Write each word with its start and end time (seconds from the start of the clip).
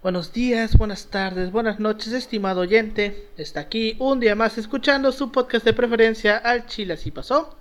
Buenos 0.00 0.32
días, 0.32 0.78
buenas 0.78 1.06
tardes, 1.06 1.50
buenas 1.50 1.80
noches, 1.80 2.12
estimado 2.12 2.60
oyente. 2.60 3.30
Está 3.36 3.58
aquí 3.60 3.96
un 3.98 4.20
día 4.20 4.36
más 4.36 4.56
escuchando 4.56 5.10
su 5.10 5.32
podcast 5.32 5.64
de 5.64 5.72
preferencia 5.72 6.36
al 6.36 6.66
Chile 6.66 6.94
así 6.94 7.10
pasó. 7.10 7.56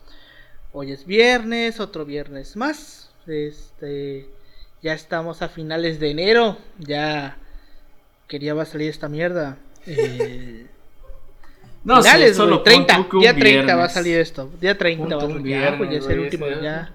Hoy 0.71 0.92
es 0.92 1.08
viernes, 1.08 1.79
otro 1.79 2.05
viernes 2.05 2.55
más. 2.55 3.10
Este, 3.26 4.29
ya 4.84 4.94
estamos 4.94 5.42
a 5.42 5.50
finales 5.50 6.00
de 6.00 6.12
enero. 6.12 6.58
Ya 6.78 7.38
quería 8.27 8.54
va 8.54 8.61
a 8.61 8.65
salir 8.67 8.91
esta 8.91 9.09
mierda. 9.09 9.57
Eh, 9.88 10.67
No 11.83 12.01
finales, 12.04 12.29
sé, 12.29 12.35
solo 12.35 12.57
güey, 12.57 12.63
30, 12.65 12.93
pon 12.95 13.04
tú 13.04 13.09
que 13.09 13.15
un 13.15 13.21
día 13.21 13.35
30 13.35 13.75
va 13.75 13.85
a 13.85 13.89
salir 13.89 14.17
esto. 14.19 14.51
Día 14.59 14.77
30 14.77 15.04
Pon 15.04 15.17
va 15.17 15.23
a 15.23 15.27
salir. 15.27 15.47
Ya, 15.47 15.75
güey, 15.75 15.89
ya 15.89 15.99
viernes, 15.99 16.04
es 16.04 16.09
el 16.09 16.19
último. 16.19 16.47
Ya, 16.61 16.93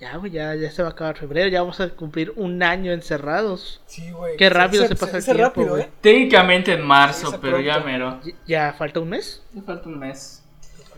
ya, 0.00 0.16
güey, 0.16 0.32
ya, 0.32 0.54
ya 0.54 0.70
se 0.70 0.82
va 0.82 0.88
a 0.88 0.92
acabar 0.92 1.16
febrero. 1.16 1.48
Ya 1.48 1.60
vamos 1.60 1.78
a 1.80 1.88
cumplir 1.90 2.32
un 2.36 2.62
año 2.62 2.92
encerrados. 2.92 3.80
Sí, 3.86 4.10
güey. 4.12 4.36
Qué 4.36 4.48
rápido 4.48 4.86
se 4.86 4.94
pasa 4.96 5.18
el 5.18 5.22
dice 5.22 5.34
tiempo, 5.34 5.44
rápido, 5.60 5.68
güey. 5.74 5.82
¿eh? 5.82 5.88
Técnicamente 6.00 6.72
en 6.72 6.82
marzo, 6.82 7.26
Sí, 7.26 7.32
se 7.32 7.38
pero 7.38 7.60
ya 7.60 7.80
mero. 7.80 8.18
Ya- 8.24 8.32
Ya 8.46 8.72
falta 8.72 9.00
un 9.00 9.10
mes. 9.10 9.42
Me 9.52 9.62
falta 9.62 9.88
un 9.88 9.98
mes. 9.98 10.42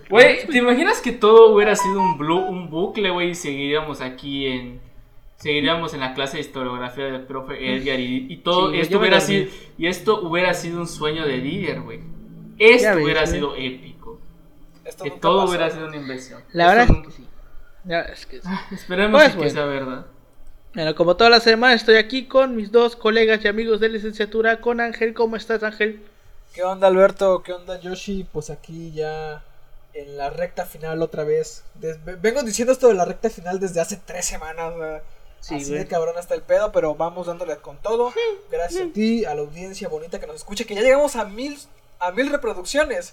Güey, 0.08 0.46
¿te 0.46 0.58
imaginas 0.58 1.00
que 1.00 1.12
todo 1.12 1.54
hubiera 1.54 1.74
sido 1.74 1.98
un, 2.00 2.18
blu- 2.18 2.46
un 2.48 2.68
bucle, 2.70 3.10
güey, 3.10 3.30
y 3.30 3.34
seguiríamos 3.34 4.00
aquí 4.00 4.46
en... 4.46 4.80
Seguiríamos 5.36 5.92
en 5.94 6.00
la 6.00 6.14
clase 6.14 6.36
de 6.36 6.42
historiografía 6.42 7.04
del 7.06 7.22
profe 7.22 7.74
Edgar 7.74 7.98
y, 7.98 8.26
y 8.32 8.36
todo 8.38 8.70
Sí, 8.70 8.78
esto 8.80 8.98
hubiera 9.00 9.20
sido... 9.20 9.50
Y 9.78 9.86
esto 9.88 10.20
hubiera 10.22 10.54
sido 10.54 10.80
un 10.80 10.86
sueño 10.86 11.26
de 11.26 11.38
Didier, 11.40 11.80
güey. 11.80 12.00
Esto 12.58 12.82
Ya 12.84 12.94
ves, 12.94 13.04
hubiera 13.04 13.20
güey. 13.22 13.32
sido 13.32 13.56
épico. 13.56 14.20
Esto 14.84 15.02
Que 15.04 15.10
todo 15.12 15.38
pasó. 15.40 15.48
hubiera 15.50 15.70
sido 15.70 15.86
una 15.88 15.96
inversión. 15.96 16.40
La 16.52 16.68
verdad 16.68 16.84
es 16.84 16.90
nunca- 16.90 17.08
que 17.08 17.14
sí. 17.16 17.26
Verdad 17.84 18.10
es 18.12 18.26
que 18.26 18.40
sí. 18.40 18.48
Esperemos 18.72 19.20
Pues, 19.20 19.32
que 19.32 19.36
bueno. 19.38 19.52
sea 19.52 19.64
verdad. 19.64 20.06
Bueno, 20.74 20.94
como 20.94 21.16
toda 21.16 21.30
la 21.30 21.40
semana 21.40 21.74
estoy 21.74 21.96
aquí 21.96 22.26
con 22.26 22.56
mis 22.56 22.72
dos 22.72 22.96
colegas 22.96 23.44
y 23.44 23.48
amigos 23.48 23.80
de 23.80 23.88
licenciatura, 23.90 24.60
con 24.60 24.80
Ángel. 24.80 25.12
¿Cómo 25.14 25.36
estás, 25.36 25.62
Ángel? 25.62 26.02
¿Qué 26.54 26.62
onda, 26.62 26.86
Alberto? 26.86 27.42
¿Qué 27.42 27.52
onda, 27.52 27.78
Yoshi? 27.80 28.26
Pues 28.32 28.50
aquí 28.50 28.92
ya 28.92 29.42
en 29.94 30.16
la 30.16 30.30
recta 30.30 30.64
final 30.64 31.02
otra 31.02 31.24
vez. 31.24 31.64
Des- 31.74 31.98
Vengo 32.22 32.42
diciendo 32.42 32.72
esto 32.72 32.88
de 32.88 32.94
la 32.94 33.04
recta 33.04 33.28
final 33.30 33.60
desde 33.60 33.80
hace 33.80 33.96
tres 34.04 34.24
semanas. 34.26 34.74
güey. 34.76 35.00
Sí, 35.40 35.56
Así 35.56 35.66
güey. 35.70 35.78
de 35.80 35.86
cabrón 35.88 36.14
hasta 36.16 36.34
el 36.36 36.42
pedo, 36.42 36.70
pero 36.72 36.94
vamos 36.94 37.26
dándole 37.26 37.56
con 37.56 37.76
todo. 37.78 38.12
Gracias 38.50 38.88
a 38.88 38.92
ti, 38.92 39.24
a 39.24 39.34
la 39.34 39.40
audiencia 39.42 39.88
bonita 39.88 40.20
que 40.20 40.26
nos 40.28 40.36
escucha, 40.36 40.64
que 40.64 40.74
ya 40.74 40.82
llegamos 40.82 41.16
a 41.16 41.24
mil, 41.24 41.58
a 41.98 42.12
mil 42.12 42.30
reproducciones. 42.30 43.12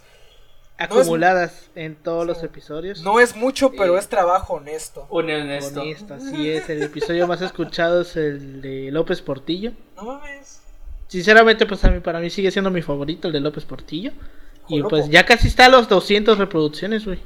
Acumuladas 0.80 1.70
en 1.76 1.96
todos 1.96 2.26
los 2.26 2.42
episodios. 2.42 3.02
No 3.02 3.20
es 3.20 3.36
mucho, 3.36 3.72
pero 3.74 3.98
es 3.98 4.08
trabajo 4.08 4.54
honesto. 4.54 5.06
Honesto. 5.10 5.82
Honesto, 5.82 6.14
así 6.14 6.50
es. 6.50 6.70
El 6.70 6.82
episodio 6.84 7.28
más 7.28 7.42
escuchado 7.42 8.02
es 8.02 8.16
el 8.16 8.62
de 8.62 8.90
López 8.90 9.22
Portillo. 9.22 9.74
No 9.98 10.04
mames. 10.04 10.62
Sinceramente, 11.08 11.66
pues 11.66 11.84
a 11.84 11.90
mí, 11.90 12.00
para 12.00 12.20
mí 12.20 12.30
sigue 12.30 12.50
siendo 12.50 12.72
mi 12.72 12.82
favorito, 12.82 13.28
el 13.28 13.34
de 13.34 13.42
López 13.42 13.66
Portillo. 13.66 14.12
Y 14.70 14.82
pues 14.84 15.10
ya 15.10 15.26
casi 15.26 15.48
está 15.48 15.66
a 15.66 15.70
los 15.70 15.90
200 15.90 16.38
reproducciones, 16.38 17.06
güey. 17.06 17.20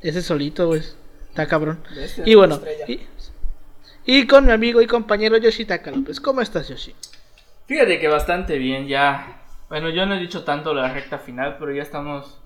Ese 0.00 0.22
solito, 0.22 0.68
güey. 0.68 0.82
Está 1.28 1.46
cabrón. 1.46 1.82
Bestia, 1.94 2.22
Y 2.26 2.34
bueno, 2.36 2.60
y, 2.86 3.00
y 4.06 4.26
con 4.26 4.46
mi 4.46 4.52
amigo 4.52 4.80
y 4.80 4.86
compañero 4.86 5.36
Yoshitaka 5.36 5.90
López. 5.90 6.20
¿Cómo 6.20 6.40
estás, 6.40 6.68
Yoshi? 6.68 6.94
Fíjate 7.66 7.98
que 7.98 8.08
bastante 8.08 8.56
bien 8.56 8.86
ya. 8.86 9.43
Bueno, 9.74 9.88
yo 9.90 10.06
no 10.06 10.14
he 10.14 10.20
dicho 10.20 10.44
tanto 10.44 10.72
la 10.72 10.92
recta 10.92 11.18
final, 11.18 11.56
pero 11.58 11.72
ya 11.72 11.82
estamos 11.82 12.38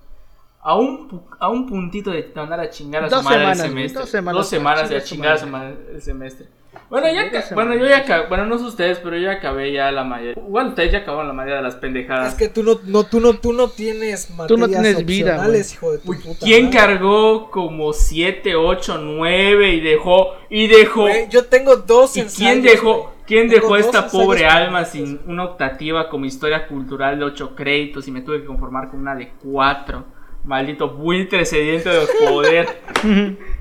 a 0.63 0.75
un, 0.75 1.21
a 1.39 1.47
un 1.49 1.67
puntito 1.67 2.09
de 2.09 2.31
mandar 2.33 2.59
a 2.59 2.71
chingar 2.71 3.03
a 3.03 3.07
Dos 3.07 3.19
su 3.19 3.23
madre 3.25 3.39
semanas, 3.41 3.59
el 3.59 3.69
semestre. 3.69 3.99
dos 4.01 4.09
semanas 4.09 4.35
Dos 4.39 4.49
semanas 4.49 4.89
de 4.89 4.97
a 4.97 5.03
chingar 5.03 5.33
a 5.33 5.37
su 5.37 5.45
madre. 5.45 5.75
el 5.93 6.01
semestre. 6.01 6.47
Bueno, 6.89 7.05
ya 7.13 7.29
bueno, 7.53 7.75
yo 7.75 7.85
ya 7.85 7.97
acabé, 7.99 8.27
bueno, 8.29 8.47
no 8.47 8.57
sé 8.57 8.63
ustedes, 8.63 8.97
pero 8.97 9.15
yo 9.15 9.25
ya 9.25 9.33
acabé 9.33 9.71
ya 9.71 9.91
la 9.91 10.03
mayoría. 10.03 10.41
Bueno, 10.41 10.69
ustedes 10.69 10.91
ya 10.91 10.97
acabaron 10.99 11.27
la 11.27 11.33
mayoría 11.33 11.57
de 11.57 11.61
las 11.61 11.75
pendejadas. 11.75 12.29
Es 12.33 12.39
que 12.39 12.49
tú 12.49 12.63
no, 12.63 12.79
no, 12.85 13.03
tú 13.03 13.19
no, 13.19 13.35
tú 13.35 13.53
no 13.53 13.69
tienes 13.69 14.31
materias 14.31 14.47
Tú 14.47 14.57
no 14.57 14.67
tienes 14.67 15.05
vida, 15.05 15.35
hijo 15.71 15.91
de 15.91 15.97
tu 15.99 16.09
Uy, 16.09 16.17
puta 16.17 16.43
¿Quién 16.43 16.65
madre. 16.65 16.79
cargó 16.79 17.51
como 17.51 17.93
7, 17.93 18.55
8, 18.55 18.97
9 19.03 19.69
y 19.73 19.79
dejó 19.81 20.33
y 20.49 20.65
dejó 20.65 21.01
Güey, 21.01 21.29
yo 21.29 21.45
tengo 21.45 21.75
dos 21.75 22.17
¿Y 22.17 22.21
ensayos, 22.21 22.37
quién 22.37 22.63
dejó, 22.63 22.93
güey. 23.03 23.18
Quién 23.29 23.47
dejó 23.47 23.77
esta 23.77 24.09
pobre 24.09 24.47
alma 24.47 24.85
sin 24.85 25.21
una 25.27 25.43
optativa 25.43 26.09
como 26.09 26.25
historia 26.25 26.67
cultural 26.67 27.19
de 27.19 27.25
8 27.25 27.55
créditos 27.55 28.07
y 28.07 28.11
me 28.11 28.21
tuve 28.21 28.41
que 28.41 28.47
conformar 28.47 28.89
con 28.89 29.01
una 29.01 29.15
de 29.15 29.31
4? 29.43 30.03
Maldito 30.45 30.89
buitre 30.89 31.45
sediento 31.45 31.89
de 31.91 32.07
poder. 32.27 32.67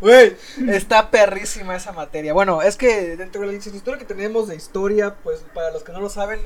Güey, 0.00 0.34
está 0.68 1.12
perrísima 1.12 1.76
esa 1.76 1.92
materia. 1.92 2.32
Bueno, 2.32 2.60
es 2.60 2.76
que 2.76 3.16
dentro 3.16 3.42
de 3.42 3.46
la 3.46 3.52
licenciatura 3.52 3.98
que 3.98 4.04
tenemos 4.04 4.48
de 4.48 4.56
historia, 4.56 5.14
pues 5.22 5.44
para 5.54 5.70
los 5.70 5.84
que 5.84 5.92
no 5.92 6.00
lo 6.00 6.08
saben, 6.08 6.40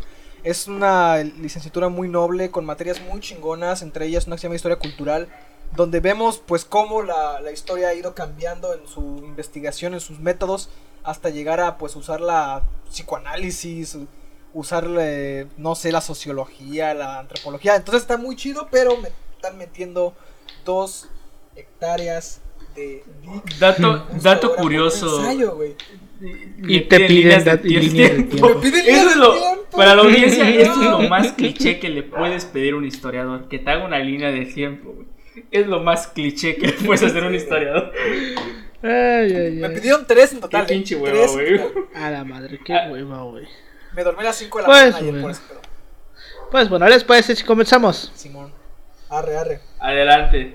es 0.44 0.68
una 0.68 1.22
licenciatura 1.22 1.88
muy 1.88 2.06
noble 2.06 2.50
con 2.50 2.66
materias 2.66 3.00
muy 3.00 3.20
chingonas, 3.20 3.80
entre 3.80 4.04
ellas 4.04 4.26
una 4.26 4.36
que 4.36 4.40
se 4.40 4.46
llama 4.48 4.56
historia 4.56 4.78
cultural, 4.78 5.28
donde 5.74 6.00
vemos 6.00 6.42
pues 6.44 6.64
cómo 6.64 7.02
la, 7.02 7.40
la 7.40 7.52
historia 7.52 7.88
ha 7.88 7.94
ido 7.94 8.14
cambiando 8.14 8.74
en 8.74 8.86
su 8.86 9.22
investigación, 9.24 9.94
en 9.94 10.00
sus 10.00 10.20
métodos, 10.20 10.68
hasta 11.02 11.30
llegar 11.30 11.60
a 11.60 11.78
pues 11.78 11.96
usar 11.96 12.20
la 12.20 12.62
psicoanálisis, 12.90 13.98
usar, 14.52 14.88
eh, 14.98 15.46
no 15.58 15.74
sé, 15.74 15.92
la 15.92 16.00
sociología, 16.00 16.94
la 16.94 17.18
antropología. 17.18 17.76
Entonces 17.76 18.02
está 18.02 18.16
muy 18.16 18.36
chido, 18.36 18.68
pero 18.70 18.96
me 18.96 19.10
están 19.34 19.58
metiendo 19.58 20.14
dos 20.64 21.08
hectáreas 21.54 22.40
de... 22.74 23.04
Dato, 23.60 24.06
dato 24.22 24.56
curioso. 24.56 25.20
ensayo, 25.20 25.56
güey. 25.56 25.76
Y 26.66 26.80
te 26.82 27.00
piden 27.00 27.60
y 27.64 27.76
líneas 27.76 28.16
de 28.16 28.22
tiempo. 28.22 28.48
Me 28.48 28.54
piden 28.70 28.84
para 29.70 29.94
la 29.94 30.02
audiencia, 30.04 30.48
esto 30.48 30.82
es 30.82 30.90
lo 30.90 31.00
más 31.02 31.32
cliché 31.32 31.78
que 31.78 31.90
le 31.90 32.02
puedes 32.02 32.46
pedir 32.46 32.72
a 32.72 32.76
un 32.78 32.86
historiador. 32.86 33.48
Que 33.48 33.58
te 33.58 33.70
haga 33.70 33.84
una 33.84 33.98
línea 33.98 34.30
de 34.30 34.46
tiempo, 34.46 34.92
güey. 34.92 35.06
Es 35.50 35.66
lo 35.66 35.80
más 35.80 36.06
cliché 36.08 36.56
que 36.56 36.72
puedes 36.86 37.02
hacer 37.02 37.24
un 37.24 37.34
historiador. 37.34 37.92
Ay, 38.82 39.34
ay, 39.34 39.50
Me 39.52 39.66
ay. 39.68 39.74
pidieron 39.74 40.06
tres 40.06 40.32
en 40.32 40.40
total. 40.40 40.66
Qué 40.66 40.74
eh, 40.74 40.76
pinche 40.76 40.96
tres 40.96 41.30
hueva, 41.32 41.32
güey. 41.32 41.60
A 41.94 42.10
la 42.10 42.24
madre, 42.24 42.60
qué 42.64 42.74
Ah. 42.74 42.88
hueva, 42.90 43.22
güey. 43.22 43.46
Me 43.94 44.04
dormí 44.04 44.20
a 44.20 44.24
las 44.24 44.36
5 44.36 44.58
de 44.58 44.62
la 44.62 44.66
Pues, 44.68 44.80
mañana 44.92 44.98
ayer 44.98 45.10
bueno. 45.12 45.22
por 45.22 45.30
eso, 45.30 45.42
pero... 45.48 45.60
Pues 46.50 46.68
bueno, 46.68 46.88
¿les 46.88 47.02
parece 47.04 47.34
si 47.34 47.44
comenzamos? 47.44 48.12
Simón. 48.14 48.52
Arre, 49.08 49.36
arre. 49.38 49.60
Adelante. 49.78 50.54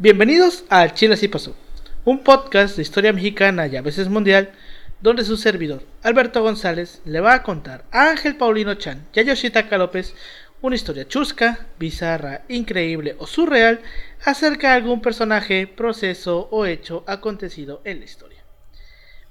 Bienvenidos 0.00 0.62
a 0.68 0.94
Chile 0.94 1.14
así 1.14 1.26
pasó, 1.26 1.56
un 2.04 2.22
podcast 2.22 2.76
de 2.76 2.82
historia 2.82 3.12
mexicana 3.12 3.66
y 3.66 3.74
a 3.74 3.82
veces 3.82 4.08
mundial, 4.08 4.52
donde 5.00 5.24
su 5.24 5.36
servidor, 5.36 5.82
Alberto 6.04 6.40
González, 6.40 7.02
le 7.04 7.18
va 7.18 7.34
a 7.34 7.42
contar 7.42 7.84
a 7.90 8.08
Ángel 8.10 8.36
Paulino 8.36 8.76
Chan 8.76 9.08
y 9.12 9.18
a 9.18 9.22
Yoshitaka 9.24 9.76
López 9.76 10.14
una 10.62 10.76
historia 10.76 11.08
chusca, 11.08 11.66
bizarra, 11.80 12.44
increíble 12.48 13.16
o 13.18 13.26
surreal 13.26 13.80
acerca 14.24 14.68
de 14.68 14.74
algún 14.76 15.02
personaje, 15.02 15.66
proceso 15.66 16.46
o 16.52 16.64
hecho 16.64 17.02
acontecido 17.08 17.80
en 17.82 17.98
la 17.98 18.04
historia. 18.04 18.44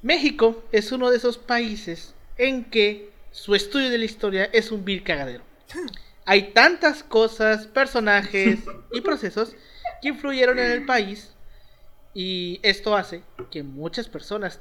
México 0.02 0.66
es 0.74 0.92
uno 0.92 1.10
de 1.12 1.16
esos 1.16 1.38
países 1.38 2.14
en 2.38 2.66
que 2.66 3.10
su 3.32 3.56
estudio 3.56 3.90
de 3.90 4.00
la 4.00 4.06
historia 4.06 4.50
es 4.52 4.74
un 4.74 4.84
vil 4.84 5.04
cagadero. 5.04 5.46
Hay 6.26 6.52
tantas 6.52 7.04
cosas, 7.04 7.68
personajes 7.68 8.60
y 8.92 9.00
procesos 9.00 9.56
que 10.02 10.10
influyeron 10.10 10.60
en 10.60 10.72
el 10.72 10.86
país 10.86 11.34
y 12.14 12.60
esto 12.64 12.96
hace 12.96 13.22
que 13.52 13.62
muchas 13.62 14.10
personas 14.10 14.60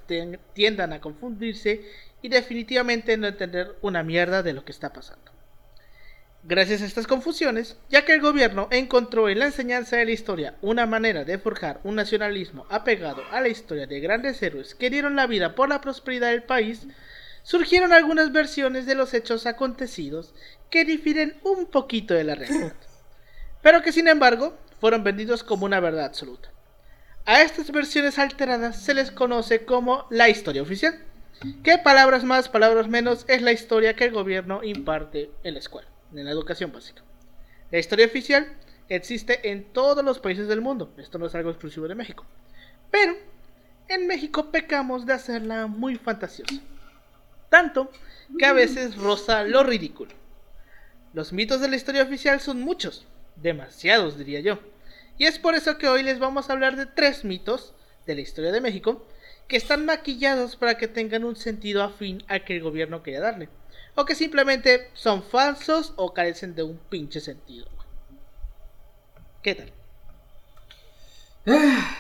tiendan 0.53 0.93
a 0.93 1.01
confundirse 1.01 1.85
y 2.21 2.29
definitivamente 2.29 3.17
no 3.17 3.27
entender 3.27 3.77
una 3.81 4.03
mierda 4.03 4.43
de 4.43 4.53
lo 4.53 4.65
que 4.65 4.73
está 4.73 4.93
pasando. 4.93 5.33
Gracias 6.43 6.83
a 6.83 6.85
estas 6.85 7.07
confusiones, 7.07 7.79
ya 7.89 8.05
que 8.05 8.13
el 8.13 8.21
gobierno 8.21 8.69
encontró 8.71 9.29
en 9.29 9.39
la 9.39 9.47
enseñanza 9.47 9.97
de 9.97 10.05
la 10.05 10.11
historia 10.11 10.55
una 10.61 10.87
manera 10.87 11.25
de 11.25 11.39
forjar 11.39 11.81
un 11.83 11.97
nacionalismo 11.97 12.67
apegado 12.69 13.23
a 13.33 13.41
la 13.41 13.49
historia 13.49 13.87
de 13.87 14.01
grandes 14.01 14.43
héroes 14.43 14.75
que 14.75 14.91
dieron 14.91 15.17
la 15.17 15.27
vida 15.27 15.55
por 15.55 15.69
la 15.69 15.81
prosperidad 15.81 16.31
del 16.31 16.43
país, 16.43 16.87
surgieron 17.43 17.93
algunas 17.93 18.33
versiones 18.33 18.87
de 18.87 18.95
los 18.95 19.15
hechos 19.15 19.47
acontecidos 19.47 20.35
que 20.69 20.85
difieren 20.85 21.41
un 21.43 21.67
poquito 21.67 22.13
de 22.13 22.25
la 22.25 22.35
realidad, 22.35 22.75
pero 23.63 23.83
que 23.83 23.93
sin 23.93 24.09
embargo 24.09 24.59
fueron 24.81 25.05
vendidos 25.05 25.43
como 25.43 25.67
una 25.67 25.81
verdad 25.81 26.05
absoluta. 26.05 26.51
A 27.25 27.43
estas 27.43 27.71
versiones 27.73 28.19
alteradas 28.19 28.81
se 28.81 28.95
les 28.95 29.11
conoce 29.11 29.65
como 29.65 30.07
la 30.11 30.29
historia 30.29 30.63
oficial, 30.63 30.99
que 31.63 31.79
palabras 31.79 32.25
más, 32.25 32.49
palabras 32.49 32.89
menos 32.89 33.25
es 33.29 33.43
la 33.43 33.53
historia 33.53 33.95
que 33.95 34.05
el 34.05 34.13
gobierno 34.13 34.63
imparte 34.63 35.31
en 35.43 35.55
la 35.55 35.61
escuela 35.61 35.89
en 36.15 36.25
la 36.25 36.31
educación 36.31 36.73
básica. 36.73 37.03
La 37.71 37.79
historia 37.79 38.07
oficial 38.07 38.47
existe 38.89 39.51
en 39.51 39.65
todos 39.73 40.05
los 40.05 40.19
países 40.19 40.49
del 40.49 40.61
mundo, 40.61 40.93
esto 40.99 41.19
no 41.19 41.27
es 41.27 41.35
algo 41.35 41.51
exclusivo 41.51 41.89
de 41.89 41.95
México. 41.95 42.25
Pero 42.91 43.15
en 43.89 44.07
México 44.07 44.51
pecamos 44.51 45.07
de 45.07 45.13
hacerla 45.13 45.67
muy 45.67 45.97
fantasiosa. 45.97 46.55
Tanto 47.49 47.91
que 48.39 48.47
a 48.47 48.53
veces 48.53 48.97
roza 48.97 49.45
lo 49.45 49.63
ridículo. 49.63 50.13
Los 51.13 51.33
mitos 51.33 51.61
de 51.61 51.69
la 51.69 51.77
historia 51.77 52.03
oficial 52.03 52.41
son 52.41 52.61
muchos, 52.61 53.07
demasiados 53.37 54.19
diría 54.19 54.41
yo. 54.41 54.59
Y 55.19 55.25
es 55.25 55.39
por 55.39 55.55
eso 55.55 55.79
que 55.79 55.89
hoy 55.89 56.03
les 56.03 56.19
vamos 56.19 56.49
a 56.49 56.53
hablar 56.53 56.77
de 56.77 56.87
tres 56.87 57.25
mitos 57.25 57.73
de 58.07 58.15
la 58.15 58.21
historia 58.21 58.53
de 58.53 58.61
México 58.61 59.07
que 59.49 59.57
están 59.57 59.87
maquillados 59.87 60.57
para 60.57 60.77
que 60.77 60.89
tengan 60.89 61.25
un 61.25 61.37
sentido 61.37 61.83
afín 61.83 62.25
al 62.29 62.45
que 62.45 62.57
el 62.57 62.63
gobierno 62.63 63.03
quería 63.03 63.21
darle 63.21 63.49
o 63.95 64.05
que 64.05 64.15
simplemente 64.15 64.91
son 64.93 65.23
falsos 65.23 65.93
o 65.97 66.13
carecen 66.13 66.55
de 66.55 66.63
un 66.65 66.77
pinche 66.77 67.21
sentido. 67.21 67.67
¿Qué 69.43 69.55
tal? 69.55 69.73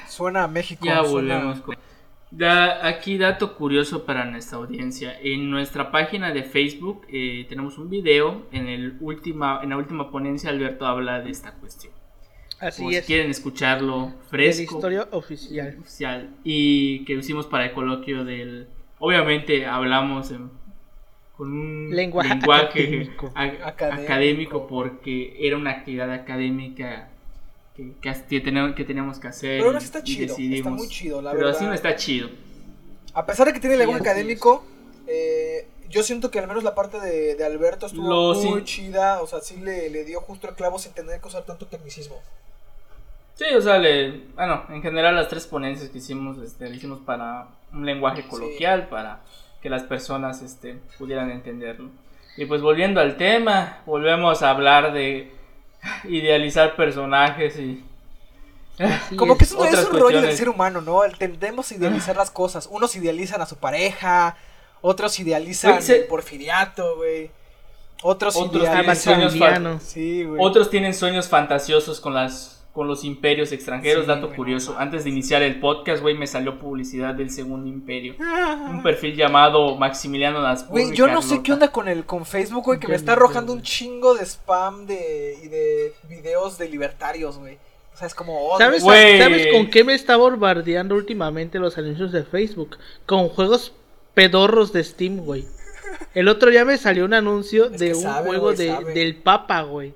Suena 0.08 0.44
a 0.44 0.48
México. 0.48 0.84
Ya 0.84 1.04
suena- 1.04 1.36
volvemos. 1.38 1.60
con- 1.62 1.75
Da- 2.30 2.86
aquí 2.86 3.18
dato 3.18 3.54
curioso 3.56 4.04
para 4.04 4.24
nuestra 4.24 4.58
audiencia. 4.58 5.16
En 5.22 5.50
nuestra 5.50 5.90
página 5.90 6.32
de 6.32 6.42
Facebook 6.42 7.06
eh, 7.08 7.46
tenemos 7.48 7.78
un 7.78 7.88
video. 7.88 8.46
En, 8.52 8.66
el 8.68 8.96
última, 9.00 9.60
en 9.62 9.70
la 9.70 9.76
última 9.76 10.10
ponencia 10.10 10.50
Alberto 10.50 10.86
habla 10.86 11.20
de 11.20 11.30
esta 11.30 11.52
cuestión. 11.54 11.92
Así 12.58 12.88
si 12.88 12.96
es. 12.96 13.06
quieren 13.06 13.30
escucharlo 13.30 14.06
la 14.06 14.12
fresco. 14.28 14.62
historia 14.76 15.06
oficial. 15.12 15.76
oficial 15.78 16.30
y 16.42 17.04
que 17.04 17.12
hicimos 17.12 17.46
para 17.46 17.66
el 17.66 17.72
coloquio 17.72 18.24
del 18.24 18.68
obviamente 18.98 19.66
hablamos 19.66 20.30
en- 20.30 20.50
con 21.36 21.52
un 21.52 21.90
Lenguaje 21.94 22.30
lenguaje 22.30 22.64
académico. 22.64 23.30
a- 23.34 23.42
Académico. 23.68 24.02
académico 24.04 24.66
porque 24.66 25.36
era 25.38 25.58
una 25.58 25.70
actividad 25.70 26.10
académica 26.10 27.10
que, 27.76 27.92
que, 28.00 28.14
que 28.28 28.40
teníamos, 28.40 28.74
que 28.74 28.84
teníamos 28.84 29.18
que 29.18 29.28
hacer 29.28 29.62
Pero 29.62 29.76
así 29.76 29.86
está 29.86 30.02
chido, 30.02 30.22
está 30.26 30.36
decidimos. 30.36 30.72
muy 30.72 30.88
chido, 30.88 31.20
la 31.22 31.30
pero 31.32 31.44
verdad. 31.44 31.56
así 31.56 31.64
no 31.66 31.72
está 31.74 31.94
chido 31.96 32.28
A 33.14 33.26
pesar 33.26 33.46
de 33.46 33.52
que 33.52 33.60
tiene 33.60 33.76
Sí, 33.76 33.80
lenguaje 33.80 34.00
académico, 34.02 34.64
eh, 35.06 35.66
yo 35.88 36.02
siento 36.02 36.30
que 36.30 36.38
al 36.38 36.48
menos 36.48 36.64
la 36.64 36.74
parte 36.74 36.98
de, 37.00 37.34
de 37.36 37.44
Alberto 37.44 37.86
estuvo 37.86 38.08
Lo 38.08 38.34
muy 38.34 38.60
sí- 38.60 38.64
chida. 38.64 39.22
O 39.22 39.26
sea, 39.26 39.40
sí 39.40 39.56
le, 39.58 39.88
le 39.90 40.04
dio 40.04 40.20
justo 40.20 40.48
el 40.48 40.54
clavo 40.54 40.78
sin 40.78 40.92
tener 40.92 41.20
que 41.20 41.28
usar 41.28 41.44
tanto 41.44 41.66
tecnicismo. 41.66 42.20
sí 43.34 43.44
o 43.56 43.60
sea 43.60 43.78
le, 43.78 44.22
bueno 44.34 44.64
en 44.70 44.82
general 44.82 45.14
las 45.14 45.28
tres 45.28 45.46
ponencias 45.46 45.90
que 45.90 45.98
hicimos 45.98 46.38
este, 46.38 46.68
le 46.70 46.76
hicimos 46.76 47.00
para 47.00 47.48
un 47.72 47.84
lenguaje 47.84 48.26
coloquial 48.26 48.88
para 48.88 49.20
que 49.62 49.68
las 49.70 49.82
personas 49.84 50.42
este, 50.42 50.78
pudieran 50.98 51.30
entenderlo 51.30 51.90
y 52.36 52.46
pues 52.46 52.62
volviendo 52.62 53.00
al 53.00 53.16
tema 53.16 53.82
volvemos 53.86 54.42
a 54.42 54.50
hablar 54.50 54.92
de 54.92 55.30
idealizar 56.04 56.76
personajes 56.76 57.56
y 57.58 57.82
Así 58.78 59.16
Como 59.16 59.32
es. 59.32 59.38
que 59.38 59.44
eso 59.44 59.56
no 59.58 59.64
es 59.64 59.84
un 59.88 59.98
rollo 59.98 60.20
del 60.20 60.36
ser 60.36 60.50
humano, 60.50 60.82
¿no? 60.82 61.00
Tendemos 61.18 61.70
a 61.70 61.74
idealizar 61.74 62.14
las 62.14 62.30
cosas. 62.30 62.68
Unos 62.70 62.94
idealizan 62.94 63.40
a 63.40 63.46
su 63.46 63.56
pareja, 63.56 64.36
otros 64.82 65.18
idealizan 65.18 65.82
se- 65.82 66.00
el 66.00 66.04
porfiriato, 66.04 66.96
güey. 66.96 67.30
Otros, 68.02 68.36
Otros 68.36 68.62
idealizan... 68.64 69.14
tienen 69.14 69.30
sueños. 69.30 69.82
Sí, 69.82 70.24
güey. 70.24 70.38
Otros 70.44 70.68
tienen 70.68 70.92
sueños 70.92 71.26
fantasiosos 71.28 72.00
con 72.00 72.12
las 72.12 72.55
con 72.76 72.86
los 72.86 73.04
imperios 73.04 73.52
extranjeros, 73.52 74.04
Sí, 74.04 74.08
dato 74.08 74.34
curioso. 74.34 74.74
no 74.74 74.80
Antes 74.80 75.04
de 75.04 75.08
iniciar 75.08 75.42
el 75.42 75.58
podcast, 75.60 76.02
güey, 76.02 76.14
me 76.14 76.26
salió 76.26 76.58
publicidad 76.58 77.14
del 77.14 77.30
segundo 77.30 77.66
imperio. 77.70 78.16
Un 78.68 78.82
perfil 78.82 79.16
llamado 79.16 79.76
Maximiliano. 79.76 80.46
Güey, 80.68 80.92
yo 80.92 81.06
no 81.06 81.22
sé 81.22 81.42
qué 81.42 81.54
onda 81.54 81.72
con 81.72 81.88
el 81.88 82.04
con 82.04 82.26
Facebook, 82.26 82.64
güey, 82.66 82.78
que 82.78 82.86
me 82.86 82.94
está 82.94 83.14
arrojando 83.14 83.54
un 83.54 83.62
chingo 83.62 84.14
de 84.14 84.26
spam 84.26 84.84
de 84.84 85.38
y 85.42 85.48
de 85.48 85.94
videos 86.06 86.58
de 86.58 86.68
libertarios, 86.68 87.38
güey. 87.38 87.54
O 87.94 87.96
sea, 87.96 88.08
es 88.08 88.14
como 88.14 88.50
oh, 88.50 88.58
¿Sabes. 88.58 88.82
¿Sabes 88.82 89.46
con 89.50 89.70
qué 89.70 89.82
me 89.82 89.94
está 89.94 90.16
bombardeando 90.16 90.96
últimamente 90.96 91.58
los 91.58 91.78
anuncios 91.78 92.12
de 92.12 92.24
Facebook? 92.24 92.76
Con 93.06 93.30
juegos 93.30 93.72
pedorros 94.12 94.74
de 94.74 94.84
Steam, 94.84 95.16
güey. 95.24 95.46
El 96.12 96.28
otro 96.28 96.50
día 96.50 96.66
me 96.66 96.76
salió 96.76 97.06
un 97.06 97.14
anuncio 97.14 97.70
Es 97.70 97.78
de 97.78 97.94
un 97.94 98.02
sabe, 98.02 98.28
juego 98.28 98.52
de, 98.52 98.76
del 98.92 99.16
Papa, 99.16 99.62
güey. 99.62 99.94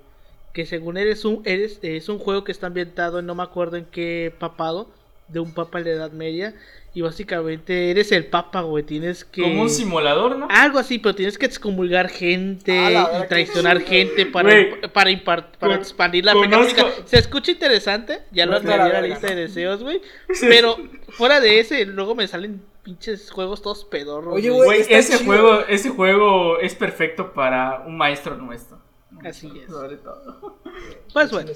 Que 0.53 0.67
según 0.67 0.97
eres 0.97 1.25
un 1.25 1.43
eres 1.45 1.79
es 1.83 2.09
un 2.09 2.19
juego 2.19 2.45
que 2.45 2.53
está 2.53 2.67
ambientado 2.67 3.19
en 3.21 3.27
no 3.27 3.35
me 3.35 3.43
acuerdo 3.43 3.77
en 3.77 3.85
qué 3.87 4.33
papado, 4.39 4.89
de 5.29 5.39
un 5.39 5.55
papa 5.55 5.79
en 5.79 5.85
la 5.85 5.91
Edad 5.93 6.11
Media 6.11 6.55
y 6.93 7.03
básicamente 7.03 7.93
eres 7.93 8.11
el 8.11 8.27
papa, 8.27 8.63
güey, 8.63 8.83
tienes 8.83 9.25
que 9.25 9.43
Como 9.43 9.63
un 9.63 9.71
simulador, 9.71 10.37
¿no? 10.37 10.49
algo 10.51 10.81
así, 10.81 10.99
pero 10.99 11.15
tienes 11.15 11.39
que 11.39 11.47
excomulgar 11.47 12.09
gente 12.09 12.75
y 12.75 13.29
traicionar 13.29 13.81
gente 13.83 14.27
para, 14.27 14.51
para, 14.93 15.11
impar- 15.11 15.53
para 15.57 15.75
con- 15.75 15.75
expandir 15.75 16.25
la 16.25 16.33
católica. 16.35 16.85
Se 17.05 17.19
escucha 17.21 17.53
interesante, 17.53 18.23
ya 18.33 18.45
lo 18.45 18.59
No 18.61 18.73
a 18.73 18.77
la 18.89 19.03
lista 19.03 19.29
de 19.29 19.37
deseos, 19.37 19.85
güey. 19.85 20.03
Pero 20.41 20.77
fuera 21.11 21.39
de 21.41 21.61
ese, 21.61 21.87
luego 21.87 22.17
me 22.17 22.27
salen 22.27 22.61
pinches 22.83 23.31
juegos 23.31 23.63
todos 23.63 23.85
pedorros. 23.85 24.35
Oye, 24.35 24.51
güey. 24.51 24.81
ese 24.81 25.13
chido. 25.19 25.27
juego, 25.27 25.61
ese 25.69 25.91
juego 25.91 26.59
es 26.59 26.75
perfecto 26.75 27.33
para 27.35 27.85
un 27.87 27.97
maestro 27.97 28.37
nuestro. 28.37 28.79
Así 29.25 29.51
es. 29.63 29.71
Sobre 29.71 29.97
todo. 29.97 30.59
Pues 31.13 31.31
bueno, 31.31 31.51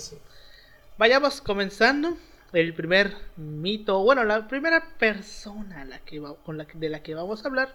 vayamos 0.99 1.41
comenzando. 1.41 2.17
El 2.53 2.73
primer 2.75 3.17
mito, 3.37 3.99
bueno, 4.05 4.23
la 4.23 4.47
primera 4.47 4.87
persona 4.99 5.81
a 5.83 5.85
la 5.85 5.99
que 6.01 6.21
va- 6.21 6.37
con 6.37 6.57
la 6.57 6.67
de 6.73 6.89
la 6.89 7.03
que 7.03 7.15
vamos 7.15 7.45
a 7.45 7.49
hablar 7.49 7.75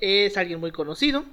es 0.00 0.36
alguien 0.36 0.60
muy 0.60 0.70
conocido. 0.70 1.24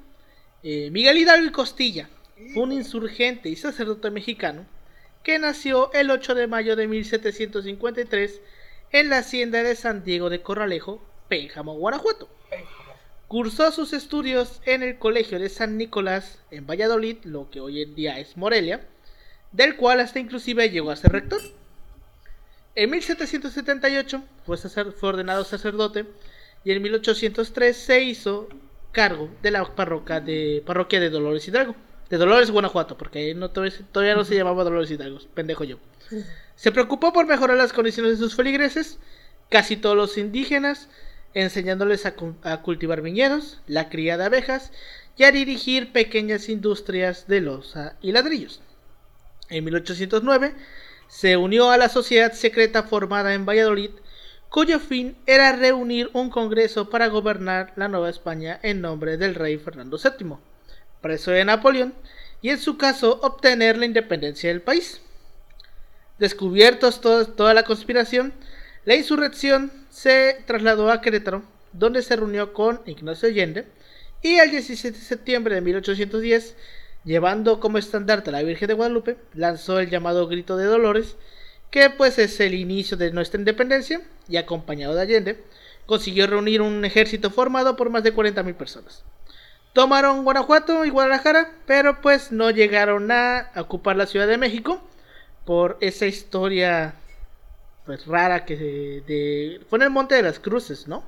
Eh, 0.64 0.90
Miguel 0.92 1.18
Hidalgo 1.18 1.46
y 1.48 1.52
Costilla 1.52 2.10
fue 2.54 2.64
un 2.64 2.72
insurgente 2.72 3.50
y 3.50 3.56
sacerdote 3.58 4.12
mexicano 4.12 4.66
que 5.24 5.40
nació 5.40 5.92
el 5.92 6.10
8 6.10 6.36
de 6.36 6.48
mayo 6.48 6.78
de 6.78 6.88
1753 6.88 8.42
en 8.92 9.10
la 9.10 9.18
hacienda 9.20 9.62
de 9.62 9.76
San 9.76 10.04
Diego 10.06 10.30
de 10.30 10.42
Corralejo, 10.42 11.02
Pénjamo, 11.28 11.74
Guanajuato. 11.78 12.30
Cursó 13.30 13.72
sus 13.72 13.94
estudios 13.94 14.60
en 14.66 14.82
el 14.82 14.98
Colegio 14.98 15.40
de 15.40 15.50
San 15.50 15.78
Nicolás 15.78 16.40
en 16.50 16.66
Valladolid, 16.66 17.18
lo 17.26 17.50
que 17.52 17.60
hoy 17.62 17.84
en 17.84 17.94
día 17.94 18.18
es 18.20 18.36
Morelia, 18.36 18.82
del 19.52 19.76
cual 19.78 20.00
hasta 20.00 20.18
inclusive 20.20 20.72
llegó 20.72 20.90
a 20.90 20.96
ser 20.96 21.12
rector. 21.12 21.40
En 22.74 22.90
1778 22.90 24.24
fue, 24.48 24.58
sacer- 24.58 24.94
fue 24.94 25.10
ordenado 25.10 25.44
sacerdote 25.44 26.06
y 26.64 26.72
en 26.72 26.82
1803 26.82 27.78
se 27.78 28.02
hizo 28.04 28.50
cargo 28.92 29.30
de 29.44 29.52
la 29.52 29.64
parroquia 29.76 30.20
de, 30.22 30.64
parroquia 30.66 31.00
de 31.00 31.12
Dolores 31.12 31.48
Hidalgo, 31.48 31.76
de 32.10 32.18
Dolores 32.18 32.50
Guanajuato, 32.50 32.98
porque 32.98 33.36
no, 33.36 33.52
todavía, 33.52 33.78
todavía 33.92 34.16
no 34.16 34.26
se 34.26 34.36
llamaba 34.36 34.64
Dolores 34.64 34.90
Hidalgo, 34.90 35.20
pendejo 35.36 35.64
yo. 35.66 35.78
Se 36.56 36.72
preocupó 36.72 37.14
por 37.14 37.28
mejorar 37.28 37.58
las 37.58 37.74
condiciones 37.74 38.14
de 38.14 38.18
sus 38.18 38.36
feligreses, 38.36 38.98
casi 39.50 39.78
todos 39.78 39.96
los 39.96 40.18
indígenas, 40.18 40.90
enseñándoles 41.34 42.06
a, 42.06 42.16
cu- 42.16 42.36
a 42.44 42.62
cultivar 42.62 43.02
viñedos, 43.02 43.62
la 43.68 43.90
cría 43.90 44.18
de 44.18 44.26
abejas 44.26 44.72
y 45.18 45.24
a 45.24 45.32
dirigir 45.32 45.92
pequeñas 45.92 46.50
industrias 46.50 47.28
de 47.28 47.42
loza 47.42 47.96
y 48.02 48.12
ladrillos. 48.12 48.62
En 49.50 49.64
1809 49.66 50.54
se 51.08 51.38
unió 51.38 51.72
a 51.72 51.78
la 51.78 51.90
sociedad 51.90 52.34
secreta 52.34 52.84
formada 52.84 53.34
en 53.34 53.46
Valladolid, 53.46 53.92
cuyo 54.50 54.80
fin 54.80 55.16
era 55.26 55.56
reunir 55.56 56.10
un 56.14 56.30
congreso 56.30 56.90
para 56.90 57.08
gobernar 57.08 57.74
la 57.76 57.88
Nueva 57.88 58.10
España 58.10 58.60
en 58.64 58.82
nombre 58.82 59.18
del 59.18 59.36
rey 59.36 59.58
Fernando 59.58 59.98
VII, 59.98 60.38
preso 61.02 61.32
de 61.32 61.46
Napoleón, 61.46 61.94
y 62.42 62.50
en 62.50 62.60
su 62.60 62.78
caso 62.78 63.20
obtener 63.22 63.78
la 63.78 63.86
independencia 63.86 64.50
del 64.50 64.62
país. 64.62 65.02
Descubiertos 66.18 67.02
to- 67.02 67.28
toda 67.28 67.54
la 67.54 67.64
conspiración, 67.64 68.34
la 68.86 68.96
insurrección 68.96 69.72
se 70.02 70.42
trasladó 70.46 70.90
a 70.92 71.02
Querétaro, 71.02 71.44
donde 71.74 72.02
se 72.02 72.16
reunió 72.16 72.54
con 72.54 72.80
Ignacio 72.86 73.28
Allende, 73.28 73.66
y 74.22 74.36
el 74.36 74.50
17 74.50 74.98
de 74.98 75.04
septiembre 75.04 75.56
de 75.56 75.60
1810, 75.60 76.56
llevando 77.04 77.60
como 77.60 77.78
estandarte 77.78 78.30
a 78.30 78.34
la 78.34 78.44
Virgen 78.44 78.70
de 78.70 78.76
Guadalupe, 78.76 79.18
lanzó 79.34 79.78
el 79.78 79.90
llamado 79.90 80.26
Grito 80.30 80.56
de 80.56 80.68
Dolores, 80.68 81.18
que 81.70 81.90
pues 81.90 82.18
es 82.18 82.40
el 82.40 82.54
inicio 82.54 82.96
de 82.96 83.12
nuestra 83.12 83.40
independencia, 83.40 84.02
y 84.30 84.38
acompañado 84.38 84.96
de 84.96 85.02
Allende, 85.02 85.44
consiguió 85.86 86.28
reunir 86.28 86.62
un 86.62 86.86
ejército 86.86 87.30
formado 87.30 87.76
por 87.76 87.90
más 87.90 88.04
de 88.04 88.16
40.000 88.16 88.56
personas. 88.56 89.04
Tomaron 89.74 90.24
Guanajuato 90.24 90.86
y 90.86 90.92
Guadalajara, 90.92 91.52
pero 91.66 92.00
pues 92.00 92.32
no 92.32 92.52
llegaron 92.52 93.12
a 93.12 93.52
ocupar 93.58 93.98
la 93.98 94.08
Ciudad 94.08 94.28
de 94.28 94.38
México 94.38 94.82
por 95.44 95.78
esa 95.82 96.06
historia 96.06 96.96
pues 97.90 98.06
rara 98.06 98.46
que 98.46 98.56
de, 98.56 99.02
de- 99.08 99.62
fue 99.68 99.80
en 99.80 99.84
el 99.86 99.90
Monte 99.90 100.14
de 100.14 100.22
las 100.22 100.40
Cruces, 100.40 100.88
¿no? 100.88 101.04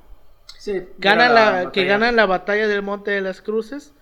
Sí, 0.58 0.82
Ganan 0.98 1.30
era 1.30 1.62
la, 1.62 1.70
que 1.70 1.84
ganan 1.84 2.16
la 2.16 2.26
batalla 2.26 2.66
del 2.66 2.82
Monte 2.82 3.12
de 3.12 3.20
las 3.20 3.40
Cruces 3.40 3.92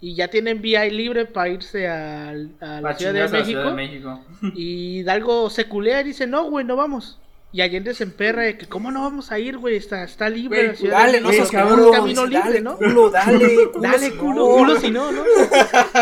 y 0.00 0.14
ya 0.14 0.28
tienen 0.28 0.62
vía 0.62 0.84
libre 0.84 1.26
para 1.26 1.48
irse 1.48 1.88
al- 1.88 2.52
a, 2.60 2.80
la 2.80 2.82
Pa' 2.82 2.94
Ciudad 2.94 3.12
de, 3.14 3.18
chingarse 3.24 3.36
a 3.36 3.38
la 3.40 3.44
Ciudad 3.44 3.64
de 3.64 3.72
México. 3.72 4.24
y 4.54 4.98
Hidalgo 5.00 5.50
se 5.50 5.64
culea 5.66 6.02
y 6.02 6.04
dice, 6.04 6.28
no, 6.28 6.44
güey, 6.50 6.64
no 6.64 6.76
vamos. 6.76 7.18
Y 7.54 7.60
Allende 7.60 7.94
se 7.94 8.02
emperra 8.02 8.42
de 8.42 8.58
que, 8.58 8.66
¿cómo 8.66 8.90
no 8.90 9.02
vamos 9.02 9.30
a 9.30 9.38
ir, 9.38 9.58
güey? 9.58 9.76
Está, 9.76 10.02
está 10.02 10.28
libre 10.28 10.66
la 10.66 10.74
Ciudad 10.74 10.98
Dale, 10.98 11.12
de 11.12 11.20
no 11.20 11.30
seas 11.30 11.50
cabrón, 11.52 11.92
camino 11.92 12.26
libre, 12.26 12.40
dale, 12.42 12.60
¿no? 12.60 12.76
culo, 12.76 13.10
dale, 13.10 13.38
culo. 13.72 13.80
Dale, 13.80 13.98
si 14.10 14.16
culo, 14.16 14.34
no. 14.48 14.56
culo 14.56 14.80
si 14.80 14.90
no, 14.90 15.12
¿no? 15.12 15.22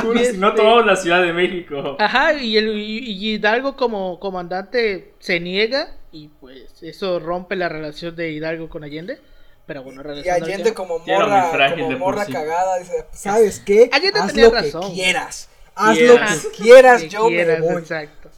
Culo, 0.00 0.25
si 0.25 0.38
no 0.38 0.49
Este- 0.49 0.56
tomamos 0.62 0.87
la 0.87 0.97
Ciudad 0.97 1.23
de 1.23 1.35
México. 1.35 1.97
Ajá, 1.99 2.32
y, 2.32 2.56
el, 2.56 2.68
y, 2.78 3.00
y 3.00 3.35
Hidalgo 3.35 3.76
como 3.76 4.18
comandante 4.18 5.12
se 5.18 5.40
niega 5.40 5.94
y 6.11 6.28
pues 6.28 6.82
eso 6.82 7.21
rompe 7.21 7.54
la 7.54 7.68
relación 7.68 8.16
de 8.16 8.30
Hidalgo 8.32 8.71
con 8.71 8.82
Allende. 8.82 9.18
Pero 9.66 9.82
bueno, 9.82 10.02
Y 10.25 10.28
Allende 10.30 10.73
como 10.73 11.00
morra, 11.00 11.50
frágil 11.52 11.85
como 11.85 11.99
morra 11.99 12.25
sí. 12.25 12.32
cagada, 12.32 12.78
dice, 12.78 13.04
¿sabes 13.12 13.61
qué? 13.61 13.90
Allende 13.92 14.21
Haz 14.21 14.26
tenía 14.28 14.44
lo 14.47 14.50
razón. 14.52 14.88
que 14.88 14.94
quieras. 14.94 15.50
Haz 15.75 15.99
Quieras. 15.99 16.44
lo 16.44 16.50
que 16.50 16.56
quieras, 16.62 17.02
Que 17.02 17.09
yo 17.11 17.28
quieras, 17.28 17.61
me 17.61 17.66
voy. 17.73 17.82
Exacto. 17.82 18.30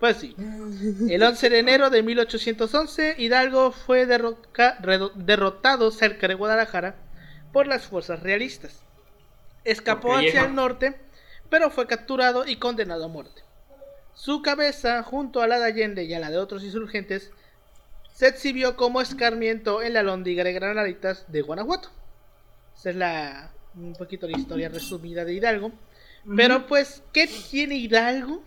Pues 0.00 0.16
sí. 0.18 0.34
El 1.08 1.22
11 1.22 1.50
de 1.50 1.58
enero 1.58 1.90
de 1.90 2.02
1811, 2.02 3.14
Hidalgo 3.18 3.72
fue 3.72 4.06
derroca- 4.06 4.76
derrotado 5.14 5.90
cerca 5.90 6.28
de 6.28 6.34
Guadalajara 6.34 6.96
por 7.52 7.66
las 7.66 7.86
fuerzas 7.86 8.22
realistas. 8.22 8.80
Escapó 9.64 10.14
hacia 10.16 10.44
el 10.46 10.54
norte, 10.54 10.94
pero 11.48 11.70
fue 11.70 11.86
capturado 11.86 12.46
y 12.46 12.56
condenado 12.56 13.04
a 13.04 13.08
muerte. 13.08 13.42
Su 14.14 14.42
cabeza, 14.42 15.02
junto 15.02 15.40
a 15.42 15.46
la 15.46 15.58
de 15.58 15.64
Allende 15.66 16.04
y 16.04 16.12
a 16.14 16.20
la 16.20 16.30
de 16.30 16.38
otros 16.38 16.62
insurgentes, 16.64 17.30
se 18.12 18.28
exhibió 18.28 18.76
como 18.76 19.00
escarmiento 19.00 19.82
en 19.82 19.94
la 19.94 20.02
lóndiga 20.02 20.44
de 20.44 20.52
Granaditas 20.52 21.24
de 21.28 21.42
Guanajuato. 21.42 21.88
Esa 22.76 22.90
es 22.90 22.96
la 22.96 23.50
un 23.76 23.94
poquito 23.94 24.28
la 24.28 24.38
historia 24.38 24.68
resumida 24.68 25.24
de 25.24 25.34
Hidalgo. 25.34 25.72
Pero 26.36 26.66
pues, 26.66 27.02
¿qué 27.12 27.26
tiene 27.26 27.74
Hidalgo 27.76 28.42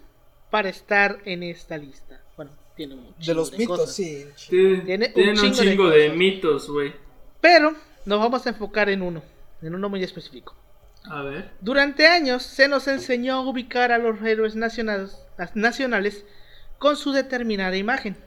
para 0.50 0.70
estar 0.70 1.20
en 1.26 1.44
esta 1.44 1.78
lista? 1.78 2.22
Bueno, 2.36 2.52
tiene 2.76 2.96
un 2.96 3.06
De 3.08 3.14
chingo 3.20 3.34
los 3.40 3.52
mitos, 3.58 3.80
cosas. 3.80 3.96
sí. 3.96 4.26
Tiene, 4.50 4.84
Tiene 4.86 5.08
un 5.08 5.14
tienen 5.14 5.40
un 5.40 5.52
chingo 5.52 5.64
de 5.64 5.70
chingo 5.72 5.90
de, 5.90 6.10
mitos, 6.10 6.70
güey. 6.70 6.94
Pero 7.42 7.74
nos 8.06 8.20
vamos 8.20 8.46
a 8.46 8.50
enfocar 8.50 8.90
en 8.90 9.02
uno, 9.02 9.22
en 9.62 9.76
uno 9.76 9.90
muy 9.90 10.04
específico. 10.04 10.56
A 11.10 11.22
ver. 11.22 11.52
Durante 11.62 12.08
años 12.08 12.44
se 12.44 12.68
nos 12.68 12.88
enseñó 12.88 13.36
a 13.36 13.42
ubicar 13.42 13.92
a 13.92 13.98
los 13.98 14.22
héroes 14.22 14.56
nacionales, 14.56 15.18
nacionales 15.54 16.26
con 16.80 16.98
su 16.98 17.12
determinada 17.12 17.78
imagen. 17.78 18.18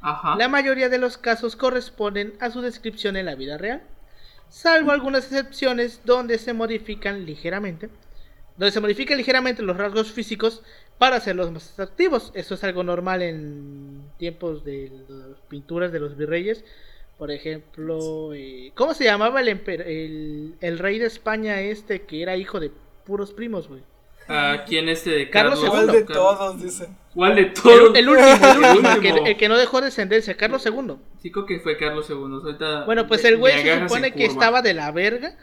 Ajá. 0.00 0.36
La 0.36 0.48
mayoría 0.48 0.88
de 0.88 0.98
los 0.98 1.16
casos 1.16 1.56
corresponden 1.56 2.34
a 2.40 2.50
su 2.50 2.60
descripción 2.60 3.16
en 3.16 3.26
la 3.26 3.34
vida 3.34 3.56
real, 3.58 3.82
salvo 4.48 4.90
algunas 4.92 5.24
excepciones 5.24 6.00
donde 6.04 6.38
se 6.38 6.52
modifican 6.52 7.24
ligeramente, 7.24 7.88
donde 8.56 8.70
se 8.72 8.80
modifican 8.80 9.16
ligeramente 9.18 9.62
los 9.62 9.76
rasgos 9.76 10.12
físicos 10.12 10.62
para 10.98 11.16
hacerlos 11.16 11.50
más 11.50 11.72
atractivos. 11.72 12.30
Eso 12.34 12.54
es 12.54 12.64
algo 12.64 12.82
normal 12.84 13.22
en 13.22 14.02
tiempos 14.18 14.64
de 14.64 14.90
las 15.08 15.40
pinturas 15.48 15.92
de 15.92 16.00
los 16.00 16.16
virreyes. 16.16 16.64
Por 17.18 17.30
ejemplo, 17.30 18.32
eh, 18.34 18.72
¿cómo 18.74 18.92
se 18.94 19.04
llamaba 19.04 19.40
el, 19.40 19.48
emper- 19.48 19.84
el, 19.86 20.54
el 20.60 20.78
rey 20.78 20.98
de 20.98 21.06
España 21.06 21.60
este 21.60 22.02
que 22.02 22.22
era 22.22 22.36
hijo 22.36 22.58
de 22.60 22.70
puros 23.04 23.32
primos, 23.32 23.68
güey? 23.68 23.82
Ah, 24.26 24.64
¿Quién 24.66 24.88
este 24.88 25.10
de 25.10 25.28
Carlos 25.30 25.60
Carlos? 25.60 25.70
¿Cuál 25.84 25.92
de 25.92 26.02
todos, 26.04 26.62
dicen? 26.62 26.96
¿Cuál 27.14 27.34
de 27.36 27.42
El, 27.42 27.52
todos? 27.52 27.94
el 27.98 28.08
último, 28.08 28.28
el, 28.32 28.58
último, 28.70 28.88
el 28.90 29.00
que, 29.00 29.08
el 29.30 29.36
que 29.36 29.48
no 29.48 29.58
dejó 29.58 29.80
descendencia, 29.82 30.34
Carlos 30.36 30.64
II. 30.64 30.94
Sí, 31.20 31.30
creo 31.30 31.44
que 31.44 31.60
fue 31.60 31.76
Carlos 31.76 32.06
II. 32.08 32.16
Ahorita 32.42 32.84
Bueno, 32.86 33.06
pues 33.06 33.22
el 33.26 33.36
güey 33.36 33.62
se 33.62 33.80
supone 33.80 34.12
que 34.12 34.26
curva. 34.26 34.32
estaba 34.32 34.62
de 34.62 34.72
la 34.74 34.90
verga, 34.92 35.36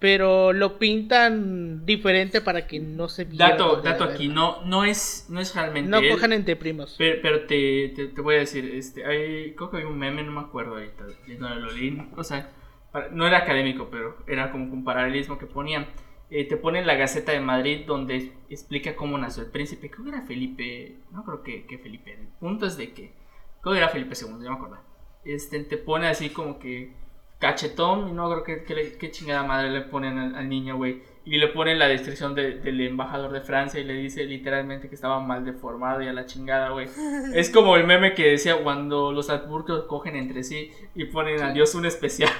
pero 0.00 0.52
lo 0.52 0.78
pintan 0.78 1.84
diferente 1.84 2.40
para 2.40 2.66
que 2.66 2.80
no 2.80 3.08
se 3.08 3.24
viera 3.26 3.50
Dato, 3.50 3.76
dato 3.82 4.04
aquí, 4.04 4.28
no, 4.28 4.62
no 4.64 4.84
es, 4.84 5.26
no 5.28 5.40
es 5.40 5.54
realmente 5.54 5.90
No 5.90 5.98
él, 5.98 6.10
cojan 6.10 6.32
entre 6.32 6.56
primos. 6.56 6.96
Pero, 6.98 7.20
pero 7.22 7.40
te, 7.46 7.92
te, 7.94 8.06
te 8.08 8.20
voy 8.20 8.36
a 8.36 8.38
decir, 8.38 8.64
este, 8.74 9.04
hay, 9.04 9.54
creo 9.54 9.70
que 9.70 9.76
hay 9.76 9.84
un 9.84 9.98
meme, 9.98 10.22
no 10.24 10.32
me 10.32 10.40
acuerdo 10.40 10.72
ahorita, 10.74 11.04
lo 11.38 11.70
leí, 11.70 12.02
o 12.16 12.24
sea, 12.24 12.50
para- 12.90 13.10
no 13.10 13.26
era 13.26 13.38
académico, 13.38 13.88
pero 13.90 14.16
era 14.26 14.50
como 14.50 14.72
un 14.72 14.82
paralelismo 14.84 15.38
que 15.38 15.46
ponían. 15.46 15.86
Eh, 16.30 16.44
te 16.48 16.56
ponen 16.56 16.86
la 16.86 16.94
Gaceta 16.94 17.32
de 17.32 17.40
Madrid 17.40 17.80
donde 17.86 18.32
explica 18.48 18.94
cómo 18.96 19.18
nació 19.18 19.42
el 19.42 19.50
príncipe. 19.50 19.90
Creo 19.90 20.04
que 20.04 20.10
era 20.10 20.22
Felipe, 20.22 20.96
no 21.10 21.24
creo 21.24 21.42
que, 21.42 21.66
que 21.66 21.76
Felipe. 21.78 22.12
El 22.14 22.28
punto 22.38 22.66
es 22.66 22.76
de 22.76 22.92
que, 22.92 23.12
creo 23.60 23.72
que 23.74 23.78
era 23.78 23.88
Felipe 23.88 24.14
II, 24.14 24.42
ya 24.44 24.50
me 24.50 24.56
acuerdo. 24.56 24.78
Este, 25.24 25.58
te 25.64 25.76
pone 25.76 26.06
así 26.06 26.30
como 26.30 26.58
que 26.58 26.94
cachetón 27.40 28.08
y 28.08 28.12
no 28.12 28.30
creo 28.30 28.44
que, 28.44 28.62
que 28.64 28.74
le- 28.76 29.10
chingada 29.10 29.42
madre 29.42 29.70
le 29.70 29.80
ponen 29.80 30.16
al, 30.18 30.34
al 30.36 30.48
niño, 30.48 30.76
güey. 30.76 31.02
Y 31.24 31.38
le 31.38 31.48
ponen 31.48 31.78
la 31.78 31.88
descripción 31.88 32.34
de- 32.34 32.58
del 32.60 32.80
embajador 32.80 33.32
de 33.32 33.40
Francia 33.40 33.80
y 33.80 33.84
le 33.84 33.94
dice 33.94 34.24
literalmente 34.24 34.88
que 34.88 34.94
estaba 34.94 35.20
mal 35.20 35.44
deformado 35.44 36.00
y 36.02 36.08
a 36.08 36.12
la 36.12 36.26
chingada, 36.26 36.70
güey. 36.70 36.88
Es 37.34 37.50
como 37.50 37.76
el 37.76 37.84
meme 37.86 38.14
que 38.14 38.28
decía 38.30 38.56
cuando 38.62 39.10
los 39.12 39.28
Habsburgos 39.30 39.84
cogen 39.86 40.14
entre 40.16 40.44
sí 40.44 40.70
y 40.94 41.06
ponen 41.06 41.42
a 41.42 41.52
Dios 41.52 41.74
un 41.74 41.86
especial. 41.86 42.30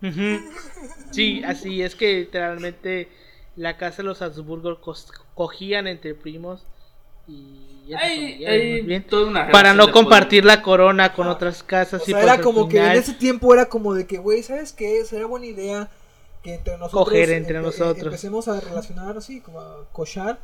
Sí, 1.10 1.42
así 1.44 1.82
es 1.82 1.94
que 1.94 2.20
literalmente 2.20 3.08
la 3.56 3.76
casa 3.76 3.98
de 3.98 4.04
los 4.08 4.22
Habsburgos 4.22 4.78
cos- 4.80 5.12
cogían 5.34 5.86
entre 5.86 6.14
primos 6.14 6.66
y 7.28 7.69
toda 9.08 9.26
una 9.26 9.50
para 9.50 9.74
no 9.74 9.90
compartir 9.90 10.44
la 10.44 10.62
corona 10.62 11.12
con 11.12 11.26
Ah, 11.26 11.32
otras 11.32 11.62
casas 11.62 12.02
O 12.02 12.04
y 12.04 12.12
sea, 12.12 12.22
era 12.22 12.40
como 12.40 12.68
que 12.68 12.78
en 12.78 12.92
ese 12.92 13.14
tiempo 13.14 13.52
era 13.52 13.66
como 13.66 13.94
de 13.94 14.06
que, 14.06 14.18
güey, 14.18 14.42
¿sabes 14.42 14.72
qué? 14.72 15.04
Sería 15.04 15.26
buena 15.26 15.46
idea 15.46 15.88
que 16.42 16.54
entre 16.54 16.76
nosotros... 16.78 17.04
Coger 17.04 17.30
entre 17.30 17.60
nosotros. 17.60 18.06
Empecemos 18.06 18.48
a 18.48 18.60
relacionar 18.60 19.16
así, 19.16 19.40
como 19.40 19.60
a 19.60 19.84
cochar. 19.92 20.38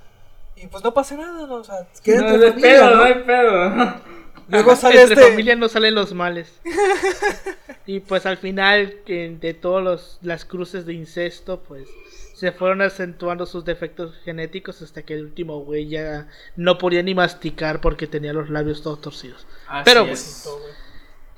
Y 0.57 0.67
pues 0.67 0.83
no 0.85 0.93
pasa 0.95 1.17
nada, 1.17 1.47
¿no? 1.47 1.57
O 1.57 1.65
sea, 1.65 1.87
queda 2.03 2.23
No, 2.23 2.29
entre 2.35 2.38
no 2.38 2.45
hay 2.45 2.53
familia, 2.53 2.71
pedo, 2.71 2.91
¿no? 2.91 2.97
no 2.97 3.05
hay 3.05 3.15
pedo. 3.15 3.95
Luego 4.49 4.76
sale 4.76 5.03
entre 5.03 5.15
este... 5.15 5.29
familia 5.29 5.57
no 5.57 5.69
salen 5.69 5.95
los 5.95 6.15
males. 6.15 6.61
y 7.87 8.00
pues 8.00 8.26
al 8.26 8.37
final 8.37 9.00
de 9.07 9.59
todas 9.61 10.19
las 10.23 10.45
cruces 10.45 10.87
de 10.87 10.95
incesto, 10.95 11.61
pues 11.61 11.88
se 12.37 12.52
fueron 12.52 12.83
acentuando 12.83 13.47
sus 13.47 13.64
defectos 13.64 14.14
genéticos 14.23 14.83
hasta 14.83 15.02
que 15.02 15.14
el 15.14 15.25
último 15.25 15.61
güey 15.64 15.88
ya 15.88 16.28
no 16.55 16.76
podía 16.76 17.02
ni 17.02 17.14
masticar 17.14 17.81
porque 17.81 18.07
tenía 18.07 18.35
los 18.35 18.50
labios 18.50 18.83
todos 18.83 19.00
torcidos. 19.00 19.47
Así 19.66 19.83
Pero, 19.87 20.02
es. 20.05 20.47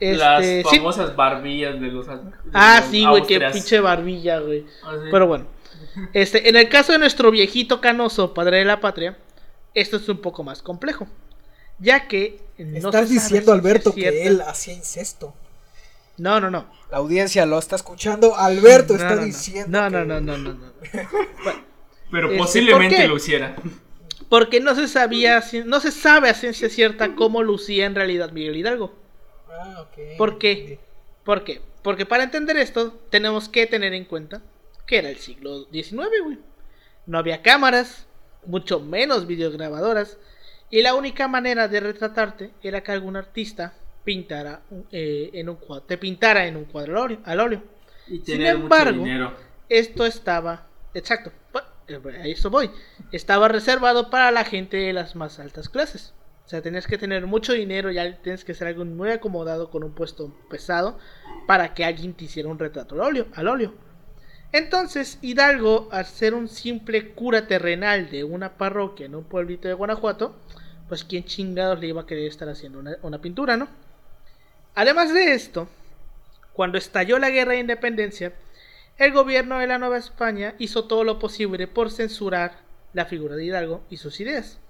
Este, 0.01 0.17
Las 0.17 0.45
sí- 0.45 0.63
famosas 0.65 1.15
barbillas 1.15 1.81
de 1.81 1.87
los. 1.87 2.07
de 2.09 2.15
Ah, 2.53 2.81
los 2.81 2.91
sí, 2.91 3.07
güey, 3.07 3.23
qué 3.27 3.41
pinche 3.53 3.79
barbilla, 3.79 4.41
güey. 4.41 4.67
Ah, 4.83 4.97
sí. 5.03 5.09
Pero 5.11 5.27
bueno, 5.29 5.47
este, 6.13 6.49
en 6.49 6.57
el 6.57 6.69
caso 6.69 6.91
de 6.93 6.99
nuestro 6.99 7.31
viejito 7.31 7.81
canoso, 7.81 8.35
padre 8.35 8.59
de 8.59 8.65
la 8.65 8.81
patria, 8.81 9.17
esto 9.75 9.99
es 9.99 10.09
un 10.09 10.19
poco 10.19 10.43
más 10.43 10.63
complejo, 10.63 11.07
ya 11.79 12.09
que 12.09 12.41
no 12.59 12.89
Estás 12.89 13.09
diciendo, 13.09 13.53
si 13.53 13.59
Alberto, 13.59 13.91
es 13.91 13.95
que 13.95 14.27
él 14.27 14.41
hacía 14.41 14.75
incesto. 14.75 15.33
No, 16.19 16.41
no, 16.41 16.51
no. 16.51 16.67
La 16.91 16.99
audiencia 16.99 17.47
lo 17.47 17.59
está 17.59 17.77
escuchando. 17.77 18.37
Alberto 18.37 18.95
No, 18.95 19.01
está 19.01 19.15
no, 19.17 19.25
diciendo. 19.25 19.81
No, 19.81 19.91
no, 19.91 19.99
que- 20.01 20.07
no, 20.07 20.21
no, 20.21 20.39
no, 20.39 20.53
no. 20.55 20.73
Bueno, 21.45 21.61
Pero 22.11 22.27
Este, 22.29 22.39
posiblemente 22.39 22.95
¿por 22.97 23.03
qué? 23.05 23.09
lo 23.09 23.17
hiciera. 23.17 23.57
porque 24.29 24.61
no 24.61 24.75
se 24.75 24.89
sabía, 24.89 25.43
no 25.67 25.81
se 25.81 25.93
sabe 25.93 26.31
a 26.31 26.35
ciencia 26.35 26.69
cierta 26.71 27.15
cómo 27.15 27.43
lucía 27.43 27.87
en 27.87 27.95
realidad 27.95 28.33
Miguel 28.33 28.57
Hidalgo. 28.57 28.95
Ah, 29.51 29.83
ok. 29.83 30.17
¿Por 30.17 30.39
qué? 30.39 30.79
¿Por 31.25 31.45
qué? 31.45 31.61
Porque 31.83 32.07
para 32.07 32.25
entender 32.25 32.57
esto 32.57 32.93
tenemos 33.11 33.49
que 33.49 33.67
tener 33.67 33.93
en 33.95 34.05
cuenta 34.07 34.41
que 34.87 34.99
era 34.99 35.11
el 35.11 35.19
siglo 35.19 35.67
XIX, 35.71 36.09
güey. 36.25 36.39
No 37.07 37.19
había 37.19 37.43
cámaras, 37.43 38.07
mucho 38.47 38.81
menos 38.81 39.27
videograbadoras, 39.27 40.17
y 40.71 40.81
la 40.83 40.95
única 40.95 41.29
manera 41.29 41.69
de 41.69 41.81
retratarte 41.81 42.51
era 42.63 42.83
que 42.83 42.93
algún 42.93 43.17
artista 43.17 43.75
pintara 44.09 44.63
eh, 44.91 45.29
en 45.35 45.51
un 45.51 45.57
cuadro, 45.57 45.85
te 45.85 45.99
pintara 45.99 46.47
en 46.47 46.57
un 46.57 46.65
cuadro 46.65 47.07
al 47.25 47.41
óleo-. 47.41 47.63
Y 48.07 48.21
Sin 48.21 48.41
embargo, 48.41 49.05
mucho. 49.05 49.35
Esto 49.69 50.07
estaba, 50.07 50.67
exacto, 50.95 51.31
eh, 51.89 52.01
a 52.19 52.27
eso 52.27 52.49
voy, 52.49 52.71
estaba 53.13 53.49
reservado 53.49 54.09
para 54.09 54.31
la 54.31 54.47
gente 54.47 54.79
de 54.79 54.95
las 54.95 55.15
más 55.15 55.39
altas 55.39 55.69
clases. 55.69 56.15
O 56.47 56.49
sea, 56.49 56.63
tenías 56.63 56.87
que 56.87 56.97
tener 56.97 57.27
mucho 57.27 57.53
dinero, 57.53 57.91
ya 57.91 58.17
tienes 58.23 58.47
que 58.47 58.55
ser 58.55 58.69
algo 58.69 58.83
muy 58.87 59.11
acomodado 59.11 59.69
con 59.69 59.85
un 59.85 59.93
puesto 59.93 60.35
pesado 60.49 60.99
para 61.47 61.75
que 61.75 61.85
alguien 61.85 62.15
te 62.15 62.25
hiciera 62.25 62.49
un 62.49 62.59
retrato 62.59 62.95
al 62.95 63.03
óleo. 63.03 63.27
Al 63.35 63.49
óleo. 63.49 63.75
Entonces, 64.53 65.19
Hidalgo, 65.21 65.91
al 65.93 66.07
ser 66.07 66.33
un 66.33 66.49
simple 66.49 67.11
cura 67.13 67.47
terrenal 67.47 68.09
de 68.09 68.25
una 68.25 68.57
parroquia 68.57 69.05
en 69.05 69.15
un 69.15 69.25
pueblito 69.25 69.69
de 69.69 69.75
Guanajuato, 69.75 70.35
pues 70.89 71.05
quién 71.05 71.25
chingados 71.25 71.79
le 71.79 71.89
iba 71.89 72.01
a 72.01 72.07
querer 72.07 72.25
estar 72.25 72.49
haciendo 72.49 72.79
una, 72.79 72.97
una 73.03 73.21
pintura, 73.21 73.59
¿no? 73.59 73.69
Además 74.79 75.13
de 75.13 75.33
esto, 75.33 75.69
cuando 76.53 76.79
estalló 76.79 77.19
la 77.19 77.31
guerra 77.31 77.55
de 77.55 77.59
independencia, 77.59 78.33
el 78.97 79.11
gobierno 79.11 79.59
de 79.59 79.67
la 79.67 79.77
Nueva 79.77 79.99
España 79.99 80.55
hizo 80.61 80.85
todo 80.85 81.03
lo 81.03 81.19
posible 81.19 81.67
por 81.67 81.91
censurar 81.91 82.53
la 82.93 83.05
figura 83.05 83.35
de 83.35 83.45
Hidalgo 83.45 83.83
y 83.91 83.97
sus 83.97 84.21
ideas. 84.21 84.61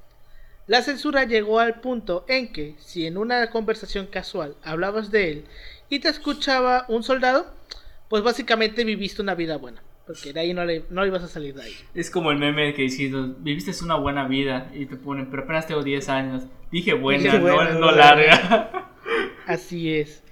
La 0.66 0.80
censura 0.80 1.24
llegó 1.24 1.60
al 1.60 1.80
punto 1.80 2.24
en 2.26 2.50
que, 2.54 2.74
si 2.78 3.06
en 3.06 3.18
una 3.18 3.50
conversación 3.50 4.06
casual 4.06 4.54
hablabas 4.64 5.10
de 5.10 5.30
él 5.30 5.44
y 5.90 5.98
te 5.98 6.08
escuchaba 6.08 6.86
un 6.88 7.02
soldado, 7.02 7.52
pues 8.08 8.22
básicamente 8.22 8.84
viviste 8.84 9.20
una 9.20 9.34
vida 9.34 9.58
buena. 9.58 9.82
Porque 10.06 10.32
de 10.32 10.40
ahí 10.40 10.54
no, 10.54 10.64
le, 10.64 10.84
no 10.88 11.04
ibas 11.04 11.22
a 11.22 11.28
salir 11.28 11.54
de 11.54 11.64
ahí. 11.64 11.74
Es 11.92 12.10
como 12.10 12.30
el 12.30 12.38
meme 12.38 12.72
que 12.72 12.80
dices, 12.80 13.12
viviste 13.40 13.72
una 13.84 13.96
buena 13.96 14.26
vida 14.26 14.70
y 14.72 14.86
te 14.86 14.96
ponen, 14.96 15.28
pero 15.28 15.42
apenas 15.42 15.66
tengo 15.66 15.82
10 15.82 16.08
años. 16.08 16.44
Dije 16.72 16.94
buena, 16.94 17.24
Dije 17.24 17.38
buena, 17.40 17.74
no, 17.74 17.80
no 17.80 17.90
no 17.90 17.92
larga. 17.92 18.88
Así 19.48 19.94
es. 19.94 20.22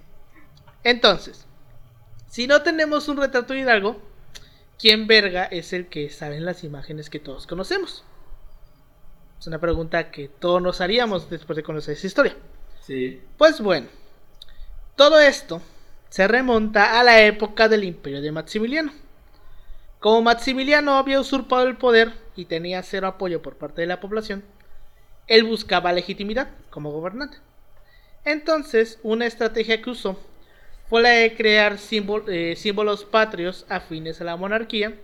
Entonces, 0.84 1.46
si 2.28 2.46
no 2.46 2.60
tenemos 2.60 3.08
un 3.08 3.16
retrato 3.16 3.54
de 3.54 3.60
Hidalgo, 3.60 3.96
¿quién 4.78 5.06
verga 5.06 5.46
es 5.46 5.72
el 5.72 5.86
que 5.86 6.10
sabe 6.10 6.36
en 6.36 6.44
las 6.44 6.64
imágenes 6.64 7.08
que 7.08 7.18
todos 7.18 7.46
conocemos? 7.46 8.04
Es 9.40 9.46
una 9.46 9.58
pregunta 9.58 10.10
que 10.10 10.28
todos 10.28 10.60
nos 10.60 10.82
haríamos 10.82 11.30
después 11.30 11.56
de 11.56 11.62
conocer 11.62 11.94
esa 11.96 12.06
historia. 12.06 12.36
Sí. 12.82 13.22
Pues 13.38 13.62
bueno, 13.62 13.86
todo 14.96 15.18
esto 15.18 15.62
se 16.10 16.28
remonta 16.28 17.00
a 17.00 17.02
la 17.02 17.22
época 17.22 17.70
del 17.70 17.84
imperio 17.84 18.20
de 18.20 18.32
Maximiliano. 18.32 18.92
Como 19.98 20.20
Maximiliano 20.20 20.98
había 20.98 21.20
usurpado 21.20 21.66
el 21.66 21.78
poder 21.78 22.12
y 22.36 22.44
tenía 22.44 22.82
cero 22.82 23.06
apoyo 23.06 23.40
por 23.40 23.56
parte 23.56 23.80
de 23.80 23.86
la 23.86 23.98
población, 23.98 24.44
él 25.26 25.44
buscaba 25.44 25.94
legitimidad 25.94 26.50
como 26.68 26.92
gobernante. 26.92 27.38
Entonces, 28.26 28.98
una 29.04 29.24
estrategia 29.24 29.80
que 29.80 29.90
usó 29.90 30.20
fue 30.90 31.00
la 31.00 31.10
de 31.10 31.34
crear 31.36 31.78
eh, 32.28 32.54
símbolos 32.56 33.04
patrios 33.04 33.64
afines 33.68 34.20
a 34.20 34.24
la 34.24 34.36
monarquía, 34.36 34.94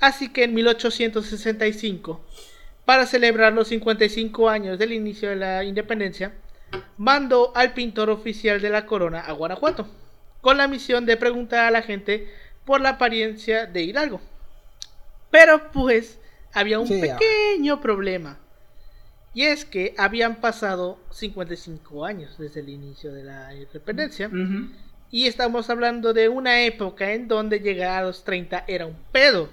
así 0.00 0.28
que 0.32 0.42
en 0.44 0.54
1865, 0.54 2.20
para 2.84 3.06
celebrar 3.06 3.52
los 3.52 3.68
55 3.68 4.48
años 4.50 4.78
del 4.78 4.92
inicio 4.92 5.28
de 5.30 5.36
la 5.36 5.62
independencia, 5.62 6.32
mandó 6.96 7.52
al 7.54 7.74
pintor 7.74 8.10
oficial 8.10 8.60
de 8.60 8.70
la 8.70 8.86
corona 8.86 9.20
a 9.20 9.32
Guanajuato, 9.32 9.86
con 10.40 10.58
la 10.58 10.66
misión 10.66 11.06
de 11.06 11.16
preguntar 11.16 11.64
a 11.64 11.70
la 11.70 11.82
gente 11.82 12.28
por 12.64 12.80
la 12.80 12.90
apariencia 12.90 13.66
de 13.66 13.82
Hidalgo. 13.82 14.20
Pero 15.30 15.70
pues 15.70 16.18
había 16.52 16.80
un 16.80 16.88
Sí, 16.88 17.00
pequeño 17.00 17.80
problema. 17.80 18.38
Y 19.34 19.44
es 19.44 19.64
que 19.64 19.94
habían 19.98 20.40
pasado 20.40 20.98
55 21.10 22.04
años 22.04 22.36
desde 22.38 22.60
el 22.60 22.68
inicio 22.70 23.12
de 23.12 23.24
la 23.24 23.54
independencia. 23.54 24.30
Y 25.10 25.26
estamos 25.26 25.70
hablando 25.70 26.12
de 26.12 26.28
una 26.28 26.62
época 26.62 27.12
en 27.12 27.28
donde 27.28 27.60
llegar 27.60 28.02
a 28.02 28.06
los 28.06 28.24
30 28.24 28.64
era 28.66 28.86
un 28.86 28.96
pedo. 29.12 29.48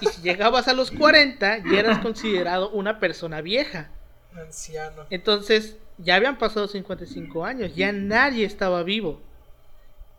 Y 0.00 0.06
si 0.06 0.22
llegabas 0.22 0.68
a 0.68 0.72
los 0.72 0.90
40 0.90 1.58
ya 1.58 1.80
eras 1.80 1.98
considerado 1.98 2.70
una 2.70 2.98
persona 2.98 3.42
vieja. 3.42 3.90
Anciano. 4.34 5.06
Entonces 5.10 5.76
ya 5.98 6.14
habían 6.14 6.38
pasado 6.38 6.68
55 6.68 7.44
años, 7.44 7.74
ya 7.76 7.92
nadie 7.92 8.46
estaba 8.46 8.82
vivo. 8.82 9.20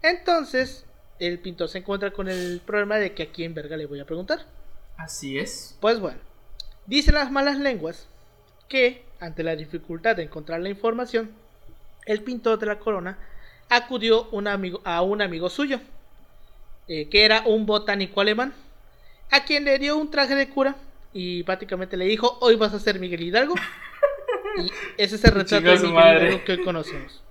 Entonces 0.02 0.86
el 1.20 1.40
pintor 1.40 1.70
se 1.70 1.80
encuentra 1.80 2.12
con 2.12 2.28
el 2.28 2.62
problema 2.66 2.98
de 2.98 3.14
que 3.14 3.24
a 3.24 3.32
quién 3.32 3.54
verga 3.54 3.78
le 3.78 3.86
voy 3.86 4.00
a 4.00 4.06
preguntar. 4.06 4.46
Así 4.98 5.40
es. 5.40 5.78
Pues 5.80 6.00
bueno, 6.00 6.20
dicen 6.86 7.16
las 7.16 7.32
malas 7.32 7.58
lenguas 7.58 8.08
que, 8.74 9.04
ante 9.20 9.44
la 9.44 9.56
dificultad 9.56 10.16
de 10.16 10.24
encontrar 10.24 10.60
la 10.60 10.68
información, 10.68 11.30
el 12.08 12.24
pintor 12.24 12.58
de 12.58 12.66
la 12.66 12.80
corona 12.80 13.20
acudió 13.70 14.28
un 14.32 14.48
amigo, 14.48 14.82
a 14.84 15.04
un 15.04 15.22
amigo 15.22 15.48
suyo, 15.48 15.80
eh, 16.88 17.08
que 17.08 17.24
era 17.24 17.44
un 17.46 17.68
botánico 17.68 18.20
alemán, 18.20 18.52
a 19.30 19.46
quien 19.46 19.64
le 19.64 19.78
dio 19.78 19.96
un 19.96 20.10
traje 20.10 20.34
de 20.34 20.50
cura 20.50 20.76
y 21.14 21.44
prácticamente 21.44 21.98
le 21.98 22.06
dijo, 22.06 22.40
hoy 22.42 22.56
vas 22.56 22.74
a 22.74 22.80
ser 22.80 23.00
Miguel 23.00 23.22
Hidalgo. 23.22 23.54
Y 24.56 24.72
ese 24.98 25.16
es 25.16 25.24
el 25.24 25.32
retrato 25.32 25.66
de 25.66 25.78
Miguel 25.78 25.94
madre. 25.94 26.28
Hidalgo 26.28 26.46
que 26.46 26.52
hoy 26.52 26.64
conocemos. 26.64 27.24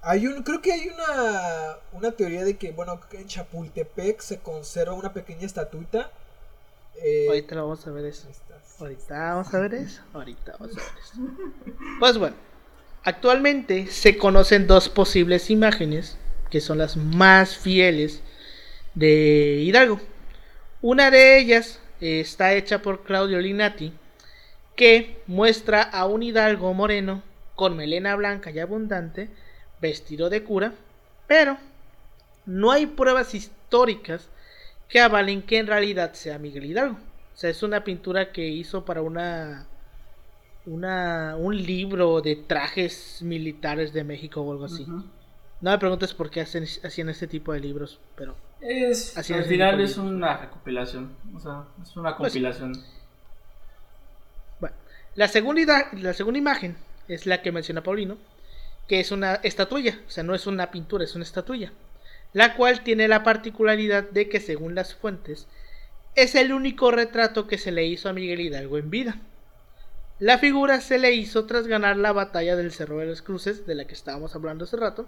Hay 0.00 0.26
un, 0.26 0.42
creo 0.42 0.62
que 0.62 0.72
hay 0.72 0.88
una, 0.88 1.76
una 1.92 2.12
teoría 2.12 2.44
de 2.44 2.56
que, 2.56 2.70
bueno, 2.72 2.98
en 3.12 3.26
Chapultepec 3.26 4.20
se 4.20 4.38
conserva 4.38 4.94
una 4.94 5.12
pequeña 5.12 5.44
estatuita. 5.44 6.10
Eh, 7.02 7.26
Ahorita 7.28 7.54
lo 7.56 7.62
vamos 7.64 7.86
a 7.86 7.90
ver 7.90 8.06
eso. 8.06 8.26
ahí 8.26 8.32
está. 8.32 8.67
Ahorita 8.80 9.34
vamos 9.34 9.54
a 9.54 9.60
ver 9.60 9.74
eso. 9.74 10.02
Ahorita 10.12 10.56
vamos 10.58 10.76
a 10.76 10.80
ver 10.80 11.02
eso. 11.02 11.12
Pues 11.98 12.18
bueno, 12.18 12.36
actualmente 13.02 13.86
se 13.88 14.16
conocen 14.16 14.66
dos 14.66 14.88
posibles 14.88 15.50
imágenes 15.50 16.16
que 16.50 16.60
son 16.60 16.78
las 16.78 16.96
más 16.96 17.56
fieles 17.56 18.22
de 18.94 19.60
Hidalgo. 19.64 20.00
Una 20.80 21.10
de 21.10 21.38
ellas 21.38 21.80
está 22.00 22.54
hecha 22.54 22.80
por 22.80 23.02
Claudio 23.02 23.40
Linati, 23.40 23.92
que 24.76 25.20
muestra 25.26 25.82
a 25.82 26.06
un 26.06 26.22
Hidalgo 26.22 26.72
moreno 26.72 27.22
con 27.56 27.76
melena 27.76 28.14
blanca 28.14 28.52
y 28.52 28.60
abundante, 28.60 29.28
vestido 29.80 30.30
de 30.30 30.44
cura, 30.44 30.72
pero 31.26 31.58
no 32.46 32.70
hay 32.70 32.86
pruebas 32.86 33.34
históricas 33.34 34.28
que 34.88 35.00
avalen 35.00 35.42
que 35.42 35.58
en 35.58 35.66
realidad 35.66 36.12
sea 36.14 36.38
Miguel 36.38 36.66
Hidalgo. 36.66 37.07
O 37.38 37.40
sea, 37.40 37.50
es 37.50 37.62
una 37.62 37.84
pintura 37.84 38.32
que 38.32 38.48
hizo 38.48 38.84
para 38.84 39.00
una, 39.00 39.68
una 40.66 41.36
un 41.38 41.56
libro 41.56 42.20
de 42.20 42.34
trajes 42.34 43.22
militares 43.22 43.92
de 43.92 44.02
México 44.02 44.40
o 44.40 44.50
algo 44.50 44.64
así. 44.64 44.84
No 45.60 45.70
me 45.70 45.78
preguntes 45.78 46.14
por 46.14 46.30
qué 46.30 46.40
hacen, 46.40 46.64
hacían 46.82 47.08
este 47.10 47.28
tipo 47.28 47.52
de 47.52 47.60
libros, 47.60 48.00
pero 48.16 48.34
Es, 48.60 49.16
al 49.16 49.24
es, 49.40 49.46
final 49.46 49.80
es 49.80 49.96
una 49.98 50.36
recopilación. 50.36 51.12
O 51.32 51.38
sea, 51.38 51.62
es 51.80 51.96
una 51.96 52.16
Pues- 52.16 52.32
compilación. 52.32 52.72
bueno. 54.58 54.74
La 55.14 55.28
segunda, 55.28 55.90
la 55.92 56.14
segunda 56.14 56.38
imagen 56.40 56.76
es 57.06 57.24
la 57.24 57.40
que 57.40 57.52
menciona 57.52 57.84
Paulino, 57.84 58.18
que 58.88 58.98
es 58.98 59.12
una 59.12 59.36
estatuilla, 59.36 60.00
o 60.08 60.10
sea, 60.10 60.24
no 60.24 60.34
es 60.34 60.48
una 60.48 60.72
pintura, 60.72 61.04
es 61.04 61.14
una 61.14 61.22
estatuilla, 61.24 61.72
la 62.32 62.56
cual 62.56 62.82
tiene 62.82 63.06
la 63.06 63.22
particularidad 63.22 64.10
de 64.10 64.28
que 64.28 64.40
según 64.40 64.74
las 64.74 64.92
fuentes 64.96 65.46
es 66.22 66.34
el 66.34 66.52
único 66.52 66.90
retrato 66.90 67.46
que 67.46 67.58
se 67.58 67.70
le 67.70 67.86
hizo 67.86 68.08
a 68.08 68.12
Miguel 68.12 68.40
Hidalgo 68.40 68.76
en 68.78 68.90
vida. 68.90 69.20
La 70.18 70.38
figura 70.38 70.80
se 70.80 70.98
le 70.98 71.12
hizo 71.12 71.46
tras 71.46 71.68
ganar 71.68 71.96
la 71.96 72.12
batalla 72.12 72.56
del 72.56 72.72
Cerro 72.72 72.98
de 72.98 73.06
las 73.06 73.22
Cruces, 73.22 73.66
de 73.66 73.76
la 73.76 73.86
que 73.86 73.94
estábamos 73.94 74.34
hablando 74.34 74.64
hace 74.64 74.76
rato, 74.76 75.06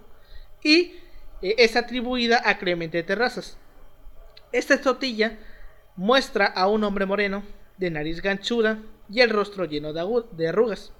y 0.63 0.93
eh, 1.41 1.55
es 1.57 1.75
atribuida 1.75 2.41
a 2.45 2.57
Clemente 2.57 3.03
Terrazas. 3.03 3.57
Esta 4.53 4.75
estotilla 4.75 5.37
muestra 5.97 6.45
a 6.45 6.67
un 6.67 6.83
hombre 6.85 7.05
moreno, 7.05 7.43
de 7.77 7.89
nariz 7.89 8.21
ganchuda 8.21 8.79
y 9.09 9.19
el 9.19 9.31
rostro 9.31 9.65
lleno 9.65 9.91
de, 9.91 10.23
de 10.31 10.47
arrugas, 10.47 10.93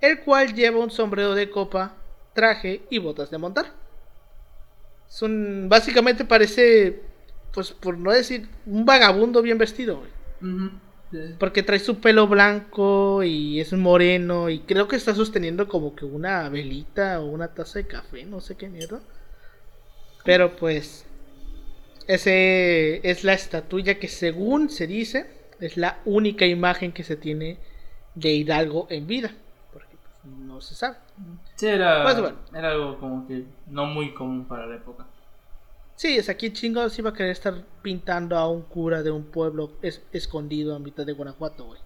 el 0.00 0.20
cual 0.20 0.54
lleva 0.54 0.78
un 0.78 0.90
sombrero 0.90 1.34
de 1.34 1.50
copa, 1.50 1.96
traje 2.32 2.82
y 2.88 2.98
botas 2.98 3.30
de 3.30 3.38
montar. 3.38 3.66
Son, 5.08 5.68
básicamente 5.68 6.24
parece, 6.24 7.02
pues 7.52 7.72
por 7.72 7.98
no 7.98 8.12
decir, 8.12 8.48
un 8.66 8.84
vagabundo 8.84 9.42
bien 9.42 9.58
vestido, 9.58 9.98
güey. 9.98 10.10
Ujú. 10.40 10.70
Sí. 11.10 11.18
Porque 11.38 11.62
trae 11.62 11.78
su 11.78 12.00
pelo 12.00 12.26
blanco 12.26 13.22
y 13.22 13.60
es 13.60 13.72
moreno 13.74 14.48
y 14.48 14.60
creo 14.60 14.88
que 14.88 14.96
está 14.96 15.14
sosteniendo 15.14 15.68
como 15.68 15.94
que 15.94 16.06
una 16.06 16.48
velita 16.48 17.20
o 17.20 17.26
una 17.26 17.48
taza 17.48 17.80
de 17.80 17.86
café, 17.86 18.24
no 18.24 18.40
sé 18.40 18.56
qué 18.56 18.68
mierda. 18.68 19.00
Pero 20.24 20.56
pues 20.56 21.04
ese 22.06 23.00
es 23.08 23.24
la 23.24 23.32
estatuilla 23.34 23.98
que 23.98 24.08
según 24.08 24.70
se 24.70 24.86
dice 24.86 25.26
es 25.60 25.76
la 25.76 26.00
única 26.04 26.46
imagen 26.46 26.92
que 26.92 27.04
se 27.04 27.16
tiene 27.16 27.58
de 28.14 28.30
Hidalgo 28.32 28.86
en 28.90 29.06
vida, 29.06 29.32
porque 29.72 29.96
pues, 29.96 30.34
no 30.34 30.60
se 30.60 30.74
sabe. 30.74 30.96
Sí, 31.56 31.66
era, 31.66 32.02
Pues 32.02 32.20
bueno. 32.20 32.36
era 32.54 32.70
algo 32.72 32.98
como 32.98 33.26
que 33.26 33.44
no 33.68 33.86
muy 33.86 34.12
común 34.14 34.46
para 34.46 34.66
la 34.66 34.76
época. 34.76 35.06
Sí, 36.02 36.16
es 36.16 36.28
aquí 36.28 36.52
chingados 36.52 36.98
iba 36.98 37.10
a 37.10 37.12
querer 37.12 37.30
estar 37.30 37.54
pintando 37.80 38.36
a 38.36 38.48
un 38.48 38.62
cura 38.62 39.04
de 39.04 39.12
un 39.12 39.22
pueblo 39.22 39.70
es- 39.82 40.02
escondido 40.10 40.74
a 40.74 40.80
mitad 40.80 41.06
de 41.06 41.12
Guanajuato, 41.12 41.64
güey. 41.66 41.80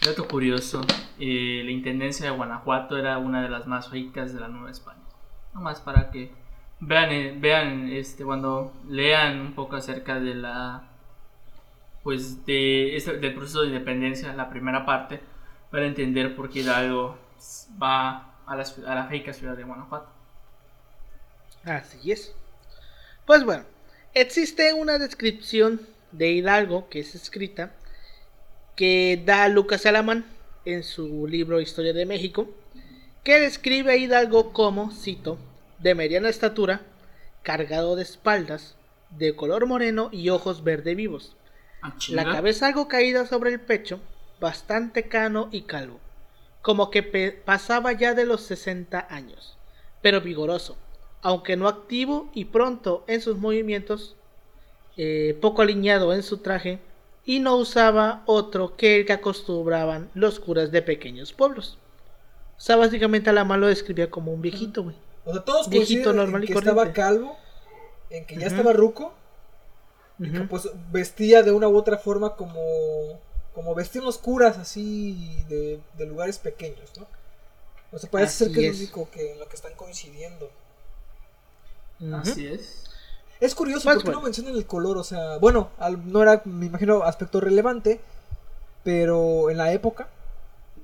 Dato 0.00 0.28
curioso, 0.28 0.80
eh, 1.18 1.62
la 1.64 1.70
Intendencia 1.72 2.26
de 2.26 2.30
Guanajuato 2.30 2.96
era 2.96 3.18
una 3.18 3.42
de 3.42 3.48
las 3.48 3.66
más 3.66 3.90
ricas 3.90 4.32
de 4.32 4.38
la 4.38 4.46
Nueva 4.46 4.70
España. 4.70 5.02
Nomás 5.52 5.80
para 5.80 6.12
que 6.12 6.30
vean, 6.78 7.10
eh, 7.10 7.36
vean 7.36 7.88
este, 7.88 8.22
cuando 8.24 8.72
lean 8.88 9.40
un 9.40 9.54
poco 9.54 9.74
acerca 9.74 10.20
de 10.20 10.36
la 10.36 10.84
pues 12.04 12.46
de 12.46 12.94
este- 12.94 13.18
del 13.18 13.34
proceso 13.34 13.62
de 13.62 13.68
independencia, 13.70 14.32
la 14.32 14.48
primera 14.48 14.86
parte, 14.86 15.18
para 15.72 15.86
entender 15.86 16.36
por 16.36 16.48
qué 16.50 16.60
Hidalgo 16.60 17.18
va 17.82 18.36
a 18.46 18.54
la, 18.54 18.62
a 18.86 18.94
la 18.94 19.08
rica 19.08 19.32
ciudad 19.32 19.56
de 19.56 19.64
Guanajuato. 19.64 20.06
Así 21.64 22.12
es. 22.12 22.32
Pues 23.26 23.42
bueno, 23.42 23.64
existe 24.12 24.74
una 24.74 24.98
descripción 24.98 25.80
de 26.12 26.32
Hidalgo 26.32 26.90
que 26.90 27.00
es 27.00 27.14
escrita 27.14 27.72
que 28.76 29.22
da 29.24 29.48
Lucas 29.48 29.86
Alamán 29.86 30.26
en 30.66 30.82
su 30.82 31.26
libro 31.26 31.60
Historia 31.60 31.94
de 31.94 32.04
México, 32.04 32.48
que 33.22 33.40
describe 33.40 33.92
a 33.92 33.96
Hidalgo 33.96 34.52
como, 34.52 34.92
cito, 34.92 35.38
de 35.78 35.94
mediana 35.94 36.28
estatura, 36.28 36.82
cargado 37.42 37.96
de 37.96 38.02
espaldas, 38.02 38.76
de 39.10 39.34
color 39.34 39.66
moreno 39.66 40.10
y 40.12 40.28
ojos 40.28 40.62
verde 40.62 40.94
vivos. 40.94 41.34
Ah, 41.82 41.94
La 42.08 42.24
cabeza 42.24 42.66
algo 42.66 42.88
caída 42.88 43.26
sobre 43.26 43.50
el 43.50 43.60
pecho, 43.60 44.00
bastante 44.38 45.08
cano 45.08 45.48
y 45.50 45.62
calvo, 45.62 45.98
como 46.60 46.90
que 46.90 47.02
pasaba 47.44 47.92
ya 47.92 48.12
de 48.12 48.26
los 48.26 48.42
60 48.42 49.06
años, 49.08 49.56
pero 50.02 50.20
vigoroso, 50.20 50.76
aunque 51.24 51.56
no 51.56 51.68
activo 51.68 52.28
y 52.34 52.44
pronto 52.44 53.02
en 53.06 53.22
sus 53.22 53.38
movimientos, 53.38 54.14
eh, 54.98 55.36
poco 55.40 55.62
alineado 55.62 56.12
en 56.12 56.22
su 56.22 56.38
traje, 56.38 56.78
y 57.24 57.40
no 57.40 57.56
usaba 57.56 58.22
otro 58.26 58.76
que 58.76 59.00
el 59.00 59.06
que 59.06 59.14
acostumbraban 59.14 60.10
los 60.12 60.38
curas 60.38 60.70
de 60.70 60.82
pequeños 60.82 61.32
pueblos. 61.32 61.78
O 62.58 62.60
sea, 62.60 62.76
básicamente 62.76 63.30
a 63.30 63.32
la 63.32 63.44
mano 63.44 63.62
lo 63.62 63.66
describía 63.68 64.10
como 64.10 64.32
un 64.32 64.42
viejito, 64.42 64.82
güey. 64.82 64.96
O 65.24 65.32
sea, 65.32 65.42
todos 65.42 65.70
Viejito 65.70 66.12
normal 66.12 66.42
en 66.42 66.48
que 66.48 66.52
estaba 66.52 66.92
calvo, 66.92 67.36
en 68.10 68.26
que 68.26 68.36
ya 68.36 68.46
estaba 68.46 68.74
ruco, 68.74 69.14
y 70.18 70.30
que 70.30 70.40
pues 70.40 70.68
vestía 70.92 71.42
de 71.42 71.52
una 71.52 71.68
u 71.68 71.76
otra 71.76 71.96
forma 71.96 72.36
como, 72.36 73.18
como 73.54 73.74
vestían 73.74 74.04
los 74.04 74.18
curas 74.18 74.58
así 74.58 75.42
de, 75.48 75.80
de 75.96 76.06
lugares 76.06 76.38
pequeños, 76.38 76.90
¿no? 76.98 77.06
O 77.92 77.98
sea, 77.98 78.10
parece 78.10 78.44
ser 78.44 78.52
que 78.52 78.68
es 78.68 78.74
es. 78.74 78.80
lo 78.80 78.84
único 78.84 79.10
que 79.10 79.32
en 79.32 79.38
lo 79.38 79.48
que 79.48 79.56
están 79.56 79.74
coincidiendo. 79.74 80.50
Así 82.12 82.46
es. 82.46 82.84
Es 83.40 83.54
curioso, 83.54 83.88
Más 83.88 83.96
¿por 83.96 84.04
qué 84.04 84.10
no 84.10 84.20
mencionan 84.22 84.54
el 84.54 84.66
color? 84.66 84.96
O 84.96 85.04
sea, 85.04 85.38
bueno, 85.38 85.70
al- 85.78 86.10
no 86.10 86.22
era, 86.22 86.40
me 86.44 86.66
imagino, 86.66 87.02
aspecto 87.02 87.40
relevante, 87.40 88.00
pero 88.82 89.50
en 89.50 89.58
la 89.58 89.72
época, 89.72 90.08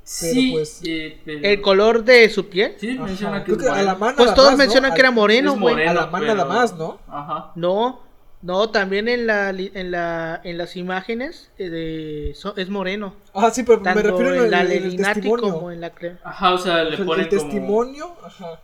Sí, 0.02 0.50
pues, 0.52 0.80
eh, 0.84 1.20
pero- 1.24 1.40
El 1.46 1.60
color 1.60 2.02
de 2.04 2.28
su 2.30 2.48
piel. 2.48 2.74
Sí, 2.78 2.98
menciona 2.98 3.44
que 3.44 3.52
es 3.52 3.58
que 3.58 3.64
a 3.68 3.70
la 3.70 3.76
moreno. 3.94 3.98
mano 3.98 4.16
Pues 4.16 4.26
nada 4.26 4.34
todos 4.34 4.48
más, 4.50 4.58
¿no? 4.58 4.64
mencionan 4.64 4.90
que 4.90 4.94
Al- 4.94 5.00
era 5.00 5.10
moreno, 5.12 5.56
güey. 5.56 5.86
A 5.86 5.94
la 5.94 6.06
mano 6.06 6.26
nada 6.26 6.44
pero- 6.44 6.48
más, 6.48 6.74
¿no? 6.74 6.98
Ajá. 7.06 7.52
No, 7.54 8.00
no, 8.42 8.70
también 8.70 9.06
en 9.08 9.26
la 9.28 9.50
en 9.50 9.90
la 9.92 10.40
en 10.42 10.58
las 10.58 10.74
imágenes 10.76 11.50
eh, 11.58 11.68
de 11.68 12.34
so- 12.34 12.56
es 12.56 12.68
moreno. 12.70 13.14
Ah, 13.34 13.50
sí, 13.50 13.62
pero 13.62 13.82
Tanto 13.82 14.02
me 14.02 14.10
refiero 14.10 14.30
en 14.30 14.38
en 14.38 14.44
el, 14.46 14.50
la 14.50 14.62
en 14.62 14.70
el 14.72 14.96
testimonio. 14.96 15.52
como 15.54 15.70
en 15.70 15.80
la 15.80 15.92
Ajá, 16.24 16.54
o 16.54 16.58
sea, 16.58 16.76
O 16.80 16.84
le 16.84 16.96
sea, 16.96 17.06
ponen 17.06 17.24
el 17.26 17.28
como... 17.30 17.42
testimonio, 17.42 18.16
ajá. 18.24 18.58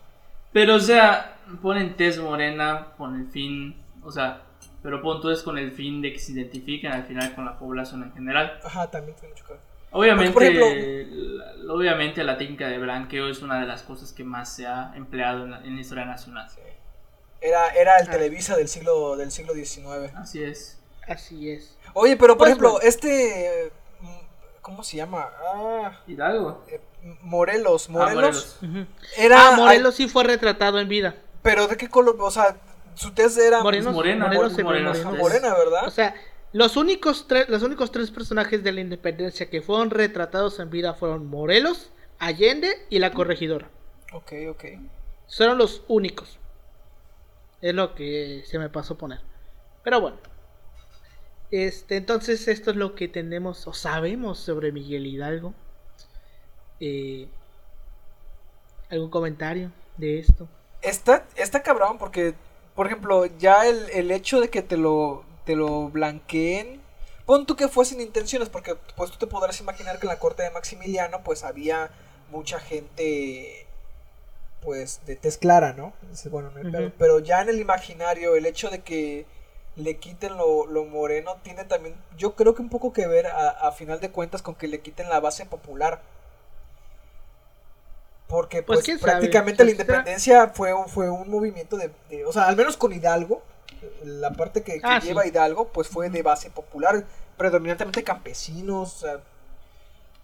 Pero, 0.57 0.77
o 0.77 0.81
sea, 0.81 1.37
ponen 1.61 1.97
tez 1.97 2.19
morena 2.19 2.89
con 2.97 3.15
el 3.21 3.27
fin, 3.29 3.77
o 4.03 4.11
sea, 4.11 4.41
pero 4.83 5.03
pon 5.03 5.21
tú 5.21 5.29
es 5.29 5.43
con 5.43 5.59
el 5.59 5.71
fin 5.73 6.01
de 6.01 6.15
que 6.15 6.19
se 6.19 6.33
identifiquen 6.33 6.93
al 6.93 7.05
final 7.05 7.35
con 7.35 7.45
la 7.45 7.59
población 7.59 8.05
en 8.05 8.13
general. 8.15 8.59
Ajá, 8.65 8.91
también 8.91 9.15
tiene 9.19 9.35
mucho 9.35 9.45
que 9.47 9.53
ver. 9.53 9.61
Obviamente, 9.91 10.33
Porque, 10.33 10.51
por 10.53 10.63
ejemplo- 10.63 11.45
la, 11.67 11.75
obviamente 11.75 12.25
la 12.25 12.39
técnica 12.39 12.69
de 12.69 12.79
blanqueo 12.79 13.29
es 13.29 13.43
una 13.43 13.61
de 13.61 13.67
las 13.67 13.83
cosas 13.83 14.15
que 14.15 14.25
más 14.25 14.51
se 14.57 14.67
ha 14.67 14.93
empleado 14.97 15.45
en 15.45 15.51
la, 15.51 15.59
en 15.59 15.75
la 15.75 15.81
historia 15.83 16.07
nacional. 16.07 16.49
Era, 17.43 17.69
era 17.75 17.99
el 17.99 18.09
Ah. 18.09 18.13
Televisa 18.13 18.57
del 18.57 18.69
siglo, 18.69 19.15
del 19.17 19.31
siglo 19.31 19.53
XIX. 19.53 20.11
Así 20.17 20.43
es. 20.43 20.81
Así 21.07 21.51
es. 21.51 21.77
Oye, 21.93 22.17
pero 22.17 22.33
por 22.33 22.39
Pues, 22.39 22.49
ejemplo, 22.53 22.71
bueno. 22.73 22.89
este... 22.89 23.73
mm, 24.01 24.61
¿Cómo 24.63 24.83
se 24.83 24.97
llama? 24.97 25.29
Ah, 25.55 26.01
Hidalgo. 26.07 26.65
eh, 26.69 26.81
Morelos. 27.23 27.87
Ah, 27.89 27.93
Morelos. 27.93 28.59
Era... 29.17 29.49
Ah, 29.49 29.57
Morelos 29.57 29.95
sí 29.95 30.09
fue 30.09 30.25
retratado 30.25 30.79
en 30.81 30.89
vida. 30.89 31.17
Pero 31.43 31.69
¿de 31.69 31.77
qué 31.77 31.89
color? 31.89 32.17
O 32.21 32.31
sea, 32.31 32.57
su 32.95 33.13
tez 33.13 33.37
era... 33.39 33.63
Morenos, 33.63 33.95
morena, 33.95 34.27
Morelos 34.27 34.53
moreno. 34.59 34.91
morena. 34.91 35.11
morena, 35.11 35.55
¿verdad? 35.55 35.87
O 35.87 35.91
sea, 35.91 36.15
los 36.53 36.77
únicos 36.77 37.27
tres 37.29 37.49
los 37.49 37.63
únicos 37.63 37.91
tres 37.91 38.11
personajes 38.11 38.65
de 38.65 38.73
la 38.73 38.81
independencia 38.81 39.51
que 39.51 39.63
fueron 39.63 39.91
retratados 39.91 40.59
en 40.59 40.71
vida 40.71 40.95
fueron 40.95 41.27
Morelos, 41.27 41.91
Allende 42.19 42.87
y 42.89 42.99
la 42.99 43.13
corregidora. 43.13 43.69
Ok, 44.13 44.33
ok. 44.49 44.65
Fueron 45.29 45.59
los 45.59 45.83
únicos. 45.89 46.39
Es 47.61 47.75
lo 47.75 47.95
que 47.95 48.43
se 48.47 48.59
me 48.59 48.69
pasó 48.69 48.97
poner. 48.97 49.21
Pero 49.83 50.01
bueno. 50.01 50.17
Este, 51.51 51.97
entonces 51.97 52.49
esto 52.49 52.71
es 52.71 52.77
lo 52.77 52.95
que 52.95 53.07
tenemos 53.07 53.67
o 53.67 53.73
sabemos 53.73 54.39
sobre 54.39 54.73
Miguel 54.73 55.07
Hidalgo. 55.07 55.55
Eh, 56.81 57.29
¿Algún 58.89 59.11
comentario 59.11 59.73
de 59.97 60.19
esto? 60.21 60.49
Está, 60.83 61.27
está 61.37 61.63
cabrón 61.63 61.99
porque, 61.99 62.35
por 62.75 62.87
ejemplo, 62.87 63.27
ya 63.27 63.67
el, 63.67 63.91
el 63.91 64.11
hecho 64.11 64.41
de 64.41 64.51
que 64.51 64.63
te 64.63 64.77
lo, 64.77 65.25
te 65.45 65.57
lo 65.57 65.89
blanqueen, 65.89 66.81
pon 67.25 67.47
tú 67.47 67.57
que 67.57 67.69
fue 67.69 67.85
sin 67.85 68.01
intenciones, 68.01 68.49
porque 68.49 68.77
pues 68.97 69.11
tú 69.11 69.19
te 69.19 69.27
podrás 69.27 69.61
imaginar 69.61 69.99
que 69.99 70.07
en 70.07 70.11
la 70.11 70.19
corte 70.19 70.43
de 70.43 70.51
Maximiliano 70.51 71.23
pues 71.25 71.43
había 71.45 71.91
mucha 72.31 72.61
gente 72.61 73.67
pues 74.61 75.01
de 75.07 75.17
tez 75.17 75.39
clara, 75.39 75.73
¿no? 75.73 75.93
Bueno, 76.31 76.51
no. 76.51 76.61
Ujú. 76.69 76.93
pero 76.99 77.19
ya 77.21 77.43
en 77.43 77.49
el 77.51 77.61
imaginario 77.61 78.37
el 78.37 78.47
hecho 78.47 78.71
de 78.71 78.83
que 78.83 79.27
le 79.77 79.99
quiten 79.99 80.37
lo, 80.37 80.67
lo 80.67 80.85
moreno 80.85 81.37
tiene 81.43 81.65
también, 81.65 81.95
yo 82.17 82.35
creo 82.35 82.55
que 82.55 82.63
un 82.63 82.71
poco 82.71 82.93
que 82.93 83.07
ver 83.07 83.27
a, 83.27 83.51
a 83.51 83.73
final 83.73 84.01
de 84.01 84.11
cuentas 84.11 84.43
con 84.43 84.55
que 84.55 84.69
le 84.69 84.81
quiten 84.81 85.09
la 85.09 85.21
base 85.21 85.47
popular. 85.47 86.01
Porque 88.29 88.63
Pues, 88.63 88.81
pues, 88.85 89.01
prácticamente 89.01 89.63
la 89.65 89.69
Pues, 89.71 89.81
independencia 89.81 90.49
fue, 90.49 90.75
un- 90.75 90.89
fue 90.89 91.09
un 91.11 91.31
movimiento 91.31 91.77
de, 91.77 91.91
de- 92.11 92.25
o 92.25 92.33
sea, 92.33 92.49
al 92.49 92.57
menos 92.57 92.77
con 92.77 92.93
Hidalgo, 92.93 93.43
la 94.05 94.33
parte 94.33 94.63
que, 94.63 94.75
que 94.75 94.81
Ah, 94.83 95.01
sí. 95.01 95.09
lleva 95.09 95.27
Hidalgo, 95.27 95.69
pues 95.69 95.87
fue 95.89 96.11
de 96.11 96.23
base 96.23 96.51
popular, 96.51 97.05
predominantemente 97.37 98.03
campesinos, 98.03 98.97
o 98.97 98.99
sea, 99.07 99.21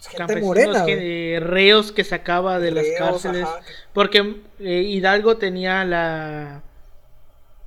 gente 0.00 0.16
Campesinos 0.18 0.46
morena. 0.46 0.84
que, 0.84 1.36
eh, 1.36 1.40
reos 1.40 1.92
que 1.92 2.02
sacaba 2.02 2.58
de 2.58 2.72
las 2.72 2.86
cárceles. 2.98 3.44
ajá, 3.44 3.60
Porque 3.92 4.40
eh, 4.58 4.82
Hidalgo 4.82 5.36
tenía 5.36 5.84
la, 5.84 6.62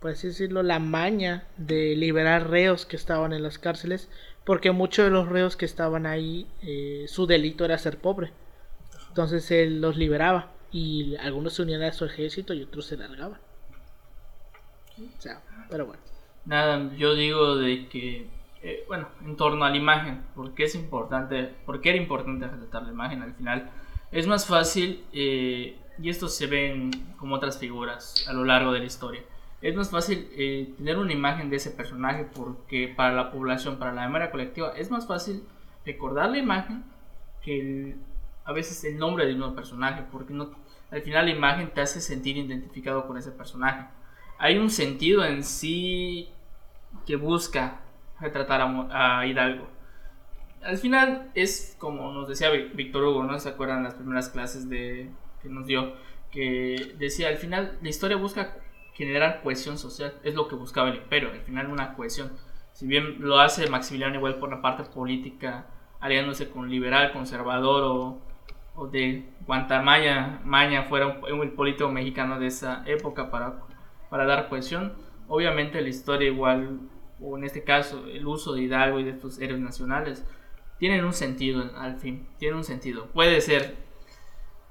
por 0.01 0.11
así 0.11 0.27
decirlo, 0.27 0.63
la 0.63 0.79
maña 0.79 1.45
de 1.57 1.95
liberar 1.95 2.49
reos 2.49 2.85
que 2.85 2.97
estaban 2.97 3.31
en 3.33 3.41
las 3.43 3.57
cárceles. 3.57 4.09
Porque 4.43 4.69
muchos 4.71 5.05
de 5.05 5.11
los 5.11 5.27
reos 5.29 5.55
que 5.55 5.65
estaban 5.65 6.05
ahí, 6.05 6.47
eh, 6.61 7.05
su 7.07 7.25
delito 7.25 7.65
era 7.65 7.77
ser 7.79 7.97
pobre. 7.97 8.31
Entonces 9.15 9.49
él 9.51 9.79
los 9.79 9.95
liberaba. 9.95 10.51
Y 10.73 11.15
algunos 11.15 11.53
se 11.53 11.61
unían 11.61 11.83
a 11.83 11.93
su 11.93 12.03
ejército 12.03 12.53
y 12.53 12.63
otros 12.63 12.85
se 12.85 12.97
largaban. 12.97 13.39
O 14.99 15.21
sea, 15.21 15.41
pero 15.69 15.85
bueno. 15.85 16.01
Nada, 16.43 16.93
yo 16.97 17.15
digo 17.15 17.55
de 17.55 17.87
que, 17.87 18.27
eh, 18.61 18.83
bueno, 18.89 19.07
en 19.23 19.37
torno 19.37 19.63
a 19.63 19.69
la 19.69 19.77
imagen, 19.77 20.21
porque 20.35 20.65
es 20.65 20.75
importante, 20.75 21.49
porque 21.65 21.91
era 21.91 21.97
importante 21.97 22.45
retratar 22.45 22.83
la 22.83 22.91
imagen 22.91 23.21
al 23.21 23.33
final. 23.35 23.69
Es 24.11 24.27
más 24.27 24.45
fácil, 24.47 25.05
eh, 25.13 25.77
y 25.97 26.09
esto 26.09 26.27
se 26.27 26.47
ve 26.47 26.71
en, 26.73 26.91
como 27.15 27.35
otras 27.35 27.57
figuras 27.57 28.25
a 28.27 28.33
lo 28.33 28.43
largo 28.43 28.73
de 28.73 28.79
la 28.79 28.85
historia, 28.85 29.21
es 29.61 29.75
más 29.75 29.89
fácil 29.91 30.27
eh, 30.33 30.73
tener 30.77 30.97
una 30.97 31.13
imagen 31.13 31.49
de 31.49 31.55
ese 31.55 31.71
personaje 31.71 32.27
porque 32.35 32.93
para 32.95 33.13
la 33.15 33.31
población, 33.31 33.79
para 33.79 33.93
la 33.93 34.01
memoria 34.05 34.29
colectiva, 34.29 34.73
es 34.75 34.91
más 34.91 35.07
fácil 35.07 35.43
recordar 35.85 36.29
la 36.31 36.37
imagen 36.37 36.83
que 37.41 37.59
el- 37.61 37.95
a 38.45 38.53
veces 38.53 38.83
el 38.85 38.97
nombre 38.97 39.25
de 39.25 39.33
un 39.33 39.55
personaje, 39.55 40.03
porque 40.11 40.33
no, 40.33 40.51
al 40.91 41.01
final 41.01 41.25
la 41.25 41.31
imagen 41.31 41.73
te 41.73 41.81
hace 41.81 41.99
sentir 41.99 42.37
identificado 42.37 43.05
con 43.07 43.17
ese 43.17 43.31
personaje 43.31 43.87
hay 44.37 44.57
un 44.57 44.69
sentido 44.69 45.23
en 45.23 45.43
sí 45.43 46.29
que 47.05 47.15
busca 47.15 47.81
retratar 48.19 48.61
a, 48.61 49.19
a 49.19 49.27
Hidalgo. 49.27 49.67
Al 50.63 50.77
final 50.77 51.31
es 51.35 51.75
como 51.79 52.11
nos 52.11 52.27
decía 52.27 52.49
Víctor 52.49 53.03
Hugo, 53.03 53.23
¿no? 53.23 53.39
¿Se 53.39 53.49
acuerdan 53.49 53.83
las 53.83 53.93
primeras 53.93 54.29
clases 54.29 54.69
de, 54.69 55.09
que 55.41 55.49
nos 55.49 55.67
dio? 55.67 55.93
Que 56.31 56.95
decía, 56.97 57.29
al 57.29 57.37
final 57.37 57.77
la 57.81 57.89
historia 57.89 58.17
busca 58.17 58.57
generar 58.93 59.41
cohesión 59.43 59.77
social, 59.77 60.15
es 60.23 60.33
lo 60.35 60.47
que 60.47 60.55
buscaba 60.55 60.89
el 60.89 60.95
imperio, 60.95 61.31
al 61.31 61.41
final 61.41 61.67
una 61.67 61.93
cohesión. 61.93 62.31
Si 62.73 62.87
bien 62.87 63.17
lo 63.19 63.39
hace 63.39 63.69
Maximiliano 63.69 64.15
igual 64.15 64.35
por 64.37 64.49
la 64.49 64.61
parte 64.61 64.83
política, 64.83 65.67
aliándose 65.99 66.49
con 66.49 66.69
liberal, 66.69 67.13
conservador 67.13 67.83
o, 67.83 68.21
o 68.75 68.87
de 68.87 69.29
Guantamaya, 69.45 70.41
Maña 70.43 70.83
fuera 70.83 71.07
un, 71.07 71.39
un 71.39 71.55
político 71.55 71.89
mexicano 71.89 72.39
de 72.39 72.47
esa 72.47 72.83
época 72.85 73.31
para 73.31 73.61
para 74.09 74.25
dar 74.25 74.49
cohesión. 74.49 74.93
Obviamente 75.27 75.81
la 75.81 75.89
historia 75.89 76.29
igual, 76.29 76.79
o 77.19 77.37
en 77.37 77.43
este 77.43 77.63
caso 77.63 78.05
el 78.07 78.25
uso 78.25 78.53
de 78.53 78.61
Hidalgo 78.61 78.99
y 78.99 79.03
de 79.03 79.11
estos 79.11 79.39
héroes 79.39 79.61
nacionales, 79.61 80.25
tienen 80.77 81.03
un 81.03 81.13
sentido 81.13 81.69
al 81.77 81.97
fin, 81.97 82.27
tienen 82.37 82.57
un 82.57 82.63
sentido. 82.63 83.07
Puede 83.07 83.41
ser 83.41 83.75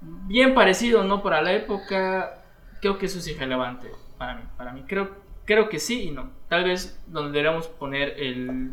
bien 0.01 0.55
parecido 0.55 1.05
no 1.05 1.23
para 1.23 1.43
la 1.43 1.53
época, 1.53 2.43
creo 2.81 2.99
que 2.99 3.07
eso 3.07 3.19
es 3.19 3.29
irrelevante 3.29 3.91
para 4.19 4.37
mí. 4.37 4.45
Para 4.57 4.73
mí 4.73 4.85
creo, 4.87 5.11
creo 5.45 5.69
que 5.69 5.79
sí 5.79 6.05
y 6.05 6.11
no. 6.11 6.31
Tal 6.49 6.65
vez 6.65 7.03
donde 7.07 7.33
deberíamos 7.33 7.69
poner 7.69 8.15
el, 8.19 8.73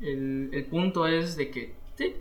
el, 0.00 0.50
el 0.52 0.64
punto 0.66 1.06
es 1.06 1.36
de 1.36 1.50
que 1.50 1.74
sí, 1.96 2.16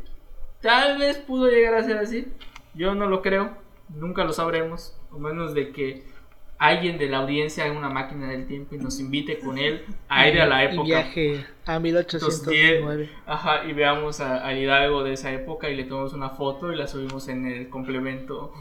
tal 0.63 0.97
vez 0.97 1.17
pudo 1.17 1.47
llegar 1.49 1.76
a 1.76 1.84
ser 1.84 1.97
así. 1.97 2.28
Yo 2.73 2.95
no 2.95 3.06
lo 3.06 3.21
creo, 3.21 3.56
nunca 3.89 4.23
lo 4.23 4.34
sabremos, 4.34 4.97
o 5.12 5.19
menos 5.19 5.54
de 5.54 5.71
que 5.71 6.12
alguien 6.58 6.97
de 6.97 7.10
la 7.10 7.17
audiencia 7.17 7.65
haga 7.65 7.78
una 7.78 7.89
máquina 7.89 8.30
del 8.30 8.47
tiempo 8.47 8.73
y 8.73 8.78
nos 8.80 8.99
invite 8.99 9.38
con 9.39 9.58
él 9.58 9.84
a 10.08 10.28
ir 10.28 10.39
a 10.41 10.45
la 10.47 10.63
Y 10.63 10.67
época. 10.73 10.84
viaje 10.88 11.45
a 11.65 11.78
1809. 11.80 13.10
Ajá, 13.26 13.65
y 13.65 13.73
veamos 13.73 14.21
a, 14.21 14.47
a 14.47 14.54
Hidalgo 14.58 15.04
de 15.04 15.13
esa 15.13 15.32
época 15.32 15.69
y 15.69 15.76
le 15.76 15.84
tomamos 15.84 16.13
una 16.13 16.30
foto 16.32 16.71
y 16.71 16.76
la 16.78 16.88
subimos 16.88 17.28
en 17.28 17.45
el 17.45 17.69
complemento 17.69 18.54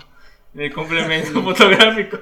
el 0.54 0.70
complemento 0.74 1.42
fotográfico. 1.44 2.18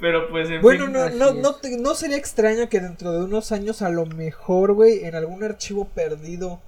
Pero 0.00 0.30
pues 0.30 0.48
en 0.48 0.62
Bueno, 0.62 0.84
fin. 0.86 0.92
no, 0.94 1.10
no, 1.10 1.32
no, 1.34 1.54
te- 1.56 1.76
no 1.76 1.94
sería 1.94 2.16
extraño 2.16 2.68
que 2.70 2.80
dentro 2.80 3.12
de 3.12 3.24
unos 3.24 3.52
años 3.52 3.82
a 3.82 3.90
lo 3.90 4.06
mejor, 4.06 4.72
güey, 4.72 5.04
en 5.04 5.14
algún 5.14 5.44
archivo 5.44 5.86
perdido 5.88 6.62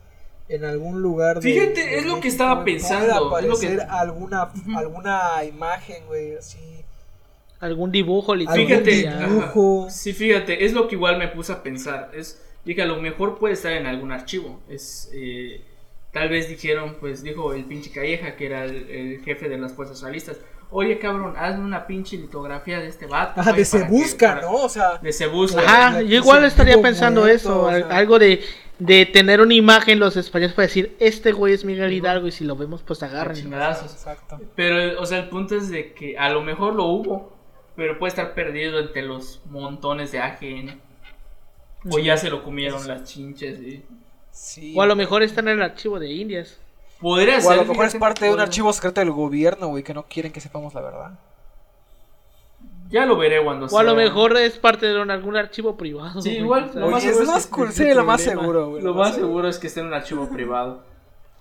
en 0.49 0.65
algún 0.65 1.03
lugar 1.03 1.41
de 1.41 1.43
Fíjate, 1.43 1.81
de 1.81 1.99
es 1.99 2.07
lo 2.07 2.21
que 2.21 2.29
estaba 2.29 2.55
güey, 2.63 2.65
pensando, 2.75 3.29
pueda 3.31 3.43
es 3.43 3.49
lo 3.49 3.59
que- 3.59 3.67
aparecer 3.67 3.87
alguna, 3.91 4.51
alguna 4.77 5.45
imagen, 5.45 6.07
güey, 6.07 6.37
así. 6.37 6.59
Algún 7.59 7.91
dibujo 7.91 8.33
Algún 8.33 8.55
Fíjate, 8.55 8.91
literario. 8.93 9.29
dibujo. 9.29 9.83
ajá. 9.85 9.91
Sí, 9.91 10.13
fíjate, 10.13 10.65
es 10.67 10.73
lo 10.73 10.89
que 10.89 10.95
igual 10.95 11.19
me 11.19 11.29
puse 11.29 11.53
a 11.53 11.63
pensar. 11.63 12.11
Es, 12.15 12.41
dije, 12.65 12.83
a 12.83 12.87
lo 12.87 13.01
mejor 13.01 13.39
puede 13.39 13.55
estar 13.55 13.73
en 13.73 13.87
algún 13.87 14.13
archivo. 14.13 14.61
Es, 14.69 15.11
eh, 15.15 15.63
tal 16.13 16.29
vez 16.29 16.49
dijeron, 16.49 16.97
pues 17.01 17.23
dijo 17.23 17.55
el 17.55 17.65
pinche 17.65 17.91
Calleja, 17.91 18.37
que 18.37 18.47
era 18.47 18.65
el, 18.65 18.89
el 18.91 19.23
jefe 19.25 19.49
de 19.49 19.57
las 19.59 19.73
fuerzas 19.73 20.03
realistas. 20.03 20.37
Oye, 20.71 20.99
cabrón, 20.99 21.35
hazme 21.39 21.65
una 21.65 21.87
pinche 21.87 22.17
litografía 22.19 22.79
de 22.81 22.89
este 22.89 23.07
vato. 23.07 23.41
Ajá, 23.41 23.51
güey, 23.51 23.61
de 23.61 23.65
se 23.65 23.79
que- 23.79 23.89
busca, 23.89 24.29
para- 24.35 24.43
¿no? 24.43 24.53
O 24.57 24.69
sea, 24.69 24.99
De 24.99 25.13
se 25.13 25.27
busca. 25.27 25.61
Ajá, 25.63 26.03
yo 26.03 26.17
igual 26.17 26.45
estaría 26.45 26.81
pensando 26.83 27.27
eso, 27.27 27.63
o 27.63 27.69
al- 27.69 27.85
sea. 27.87 27.97
algo 27.97 28.19
de, 28.19 28.41
de 28.79 29.07
tener 29.07 29.41
una 29.41 29.55
imagen 29.55 29.99
los 29.99 30.17
españoles 30.17 30.55
para 30.55 30.67
decir, 30.67 30.97
este 31.01 31.33
güey 31.33 31.55
es 31.55 31.65
Miguel 31.65 31.93
Hidalgo 31.93 32.27
y 32.27 32.33
si 32.33 32.45
lo 32.45 32.57
vemos 32.57 32.83
pues 32.83 33.03
agarren. 33.03 33.37
Chingadazos. 33.37 33.93
exacto. 33.93 34.41
Pero, 34.55 35.01
o 35.01 35.07
sea, 35.07 35.19
el 35.19 35.29
punto 35.29 35.57
es 35.57 35.71
de 35.71 35.93
que 35.95 36.19
a 36.19 36.29
lo 36.31 36.43
mejor 36.43 36.75
lo 36.75 36.85
hubo, 36.85 37.37
pero 37.75 37.99
puede 37.99 38.11
estar 38.11 38.35
perdido 38.35 38.79
entre 38.79 39.03
los 39.03 39.41
montones 39.47 40.13
de 40.13 40.19
AGN. 40.19 40.81
O 41.91 41.99
ya 41.99 42.17
se 42.17 42.31
lo 42.31 42.43
comieron 42.43 42.87
las 42.89 43.05
chinches. 43.05 43.61
Y... 43.61 43.85
Sí. 44.31 44.75
O 44.77 44.83
a 44.83 44.87
lo 44.87 44.97
mejor 44.97 45.23
está 45.23 45.41
en 45.41 45.49
el 45.49 45.63
archivo 45.63 45.99
de 46.01 46.11
Indias. 46.11 46.59
Podría 47.01 47.39
O 47.39 47.41
ser. 47.41 47.53
a 47.53 47.57
lo 47.57 47.65
mejor 47.65 47.87
es 47.87 47.95
parte 47.95 48.25
de 48.25 48.33
un 48.33 48.41
archivo 48.41 48.73
secreto 48.73 49.01
del 49.01 49.11
gobierno, 49.11 49.69
güey, 49.69 49.85
que 49.85 49.95
no 49.95 50.05
quieren 50.07 50.33
que 50.33 50.41
sepamos 50.41 50.75
la 50.75 50.81
verdad. 50.81 51.19
Ya 52.89 53.05
lo 53.07 53.17
veré 53.17 53.43
cuando 53.43 53.67
O 53.67 53.79
a 53.79 53.83
lo 53.83 53.95
sea. 53.95 53.99
mejor 54.05 54.37
es 54.37 54.59
parte 54.59 54.87
de 54.87 55.01
un- 55.01 55.11
algún 55.11 55.37
archivo 55.37 55.77
privado. 55.77 56.21
Sí, 56.23 56.31
güey, 56.31 56.41
igual, 56.41 56.71
sea, 56.73 56.81
lo 56.83 56.91
más 56.91 57.03
Oye, 57.03 57.13
es 57.13 57.27
más 57.27 57.47
cool, 57.49 57.73
sí, 57.73 57.93
lo 57.93 58.05
más 58.05 58.21
problema. 58.23 58.43
seguro, 58.43 58.69
güey. 58.71 58.83
Lo 58.83 58.95
más 58.95 59.15
seguro 59.15 59.49
es 59.49 59.59
que 59.59 59.67
esté 59.67 59.81
en 59.81 59.87
un 59.87 59.95
archivo 59.95 60.29
privado. 60.29 60.85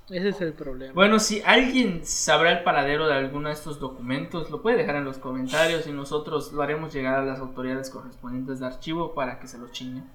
Ese 0.09 0.29
es 0.29 0.41
el 0.41 0.53
problema. 0.53 0.93
Bueno, 0.93 1.17
si 1.19 1.41
alguien 1.45 2.05
sabrá 2.05 2.51
el 2.51 2.63
paradero 2.63 3.07
de 3.07 3.13
alguno 3.15 3.49
de 3.49 3.55
estos 3.55 3.79
documentos, 3.79 4.49
lo 4.51 4.61
puede 4.61 4.77
dejar 4.77 4.95
en 4.97 5.03
los 5.05 5.17
comentarios 5.17 5.87
y 5.87 5.91
nosotros 5.91 6.51
lo 6.53 6.61
haremos 6.61 6.93
llegar 6.93 7.15
a 7.19 7.25
las 7.25 7.39
autoridades 7.39 7.89
correspondientes 7.89 8.59
de 8.59 8.67
archivo 8.67 9.13
para 9.15 9.39
que 9.39 9.47
se 9.47 9.57
lo 9.57 9.67
chinguen. 9.71 10.05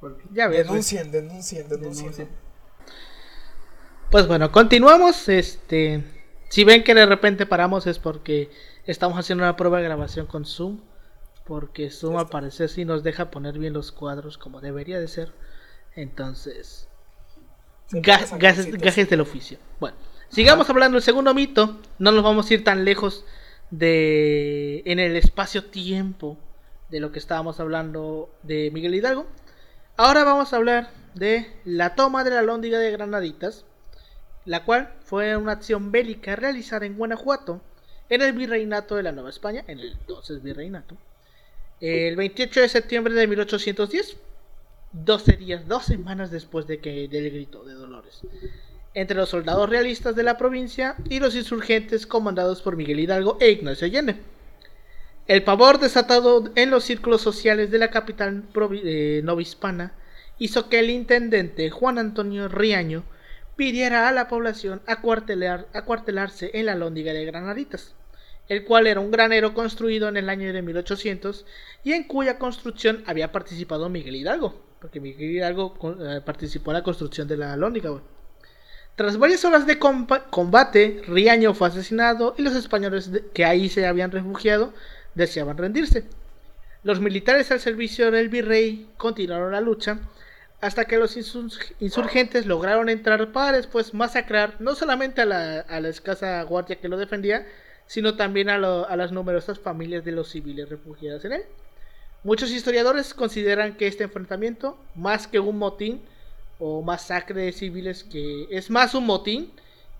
Porque- 0.00 0.24
ya 0.32 0.48
ves. 0.48 0.66
Denuncien, 0.66 1.10
denuncien, 1.10 1.68
denuncien. 1.68 2.28
Pues 4.10 4.26
bueno, 4.26 4.50
continuamos. 4.50 5.28
Este, 5.28 6.04
si 6.48 6.64
ven 6.64 6.82
que 6.84 6.94
de 6.94 7.06
repente 7.06 7.46
paramos 7.46 7.86
es 7.86 7.98
porque 7.98 8.50
estamos 8.88 9.18
haciendo 9.18 9.44
una 9.44 9.56
prueba 9.56 9.78
de 9.78 9.84
grabación 9.84 10.26
con 10.26 10.46
Zoom, 10.46 10.80
porque 11.44 11.90
Zoom 11.90 12.16
al 12.16 12.28
parecer 12.28 12.68
sí 12.70 12.84
nos 12.84 13.02
deja 13.02 13.30
poner 13.30 13.58
bien 13.58 13.74
los 13.74 13.92
cuadros 13.92 14.38
como 14.38 14.60
debería 14.60 14.98
de 14.98 15.08
ser. 15.08 15.32
Entonces, 15.94 16.88
gajes 17.90 19.10
del 19.10 19.20
oficio. 19.20 19.58
Bueno, 19.78 19.96
sigamos 20.30 20.68
hablando 20.70 20.96
del 20.96 21.02
segundo 21.02 21.34
mito. 21.34 21.78
No 21.98 22.12
nos 22.12 22.24
vamos 22.24 22.50
a 22.50 22.54
ir 22.54 22.64
tan 22.64 22.84
lejos 22.84 23.24
de 23.70 24.82
en 24.86 24.98
el 24.98 25.16
espacio-tiempo 25.16 26.38
de 26.88 27.00
lo 27.00 27.12
que 27.12 27.18
estábamos 27.18 27.60
hablando 27.60 28.30
de 28.42 28.70
Miguel 28.72 28.94
Hidalgo. 28.94 29.26
Ahora 29.98 30.24
vamos 30.24 30.52
a 30.52 30.56
hablar 30.56 30.90
de 31.14 31.52
la 31.64 31.94
toma 31.94 32.24
de 32.24 32.30
la 32.30 32.42
lóndiga 32.42 32.78
de 32.78 32.90
Granaditas, 32.90 33.66
la 34.46 34.64
cual 34.64 34.94
fue 35.04 35.36
una 35.36 35.52
acción 35.52 35.92
bélica 35.92 36.36
realizada 36.36 36.86
en 36.86 36.96
Guanajuato, 36.96 37.60
en 38.08 38.22
el 38.22 38.32
virreinato 38.32 38.96
de 38.96 39.02
la 39.02 39.12
Nueva 39.12 39.30
España, 39.30 39.64
en 39.66 39.80
el 39.80 39.92
entonces 39.92 40.42
virreinato, 40.42 40.96
el 41.80 42.16
28 42.16 42.60
de 42.60 42.68
septiembre 42.68 43.14
de 43.14 43.26
1810, 43.26 44.16
12 44.92 45.32
días, 45.36 45.68
dos 45.68 45.84
semanas 45.84 46.30
después 46.30 46.66
de 46.66 46.80
que 46.80 47.08
del 47.08 47.30
grito 47.30 47.64
de 47.64 47.74
Dolores, 47.74 48.22
entre 48.94 49.16
los 49.16 49.28
soldados 49.28 49.68
realistas 49.68 50.16
de 50.16 50.22
la 50.22 50.38
provincia 50.38 50.96
y 51.08 51.20
los 51.20 51.36
insurgentes 51.36 52.06
comandados 52.06 52.62
por 52.62 52.76
Miguel 52.76 53.00
Hidalgo 53.00 53.36
e 53.40 53.50
Ignacio 53.50 53.86
Allende. 53.86 54.16
El 55.26 55.44
pavor 55.44 55.78
desatado 55.78 56.50
en 56.54 56.70
los 56.70 56.84
círculos 56.84 57.20
sociales 57.20 57.70
de 57.70 57.78
la 57.78 57.90
capital 57.90 58.44
eh, 58.82 59.20
novohispana 59.22 59.92
hizo 60.38 60.70
que 60.70 60.78
el 60.78 60.88
intendente 60.88 61.68
Juan 61.70 61.98
Antonio 61.98 62.48
Riaño 62.48 63.04
pidiera 63.58 64.08
a 64.08 64.12
la 64.12 64.28
población 64.28 64.80
acuartelar- 64.86 65.66
acuartelarse 65.74 66.52
en 66.54 66.66
la 66.66 66.76
lóndiga 66.76 67.12
de 67.12 67.24
Granaditas, 67.24 67.96
el 68.48 68.64
cual 68.64 68.86
era 68.86 69.00
un 69.00 69.10
granero 69.10 69.52
construido 69.52 70.08
en 70.08 70.16
el 70.16 70.30
año 70.30 70.52
de 70.52 70.62
1800 70.62 71.44
y 71.82 71.92
en 71.92 72.04
cuya 72.04 72.38
construcción 72.38 73.02
había 73.06 73.32
participado 73.32 73.88
Miguel 73.88 74.14
Hidalgo, 74.14 74.62
porque 74.80 75.00
Miguel 75.00 75.32
Hidalgo 75.32 75.74
eh, 76.00 76.20
participó 76.24 76.70
en 76.70 76.76
la 76.76 76.82
construcción 76.84 77.26
de 77.26 77.36
la 77.36 77.56
lóndiga. 77.56 77.90
Tras 78.94 79.18
varias 79.18 79.44
horas 79.44 79.66
de 79.66 79.78
combate, 79.78 81.02
Riaño 81.08 81.52
fue 81.52 81.66
asesinado 81.66 82.36
y 82.38 82.42
los 82.42 82.54
españoles 82.54 83.10
que 83.34 83.44
ahí 83.44 83.68
se 83.68 83.86
habían 83.86 84.12
refugiado 84.12 84.72
deseaban 85.16 85.58
rendirse. 85.58 86.04
Los 86.84 87.00
militares 87.00 87.50
al 87.50 87.58
servicio 87.58 88.12
del 88.12 88.28
virrey 88.28 88.88
continuaron 88.96 89.50
la 89.50 89.60
lucha 89.60 89.98
hasta 90.60 90.84
que 90.86 90.98
los 90.98 91.16
insurg- 91.16 91.74
insurgentes 91.80 92.46
lograron 92.46 92.88
entrar 92.88 93.32
para 93.32 93.56
después 93.56 93.94
masacrar 93.94 94.56
no 94.60 94.74
solamente 94.74 95.20
a 95.20 95.26
la, 95.26 95.60
a 95.60 95.80
la 95.80 95.88
escasa 95.88 96.42
guardia 96.42 96.76
que 96.80 96.88
lo 96.88 96.96
defendía, 96.96 97.46
sino 97.86 98.16
también 98.16 98.50
a, 98.50 98.58
lo- 98.58 98.88
a 98.88 98.96
las 98.96 99.12
numerosas 99.12 99.58
familias 99.58 100.04
de 100.04 100.12
los 100.12 100.28
civiles 100.30 100.68
refugiados 100.68 101.24
en 101.24 101.32
él. 101.32 101.42
Muchos 102.24 102.50
historiadores 102.50 103.14
consideran 103.14 103.76
que 103.76 103.86
este 103.86 104.04
enfrentamiento, 104.04 104.76
más 104.96 105.26
que 105.28 105.38
un 105.38 105.58
motín 105.58 106.02
o 106.58 106.82
masacre 106.82 107.42
de 107.42 107.52
civiles, 107.52 108.02
que 108.04 108.46
es 108.50 108.70
más 108.70 108.94
un 108.94 109.06
motín 109.06 109.52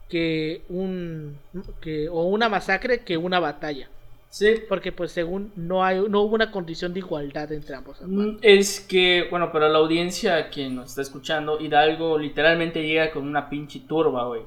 que 0.08 0.62
un 0.68 1.38
que, 1.80 2.08
o 2.08 2.24
una 2.24 2.48
masacre 2.48 3.00
que 3.00 3.16
una 3.16 3.38
batalla. 3.40 3.88
Sí, 4.30 4.56
Porque 4.68 4.92
pues 4.92 5.10
según 5.12 5.52
no 5.56 5.82
hay 5.82 6.00
no 6.08 6.20
hubo 6.20 6.34
una 6.34 6.50
condición 6.50 6.92
de 6.92 7.00
igualdad 7.00 7.50
entre 7.52 7.74
ambos. 7.74 7.96
Mm, 8.04 8.36
Es 8.42 8.80
que, 8.80 9.26
bueno, 9.30 9.50
para 9.50 9.68
la 9.70 9.78
audiencia 9.78 10.50
quien 10.50 10.76
nos 10.76 10.90
está 10.90 11.02
escuchando, 11.02 11.58
Hidalgo 11.58 12.18
literalmente 12.18 12.82
llega 12.86 13.10
con 13.10 13.26
una 13.26 13.48
pinche 13.48 13.80
turba, 13.88 14.26
güey. 14.26 14.42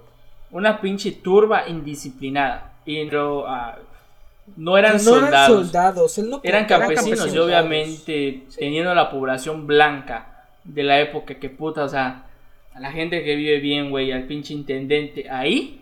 Una 0.52 0.80
pinche 0.80 1.12
turba 1.14 1.68
indisciplinada. 1.68 2.74
Y 2.86 2.98
entró 2.98 3.48
a- 3.48 3.78
no 4.58 4.78
eran 4.78 4.94
no 4.94 5.00
soldados, 5.00 5.32
eran 5.32 5.48
soldados, 5.66 6.18
él 6.18 6.30
no 6.30 6.42
eran 6.44 6.66
campesinos 6.66 7.20
campesinos. 7.20 7.36
y 7.36 7.38
obviamente 7.40 8.44
teniendo 8.58 8.94
la 8.94 9.10
población 9.10 9.66
blanca 9.66 10.46
de 10.64 10.84
la 10.84 11.00
época 11.00 11.36
que 11.36 11.50
puta, 11.50 11.84
o 11.86 11.90
sea, 11.90 12.26
a 12.74 12.80
la 12.80 12.92
gente 12.92 13.24
que 13.24 13.36
vive 13.36 13.60
bien, 13.60 13.90
güey, 13.90 14.12
al 14.12 14.24
pinche 14.24 14.54
intendente 14.54 15.30
ahí, 15.30 15.82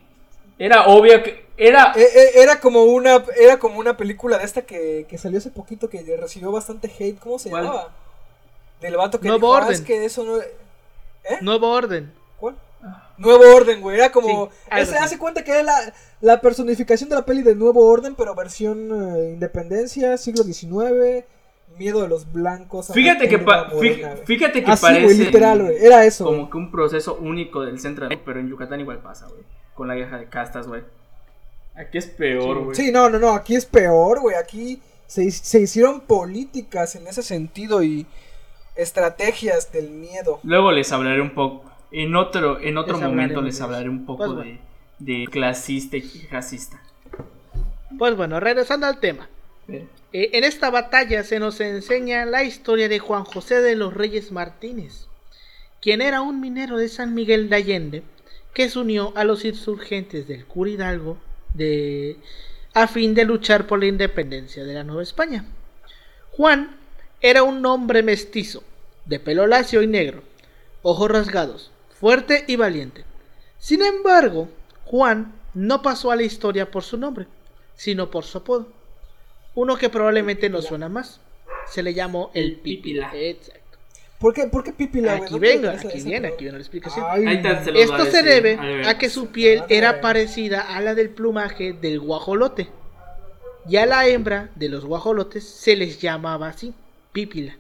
era 0.58 0.88
obvio 0.88 1.24
que 1.24 1.46
era... 1.60 1.94
Eh, 1.96 2.02
eh, 2.16 2.30
era 2.36 2.60
como 2.60 2.84
una 2.84 3.24
era 3.40 3.60
como 3.60 3.80
una 3.80 3.98
película 3.98 4.38
de 4.38 4.46
esta 4.46 4.64
que, 4.64 5.06
que 5.10 5.18
salió 5.18 5.38
hace 5.38 5.52
poquito 5.52 5.90
que 5.90 6.04
recibió 6.20 6.52
bastante 6.52 6.92
hate, 6.98 7.20
¿cómo 7.20 7.38
se 7.38 7.50
¿Cuál? 7.50 7.64
llamaba? 7.66 7.90
Del 8.82 8.96
vato 8.96 9.20
que 9.20 9.28
Nuevo 9.28 9.48
dijo, 9.48 9.56
"Ah, 9.56 9.66
Orden". 9.66 9.74
es 9.74 9.82
que 9.82 10.06
eso 10.06 10.24
no 10.24 10.40
Nuevo 11.42 11.70
orden. 11.70 12.12
¿Cuál? 12.38 12.56
Nuevo 13.18 13.44
Orden, 13.54 13.82
güey. 13.82 13.98
Era 13.98 14.12
como. 14.12 14.28
Sí, 14.28 14.58
algo 14.70 14.84
ese 14.84 14.96
así. 14.96 15.04
hace 15.04 15.18
cuenta 15.18 15.44
que 15.44 15.52
era 15.52 15.64
la, 15.64 15.94
la 16.22 16.42
personificación 16.42 17.10
de 17.10 17.16
la 17.16 17.26
peli 17.26 17.44
de 17.44 17.54
Nuevo 17.54 17.86
Orden, 17.86 18.16
pero 18.16 18.34
versión 18.34 19.16
eh, 19.18 19.32
independencia, 19.34 20.18
siglo 20.18 20.44
XIX, 20.44 21.26
miedo 21.78 22.02
de 22.02 22.08
los 22.08 22.32
blancos. 22.32 22.88
Fíjate 22.94 23.28
que, 23.28 23.38
fíjate 24.26 24.64
que 24.64 24.72
Así, 24.72 24.82
parece 24.82 25.04
güey, 25.04 25.18
literal, 25.18 25.62
güey. 25.64 25.86
Era 25.86 26.06
eso. 26.06 26.24
güey. 26.26 26.38
como 26.38 26.50
que 26.50 26.58
un 26.58 26.72
proceso 26.72 27.18
único 27.20 27.62
del 27.62 27.80
centro 27.80 28.08
de 28.08 28.18
pero 28.18 28.40
en 28.40 28.48
Yucatán 28.50 28.80
igual 28.80 29.00
pasa, 29.00 29.28
güey. 29.28 29.42
Con 29.76 29.90
la 29.90 29.96
guerra 29.96 30.18
de 30.18 30.30
castas, 30.30 30.68
güey. 30.68 30.84
Aquí 31.80 31.98
es 31.98 32.08
peor, 32.08 32.64
güey. 32.66 32.76
Sí, 32.76 32.92
no, 32.92 33.10
no, 33.10 33.20
no. 33.20 33.34
Aquí 33.34 33.56
es 33.56 33.66
peor, 33.66 34.20
güey. 34.20 34.36
Aquí 34.36 34.82
se, 35.08 35.32
se 35.32 35.62
hicieron 35.62 36.02
políticas 36.02 36.96
en 36.96 37.08
ese 37.08 37.24
sentido 37.24 37.82
y 37.82 38.06
estrategias 38.76 39.72
del 39.72 39.90
miedo. 39.90 40.40
Luego 40.44 40.72
les 40.72 40.92
hablaré 40.92 41.22
un 41.22 41.34
poco. 41.34 41.72
En 41.92 42.16
otro, 42.16 42.60
en 42.60 42.78
otro 42.78 42.98
Les 42.98 43.08
momento 43.08 43.42
les 43.42 43.58
de 43.58 43.64
hablaré 43.64 43.90
un 43.90 44.06
poco 44.06 44.18
Pues 44.26 44.32
bueno. 44.36 44.60
de, 45.00 45.22
de 45.22 45.28
clasista 45.28 45.98
y 45.98 46.28
racista. 46.30 46.82
Pues 47.98 48.16
bueno, 48.16 48.40
regresando 48.40 48.86
al 48.86 49.00
tema. 49.00 49.30
Eh, 49.68 49.90
en 50.12 50.44
esta 50.44 50.70
batalla 50.70 51.24
se 51.24 51.40
nos 51.40 51.60
enseña 51.62 52.26
la 52.26 52.44
historia 52.44 52.90
de 52.90 53.00
Juan 53.00 53.24
José 53.24 53.62
de 53.62 53.76
los 53.76 53.94
Reyes 53.94 54.32
Martínez, 54.32 55.08
quien 55.82 56.02
era 56.02 56.22
un 56.22 56.42
minero 56.42 56.78
de 56.78 56.90
San 56.90 57.14
Miguel 57.14 57.50
de 57.50 57.56
Allende 57.56 58.04
que 58.54 58.68
se 58.70 58.80
unió 58.80 59.14
a 59.16 59.24
los 59.24 59.46
insurgentes 59.46 60.28
del 60.28 60.46
cura 60.46 60.72
Hidalgo 60.72 61.18
de, 61.54 62.18
a 62.74 62.88
fin 62.88 63.14
de 63.14 63.26
luchar 63.26 63.68
por 63.68 63.80
la 63.80 63.88
independencia 63.88 64.64
de 64.64 64.74
la 64.74 64.84
Nueva 64.84 65.04
España. 65.04 65.46
Juan 66.32 66.78
era 67.22 67.44
un 67.44 67.66
hombre 67.66 68.04
mestizo, 68.04 68.64
de 69.06 69.20
pelo 69.20 69.48
lacio 69.48 69.82
y 69.82 69.88
negro, 69.88 70.24
ojos 70.82 71.12
rasgados, 71.12 71.72
fuerte 72.00 72.46
y 72.48 72.56
valiente. 72.56 73.04
Sin 73.58 73.84
embargo, 73.84 74.50
Juan 74.86 75.34
no 75.54 75.82
pasó 75.82 76.12
a 76.12 76.16
la 76.16 76.24
historia 76.24 76.72
por 76.72 76.84
su 76.84 76.98
nombre, 76.98 77.28
sino 77.76 78.10
por 78.10 78.24
su 78.24 78.38
apodo. 78.38 78.68
Uno 79.56 79.78
que 79.78 79.90
probablemente 79.90 80.50
nos 80.50 80.66
suena 80.66 80.90
más. 80.90 81.20
Se 81.68 81.84
le 81.84 81.94
llamó 81.94 82.32
el. 82.34 82.62
Exacto. 82.64 83.69
¿Por 84.20 84.34
qué, 84.34 84.48
por 84.48 84.64
qué 84.64 84.74
Pípila? 84.74 85.14
Aquí 85.16 85.32
¿Dónde 85.32 85.48
venga, 85.48 85.72
aquí 85.72 85.88
esa 85.88 86.08
viene, 86.10 86.28
aquí 86.28 86.44
viene 86.44 86.58
la 86.58 86.62
explicación. 86.62 87.06
Ay, 87.10 87.26
Ahí 87.26 87.36
está, 87.38 87.64
se 87.64 87.72
los 87.72 87.92
va 87.92 87.98
Esto 87.98 88.12
se 88.12 88.24
debe 88.24 88.84
A 88.86 88.98
que 88.98 89.10
su 89.10 89.28
piel 89.28 89.64
era 89.70 90.02
parecida 90.02 90.62
a 90.62 90.82
la 90.82 90.94
del 90.94 91.10
plumaje 91.10 91.74
del 91.74 92.00
guajolote. 92.02 92.68
Y 93.68 93.78
a 93.78 93.86
la 93.86 94.08
hembra 94.08 94.50
de 94.56 94.68
los 94.68 94.86
guajolotes 94.86 95.48
se 95.48 95.76
les 95.76 96.02
llamaba 96.02 96.50
así, 96.50 96.74
pípila. 97.14 97.56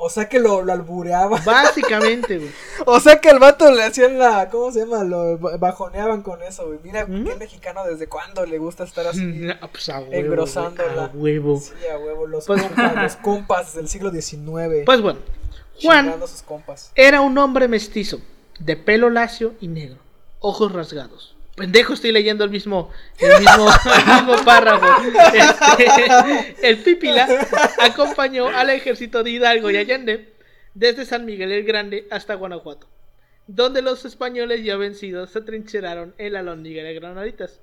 O 0.00 0.08
sea 0.10 0.28
que 0.28 0.38
lo, 0.38 0.62
lo 0.62 0.72
albureaba. 0.72 1.40
Básicamente, 1.44 2.38
güey. 2.38 2.50
O 2.86 3.00
sea 3.00 3.20
que 3.20 3.30
al 3.30 3.40
vato 3.40 3.70
le 3.72 3.82
hacían 3.82 4.16
la. 4.18 4.48
¿Cómo 4.48 4.70
se 4.70 4.80
llama? 4.80 5.02
Lo 5.02 5.36
ba- 5.38 5.56
bajoneaban 5.56 6.22
con 6.22 6.40
eso, 6.42 6.66
güey. 6.66 6.78
Mira, 6.84 7.04
¿Mm? 7.04 7.24
qué 7.24 7.34
mexicano 7.34 7.84
desde 7.84 8.06
cuándo 8.06 8.46
le 8.46 8.58
gusta 8.58 8.84
estar 8.84 9.06
así. 9.08 9.48
Ah, 9.60 9.68
pues 9.70 9.88
a 9.88 9.98
huevo, 9.98 10.12
Engrosándola. 10.14 11.06
a 11.06 11.10
huevo. 11.12 11.58
Sí, 11.60 11.72
a 11.92 11.98
huevo, 11.98 12.26
los, 12.28 12.46
Pues- 12.46 12.62
compas, 12.62 12.94
los 13.02 13.16
compas 13.16 13.74
del 13.74 13.88
siglo 13.88 14.10
XIX. 14.12 14.84
Pues 14.86 15.02
bueno, 15.02 15.18
Juan 15.82 16.14
sus 16.26 16.42
compas. 16.42 16.92
era 16.94 17.20
un 17.20 17.36
hombre 17.38 17.66
mestizo, 17.66 18.20
de 18.60 18.76
pelo 18.76 19.10
lacio 19.10 19.54
y 19.60 19.66
negro, 19.68 19.98
ojos 20.38 20.72
rasgados. 20.72 21.34
Pendejo, 21.58 21.92
estoy 21.92 22.12
leyendo 22.12 22.44
el 22.44 22.50
mismo, 22.50 22.90
el 23.18 23.40
mismo, 23.40 24.44
párrafo. 24.44 24.86
Este, 25.34 26.68
el 26.68 26.78
Pípila 26.78 27.28
acompañó 27.80 28.48
al 28.48 28.70
ejército 28.70 29.22
de 29.22 29.30
Hidalgo 29.32 29.70
y 29.70 29.76
Allende 29.76 30.32
desde 30.74 31.04
San 31.04 31.24
Miguel 31.24 31.50
el 31.50 31.64
Grande 31.64 32.06
hasta 32.10 32.34
Guanajuato, 32.34 32.86
donde 33.48 33.82
los 33.82 34.04
españoles 34.04 34.64
ya 34.64 34.76
vencidos 34.76 35.30
se 35.30 35.40
trincheraron 35.40 36.14
en 36.18 36.32
la 36.32 36.42
lóndiga 36.42 36.84
de 36.84 36.94
Granaditas, 36.94 37.60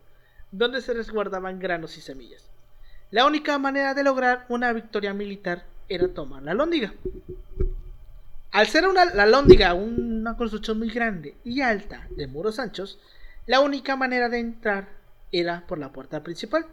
donde 0.51 0.81
se 0.81 0.93
resguardaban 0.93 1.60
granos 1.60 1.97
y 1.97 2.01
semillas. 2.01 2.49
La 3.12 3.25
única 3.25 3.58
manera 3.58 3.93
de 3.93 4.03
lograr 4.03 4.45
una 4.49 4.73
victoria 4.73 5.13
militar 5.13 5.63
era 5.88 6.10
tomar 6.10 6.43
la 6.43 6.53
lóndiga. 6.53 6.93
Al 8.51 8.67
ser 8.67 8.88
una, 8.88 9.05
la 9.05 9.25
lóndiga 9.25 9.73
una 9.73 10.36
construcción 10.36 10.79
muy 10.79 10.89
grande 10.89 11.36
y 11.43 11.62
alta 11.62 12.08
de 12.10 12.27
muros 12.27 12.60
anchos, 12.60 12.99
la 13.45 13.60
única 13.60 13.95
manera 13.95 14.29
de 14.29 14.39
entrar 14.39 14.89
era 15.31 15.65
por 15.67 15.77
la 15.77 15.91
puerta 15.91 16.23
principal, 16.23 16.65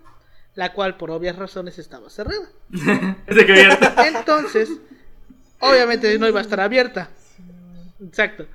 la 0.55 0.73
cual 0.73 0.97
por 0.97 1.11
obvias 1.11 1.37
razones 1.37 1.79
estaba 1.79 2.11
cerrada. 2.11 2.49
Entonces, 4.07 4.71
obviamente 5.61 6.19
no 6.19 6.29
iba 6.29 6.41
a 6.41 6.43
estar 6.43 6.61
abierta. 6.61 7.11
Exacto. 8.05 8.47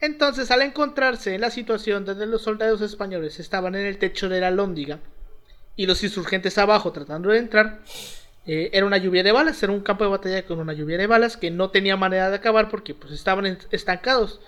Entonces, 0.00 0.50
al 0.50 0.62
encontrarse 0.62 1.34
en 1.34 1.40
la 1.40 1.50
situación 1.50 2.04
donde 2.04 2.26
los 2.26 2.42
soldados 2.42 2.80
españoles 2.80 3.40
estaban 3.40 3.74
en 3.74 3.86
el 3.86 3.98
techo 3.98 4.28
de 4.28 4.40
la 4.40 4.50
lóndiga 4.50 4.98
y 5.76 5.86
los 5.86 6.02
insurgentes 6.04 6.58
abajo 6.58 6.92
tratando 6.92 7.30
de 7.30 7.38
entrar, 7.38 7.80
eh, 8.46 8.70
era 8.72 8.84
una 8.84 8.98
lluvia 8.98 9.22
de 9.22 9.32
balas, 9.32 9.62
era 9.62 9.72
un 9.72 9.80
campo 9.80 10.04
de 10.04 10.10
batalla 10.10 10.44
con 10.44 10.58
una 10.58 10.74
lluvia 10.74 10.98
de 10.98 11.06
balas 11.06 11.36
que 11.36 11.50
no 11.50 11.70
tenía 11.70 11.96
manera 11.96 12.28
de 12.28 12.36
acabar 12.36 12.68
porque 12.68 12.94
pues 12.94 13.12
estaban 13.12 13.58
estancados, 13.70 14.40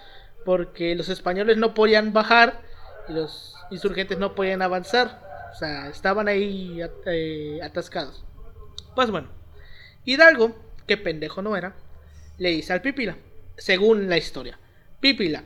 porque 0.45 0.95
los 0.95 1.09
españoles 1.09 1.57
no 1.57 1.73
podían 1.73 2.13
bajar 2.13 2.61
los 3.09 3.55
insurgentes 3.71 4.19
no 4.19 4.35
podían 4.35 4.63
avanzar, 4.63 5.23
o 5.53 5.59
sea, 5.59 5.89
estaban 5.89 6.29
ahí 6.29 6.81
eh, 7.07 7.61
atascados. 7.63 8.25
Pues 8.95 9.11
bueno, 9.11 9.29
Hidalgo, 10.05 10.57
que 10.87 10.97
pendejo 10.97 11.43
no 11.43 11.57
era, 11.57 11.75
le 12.39 12.51
dice 12.51 12.73
al 12.73 12.83
Pípila, 12.83 13.17
según 13.57 14.09
la 14.09 14.17
historia, 14.17 14.59
Pípila, 15.01 15.45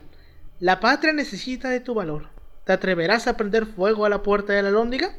la 0.59 0.79
patria 0.79 1.13
necesita 1.13 1.69
de 1.69 1.79
tu 1.79 1.93
valor. 1.93 2.29
¿Te 2.65 2.73
atreverás 2.73 3.27
a 3.27 3.35
prender 3.35 3.65
fuego 3.65 4.05
a 4.05 4.09
la 4.09 4.21
puerta 4.21 4.53
de 4.53 4.61
la 4.61 4.69
lóndiga? 4.69 5.15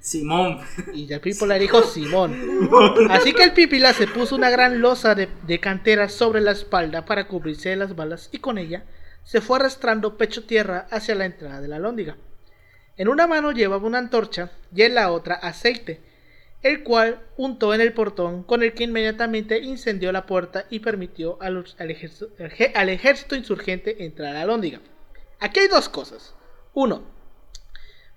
Simón. 0.00 0.60
Y 0.94 1.12
el 1.12 1.20
Pípila 1.20 1.54
le 1.54 1.60
dijo 1.60 1.82
Simón. 1.82 2.68
Así 3.10 3.32
que 3.32 3.42
el 3.42 3.52
Pípila 3.52 3.92
se 3.92 4.06
puso 4.06 4.36
una 4.36 4.50
gran 4.50 4.80
losa 4.80 5.14
de, 5.14 5.28
de 5.46 5.58
cantera 5.60 6.08
sobre 6.08 6.40
la 6.40 6.52
espalda 6.52 7.04
para 7.04 7.26
cubrirse 7.26 7.70
de 7.70 7.76
las 7.76 7.96
balas 7.96 8.28
y 8.30 8.38
con 8.38 8.58
ella 8.58 8.84
se 9.24 9.40
fue 9.40 9.58
arrastrando 9.58 10.16
pecho 10.16 10.44
tierra 10.44 10.86
hacia 10.90 11.14
la 11.14 11.24
entrada 11.24 11.60
de 11.60 11.68
la 11.68 11.78
lóndiga. 11.78 12.16
En 12.96 13.08
una 13.08 13.26
mano 13.26 13.50
llevaba 13.52 13.86
una 13.86 13.98
antorcha 13.98 14.52
y 14.74 14.82
en 14.82 14.94
la 14.94 15.10
otra 15.10 15.34
aceite, 15.34 16.00
el 16.62 16.82
cual 16.82 17.20
untó 17.36 17.74
en 17.74 17.80
el 17.80 17.92
portón 17.92 18.42
con 18.44 18.62
el 18.62 18.72
que 18.74 18.84
inmediatamente 18.84 19.58
incendió 19.58 20.12
la 20.12 20.26
puerta 20.26 20.66
y 20.70 20.78
permitió 20.78 21.36
al, 21.42 21.64
ejército, 21.90 22.28
al 22.74 22.88
ejército 22.88 23.34
insurgente 23.34 24.04
entrar 24.04 24.34
a 24.36 24.40
la 24.40 24.46
lóndiga. 24.46 24.80
Aquí 25.40 25.60
hay 25.60 25.68
dos 25.68 25.88
cosas. 25.88 26.34
Uno, 26.72 27.02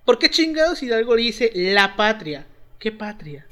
¿por 0.06 0.20
qué 0.20 0.30
chingados 0.30 0.84
Hidalgo 0.84 1.16
le 1.16 1.24
dice 1.24 1.52
la 1.56 1.96
patria? 1.96 2.46
¿Qué 2.80 2.92
patria? 2.92 3.48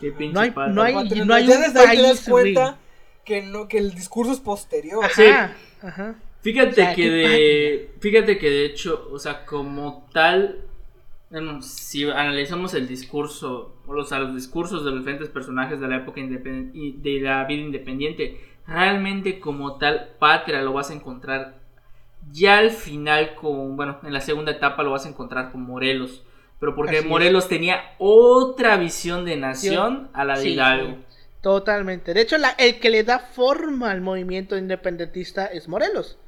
Qué 0.00 0.12
pinche 0.12 0.32
No 0.34 0.40
hay- 0.40 0.50
no 0.72 0.82
hay- 0.82 0.94
Patria, 0.94 1.24
no 1.24 1.34
hay 1.34 1.48
un 1.48 1.72
país, 1.74 2.28
güey. 2.28 2.54
cuenta 2.54 2.78
que, 3.24 3.42
no, 3.42 3.66
que 3.68 3.78
el 3.78 3.94
discurso 3.94 4.32
es 4.32 4.38
posterior. 4.40 5.04
Ajá, 5.04 5.14
Sí. 5.14 5.28
ajá. 5.82 6.14
Fíjate 6.52 6.70
O 6.70 6.74
sea, 6.74 6.94
que 6.94 7.10
de. 7.10 7.90
Fíjate 8.00 8.38
que 8.38 8.48
de 8.50 8.64
hecho, 8.66 9.08
o 9.12 9.18
sea, 9.18 9.44
como 9.44 10.08
tal. 10.12 10.60
bueno, 11.30 11.60
si 11.62 12.04
analizamos 12.08 12.74
el 12.74 12.88
discurso, 12.88 13.74
o 13.86 13.92
los, 13.94 14.10
los 14.10 14.34
discursos 14.34 14.84
de 14.84 14.90
los 14.90 15.00
diferentes 15.00 15.28
personajes 15.28 15.78
de 15.80 15.88
la 15.88 15.96
época 15.96 16.20
de 16.22 17.20
la 17.20 17.44
vida 17.44 17.62
independiente, 17.62 18.40
realmente 18.66 19.40
como 19.40 19.76
tal, 19.78 20.10
patria 20.18 20.62
lo 20.62 20.72
vas 20.72 20.90
a 20.90 20.94
encontrar 20.94 21.58
ya 22.32 22.58
al 22.58 22.70
final 22.70 23.34
con, 23.34 23.76
bueno, 23.76 23.98
en 24.02 24.12
la 24.12 24.20
segunda 24.20 24.52
etapa 24.52 24.82
lo 24.82 24.90
vas 24.92 25.06
a 25.06 25.08
encontrar 25.10 25.50
con 25.52 25.62
Morelos. 25.62 26.24
Pero 26.60 26.74
porque 26.74 26.98
Así 26.98 27.04
es. 27.06 27.10
Morelos 27.10 27.48
tenía 27.48 27.94
otra 27.98 28.76
visión 28.76 29.24
de 29.24 29.36
nación 29.36 30.08
a 30.12 30.24
la 30.24 30.38
de 30.38 30.42
Sí, 30.42 30.52
Hidalgo. 30.54 30.96
sí, 31.08 31.18
totalmente. 31.40 32.14
De 32.14 32.20
hecho, 32.22 32.38
la- 32.38 32.50
el 32.58 32.80
que 32.80 32.90
le 32.90 33.04
da 33.04 33.18
forma 33.20 33.90
al 33.90 34.00
movimiento 34.00 34.56
independentista 34.56 35.46
es 35.46 35.68
Morelos. 35.68 36.18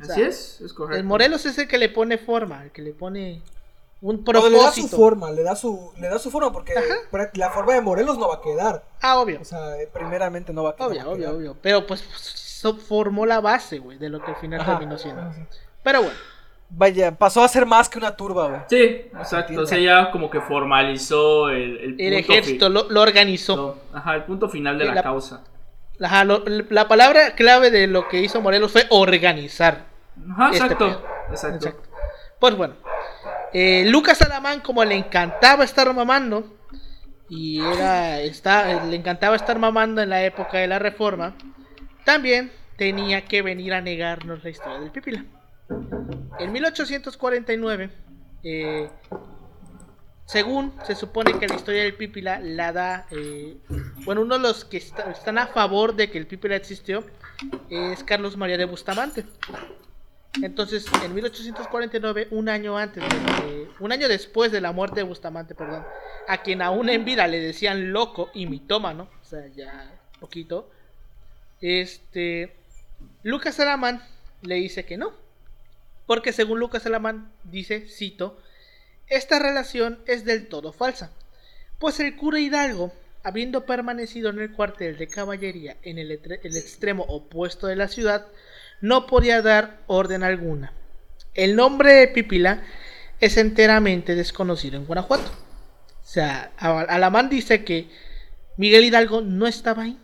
O 0.00 0.04
sea, 0.04 0.14
Así 0.14 0.22
es, 0.22 0.60
es 0.60 0.72
correcto. 0.72 0.98
El 0.98 1.04
Morelos 1.04 1.44
es 1.46 1.58
el 1.58 1.68
que 1.68 1.78
le 1.78 1.88
pone 1.88 2.16
forma, 2.18 2.64
el 2.64 2.70
que 2.70 2.82
le 2.82 2.92
pone 2.92 3.42
un 4.02 4.24
O 4.26 4.32
le 4.32 4.38
da 4.40 4.42
su 4.42 4.50
propósito. 4.50 4.96
forma, 4.96 5.30
le 5.30 5.42
da 5.42 5.54
su, 5.54 5.92
le 5.98 6.08
da 6.08 6.18
su 6.18 6.30
forma, 6.30 6.50
porque 6.52 6.72
la 7.34 7.50
forma 7.50 7.74
de 7.74 7.80
Morelos 7.82 8.16
no 8.18 8.28
va 8.28 8.36
a 8.36 8.40
quedar. 8.40 8.82
Ah, 9.02 9.18
obvio. 9.20 9.40
O 9.42 9.44
sea, 9.44 9.76
eh, 9.80 9.88
primeramente 9.92 10.52
no 10.54 10.62
va 10.64 10.70
a 10.70 10.76
quedar. 10.76 10.90
Obvio, 10.90 11.10
obvio, 11.10 11.30
obvio. 11.36 11.56
Pero 11.60 11.86
pues 11.86 12.00
so- 12.00 12.76
formó 12.76 13.26
la 13.26 13.40
base, 13.40 13.78
güey, 13.78 13.98
de 13.98 14.08
lo 14.08 14.22
que 14.24 14.30
al 14.30 14.36
final 14.36 14.60
Ajá. 14.62 14.78
terminó 14.78 14.96
siendo. 14.98 15.20
Ajá. 15.22 15.46
Pero 15.82 16.02
bueno, 16.02 16.16
Vaya, 16.72 17.10
pasó 17.10 17.42
a 17.42 17.48
ser 17.48 17.66
más 17.66 17.88
que 17.88 17.98
una 17.98 18.14
turba, 18.14 18.46
güey. 18.46 18.60
Sí, 18.70 18.76
exacto. 19.18 19.60
O 19.60 19.66
sea, 19.66 19.76
ya 19.78 20.12
como 20.12 20.30
que 20.30 20.40
formalizó 20.40 21.48
el, 21.48 21.76
el, 21.78 22.00
el 22.00 22.14
punto 22.14 22.32
ejército 22.32 22.68
lo, 22.68 22.88
lo 22.88 23.00
organizó. 23.02 23.76
Ajá, 23.92 24.14
el 24.14 24.22
punto 24.22 24.48
final 24.48 24.78
de 24.78 24.84
la, 24.84 24.94
la- 24.94 25.02
causa. 25.02 25.42
Ajá, 26.00 26.24
lo- 26.24 26.44
la 26.46 26.86
palabra 26.86 27.34
clave 27.34 27.72
de 27.72 27.88
lo 27.88 28.08
que 28.08 28.20
hizo 28.20 28.40
Morelos 28.40 28.70
fue 28.70 28.86
organizar. 28.90 29.89
Ajá, 30.32 30.50
este 30.52 30.64
exacto. 30.64 31.02
exacto. 31.30 31.56
Exacto. 31.56 31.88
Pues 32.38 32.56
bueno, 32.56 32.74
eh, 33.52 33.84
Lucas 33.88 34.20
Alamán, 34.22 34.60
como 34.60 34.84
le 34.84 34.94
encantaba 34.96 35.64
estar 35.64 35.92
mamando, 35.92 36.56
y 37.28 37.60
era, 37.60 38.20
está, 38.20 38.84
le 38.84 38.96
encantaba 38.96 39.36
estar 39.36 39.58
mamando 39.58 40.00
en 40.02 40.08
la 40.10 40.24
época 40.24 40.58
de 40.58 40.66
la 40.66 40.78
reforma, 40.78 41.34
también 42.04 42.50
tenía 42.76 43.24
que 43.26 43.42
venir 43.42 43.74
a 43.74 43.80
negarnos 43.80 44.42
la 44.42 44.50
historia 44.50 44.80
del 44.80 44.90
Pípila. 44.90 45.24
En 46.38 46.50
1849, 46.50 47.90
eh, 48.42 48.88
según 50.24 50.72
se 50.84 50.94
supone 50.94 51.38
que 51.38 51.46
la 51.46 51.56
historia 51.56 51.82
del 51.82 51.94
Pípila 51.94 52.40
la 52.40 52.72
da, 52.72 53.06
eh, 53.10 53.56
bueno, 54.04 54.22
uno 54.22 54.36
de 54.36 54.42
los 54.42 54.64
que 54.64 54.78
está- 54.78 55.10
están 55.10 55.38
a 55.38 55.48
favor 55.48 55.94
de 55.94 56.10
que 56.10 56.18
el 56.18 56.26
Pípila 56.26 56.56
existió 56.56 57.04
es 57.68 58.02
Carlos 58.04 58.36
María 58.36 58.56
de 58.56 58.64
Bustamante. 58.64 59.24
Entonces, 60.42 60.86
en 61.04 61.14
1849, 61.14 62.28
un 62.30 62.48
año 62.48 62.78
antes, 62.78 63.02
de 63.02 63.68
un 63.80 63.92
año 63.92 64.08
después 64.08 64.52
de 64.52 64.60
la 64.60 64.72
muerte 64.72 65.00
de 65.00 65.02
Bustamante, 65.02 65.54
perdón, 65.54 65.84
a 66.28 66.42
quien 66.42 66.62
aún 66.62 66.88
en 66.88 67.04
vida 67.04 67.26
le 67.26 67.40
decían 67.40 67.92
loco 67.92 68.30
y 68.32 68.46
mitómano, 68.46 69.08
o 69.22 69.24
sea, 69.24 69.46
ya 69.48 69.90
poquito, 70.20 70.70
este, 71.60 72.54
Lucas 73.22 73.58
Alamán 73.58 74.02
le 74.42 74.56
dice 74.56 74.84
que 74.84 74.96
no, 74.96 75.12
porque 76.06 76.32
según 76.32 76.60
Lucas 76.60 76.86
Alamán 76.86 77.32
dice, 77.44 77.88
cito, 77.88 78.38
esta 79.08 79.40
relación 79.40 79.98
es 80.06 80.24
del 80.24 80.46
todo 80.46 80.72
falsa, 80.72 81.10
pues 81.80 81.98
el 81.98 82.16
cura 82.16 82.38
Hidalgo, 82.38 82.92
habiendo 83.24 83.66
permanecido 83.66 84.30
en 84.30 84.38
el 84.38 84.52
cuartel 84.52 84.96
de 84.96 85.08
caballería 85.08 85.76
en 85.82 85.98
el 85.98 86.12
extremo 86.12 87.02
opuesto 87.04 87.66
de 87.66 87.76
la 87.76 87.88
ciudad, 87.88 88.26
no 88.80 89.06
podía 89.06 89.42
dar 89.42 89.78
orden 89.86 90.22
alguna. 90.22 90.72
El 91.34 91.56
nombre 91.56 91.92
de 91.94 92.08
Pipila 92.08 92.62
es 93.20 93.36
enteramente 93.36 94.14
desconocido 94.14 94.76
en 94.76 94.86
Guanajuato. 94.86 95.30
O 95.30 96.06
sea, 96.12 96.50
Al- 96.58 96.88
Alamán 96.90 97.28
dice 97.28 97.64
que 97.64 97.88
Miguel 98.56 98.84
Hidalgo 98.84 99.20
no 99.20 99.46
estaba 99.46 99.84
ahí. 99.84 99.98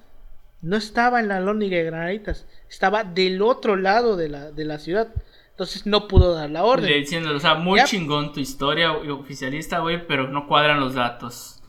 No 0.62 0.77
estaba 0.77 1.20
en 1.20 1.29
la 1.29 1.41
lóndiga 1.41 1.77
de 1.77 1.85
Granaditas. 1.85 2.47
Estaba 2.68 3.05
del 3.05 3.43
otro 3.43 3.77
lado 3.77 4.16
de 4.16 4.29
la, 4.29 4.51
de 4.51 4.64
la 4.64 4.79
ciudad. 4.79 5.09
Entonces 5.51 5.87
no 5.87 6.07
pudo 6.09 6.35
dar 6.35 6.51
la 6.51 6.64
orden. 6.64 6.91
Le 6.91 6.97
diciendo, 6.99 7.35
o 7.35 7.41
sea, 7.41 7.55
muy 7.55 7.83
chingón 7.85 8.33
tu 8.33 8.41
historia 8.41 8.93
y 9.05 9.09
oficialista, 9.09 9.79
güey, 9.79 10.07
pero 10.07 10.29
no 10.29 10.47
cuadran 10.47 10.81
los 10.81 10.95
datos. 10.95 11.62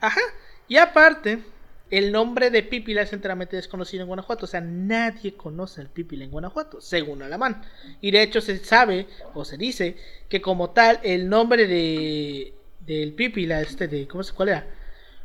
Ajá. 0.00 0.20
Y 0.66 0.76
aparte, 0.76 1.42
el 1.90 2.12
nombre 2.12 2.50
de 2.50 2.62
Pípila 2.62 3.02
es 3.02 3.12
enteramente 3.12 3.56
desconocido 3.56 4.02
en 4.02 4.08
Guanajuato. 4.08 4.44
O 4.44 4.48
sea, 4.48 4.60
nadie 4.60 5.34
conoce 5.34 5.80
al 5.80 5.88
Pípila 5.88 6.24
en 6.24 6.30
Guanajuato, 6.30 6.80
según 6.80 7.22
Alamán. 7.22 7.62
Y 8.00 8.10
de 8.10 8.22
hecho 8.22 8.40
se 8.40 8.58
sabe, 8.58 9.06
o 9.34 9.44
se 9.44 9.56
dice, 9.56 9.96
que 10.28 10.40
como 10.40 10.70
tal, 10.70 11.00
el 11.02 11.28
nombre 11.28 11.66
de 11.66 12.54
del 12.88 13.12
Pípila, 13.12 13.60
este 13.60 13.86
de, 13.86 14.08
¿cómo 14.08 14.22
se 14.22 14.32
cuál 14.32 14.48
era? 14.48 14.66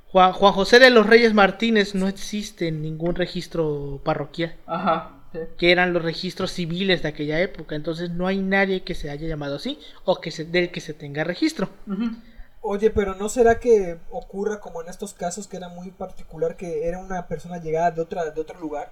Juan, 0.08 0.34
Juan 0.34 0.54
José 0.54 0.80
de 0.80 0.90
los 0.90 1.08
Reyes 1.08 1.34
Martínez 1.34 1.96
no 1.96 2.08
existe 2.08 2.68
en 2.68 2.82
ningún 2.82 3.16
registro 3.16 4.02
parroquial. 4.04 4.54
Ajá. 4.68 5.20
que 5.58 5.72
eran 5.72 5.94
los 5.94 6.04
registros 6.04 6.52
civiles 6.52 7.02
de 7.02 7.10
aquella 7.10 7.42
época. 7.42 7.76
Entonces 7.76 8.12
no 8.12 8.28
hay 8.28 8.38
nadie 8.38 8.84
que 8.84 8.94
se 8.94 9.10
haya 9.10 9.28
llamado 9.28 9.56
así 9.56 9.80
o 10.06 10.22
que 10.22 10.30
se, 10.30 10.46
del 10.46 10.70
que 10.70 10.82
se 10.82 10.94
tenga 10.94 11.24
registro. 11.24 11.70
Oye, 12.66 12.90
pero 12.90 13.14
¿no 13.16 13.28
será 13.28 13.60
que 13.60 13.98
ocurra 14.10 14.60
como 14.62 14.82
en 14.82 14.88
estos 14.88 15.14
casos 15.14 15.48
que 15.48 15.58
era 15.58 15.68
muy 15.68 15.92
particular 15.92 16.56
que 16.56 16.88
era 16.88 16.98
una 17.00 17.28
persona 17.28 17.58
llegada 17.58 17.92
de 17.92 18.02
otra 18.02 18.30
de 18.32 18.40
otro 18.40 18.58
lugar? 18.60 18.92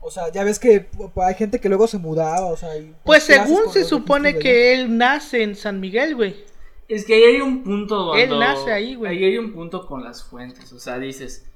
O 0.00 0.10
sea, 0.10 0.30
ya 0.32 0.42
ves 0.42 0.58
que 0.58 0.80
p- 0.80 1.22
hay 1.22 1.34
gente 1.36 1.60
que 1.60 1.68
luego 1.68 1.86
se 1.86 1.98
mudaba, 1.98 2.46
o 2.46 2.56
sea, 2.56 2.76
y- 2.76 2.92
Pues 3.04 3.24
¿qué 3.24 3.34
haces 3.36 3.46
según 3.56 3.72
se 3.72 3.84
supone 3.84 4.36
que 4.40 4.74
él 4.74 4.98
nace 4.98 5.44
en 5.44 5.54
San 5.54 5.78
Miguel, 5.78 6.16
güey. 6.16 6.44
Es 6.88 7.04
que 7.04 7.14
ahí 7.14 7.22
hay 7.22 7.40
un 7.40 7.62
punto 7.62 8.16
Él 8.16 8.36
nace 8.40 8.72
ahí, 8.72 8.96
güey. 8.96 9.16
Ahí 9.16 9.24
hay 9.24 9.38
un 9.38 9.52
punto 9.52 9.86
con 9.86 10.02
las 10.02 10.24
fuentes. 10.24 10.72
O 10.72 10.80
sea, 10.80 10.98
dices. 10.98 11.46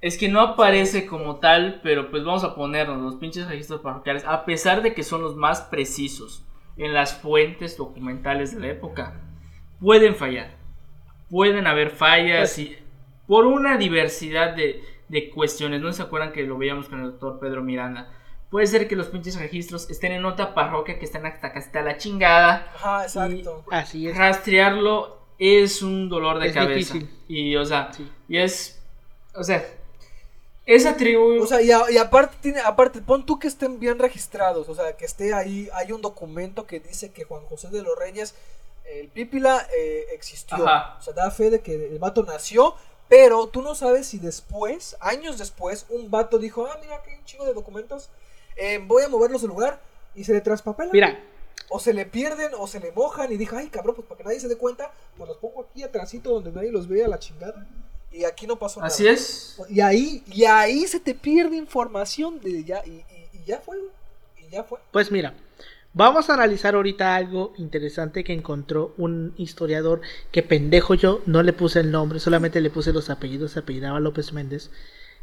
Es 0.00 0.16
que 0.18 0.28
no 0.28 0.40
aparece 0.40 1.04
como 1.06 1.36
tal, 1.40 1.80
pero 1.82 2.10
pues 2.12 2.22
vamos 2.22 2.44
a 2.44 2.54
ponernos 2.54 3.02
los 3.02 3.16
pinches 3.16 3.48
registros 3.48 3.80
parroquiales. 3.80 4.22
A 4.24 4.44
pesar 4.44 4.82
de 4.82 4.94
que 4.94 5.02
son 5.02 5.22
los 5.22 5.34
más 5.34 5.62
precisos 5.62 6.44
en 6.76 6.94
las 6.94 7.14
fuentes 7.14 7.76
documentales 7.76 8.54
de 8.54 8.60
la 8.60 8.68
época, 8.68 9.20
pueden 9.80 10.14
fallar. 10.14 10.54
Pueden 11.30 11.66
haber 11.66 11.90
fallas 11.90 12.54
Pues- 12.54 12.58
y 12.58 12.78
por 13.26 13.46
una 13.46 13.76
diversidad 13.76 14.54
de, 14.54 14.82
de 15.08 15.30
cuestiones. 15.30 15.80
¿No 15.80 15.92
se 15.92 16.02
acuerdan 16.02 16.32
que 16.32 16.42
lo 16.44 16.56
veíamos 16.58 16.88
con 16.88 17.00
el 17.00 17.06
doctor 17.12 17.40
Pedro 17.40 17.62
Miranda? 17.62 18.12
Puede 18.50 18.68
ser 18.68 18.86
que 18.86 18.94
los 18.94 19.08
pinches 19.08 19.36
registros 19.38 19.90
estén 19.90 20.12
en 20.12 20.24
otra 20.24 20.54
parroquia 20.54 20.98
que 21.00 21.04
están 21.04 21.26
hasta 21.26 21.52
casi 21.52 21.76
a 21.76 21.82
la 21.82 21.96
chingada. 21.98 22.70
Ajá, 22.76 23.02
exacto. 23.02 23.64
Así 23.70 24.08
es. 24.08 24.16
Rastrearlo 24.16 25.18
es 25.38 25.82
un 25.82 26.08
dolor 26.08 26.38
de 26.38 26.48
Es 26.48 26.54
cabeza. 26.54 26.94
difícil. 26.94 27.10
Y, 27.28 27.56
o 27.56 27.64
sea, 27.64 27.92
Sí. 27.92 28.08
y 28.28 28.38
es. 28.38 28.80
O 29.34 29.42
sea, 29.42 29.66
esa 30.64 30.96
tribu. 30.96 31.42
O 31.42 31.46
sea, 31.46 31.60
y, 31.60 31.70
a- 31.72 31.90
y 31.90 31.98
aparte 31.98 32.36
tiene, 32.40 32.60
aparte, 32.60 33.00
pon 33.00 33.26
tú 33.26 33.38
que 33.38 33.48
estén 33.48 33.78
bien 33.80 33.98
registrados, 33.98 34.68
o 34.68 34.74
sea, 34.74 34.96
que 34.96 35.04
esté 35.04 35.34
ahí, 35.34 35.68
hay 35.74 35.90
un 35.92 36.00
documento 36.00 36.66
que 36.66 36.78
dice 36.80 37.12
que 37.12 37.24
Juan 37.24 37.42
José 37.44 37.68
de 37.70 37.82
los 37.82 37.98
Reyes, 37.98 38.34
el 38.90 39.08
Pípila, 39.08 39.66
eh, 39.76 40.06
existió. 40.12 40.66
Ajá. 40.66 40.96
O 40.98 41.02
sea, 41.02 41.12
da 41.12 41.30
fe 41.30 41.50
de 41.50 41.60
que 41.60 41.74
el 41.74 41.98
vato 41.98 42.22
nació, 42.24 42.74
pero 43.08 43.48
tú 43.48 43.62
no 43.62 43.74
sabes 43.74 44.06
si 44.08 44.18
después, 44.18 44.96
años 45.00 45.38
después, 45.38 45.86
un 45.90 46.10
vato 46.10 46.38
dijo, 46.38 46.66
ah, 46.66 46.78
mira, 46.80 47.02
que 47.02 47.10
hay 47.12 47.18
un 47.18 47.24
chingo 47.24 47.44
de 47.46 47.54
documentos, 47.54 48.08
eh, 48.56 48.78
voy 48.84 49.04
a 49.04 49.08
moverlos 49.08 49.42
del 49.42 49.50
lugar, 49.50 49.80
y 50.14 50.24
se 50.24 50.32
le 50.32 50.40
traspapela. 50.40 50.90
Mira, 50.92 51.22
O 51.68 51.80
se 51.80 51.92
le 51.92 52.06
pierden, 52.06 52.52
o 52.58 52.66
se 52.66 52.78
le 52.80 52.92
mojan, 52.92 53.32
y 53.32 53.36
dijo, 53.36 53.56
ay, 53.56 53.68
cabrón, 53.68 53.96
pues 53.96 54.06
para 54.06 54.18
que 54.18 54.24
nadie 54.24 54.38
se 54.40 54.46
dé 54.48 54.56
cuenta, 54.56 54.92
pues 55.16 55.28
los 55.28 55.38
pongo 55.38 55.62
aquí 55.68 55.82
atrásito 55.82 56.30
donde 56.30 56.52
nadie 56.52 56.70
los 56.70 56.86
vea 56.86 57.08
la 57.08 57.18
chingada. 57.18 57.66
Y 58.12 58.24
aquí 58.24 58.46
no 58.46 58.56
pasó 58.56 58.78
nada. 58.80 58.86
Así 58.92 59.06
es. 59.06 59.56
Y 59.68 59.80
ahí, 59.80 60.22
y 60.32 60.44
ahí 60.44 60.86
se 60.86 61.00
te 61.00 61.12
pierde 61.14 61.56
información 61.56 62.40
de 62.40 62.62
ya, 62.64 62.82
y, 62.86 62.90
y- 62.90 63.04
y 63.38 63.44
ya 63.44 63.58
fue. 63.60 63.76
Y 64.38 64.48
ya 64.48 64.62
fue. 64.64 64.78
pues 64.92 65.10
mira, 65.10 65.34
vamos 65.96 66.28
a 66.28 66.34
analizar 66.34 66.74
ahorita 66.74 67.16
algo 67.16 67.54
interesante 67.56 68.22
que 68.22 68.34
encontró 68.34 68.94
un 68.98 69.32
historiador 69.38 70.02
que 70.30 70.42
pendejo 70.42 70.94
yo, 70.94 71.22
no 71.26 71.42
le 71.42 71.52
puse 71.54 71.80
el 71.80 71.90
nombre, 71.90 72.20
solamente 72.20 72.60
le 72.60 72.70
puse 72.70 72.92
los 72.92 73.08
apellidos, 73.10 73.52
se 73.52 73.60
apellidaba 73.60 73.98
López 73.98 74.32
Méndez. 74.32 74.70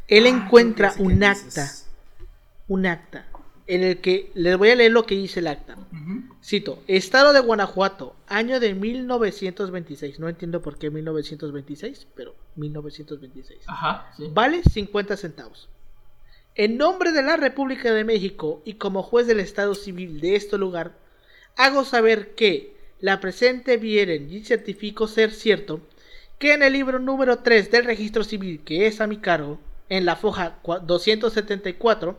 Él 0.08 0.26
Ah, 0.26 0.30
encuentra 0.30 0.92
un 0.98 1.22
acta, 1.24 1.70
un 2.68 2.86
acta, 2.86 3.24
en 3.66 3.82
el 3.84 4.00
que 4.00 4.30
les 4.34 4.58
voy 4.58 4.70
a 4.70 4.74
leer 4.74 4.90
lo 4.92 5.06
que 5.06 5.14
dice 5.14 5.40
el 5.40 5.46
acta. 5.46 5.76
Cito, 6.42 6.82
Estado 6.88 7.32
de 7.32 7.40
Guanajuato, 7.40 8.14
año 8.26 8.58
de 8.60 8.74
1926. 8.74 10.18
No 10.18 10.28
entiendo 10.28 10.60
por 10.60 10.76
qué 10.76 10.90
1926, 10.90 12.08
pero 12.14 12.34
1926. 12.56 13.60
Ajá, 13.66 14.10
sí. 14.16 14.24
Vale 14.34 14.62
50 14.64 15.16
centavos. 15.16 15.68
En 16.56 16.76
nombre 16.76 17.10
de 17.12 17.22
la 17.22 17.36
República 17.36 17.92
de 17.92 18.04
México 18.04 18.62
y 18.64 18.74
como 18.74 19.02
juez 19.02 19.26
del 19.26 19.40
Estado 19.40 19.74
Civil 19.74 20.20
de 20.20 20.36
este 20.36 20.56
lugar, 20.56 20.92
hago 21.56 21.84
saber 21.84 22.34
que 22.34 22.76
la 23.00 23.20
presente 23.20 23.76
vieren 23.76 24.30
y 24.30 24.44
certifico 24.44 25.08
ser 25.08 25.32
cierto 25.32 25.80
que 26.38 26.52
en 26.52 26.62
el 26.62 26.72
libro 26.74 26.98
número 26.98 27.38
3 27.40 27.70
del 27.70 27.84
registro 27.84 28.22
civil 28.24 28.62
que 28.64 28.86
es 28.86 29.00
a 29.00 29.06
mi 29.06 29.18
cargo, 29.18 29.58
en 29.88 30.04
la 30.04 30.16
foja 30.16 30.60
cua- 30.62 30.80
274, 30.80 32.18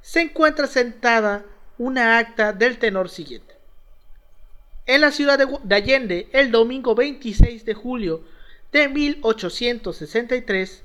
se 0.00 0.20
encuentra 0.20 0.66
sentada 0.66 1.44
una 1.78 2.18
acta 2.18 2.52
del 2.52 2.78
tenor 2.78 3.08
siguiente. 3.08 3.54
En 4.86 5.00
la 5.00 5.10
ciudad 5.12 5.38
de 5.38 5.74
Allende, 5.74 6.28
el 6.32 6.50
domingo 6.50 6.94
26 6.94 7.64
de 7.64 7.74
julio 7.74 8.24
de 8.72 8.88
1863, 8.88 10.82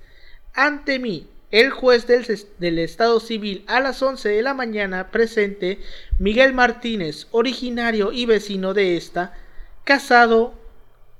ante 0.54 1.00
mí, 1.00 1.28
el 1.52 1.70
juez 1.70 2.06
del, 2.08 2.80
Estado 2.80 3.20
Civil 3.20 3.64
a 3.68 3.80
las 3.80 4.02
11 4.02 4.30
de 4.30 4.42
la 4.42 4.54
mañana 4.54 5.12
presente, 5.12 5.80
Miguel 6.20 6.54
Martínez, 6.54 7.28
originario 7.32 8.12
y 8.12 8.26
vecino 8.26 8.74
de 8.74 8.98
esta, 8.98 9.34
casado, 9.86 10.54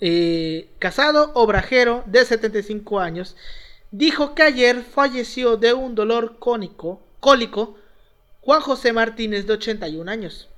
eh, 0.02 0.70
casado 0.80 1.32
obrajero 1.34 2.04
de 2.08 2.26
75 2.26 3.00
años, 3.00 3.38
dijo 3.92 4.36
que 4.36 4.44
ayer 4.44 4.84
falleció 4.84 5.56
de 5.56 5.74
un 5.74 5.96
dolor 5.96 6.40
cónico, 6.40 7.02
cólico 7.22 7.78
Juan 8.42 8.62
José 8.62 8.92
Martínez 8.92 9.48
de 9.48 9.54
81 9.54 10.12
años, 10.12 10.50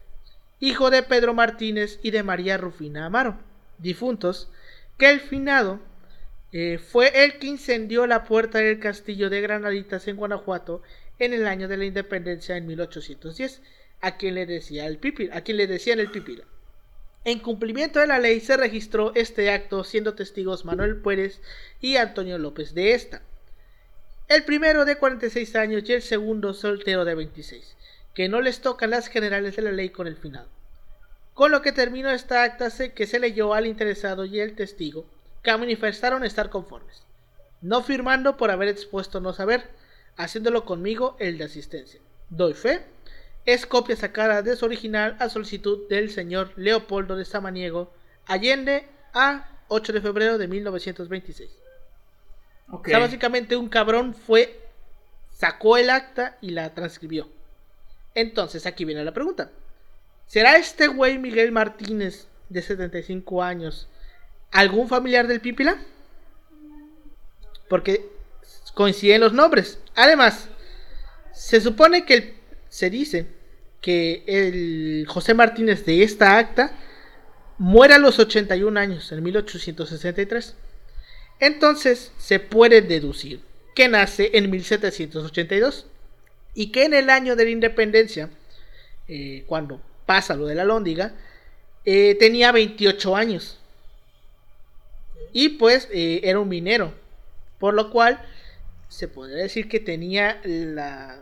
hijo 0.60 0.90
de 0.90 1.04
Pedro 1.04 1.36
Martínez 1.36 2.00
y 2.02 2.10
de 2.10 2.24
María 2.24 2.58
Rufina 2.58 3.06
Amaro, 3.06 3.38
difuntos, 3.78 4.50
que 4.98 5.12
el 5.12 5.20
finado 5.20 5.80
eh, 6.52 6.80
fue 6.80 7.24
el 7.24 7.38
que 7.38 7.48
incendió 7.48 8.08
la 8.08 8.24
puerta 8.24 8.58
del 8.58 8.80
castillo 8.80 9.30
de 9.30 9.42
Granaditas 9.42 10.08
en 10.08 10.16
Guanajuato 10.16 10.82
en 11.20 11.34
el 11.34 11.46
año 11.46 11.68
de 11.68 11.78
la 11.78 11.86
independencia 11.86 12.58
en 12.58 12.66
1810, 12.66 13.62
a 14.02 14.18
quien 14.18 14.36
le 14.36 14.46
decía 14.46 14.88
el 14.88 14.98
pipila, 14.98 15.38
a 15.38 15.42
quien 15.42 15.58
le 15.58 15.68
decían 15.68 16.00
el 16.00 16.10
pipila. 16.10 16.46
En 17.26 17.40
cumplimiento 17.40 18.00
de 18.00 18.08
la 18.08 18.18
ley 18.18 18.40
se 18.40 18.58
registró 18.58 19.14
este 19.14 19.52
acto 19.52 19.84
siendo 19.84 20.16
testigos 20.16 20.66
Manuel 20.66 21.02
Pérez 21.02 21.42
y 21.82 21.98
Antonio 21.98 22.38
López 22.38 22.74
de 22.74 22.94
esta. 22.94 23.22
El 24.28 24.44
primero 24.46 24.86
de 24.86 24.96
46 24.96 25.56
años 25.56 25.84
y 25.86 25.94
el 25.94 26.02
segundo 26.02 26.54
soltero 26.54 27.04
de 27.04 27.16
26, 27.16 27.76
que 28.16 28.30
no 28.30 28.42
les 28.42 28.62
tocan 28.62 28.92
las 28.92 29.08
generales 29.08 29.56
de 29.56 29.64
la 29.64 29.72
ley 29.72 29.90
con 29.90 30.08
el 30.08 30.16
finado. 30.16 30.48
Con 31.34 31.52
lo 31.52 31.62
que 31.62 31.72
terminó 31.72 32.10
esta 32.10 32.44
acta 32.44 32.70
que 32.94 33.08
se 33.08 33.20
leyó 33.20 33.54
al 33.54 33.68
interesado 33.68 34.26
y 34.26 34.40
el 34.40 34.56
testigo, 34.56 35.06
que 35.44 35.58
manifestaron 35.58 36.24
estar 36.24 36.50
conformes, 36.50 37.04
no 37.62 37.82
firmando 37.82 38.38
por 38.38 38.52
haber 38.52 38.68
expuesto 38.68 39.20
no 39.20 39.34
saber, 39.34 39.70
haciéndolo 40.18 40.66
conmigo 40.66 41.16
el 41.20 41.38
de 41.38 41.46
asistencia. 41.46 42.02
Doy 42.30 42.54
fe. 42.54 42.86
Es 43.46 43.66
copia 43.66 43.96
sacada 43.96 44.42
de 44.42 44.56
su 44.56 44.66
original 44.66 45.16
a 45.20 45.30
solicitud 45.30 45.88
del 45.88 46.12
señor 46.12 46.52
Leopoldo 46.56 47.16
de 47.16 47.26
Samaniego, 47.26 47.92
Allende, 48.28 48.86
a 49.14 49.50
8 49.70 49.94
de 49.94 50.02
febrero 50.02 50.38
de 50.38 50.48
1926. 50.48 51.50
Ok. 52.72 52.88
O 52.88 52.90
sea, 52.90 53.00
básicamente 53.00 53.56
un 53.56 53.70
cabrón 53.70 54.14
fue, 54.14 54.60
sacó 55.32 55.78
el 55.78 55.90
acta 55.90 56.38
y 56.42 56.52
la 56.52 56.74
transcribió. 56.76 57.30
Entonces, 58.14 58.66
aquí 58.66 58.86
viene 58.86 59.04
la 59.04 59.14
pregunta. 59.14 59.52
¿Será 60.28 60.58
este 60.58 60.88
güey 60.88 61.18
Miguel 61.18 61.52
Martínez, 61.52 62.28
de 62.50 62.62
75 62.62 63.42
años, 63.42 63.88
algún 64.52 64.88
familiar 64.88 65.28
del 65.28 65.42
Pípila? 65.42 65.78
Porque 67.68 68.06
coinciden 68.74 69.22
los 69.22 69.34
nombres. 69.34 69.80
Además, 69.96 70.50
se 71.34 71.62
supone 71.62 72.06
que 72.06 72.36
se 72.70 72.90
dice 72.90 73.28
que 73.82 74.24
el 74.28 75.06
José 75.08 75.34
Martínez 75.34 75.86
de 75.86 76.04
esta 76.04 76.38
acta 76.38 76.72
muere 77.58 77.94
a 77.94 78.00
los 78.00 78.20
81 78.20 78.80
años, 78.80 79.12
en 79.12 79.24
1863. 79.24 80.56
Entonces 81.40 82.12
se 82.18 82.40
puede 82.40 82.82
deducir 82.82 83.42
que 83.76 83.88
nace 83.88 84.32
en 84.34 84.50
1782 84.50 85.86
y 86.54 86.72
que 86.72 86.86
en 86.86 86.94
el 86.94 87.10
año 87.10 87.36
de 87.36 87.46
la 87.46 87.52
independencia, 87.52 88.30
eh, 89.08 89.44
cuando 89.48 89.82
pasa 90.06 90.36
lo 90.36 90.48
de 90.48 90.56
la 90.56 90.66
lóndiga, 90.66 91.14
eh, 91.86 92.16
tenía 92.20 92.52
28 92.52 93.16
años. 93.16 93.59
Y 95.34 95.50
pues 95.50 95.88
eh, 95.92 96.22
era 96.24 96.40
un 96.40 96.50
minero, 96.50 96.94
por 97.60 97.74
lo 97.74 97.90
cual 97.92 98.22
se 98.90 99.08
podría 99.08 99.38
decir 99.38 99.70
que 99.70 99.80
tenía 99.80 100.42
la... 100.44 101.22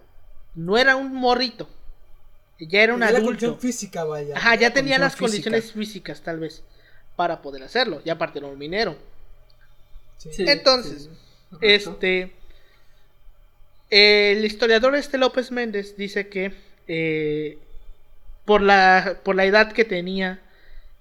no 0.55 0.77
era 0.77 0.95
un 0.95 1.13
morrito, 1.13 1.67
Ya 2.59 2.81
era 2.83 2.93
un 2.93 2.99
Tenía 3.01 3.11
la 3.13 3.19
adulto. 3.19 3.47
condición 3.47 3.59
física, 3.59 4.03
vaya. 4.03 4.35
Ajá, 4.37 4.55
ya 4.55 4.69
La 4.69 4.73
tenía 4.73 4.97
las 4.99 5.13
física. 5.15 5.25
condiciones 5.51 5.71
físicas, 5.73 6.21
tal 6.21 6.39
vez, 6.39 6.63
para 7.15 7.41
poder 7.41 7.63
hacerlo. 7.63 8.01
Y 8.05 8.09
aparte 8.09 8.39
era 8.39 8.47
un 8.47 8.57
minero. 8.57 8.97
Sí. 10.17 10.29
Entonces, 10.47 11.03
sí. 11.03 11.09
Este. 11.61 12.33
El 13.89 14.43
historiador 14.43 14.95
este 14.95 15.17
López 15.17 15.51
Méndez 15.51 15.95
dice 15.95 16.27
que 16.27 16.53
eh, 16.87 17.57
por, 18.45 18.61
la, 18.61 19.19
por 19.23 19.35
la 19.35 19.45
edad 19.45 19.71
que 19.71 19.85
tenía 19.85 20.41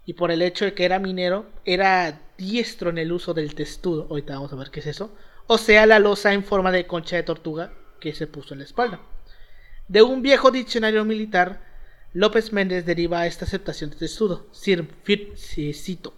y 0.04 0.12
por 0.14 0.30
el 0.30 0.42
hecho 0.42 0.64
de 0.64 0.74
que 0.74 0.84
era 0.84 0.98
minero, 1.00 1.46
era 1.64 2.20
diestro 2.38 2.90
en 2.90 2.98
el 2.98 3.12
uso 3.12 3.34
del 3.34 3.54
testudo. 3.54 4.06
Ahorita 4.10 4.34
vamos 4.34 4.52
a 4.52 4.56
ver 4.56 4.70
qué 4.70 4.80
es 4.80 4.86
eso. 4.86 5.12
O 5.46 5.58
sea, 5.58 5.86
la 5.86 5.98
losa 5.98 6.32
en 6.32 6.44
forma 6.44 6.72
de 6.72 6.86
concha 6.86 7.16
de 7.16 7.22
tortuga 7.22 7.72
que 8.00 8.12
se 8.14 8.26
puso 8.26 8.54
en 8.54 8.60
la 8.60 8.64
espalda. 8.64 9.00
De 9.88 10.02
un 10.02 10.22
viejo 10.22 10.50
diccionario 10.50 11.04
militar, 11.04 11.60
López 12.12 12.52
Méndez 12.52 12.84
deriva 12.84 13.26
esta 13.26 13.44
aceptación 13.44 13.90
de 13.90 13.96
testudo. 13.96 14.46
Cito. 14.52 16.14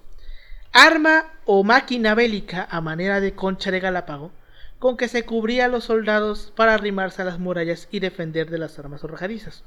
Arma 0.73 1.33
o 1.45 1.65
máquina 1.65 2.15
bélica 2.15 2.67
a 2.71 2.81
manera 2.81 3.21
de 3.21 3.35
concha 3.35 3.71
de 3.71 3.81
Galápago, 3.81 4.33
con 4.79 4.97
que 4.97 5.09
se 5.09 5.25
cubría 5.25 5.65
a 5.65 5.69
los 5.69 5.85
soldados 5.85 6.53
para 6.55 6.75
arrimarse 6.75 7.23
a 7.23 7.25
las 7.25 7.39
murallas 7.39 7.89
y 7.91 8.01
defender 8.01 8.49
de 8.49 8.59
las 8.59 8.79
armas 8.79 9.03
arrojadizas. 9.03 9.65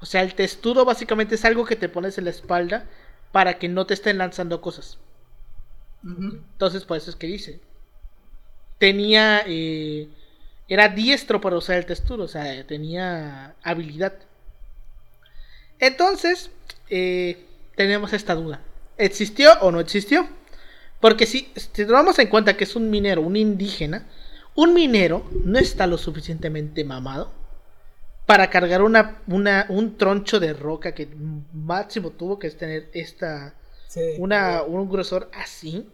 O 0.00 0.06
sea, 0.06 0.22
el 0.22 0.34
testudo 0.34 0.84
básicamente 0.84 1.34
es 1.34 1.44
algo 1.44 1.64
que 1.64 1.76
te 1.76 1.88
pones 1.88 2.18
en 2.18 2.24
la 2.24 2.30
espalda 2.30 2.86
para 3.32 3.58
que 3.58 3.68
no 3.68 3.86
te 3.86 3.94
estén 3.94 4.18
lanzando 4.18 4.60
cosas. 4.60 4.98
Entonces, 6.06 6.84
por 6.84 6.96
eso 6.96 7.10
es 7.10 7.16
que 7.16 7.26
dice. 7.26 7.60
Tenía. 8.78 9.42
eh, 9.46 10.08
era 10.68 10.88
diestro 10.88 11.40
para 11.40 11.56
usar 11.56 11.76
el 11.76 11.86
testudo, 11.86 12.24
o 12.24 12.28
sea, 12.28 12.66
tenía 12.66 13.54
habilidad. 13.62 14.14
Entonces, 15.78 16.50
eh, 16.90 17.44
tenemos 17.76 18.12
esta 18.12 18.34
duda. 18.34 18.60
¿Existió 18.98 19.52
o 19.60 19.70
no 19.70 19.80
existió? 19.80 20.26
Porque 21.00 21.26
si, 21.26 21.52
si 21.54 21.84
tomamos 21.86 22.18
en 22.18 22.28
cuenta 22.28 22.56
que 22.56 22.64
es 22.64 22.74
un 22.74 22.90
minero, 22.90 23.20
un 23.22 23.36
indígena, 23.36 24.06
un 24.54 24.72
minero 24.74 25.28
no 25.44 25.58
está 25.58 25.86
lo 25.86 25.98
suficientemente 25.98 26.82
mamado 26.82 27.30
para 28.24 28.50
cargar 28.50 28.82
una, 28.82 29.18
una- 29.28 29.66
un 29.68 29.96
troncho 29.98 30.40
de 30.40 30.52
roca 30.52 30.92
que 30.92 31.08
máximo 31.52 32.10
tuvo 32.10 32.38
que 32.38 32.50
tener 32.50 32.88
esta, 32.92 33.54
Sí. 33.88 34.00
una, 34.18 34.62
un 34.62 34.90
grosor 34.90 35.30
así, 35.32 35.88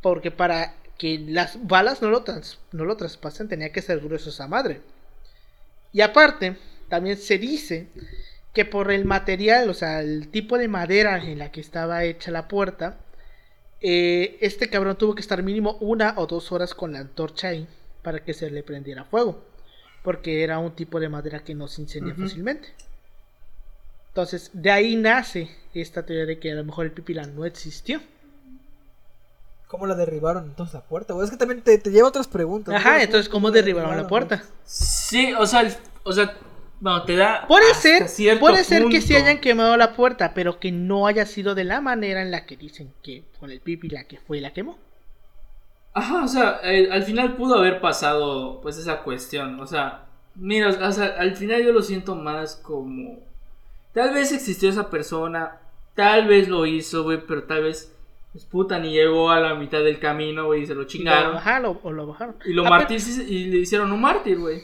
porque 0.00 0.30
para 0.30 0.74
que 0.98 1.18
las 1.18 1.66
balas 1.66 2.02
no 2.02 2.10
lo, 2.10 2.22
trans- 2.24 2.58
no 2.72 2.84
lo 2.84 2.96
traspasen 2.96 3.48
tenía 3.48 3.72
que 3.72 3.82
ser 3.82 4.00
grueso 4.00 4.30
esa 4.30 4.48
madre. 4.48 4.80
Y 5.92 6.00
aparte, 6.00 6.56
también 6.88 7.16
se 7.16 7.38
dice 7.38 7.88
que 8.54 8.64
por 8.64 8.90
el 8.90 9.04
material, 9.04 9.70
o 9.70 9.74
sea, 9.74 10.00
el 10.00 10.28
tipo 10.28 10.58
de 10.58 10.68
madera 10.68 11.18
en 11.24 11.38
la 11.38 11.50
que 11.52 11.60
estaba 11.60 12.04
hecha 12.04 12.30
la 12.30 12.48
puerta, 12.48 12.98
eh, 13.80 14.38
este 14.40 14.68
cabrón 14.70 14.96
tuvo 14.98 15.14
que 15.14 15.20
estar 15.20 15.42
mínimo 15.42 15.76
una 15.80 16.14
o 16.16 16.26
dos 16.26 16.50
horas 16.52 16.74
con 16.74 16.92
la 16.92 17.00
antorcha 17.00 17.48
ahí 17.48 17.66
para 18.02 18.24
que 18.24 18.34
se 18.34 18.50
le 18.50 18.62
prendiera 18.62 19.04
fuego, 19.04 19.44
porque 20.02 20.42
era 20.42 20.58
un 20.58 20.72
tipo 20.74 20.98
de 21.00 21.08
madera 21.08 21.44
que 21.44 21.54
no 21.54 21.68
se 21.68 21.82
incendia 21.82 22.14
fácilmente. 22.14 22.74
Entonces, 24.08 24.50
de 24.52 24.70
ahí 24.70 24.96
nace 24.96 25.50
esta 25.74 26.04
teoría 26.04 26.26
de 26.26 26.38
que 26.38 26.50
a 26.52 26.54
lo 26.56 26.64
mejor 26.64 26.86
el 26.86 26.92
pipilán 26.92 27.34
no 27.36 27.44
existió. 27.44 28.00
¿Cómo 29.68 29.86
la 29.86 29.94
derribaron 29.94 30.44
entonces 30.44 30.74
la 30.74 30.80
puerta? 30.80 31.12
güey? 31.12 31.24
es 31.26 31.30
que 31.30 31.36
también 31.36 31.62
te, 31.62 31.76
te 31.78 31.90
lleva 31.90 32.08
otras 32.08 32.26
preguntas. 32.26 32.74
Ajá, 32.74 32.96
¿no? 32.96 33.02
entonces, 33.02 33.28
¿cómo 33.28 33.50
derribaron 33.50 33.96
la 33.96 34.06
puerta? 34.08 34.42
Sí, 34.64 35.32
o 35.34 35.46
sea, 35.46 35.60
el- 35.60 35.74
o 36.04 36.12
sea, 36.12 36.34
bueno, 36.80 37.02
te 37.04 37.16
da. 37.16 37.44
Puede 37.46 37.74
ser, 37.74 38.06
puede 38.40 38.64
ser 38.64 38.86
que 38.88 39.00
sí 39.00 39.14
hayan 39.14 39.40
quemado 39.40 39.76
la 39.76 39.94
puerta, 39.94 40.32
pero 40.34 40.58
que 40.58 40.72
no 40.72 41.06
haya 41.06 41.26
sido 41.26 41.54
de 41.54 41.64
la 41.64 41.80
manera 41.80 42.22
en 42.22 42.30
la 42.30 42.46
que 42.46 42.56
dicen 42.56 42.92
que 43.02 43.24
con 43.38 43.50
el 43.50 43.60
pipila 43.60 44.04
que 44.04 44.18
fue 44.18 44.38
y 44.38 44.40
la 44.40 44.52
quemó. 44.52 44.78
Ajá, 45.92 46.24
o 46.24 46.28
sea, 46.28 46.60
el- 46.62 46.92
al 46.92 47.02
final 47.02 47.36
pudo 47.36 47.58
haber 47.58 47.80
pasado 47.80 48.60
pues 48.62 48.78
esa 48.78 49.02
cuestión. 49.02 49.58
O 49.60 49.66
sea, 49.66 50.06
mira, 50.34 50.68
o 50.70 50.92
sea, 50.92 51.16
al 51.18 51.36
final 51.36 51.62
yo 51.64 51.72
lo 51.72 51.82
siento 51.82 52.14
más 52.14 52.56
como... 52.56 53.18
Tal 53.92 54.14
vez 54.14 54.32
existió 54.32 54.70
esa 54.70 54.90
persona, 54.90 55.58
tal 55.94 56.28
vez 56.28 56.46
lo 56.48 56.66
hizo, 56.66 57.02
güey, 57.02 57.20
pero 57.26 57.44
tal 57.44 57.64
vez, 57.64 57.92
pues 58.32 58.44
puta, 58.44 58.78
ni 58.78 58.90
llegó 58.92 59.30
a 59.30 59.40
la 59.40 59.54
mitad 59.54 59.82
del 59.82 59.98
camino, 59.98 60.46
güey, 60.46 60.62
y 60.62 60.66
se 60.66 60.74
lo 60.74 60.82
Y 60.82 60.84
lo 60.84 60.88
chingaron. 60.88 61.34
bajaron 61.34 61.78
o 61.82 61.90
lo 61.92 62.06
bajaron. 62.06 62.36
Y 62.44 62.52
lo 62.52 62.66
Aparte- 62.66 62.96
y 63.28 63.44
le 63.46 63.58
hicieron 63.58 63.90
un 63.92 64.00
mártir, 64.00 64.38
güey. 64.38 64.60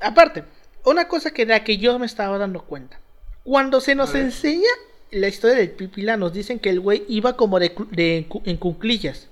Aparte, 0.00 0.44
una 0.84 1.08
cosa 1.08 1.30
que 1.30 1.46
de 1.46 1.52
la 1.54 1.64
que 1.64 1.78
yo 1.78 1.98
me 1.98 2.06
estaba 2.06 2.38
dando 2.38 2.62
cuenta. 2.62 3.00
Cuando 3.42 3.80
se 3.80 3.94
nos 3.94 4.14
enseña 4.14 4.68
la 5.10 5.28
historia 5.28 5.56
del 5.56 5.70
Pipila, 5.70 6.16
nos 6.16 6.32
dicen 6.32 6.58
que 6.58 6.70
el 6.70 6.80
güey 6.80 7.04
iba 7.08 7.36
como 7.36 7.58
de, 7.58 7.72
de 7.90 8.18
en 8.18 8.24
cu- 8.24 8.42
en 8.44 8.56
cuclillas. 8.56 9.28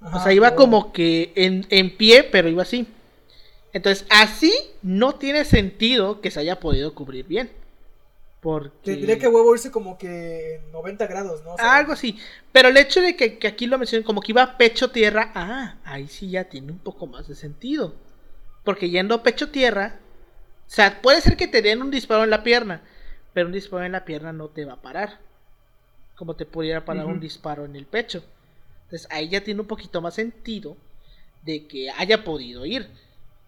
Ajá, 0.00 0.16
o 0.18 0.22
sea, 0.22 0.32
iba 0.32 0.54
como 0.54 0.92
que 0.92 1.32
en, 1.36 1.66
en 1.70 1.96
pie, 1.96 2.22
pero 2.24 2.48
iba 2.48 2.62
así. 2.62 2.86
Entonces, 3.72 4.06
así 4.10 4.52
no 4.82 5.14
tiene 5.16 5.44
sentido 5.44 6.20
que 6.20 6.30
se 6.30 6.40
haya 6.40 6.60
podido 6.60 6.94
cubrir 6.94 7.26
bien. 7.26 7.50
Porque... 8.46 8.92
Tendría 8.92 9.18
que 9.18 9.26
huevo 9.26 9.56
irse 9.56 9.72
como 9.72 9.98
que 9.98 10.54
en 10.54 10.70
90 10.70 11.08
grados, 11.08 11.42
¿no? 11.42 11.54
O 11.54 11.56
sea, 11.56 11.74
Algo 11.74 11.94
así. 11.94 12.16
Pero 12.52 12.68
el 12.68 12.76
hecho 12.76 13.00
de 13.00 13.16
que, 13.16 13.38
que 13.38 13.48
aquí 13.48 13.66
lo 13.66 13.76
mencionen 13.76 14.06
como 14.06 14.20
que 14.20 14.30
iba 14.30 14.56
pecho 14.56 14.92
tierra, 14.92 15.32
ah, 15.34 15.74
ahí 15.82 16.06
sí 16.06 16.30
ya 16.30 16.44
tiene 16.44 16.70
un 16.70 16.78
poco 16.78 17.08
más 17.08 17.26
de 17.26 17.34
sentido. 17.34 17.96
Porque 18.62 18.88
yendo 18.88 19.20
pecho 19.24 19.50
tierra, 19.50 19.98
o 20.64 20.70
sea, 20.70 21.02
puede 21.02 21.22
ser 21.22 21.36
que 21.36 21.48
te 21.48 21.60
den 21.60 21.82
un 21.82 21.90
disparo 21.90 22.22
en 22.22 22.30
la 22.30 22.44
pierna, 22.44 22.82
pero 23.34 23.48
un 23.48 23.52
disparo 23.52 23.84
en 23.84 23.90
la 23.90 24.04
pierna 24.04 24.32
no 24.32 24.46
te 24.46 24.64
va 24.64 24.74
a 24.74 24.80
parar. 24.80 25.18
Como 26.14 26.36
te 26.36 26.46
pudiera 26.46 26.84
parar 26.84 27.06
un 27.06 27.18
disparo 27.18 27.64
en 27.64 27.74
el 27.74 27.86
pecho. 27.86 28.22
Entonces 28.84 29.08
ahí 29.10 29.28
ya 29.28 29.42
tiene 29.42 29.60
un 29.60 29.66
poquito 29.66 30.00
más 30.00 30.14
sentido 30.14 30.76
de 31.42 31.66
que 31.66 31.90
haya 31.90 32.22
podido 32.22 32.64
ir. 32.64 32.88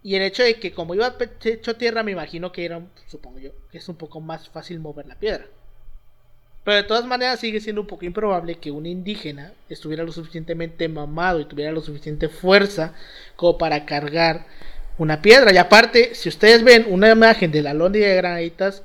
Y 0.02 0.14
el 0.14 0.22
hecho 0.22 0.42
de 0.42 0.60
que 0.60 0.72
como 0.72 0.94
iba 0.94 1.18
pecho 1.18 1.76
tierra, 1.76 2.02
me 2.02 2.12
imagino 2.12 2.52
que 2.52 2.64
era, 2.64 2.80
supongo 3.06 3.38
yo, 3.38 3.50
que 3.70 3.78
es 3.78 3.88
un 3.88 3.96
poco 3.96 4.20
más 4.20 4.48
fácil 4.48 4.78
mover 4.78 5.06
la 5.06 5.16
piedra. 5.16 5.46
Pero 6.64 6.76
de 6.76 6.82
todas 6.82 7.06
maneras 7.06 7.40
sigue 7.40 7.60
siendo 7.60 7.80
un 7.80 7.86
poco 7.86 8.04
improbable 8.04 8.56
que 8.56 8.70
un 8.70 8.84
indígena 8.84 9.52
estuviera 9.68 10.04
lo 10.04 10.12
suficientemente 10.12 10.88
mamado 10.88 11.40
y 11.40 11.46
tuviera 11.46 11.72
lo 11.72 11.80
suficiente 11.80 12.28
fuerza 12.28 12.92
como 13.36 13.56
para 13.56 13.86
cargar 13.86 14.46
una 14.98 15.22
piedra. 15.22 15.52
Y 15.52 15.56
aparte, 15.56 16.14
si 16.14 16.28
ustedes 16.28 16.62
ven 16.62 16.86
una 16.88 17.10
imagen 17.10 17.50
de 17.50 17.62
la 17.62 17.72
lóndiga 17.72 18.08
de 18.08 18.16
granitas, 18.16 18.82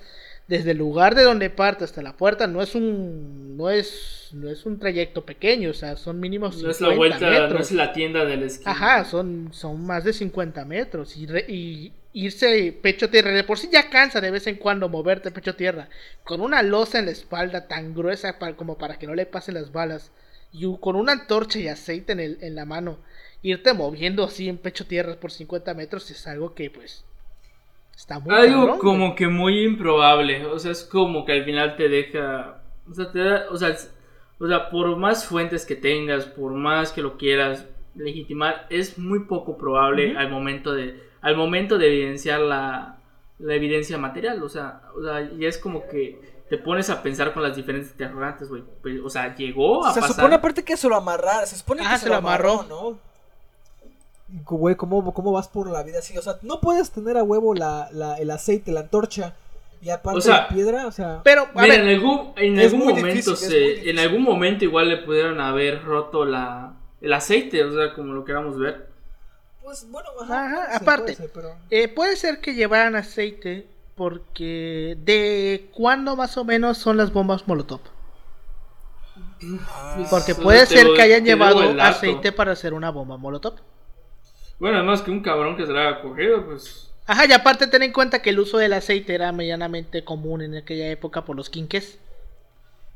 desde 0.54 0.72
el 0.72 0.78
lugar 0.78 1.16
de 1.16 1.24
donde 1.24 1.50
parte 1.50 1.84
hasta 1.84 2.02
la 2.02 2.16
puerta 2.18 2.48
no 2.48 2.62
es 2.62 2.76
un 2.76 3.58
no 3.58 3.70
es 3.70 4.30
no 4.34 4.50
es 4.50 4.66
un 4.66 4.80
trayecto 4.80 5.26
pequeño, 5.26 5.70
o 5.72 5.74
sea, 5.74 5.96
son 5.98 6.20
mínimos 6.20 6.56
No 6.62 6.70
es 6.72 6.82
la 6.82 6.90
50 6.90 6.98
vuelta, 6.98 7.48
no 7.48 7.60
es 7.60 7.72
la 7.72 7.94
tienda 7.94 8.26
de 8.26 8.38
la 8.38 8.46
esquina. 8.46 8.72
Ajá, 8.72 9.06
son, 9.06 9.50
son 9.54 9.86
más 9.86 10.04
de 10.04 10.14
50 10.14 10.66
metros. 10.66 11.16
Y, 11.18 11.26
re- 11.28 11.46
y 11.48 11.94
irse 12.14 12.72
pecho 12.82 13.10
tierra, 13.10 13.32
de 13.32 13.44
por 13.44 13.58
sí 13.60 13.70
ya 13.72 13.90
cansa 13.90 14.22
de 14.22 14.32
vez 14.32 14.48
en 14.48 14.56
cuando 14.58 14.90
moverte 14.90 15.32
pecho 15.32 15.56
tierra. 15.56 15.90
Con 16.24 16.42
una 16.42 16.62
losa 16.64 17.00
en 17.00 17.06
la 17.06 17.12
espalda 17.12 17.68
tan 17.68 17.94
gruesa 17.94 18.40
para, 18.40 18.56
como 18.56 18.78
para 18.78 18.98
que 18.98 19.08
no 19.08 19.16
le 19.16 19.26
pasen 19.26 19.56
las 19.56 19.72
balas. 19.72 20.12
Y 20.52 20.66
con 20.80 20.96
una 20.96 21.12
antorcha 21.14 21.60
y 21.60 21.68
aceite 21.68 22.14
en, 22.14 22.20
el, 22.20 22.38
en 22.42 22.56
la 22.56 22.66
mano. 22.66 23.00
Irte 23.44 23.74
moviendo 23.74 24.24
así 24.24 24.50
en 24.50 24.58
pecho 24.58 24.86
tierra 24.88 25.20
por 25.20 25.32
50 25.32 25.74
metros 25.74 26.10
es 26.12 26.26
algo 26.28 26.54
que 26.56 26.70
pues... 26.72 27.06
Está 27.96 28.20
muy 28.20 28.34
Algo 28.36 28.62
cabrón, 28.62 28.80
como 28.80 29.06
güey. 29.06 29.16
que 29.16 29.28
muy 29.28 29.64
improbable. 29.64 30.46
O 30.48 30.60
sea, 30.60 30.72
es 30.72 30.84
como 30.84 31.26
que 31.26 31.34
al 31.34 31.46
final 31.46 31.76
te 31.76 31.90
deja. 31.90 32.62
O 32.90 32.94
sea, 32.94 33.12
te 33.12 33.20
da. 33.20 33.46
O 33.52 33.58
sea, 33.58 33.76
o 34.40 34.48
sea, 34.48 34.70
por 34.70 34.96
más 34.98 35.26
fuentes 35.26 35.66
que 35.66 35.76
tengas, 35.76 36.26
por 36.26 36.52
más 36.54 36.92
que 36.92 37.02
lo 37.02 37.18
quieras 37.18 37.66
legitimar, 37.96 38.66
es 38.70 38.98
muy 38.98 39.26
poco 39.26 39.58
probable 39.58 40.18
al 40.18 40.30
momento 40.30 40.74
de. 40.74 41.02
Al 41.22 41.38
momento 41.38 41.78
de 41.78 41.88
evidenciar 41.88 42.42
la, 42.42 42.98
la 43.40 43.54
evidencia 43.56 43.98
material. 43.98 44.42
O 44.44 44.50
sea, 44.50 44.82
o 44.98 45.02
sea, 45.04 45.22
y 45.22 45.46
es 45.46 45.58
como 45.58 45.88
que 45.88 46.20
te 46.50 46.58
pones 46.58 46.90
a 46.90 47.02
pensar 47.02 47.34
con 47.34 47.42
las 47.44 47.56
diferentes 47.56 47.92
interrogantes, 47.92 48.50
güey. 48.50 48.64
Pues, 48.82 49.00
O 49.04 49.10
sea, 49.10 49.34
llegó 49.36 49.86
a 49.86 49.94
Se 49.94 50.02
pasar. 50.02 50.16
supone 50.18 50.36
aparte 50.36 50.64
que 50.64 50.76
se 50.76 50.90
lo 50.90 50.96
amarrar, 50.96 51.48
se 51.48 51.56
supone 51.56 51.84
Ah, 51.86 51.92
que 51.94 51.98
se 51.98 52.04
se, 52.04 52.10
lo 52.10 52.14
lo 52.16 52.18
amarró, 52.20 52.52
amarró. 52.62 52.92
¿no? 52.92 53.13
Güey, 54.28 54.76
¿cómo, 54.76 55.14
¿cómo 55.14 55.32
vas 55.32 55.48
por 55.48 55.70
la 55.70 55.84
vida 55.84 56.00
así? 56.00 56.18
O 56.18 56.22
sea, 56.22 56.38
no 56.42 56.60
puedes 56.60 56.92
tener 56.92 57.18
a 57.18 57.24
huevo 57.24 57.54
la, 57.54 57.90
la, 57.92 58.16
el 58.16 58.32
aceite, 58.32 58.72
la 58.72 58.82
antorcha 58.82 59.36
y 59.82 59.90
aparte 59.90 60.20
O 60.20 60.22
sea, 60.22 60.34
la 60.38 60.48
piedra, 60.48 60.88
o 60.88 60.92
sea... 60.92 61.22
Pero, 61.24 61.44
a 61.54 61.62
Mira, 61.62 61.76
ver, 61.76 61.82
en 61.82 61.88
algún, 61.90 62.34
en 62.38 62.60
algún 62.60 62.80
momento 62.80 63.08
difícil, 63.32 63.36
se, 63.36 63.90
en 63.90 64.00
algún 64.00 64.24
momento 64.24 64.64
igual 64.64 64.90
le 64.90 64.98
pudieron 64.98 65.40
haber 65.42 65.84
roto 65.84 66.26
la 66.26 66.74
el 67.02 67.12
aceite, 67.12 67.64
o 67.66 67.74
sea, 67.74 67.94
como 67.94 68.14
lo 68.14 68.24
queramos 68.24 68.58
ver. 68.58 68.88
Pues 69.62 69.86
bueno, 69.92 70.08
Ajá, 70.22 70.78
aparte. 70.78 71.04
puede 71.04 71.16
ser, 71.16 71.32
pero- 71.34 71.56
eh, 71.70 71.88
puede 71.90 72.16
ser 72.16 72.40
que 72.40 72.56
llevaran 72.56 72.96
aceite 72.96 73.68
porque... 73.96 74.98
¿De 75.04 75.70
cuándo 75.74 76.16
más 76.16 76.38
o 76.38 76.46
menos 76.46 76.78
son 76.78 76.96
las 76.98 77.12
bombas 77.12 77.46
Molotov? 77.48 77.82
Porque 80.10 80.32
O 80.32 80.36
sea, 80.36 80.44
puede 80.44 80.66
ser 80.66 80.88
que 80.96 81.02
hayan 81.02 81.26
llevado 81.26 81.60
aceite 81.82 82.32
para 82.32 82.54
hacer 82.54 82.74
una 82.74 82.90
bomba 82.90 83.18
molotov. 83.18 83.56
Bueno, 84.64 84.78
además 84.78 85.02
que 85.02 85.12
un 85.12 85.20
cabrón 85.20 85.58
que 85.58 85.66
se 85.66 85.74
la 85.74 85.90
haya 85.90 86.02
cogido, 86.02 86.46
pues 86.46 86.90
Ajá, 87.06 87.26
y 87.28 87.34
aparte 87.34 87.68
ten 87.68 87.84
en 87.84 87.92
cuenta 87.92 88.22
que 88.22 88.30
el 88.30 88.40
uso 88.40 88.58
del 88.58 88.72
aceite 88.72 89.14
era 89.14 89.30
medianamente 89.34 90.06
común 90.06 90.42
en 90.42 90.56
aquella 90.56 90.90
época 90.90 91.26
por 91.26 91.36
los 91.36 91.50
quinques. 91.50 92.00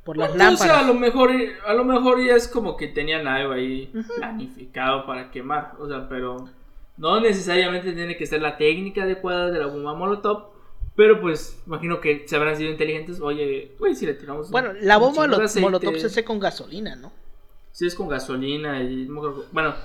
Por 0.05 0.15
las 0.15 0.30
Bueno, 0.30 0.43
o 0.45 0.47
lámparas. 0.47 0.74
sea, 0.78 0.80
a 0.86 0.88
lo 0.88 0.93
mejor, 0.93 1.30
a 1.65 1.74
lo 1.74 1.84
mejor 1.84 2.26
ya 2.26 2.36
es 2.36 2.47
como 2.47 2.78
que 2.78 2.88
tenían 2.88 3.28
algo 3.28 3.51
ahí 3.51 3.91
planificado 4.15 5.05
para 5.05 5.30
quemar. 5.30 5.74
O 5.80 5.89
sea, 5.89 6.07
pero 6.07 6.47
no 6.95 7.20
necesariamente 7.20 7.91
tiene 7.91 8.15
que 8.15 8.26
ser 8.26 8.41
la 8.41 8.55
técnica 8.55 9.03
adecuada 9.03 9.51
de 9.51 9.59
la 9.59 9.65
bomba 9.68 9.93
molotov. 9.93 10.51
Pero 10.95 11.20
pues, 11.20 11.61
imagino 11.68 11.99
que 11.99 12.24
se 12.30 12.38
habrán 12.38 12.55
sido 12.55 12.72
inteligentes. 12.72 13.20
Oye, 13.20 13.74
güey, 13.78 13.93
si 13.93 14.05
le 14.05 14.13
tiramos. 14.13 14.45
un- 14.45 14.51
Bueno, 14.53 14.72
la 14.80 14.95
bomba 14.95 15.28
molotov 15.28 15.97
se 15.97 16.05
hace 16.07 16.24
con 16.24 16.39
gasolina, 16.39 16.95
¿no? 16.95 17.11
Sí, 17.74 17.86
es 17.86 17.93
con 17.93 18.07
gasolina 18.07 18.82
y. 18.82 19.05
Bueno, 19.51 19.76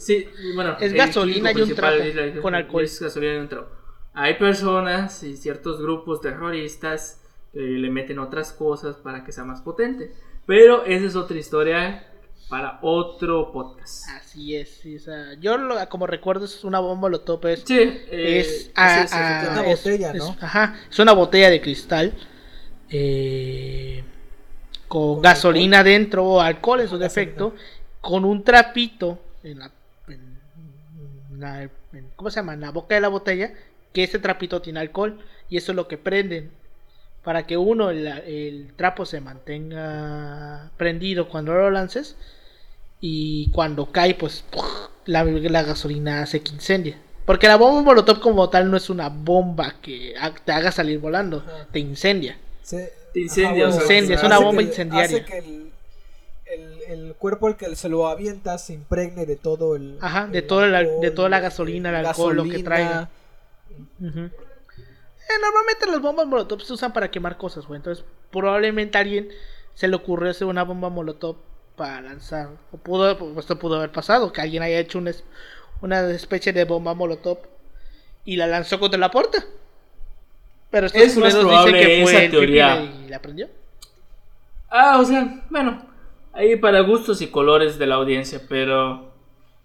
sí, 0.00 0.26
bueno. 0.54 0.76
Es 0.80 0.92
gasolina 0.92 1.52
y 1.52 1.60
un 1.62 1.74
trapo, 1.74 1.96
la- 2.14 2.40
con 2.40 2.54
alcohol. 2.54 2.84
Es 2.84 3.00
gasolina 3.00 3.34
y 3.34 3.38
un 3.38 3.48
trapo. 3.48 3.68
Hay 4.14 4.34
personas 4.34 5.22
y 5.22 5.36
ciertos 5.36 5.80
grupos 5.80 6.20
terroristas 6.20 7.22
que 7.52 7.60
le 7.60 7.90
meten 7.90 8.18
otras 8.18 8.52
cosas 8.52 8.96
para 8.96 9.24
que 9.24 9.32
sea 9.32 9.44
más 9.44 9.60
potente. 9.60 10.12
Pero 10.46 10.84
esa 10.84 11.06
es 11.06 11.14
otra 11.16 11.36
historia 11.38 12.06
para 12.48 12.80
otro 12.82 13.52
podcast. 13.52 14.08
Así 14.10 14.56
es. 14.56 14.68
sí, 14.82 14.96
o 14.96 14.98
sea, 15.00 15.34
yo 15.40 15.56
lo- 15.56 15.76
como 15.88 16.08
recuerdo 16.08 16.44
es 16.46 16.64
una 16.64 16.80
bomba 16.80 17.02
molotov 17.02 17.46
es 17.46 17.62
Sí, 17.64 17.74
eh, 17.78 18.40
es, 18.40 18.70
a- 18.74 19.04
es, 19.04 19.12
a-. 19.12 19.48
Una 19.52 19.62
botella, 19.62 20.12
¿no? 20.14 20.36
ajá, 20.40 20.76
es 20.90 20.98
una 20.98 21.12
botella 21.12 21.48
de 21.50 21.60
cristal 21.60 22.12
eh, 22.88 24.02
con, 24.88 25.14
Con 25.14 25.22
gasolina 25.22 25.84
dentro 25.84 26.24
o 26.24 26.40
alcohol 26.40 26.80
en 26.80 26.88
su 26.88 26.98
defecto, 26.98 27.54
con 28.00 28.24
un 28.24 28.42
trapito 28.42 29.18
en 29.44 29.60
la, 29.60 29.70
la- 31.40 31.62
en- 31.64 32.10
¿cómo 32.16 32.30
se 32.30 32.36
llama? 32.40 32.54
En 32.54 32.60
la 32.60 32.70
boca 32.70 32.94
de 32.94 33.00
la 33.00 33.08
botella, 33.08 33.52
que 33.92 34.04
ese 34.04 34.18
trapito 34.18 34.62
tiene 34.62 34.80
alcohol 34.80 35.18
y 35.48 35.56
eso 35.56 35.72
es 35.72 35.76
lo 35.76 35.88
que 35.88 35.98
prenden 35.98 36.50
para 37.24 37.46
que 37.46 37.56
uno 37.56 37.90
el, 37.90 38.06
el 38.06 38.72
trapo 38.76 39.04
se 39.04 39.20
mantenga 39.20 40.70
prendido 40.76 41.28
cuando 41.28 41.52
lo 41.54 41.70
lances 41.70 42.16
y 43.00 43.50
cuando 43.52 43.90
cae 43.92 44.14
pues 44.14 44.44
la, 45.06 45.24
la 45.24 45.62
gasolina 45.62 46.22
hace 46.22 46.40
que 46.42 46.52
incendia. 46.52 46.98
Porque 47.26 47.46
la 47.48 47.56
bomba 47.56 47.82
molotov 47.82 48.20
como 48.20 48.48
tal 48.48 48.70
no 48.70 48.76
es 48.76 48.90
una 48.90 49.08
bomba 49.08 49.74
que 49.82 50.14
ha- 50.18 50.34
te 50.34 50.52
haga 50.52 50.72
salir 50.72 50.98
volando, 50.98 51.38
Ajá. 51.46 51.66
te 51.72 51.78
incendia. 51.78 52.38
Se- 52.62 52.92
Te 53.12 53.20
incendia, 53.20 53.66
Ajá, 53.66 53.74
o 53.76 53.80
sea, 53.80 53.82
Incendia, 53.82 54.16
es 54.16 54.22
una 54.22 54.38
bomba 54.38 54.62
incendiaria. 54.62 55.16
Hace 55.18 55.24
que 55.24 55.38
el, 55.38 55.70
el, 56.54 56.82
el 56.88 57.14
cuerpo 57.14 57.46
al 57.46 57.56
que 57.56 57.74
se 57.76 57.88
lo 57.88 58.06
avienta 58.08 58.58
se 58.58 58.72
impregne 58.74 59.26
de 59.26 59.36
todo 59.36 59.76
el. 59.76 59.98
Ajá, 60.00 60.26
de 60.26 60.42
todo 60.42 60.64
el 60.64 60.74
al- 60.74 61.00
de 61.00 61.10
toda 61.10 61.28
la 61.28 61.40
gasolina, 61.40 61.90
el 61.90 62.06
alcohol, 62.06 62.36
lo 62.36 62.44
que 62.44 62.62
traiga. 62.62 63.08
Eh, 64.00 65.32
normalmente 65.40 65.86
las 65.86 66.00
bombas 66.00 66.26
molotov 66.26 66.60
se 66.62 66.72
usan 66.72 66.92
para 66.92 67.10
quemar 67.10 67.36
cosas, 67.36 67.66
güey. 67.66 67.78
Entonces, 67.78 68.04
probablemente 68.32 68.98
a 68.98 69.02
alguien 69.02 69.28
se 69.74 69.86
le 69.88 69.96
ocurrió 69.96 70.30
hacer 70.30 70.46
una 70.46 70.64
bomba 70.64 70.88
molotov 70.88 71.36
para 71.76 72.00
lanzar. 72.00 72.48
O 72.72 72.76
pudo, 72.78 73.38
esto 73.38 73.58
pudo 73.58 73.76
haber 73.76 73.92
pasado, 73.92 74.32
que 74.32 74.40
alguien 74.40 74.62
haya 74.62 74.78
hecho 74.78 74.98
una, 74.98 75.10
es- 75.10 75.24
una 75.82 76.00
especie 76.10 76.52
de 76.52 76.64
bomba 76.64 76.94
molotov 76.94 77.38
y 78.24 78.36
la 78.36 78.46
lanzó 78.46 78.80
contra 78.80 78.98
la 78.98 79.10
puerta. 79.10 79.44
Pero 80.70 80.86
estos 80.86 81.02
Es 81.02 81.16
más 81.16 81.34
probable 81.34 81.78
dicen 81.78 81.96
que 81.96 82.02
fue 82.02 82.12
esa 82.24 82.30
teoría. 82.30 82.82
Y 82.82 83.08
la 83.08 83.20
prendió. 83.22 83.48
Ah, 84.68 84.98
o 85.00 85.04
sea, 85.04 85.44
bueno, 85.50 85.84
ahí 86.32 86.56
para 86.56 86.80
gustos 86.80 87.22
y 87.22 87.28
colores 87.28 87.78
de 87.78 87.86
la 87.86 87.96
audiencia, 87.96 88.42
pero 88.48 89.12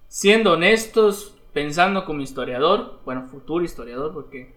siendo 0.07 0.53
honestos, 0.53 1.36
pensando 1.53 2.05
como 2.05 2.22
historiador, 2.22 2.99
bueno, 3.05 3.28
futuro 3.28 3.63
historiador, 3.63 4.13
porque 4.13 4.53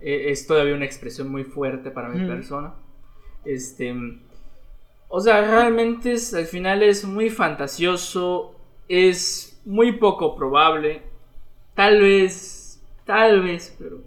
eh, 0.00 0.30
es 0.30 0.46
todavía 0.46 0.74
una 0.74 0.84
expresión 0.84 1.28
muy 1.28 1.44
fuerte 1.44 1.90
para 1.90 2.08
mi 2.08 2.26
persona. 2.26 2.74
Este, 3.44 3.94
o 5.08 5.20
sea, 5.20 5.42
realmente 5.42 6.12
es, 6.12 6.34
al 6.34 6.46
final 6.46 6.82
es 6.82 7.04
muy 7.04 7.30
fantasioso, 7.30 8.54
es 8.88 9.60
muy 9.64 9.92
poco 9.92 10.36
probable, 10.36 11.02
tal 11.74 12.00
vez, 12.00 12.82
tal 13.04 13.42
vez, 13.42 13.76
pero 13.78 13.98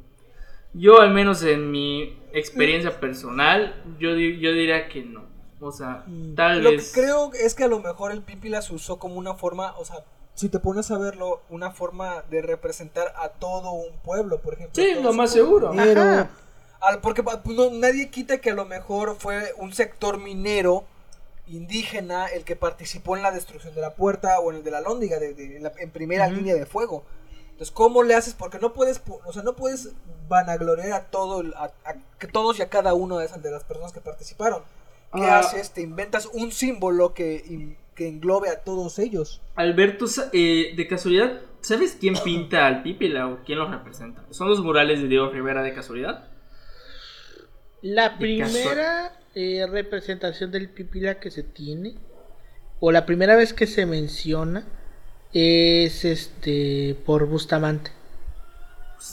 yo 0.73 0.99
al 0.99 1.13
menos 1.13 1.43
en 1.43 1.71
mi 1.71 2.17
experiencia 2.33 2.99
personal, 2.99 3.81
yo, 3.99 4.09
yo 4.11 4.51
diría 4.51 4.87
que 4.89 5.03
no. 5.03 5.23
O 5.67 5.71
sea, 5.71 6.05
tal 6.35 6.63
Lo 6.63 6.71
vez... 6.71 6.91
que 6.93 7.01
creo 7.01 7.31
es 7.33 7.55
que 7.55 7.63
a 7.63 7.67
lo 7.67 7.79
mejor 7.79 8.11
el 8.11 8.21
Pipi 8.21 8.49
las 8.49 8.69
usó 8.69 8.97
como 8.99 9.15
una 9.15 9.33
forma, 9.33 9.75
o 9.77 9.85
sea, 9.85 10.03
si 10.35 10.49
te 10.49 10.59
pones 10.59 10.91
a 10.91 10.97
verlo, 10.97 11.41
una 11.49 11.71
forma 11.71 12.23
de 12.29 12.41
representar 12.41 13.13
a 13.17 13.29
todo 13.29 13.71
un 13.71 13.95
pueblo, 13.97 14.39
por 14.41 14.53
ejemplo. 14.53 14.81
Sí, 14.83 14.93
lo 15.01 15.13
más 15.13 15.31
seguro. 15.31 15.71
minero. 15.73 16.01
Ajá. 16.01 16.29
Al- 16.81 16.99
porque 17.01 17.23
pues, 17.23 17.39
no- 17.45 17.71
nadie 17.71 18.09
quita 18.09 18.37
que 18.39 18.51
a 18.51 18.53
lo 18.53 18.65
mejor 18.65 19.15
fue 19.17 19.53
un 19.57 19.73
sector 19.73 20.17
minero 20.19 20.83
indígena 21.47 22.25
el 22.27 22.43
que 22.43 22.55
participó 22.55 23.15
en 23.15 23.23
la 23.23 23.31
destrucción 23.31 23.73
de 23.75 23.81
la 23.81 23.93
puerta 23.93 24.39
o 24.39 24.51
en 24.51 24.57
el 24.57 24.63
de 24.63 24.71
la 24.71 24.81
lóndiga 24.81 25.19
de, 25.19 25.33
de- 25.33 25.57
en, 25.57 25.63
la- 25.63 25.73
en 25.79 25.91
primera 25.91 26.27
línea 26.27 26.55
de 26.55 26.65
fuego. 26.65 27.03
Entonces, 27.51 27.71
¿cómo 27.71 28.03
le 28.03 28.15
haces? 28.15 28.33
Porque 28.33 28.59
no 28.59 28.73
puedes, 28.73 29.03
pu- 29.03 29.19
o 29.25 29.31
sea, 29.31 29.41
no 29.43 29.55
puedes 29.55 29.89
vanagloriar 30.27 30.91
a 30.91 31.05
todo, 31.05 31.41
el- 31.41 31.53
a, 31.53 31.71
a 31.85 31.95
que 32.19 32.27
todos 32.27 32.59
y 32.59 32.61
a 32.61 32.69
cada 32.69 32.93
una 32.93 33.17
de, 33.19 33.25
esas, 33.25 33.41
de 33.41 33.51
las 33.51 33.63
personas 33.63 33.93
que 33.93 34.01
participaron. 34.01 34.61
¿Qué 35.15 35.23
Ah. 35.25 35.39
haces? 35.39 35.71
Te 35.71 35.81
inventas 35.81 36.27
un 36.33 36.51
símbolo 36.51 37.13
que, 37.13 37.43
in- 37.47 37.77
que 37.95 38.07
englobe 38.07 38.49
a 38.49 38.63
todos 38.63 38.99
ellos. 38.99 39.41
Alberto, 39.55 40.05
eh, 40.33 40.73
de 40.75 40.87
casualidad, 40.87 41.41
¿sabes 41.61 41.97
quién 41.99 42.15
pinta 42.23 42.67
al 42.67 42.83
Pipila 42.83 43.27
o 43.27 43.39
quién 43.45 43.59
lo 43.59 43.69
representa? 43.71 44.23
¿Son 44.31 44.49
los 44.49 44.59
murales 44.61 45.01
de 45.01 45.07
Diego 45.07 45.29
Rivera 45.29 45.63
de 45.63 45.73
casualidad? 45.73 46.27
La 47.81 48.09
De 48.09 48.17
primera 48.17 49.13
eh, 49.35 49.65
representación 49.69 50.51
del 50.51 50.69
pipila 50.69 51.19
que 51.19 51.29
se 51.29 51.43
tiene, 51.43 51.95
o 52.79 52.91
la 52.91 53.05
primera 53.05 53.35
vez 53.35 53.53
que 53.53 53.67
se 53.67 53.85
menciona, 53.85 54.65
es 55.33 56.03
este 56.05 56.95
por 57.05 57.25
Bustamante. 57.27 57.91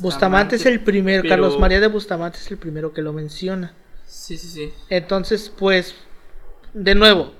Bustamante 0.01 0.57
es 0.57 0.65
el 0.67 0.81
primero, 0.81 1.23
pero- 1.23 1.33
Carlos 1.35 1.59
María 1.59 1.81
de 1.81 1.89
Bustamante 1.89 2.39
es 2.39 2.51
el 2.51 2.57
primero 2.59 2.93
que 2.93 3.03
lo 3.03 3.13
menciona. 3.13 3.75
Sí, 4.13 4.37
sí, 4.37 4.49
sí. 4.49 4.73
Entonces, 4.91 5.51
pues, 5.59 5.95
de 6.75 6.95
nuevo, 6.95 7.33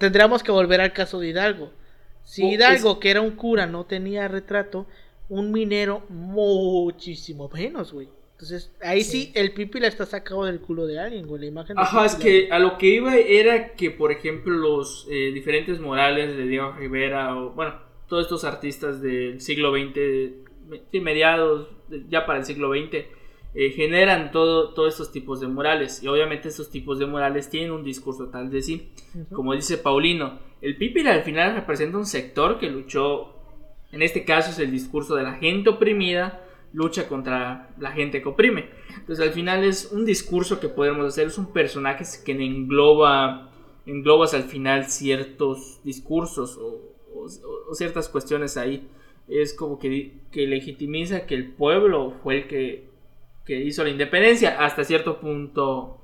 tendríamos 0.00 0.42
que 0.42 0.50
volver 0.50 0.80
al 0.80 0.92
caso 0.92 1.20
de 1.20 1.28
Hidalgo. 1.28 1.70
Si 2.24 2.42
Oh, 2.42 2.48
Hidalgo, 2.52 2.98
que 2.98 3.10
era 3.10 3.20
un 3.20 3.30
cura, 3.36 3.66
no 3.66 3.84
tenía 3.86 4.26
retrato, 4.26 4.86
un 5.28 5.52
minero 5.52 6.02
muchísimo 6.08 7.48
menos, 7.48 7.92
güey. 7.92 8.08
Entonces, 8.32 8.72
ahí 8.82 9.04
sí, 9.04 9.24
Sí. 9.26 9.32
el 9.36 9.52
pipila 9.52 9.86
está 9.86 10.06
sacado 10.06 10.44
del 10.44 10.60
culo 10.60 10.86
de 10.86 10.98
alguien, 10.98 11.26
güey. 11.26 11.40
La 11.42 11.46
imagen 11.46 11.78
Ajá, 11.78 12.04
es 12.04 12.16
que 12.16 12.48
a 12.50 12.58
lo 12.58 12.76
que 12.76 12.86
iba 12.88 13.14
era 13.16 13.74
que, 13.74 13.90
por 13.92 14.10
ejemplo, 14.10 14.52
los 14.52 15.06
eh, 15.08 15.30
diferentes 15.32 15.78
murales 15.78 16.36
de 16.36 16.46
Diego 16.48 16.72
Rivera, 16.72 17.36
o 17.36 17.50
bueno, 17.50 17.74
todos 18.08 18.24
estos 18.24 18.42
artistas 18.44 19.00
del 19.02 19.40
siglo 19.40 19.70
XX, 19.72 20.32
sí, 20.90 21.00
mediados, 21.00 21.68
de- 21.88 22.04
ya 22.08 22.26
para 22.26 22.40
el 22.40 22.44
siglo 22.44 22.70
XX, 22.72 23.04
eh, 23.54 23.70
generan 23.70 24.30
todo, 24.30 24.74
todos 24.74 24.92
estos 24.94 25.12
tipos 25.12 25.40
de 25.40 25.48
murales. 25.48 26.02
Y 26.02 26.08
obviamente 26.08 26.48
estos 26.48 26.70
tipos 26.70 26.98
de 26.98 27.06
murales 27.06 27.50
tienen 27.50 27.72
un 27.72 27.84
discurso 27.84 28.28
tal 28.28 28.50
de 28.50 28.62
sí. 28.62 28.90
Como 29.32 29.54
dice 29.54 29.78
Paulino, 29.78 30.38
el 30.60 30.76
Pípila 30.76 31.12
al 31.12 31.22
final 31.22 31.54
representa 31.54 31.98
un 31.98 32.06
sector 32.06 32.58
que 32.58 32.70
luchó, 32.70 33.34
en 33.92 34.02
este 34.02 34.24
caso 34.24 34.50
es 34.50 34.58
el 34.58 34.70
discurso 34.70 35.16
de 35.16 35.22
la 35.24 35.34
gente 35.34 35.70
oprimida, 35.70 36.42
lucha 36.72 37.08
contra 37.08 37.70
la 37.78 37.90
gente 37.92 38.22
que 38.22 38.28
oprime. 38.28 38.66
Entonces 38.96 39.26
al 39.26 39.32
final 39.32 39.64
es 39.64 39.90
un 39.92 40.04
discurso 40.04 40.60
que 40.60 40.68
podemos 40.68 41.04
hacer, 41.06 41.26
es 41.26 41.38
un 41.38 41.52
personaje 41.52 42.04
que 42.24 42.32
engloba, 42.32 43.50
englobas 43.86 44.34
al 44.34 44.44
final 44.44 44.84
ciertos 44.86 45.80
discursos 45.82 46.56
o, 46.56 46.94
o- 47.14 47.26
o 47.70 47.74
ciertas 47.74 48.08
cuestiones 48.08 48.56
ahí. 48.56 48.86
Es 49.26 49.54
como 49.54 49.78
que, 49.78 50.12
que 50.30 50.46
legitimiza 50.46 51.26
que 51.26 51.34
el 51.34 51.52
pueblo 51.52 52.12
fue 52.22 52.38
el 52.38 52.46
que, 52.48 52.89
que 53.44 53.56
hizo 53.60 53.82
la 53.84 53.90
independencia. 53.90 54.64
Hasta 54.64 54.84
cierto 54.84 55.20
punto 55.20 56.00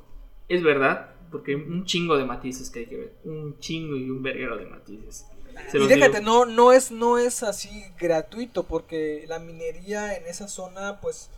es 0.49 0.63
verdad, 0.63 1.11
porque 1.31 1.53
hay 1.53 1.61
un 1.61 1.85
chingo 1.85 2.17
de 2.17 2.25
matices 2.25 2.71
que 2.71 2.81
hay 2.81 2.87
que 2.87 2.97
ver. 2.97 3.13
Un 3.25 3.59
chingo 3.61 3.97
y 3.97 4.09
un 4.11 4.23
verguero 4.23 4.57
de 4.57 4.67
matices. 4.67 5.27
Se 5.71 5.79
Y 5.79 5.87
déjate, 5.87 6.21
digo. 6.21 6.45
no, 6.45 6.47
no 6.47 6.73
es, 6.73 6.91
no 6.91 7.19
es 7.19 7.43
así 7.43 7.85
gratuito, 7.99 8.65
porque 8.65 9.25
la 9.29 9.39
minería 9.39 10.15
en 10.17 10.27
esa 10.27 10.49
zona, 10.49 11.01
pues, 11.01 11.31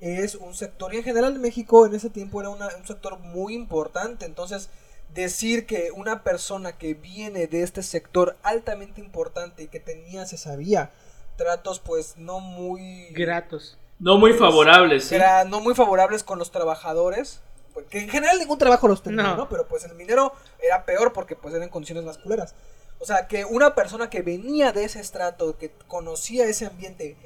es 0.00 0.34
un 0.34 0.54
sector, 0.54 0.94
y 0.94 0.98
en 0.98 1.04
general 1.04 1.34
en 1.36 1.40
México 1.42 1.86
en 1.86 1.94
ese 1.94 2.10
tiempo 2.10 2.40
era 2.40 2.48
una- 2.50 2.74
un 2.76 2.86
sector 2.86 3.18
muy 3.20 3.54
importante. 3.54 4.24
Entonces, 4.24 4.70
decir 5.14 5.66
que 5.66 5.90
una 5.94 6.22
persona 6.24 6.78
que 6.78 6.94
viene 6.94 7.46
de 7.46 7.62
este 7.62 7.82
sector 7.82 8.36
altamente 8.42 9.00
importante 9.00 9.64
y 9.64 9.68
que 9.68 9.78
tenía, 9.80 10.24
se 10.26 10.36
sabía, 10.38 10.90
tratos 11.36 11.80
pues 11.80 12.16
no 12.16 12.40
muy 12.40 13.08
Gratos. 13.12 13.76
No 14.00 14.18
muy 14.18 14.32
favorables, 14.32 15.04
¿sí? 15.04 15.14
era 15.14 15.44
no 15.44 15.60
muy 15.60 15.74
favorables 15.74 16.24
con 16.24 16.38
los 16.38 16.50
trabajadores. 16.50 17.40
Porque 17.74 18.00
en 18.00 18.08
general 18.08 18.38
ningún 18.38 18.58
trabajo 18.58 18.88
los 18.88 19.02
tenía, 19.02 19.22
No. 19.22 19.36
¿no? 19.36 19.48
Pero 19.48 19.66
pues 19.68 19.84
el 19.84 19.94
minero 19.94 20.32
era 20.60 20.84
peor 20.84 21.12
porque 21.12 21.36
pues 21.36 21.54
eran 21.54 21.68
condiciones 21.68 22.04
más 22.04 22.18
culeras. 22.18 22.54
O 22.98 23.04
sea, 23.06 23.28
que 23.28 23.44
una 23.44 23.74
persona 23.74 24.10
que 24.10 24.22
venía 24.22 24.72
de 24.72 24.84
ese 24.84 25.00
estrato, 25.00 25.56
que 25.56 25.70
conocía 25.86 26.46
ese 26.46 26.66
ambiente, 26.66 27.16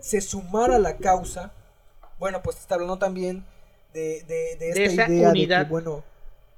se 0.00 0.20
sumara 0.22 0.76
a 0.76 0.78
la 0.78 0.96
causa, 0.96 1.52
Bueno, 2.18 2.42
pues 2.42 2.56
está 2.58 2.74
hablando 2.76 2.98
también 2.98 3.44
de, 3.92 4.22
de, 4.24 4.56
de 4.56 4.68
esta 4.70 4.80
De 4.80 4.84
esa 4.84 5.08
idea 5.08 5.28
unidad. 5.30 5.58
de 5.60 5.64
que, 5.66 5.70
bueno, 5.70 6.02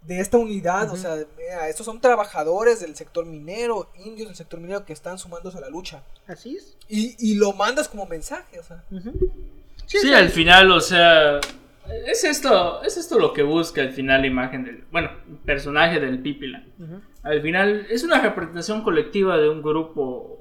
de 0.02 0.20
esta 0.20 0.38
unidad, 0.38 0.90
o 0.92 0.96
sea, 0.96 1.16
mira, 1.36 1.68
estos 1.68 1.86
son 1.86 2.00
trabajadores 2.00 2.80
del 2.80 2.96
sector 2.96 3.24
minero, 3.26 3.88
indios 4.04 4.28
del 4.28 4.36
sector 4.36 4.58
minero 4.60 4.84
que 4.84 4.92
están 4.92 5.18
sumándose 5.18 5.58
a 5.58 5.60
la 5.60 5.68
lucha. 5.68 6.02
Así 6.26 6.56
es. 6.56 6.76
Y, 6.88 7.14
y 7.18 7.34
lo 7.34 7.52
mandas 7.52 7.88
como 7.88 8.06
mensaje, 8.06 8.58
o 8.58 8.62
sea. 8.64 8.82
Sí, 9.86 10.12
al 10.12 10.30
final, 10.30 10.70
o 10.70 10.80
sea, 10.80 11.40
es 12.06 12.24
esto, 12.24 12.82
es 12.82 12.96
esto 12.96 13.18
lo 13.18 13.32
que 13.32 13.42
busca 13.42 13.82
al 13.82 13.92
final 13.92 14.22
la 14.22 14.26
imagen 14.26 14.64
del, 14.64 14.84
bueno, 14.90 15.10
personaje 15.44 16.00
del 16.00 16.20
Pipila. 16.20 16.64
ujú. 16.78 17.00
Al 17.22 17.40
final 17.40 17.86
es 17.88 18.02
una 18.02 18.20
representación 18.20 18.82
colectiva 18.82 19.36
de 19.36 19.48
un 19.48 19.62
grupo, 19.62 20.40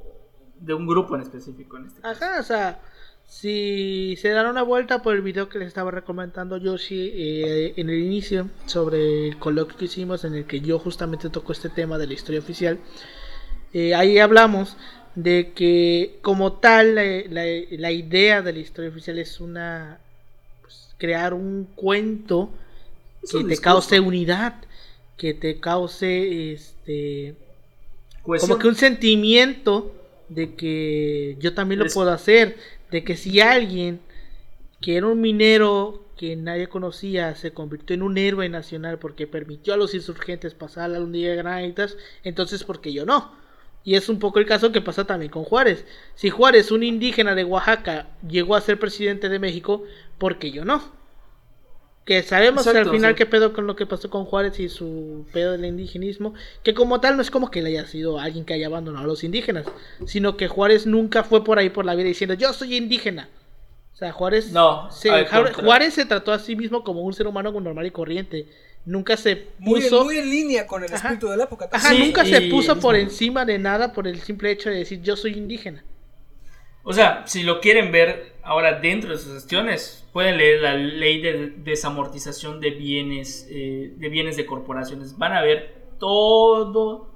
de 0.59 0.73
un 0.73 0.87
grupo 0.87 1.15
en 1.15 1.21
específico 1.21 1.77
en 1.77 1.85
este 1.85 2.01
caso. 2.01 2.23
Ajá, 2.23 2.39
o 2.39 2.43
sea, 2.43 2.79
si 3.27 4.15
se 4.17 4.29
dan 4.29 4.47
una 4.47 4.63
vuelta 4.63 5.01
por 5.01 5.15
el 5.15 5.21
video 5.21 5.47
que 5.47 5.59
les 5.59 5.67
estaba 5.67 5.91
recomendando 5.91 6.57
Yoshi 6.57 7.11
eh, 7.13 7.73
en 7.77 7.89
el 7.89 7.99
inicio 7.99 8.49
sobre 8.65 9.27
el 9.27 9.37
coloquio 9.37 9.77
que 9.77 9.85
hicimos 9.85 10.25
en 10.25 10.33
el 10.33 10.45
que 10.45 10.59
yo 10.61 10.79
justamente 10.79 11.29
tocó 11.29 11.51
este 11.51 11.69
tema 11.69 11.97
de 11.97 12.07
la 12.07 12.13
historia 12.13 12.39
oficial, 12.39 12.79
eh, 13.73 13.93
ahí 13.95 14.17
hablamos 14.17 14.75
de 15.15 15.51
que 15.53 16.19
como 16.21 16.53
tal 16.53 16.95
la, 16.95 17.03
la- 17.29 17.45
la 17.71 17.91
idea 17.91 18.41
de 18.41 18.53
la 18.53 18.59
historia 18.59 18.89
oficial 18.91 19.19
es 19.19 19.39
una 19.41 19.99
pues, 20.61 20.95
crear 20.97 21.33
un 21.33 21.65
cuento 21.75 22.51
Es 23.23 23.33
que 23.33 23.37
un 23.37 23.47
te 23.47 23.55
discurso. 23.55 23.59
cause 23.59 23.99
unidad, 23.99 24.55
que 25.17 25.33
te 25.33 25.59
cause 25.59 26.53
este 26.53 27.35
Cohesión. 28.23 28.49
como 28.49 28.59
que 28.59 28.67
un 28.67 28.75
sentimiento 28.75 29.93
de 30.29 30.55
que 30.55 31.37
yo 31.39 31.53
también 31.53 31.79
lo 31.79 31.85
Es- 31.85 31.93
puedo 31.93 32.11
hacer, 32.11 32.57
de 32.91 33.03
que 33.03 33.17
si 33.17 33.39
alguien 33.41 34.01
que 34.81 34.97
era 34.97 35.07
un 35.07 35.21
minero 35.21 36.05
que 36.17 36.35
nadie 36.35 36.67
conocía 36.69 37.35
se 37.35 37.51
convirtió 37.53 37.93
en 37.95 38.03
un 38.03 38.17
héroe 38.17 38.49
nacional 38.49 38.99
porque 38.99 39.27
permitió 39.27 39.73
a 39.73 39.77
los 39.77 39.93
insurgentes 39.93 40.53
pasar 40.55 40.89
la 40.91 40.99
luna 40.99 41.17
de 41.19 41.35
granitas, 41.35 41.97
entonces 42.23 42.63
porque 42.63 42.93
yo 42.93 43.05
no. 43.05 43.40
Y 43.83 43.95
es 43.95 44.09
un 44.09 44.19
poco 44.19 44.39
el 44.39 44.45
caso 44.45 44.71
que 44.71 44.81
pasa 44.81 45.05
también 45.05 45.31
con 45.31 45.43
Juárez. 45.43 45.85
Si 46.15 46.29
Juárez, 46.29 46.71
un 46.71 46.83
indígena 46.83 47.33
de 47.33 47.43
Oaxaca, 47.43 48.07
llegó 48.27 48.55
a 48.55 48.61
ser 48.61 48.79
presidente 48.79 49.27
de 49.27 49.39
México, 49.39 49.83
porque 50.17 50.51
yo 50.51 50.65
no. 50.65 50.83
Que 52.05 52.23
sabemos 52.23 52.65
Exacto, 52.65 52.89
al 52.89 52.95
final 52.95 53.11
sí. 53.11 53.17
qué 53.17 53.25
pedo 53.25 53.53
con 53.53 53.67
lo 53.67 53.75
que 53.75 53.85
pasó 53.85 54.09
con 54.09 54.25
Juárez 54.25 54.59
y 54.59 54.69
su 54.69 55.25
pedo 55.31 55.51
del 55.51 55.65
indigenismo, 55.65 56.33
que 56.63 56.73
como 56.73 56.99
tal 56.99 57.15
no 57.15 57.21
es 57.21 57.29
como 57.29 57.51
que 57.51 57.59
él 57.59 57.67
haya 57.67 57.85
sido 57.85 58.19
alguien 58.19 58.43
que 58.43 58.53
haya 58.53 58.67
abandonado 58.67 59.05
a 59.05 59.07
los 59.07 59.23
indígenas, 59.23 59.67
sino 60.05 60.35
que 60.35 60.47
Juárez 60.47 60.87
nunca 60.87 61.23
fue 61.23 61.43
por 61.43 61.59
ahí 61.59 61.69
por 61.69 61.85
la 61.85 61.93
vida 61.93 62.07
diciendo 62.07 62.33
yo 62.33 62.53
soy 62.53 62.75
indígena. 62.75 63.29
O 63.93 63.95
sea, 63.95 64.11
Juárez, 64.13 64.51
No, 64.51 64.89
se, 64.91 65.09
Juárez, 65.53 65.93
se 65.93 66.05
trató 66.05 66.31
a 66.31 66.39
sí 66.39 66.55
mismo 66.55 66.83
como 66.83 67.01
un 67.01 67.13
ser 67.13 67.27
humano 67.27 67.51
normal 67.51 67.85
y 67.85 67.91
corriente. 67.91 68.47
Nunca 68.85 69.15
se 69.17 69.47
Muy, 69.59 69.81
puso, 69.81 70.03
muy 70.03 70.17
en 70.17 70.29
línea 70.29 70.65
con 70.67 70.83
el 70.83 70.89
Ajá. 70.93 70.97
espíritu 71.09 71.27
de 71.29 71.37
la 71.37 71.43
época. 71.45 71.69
ajá, 71.71 71.89
Sí, 71.89 71.99
nunca 71.99 72.25
se 72.25 72.41
puso 72.41 72.79
por 72.79 72.95
encima 72.95 73.45
de 73.45 73.59
nada 73.59 73.93
por 73.93 74.07
el 74.07 74.19
simple 74.21 74.51
hecho 74.51 74.69
de 74.69 74.77
decir 74.77 75.01
yo 75.01 75.15
soy 75.15 75.33
indígena. 75.33 75.83
O 76.83 76.93
sea, 76.93 77.23
si 77.27 77.43
lo 77.43 77.59
quieren 77.61 77.91
ver 77.91 78.33
ahora 78.43 78.79
dentro 78.79 79.11
de 79.11 79.17
sus 79.17 79.33
gestiones, 79.35 80.07
pueden 80.11 80.37
leer 80.37 80.61
la 80.61 80.73
ley 80.75 81.21
de 81.21 81.53
desamortización 81.57 82.59
de 82.59 82.71
bienes, 82.71 83.47
eh, 83.51 83.93
de 83.97 84.09
bienes 84.09 84.35
de 84.35 84.45
corporaciones. 84.47 85.17
Van 85.17 85.33
a 85.33 85.41
ver 85.43 85.75
todo, 85.99 87.13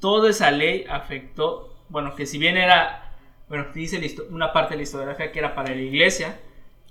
toda 0.00 0.30
esa 0.30 0.50
ley 0.50 0.86
afectó, 0.88 1.84
bueno, 1.90 2.14
que 2.16 2.24
si 2.24 2.38
bien 2.38 2.56
era, 2.56 3.12
bueno, 3.48 3.66
dice 3.74 4.00
una 4.30 4.50
parte 4.52 4.70
de 4.74 4.76
la 4.78 4.82
historiografía 4.84 5.30
que 5.30 5.38
era 5.40 5.54
para 5.54 5.74
la 5.74 5.80
iglesia, 5.82 6.40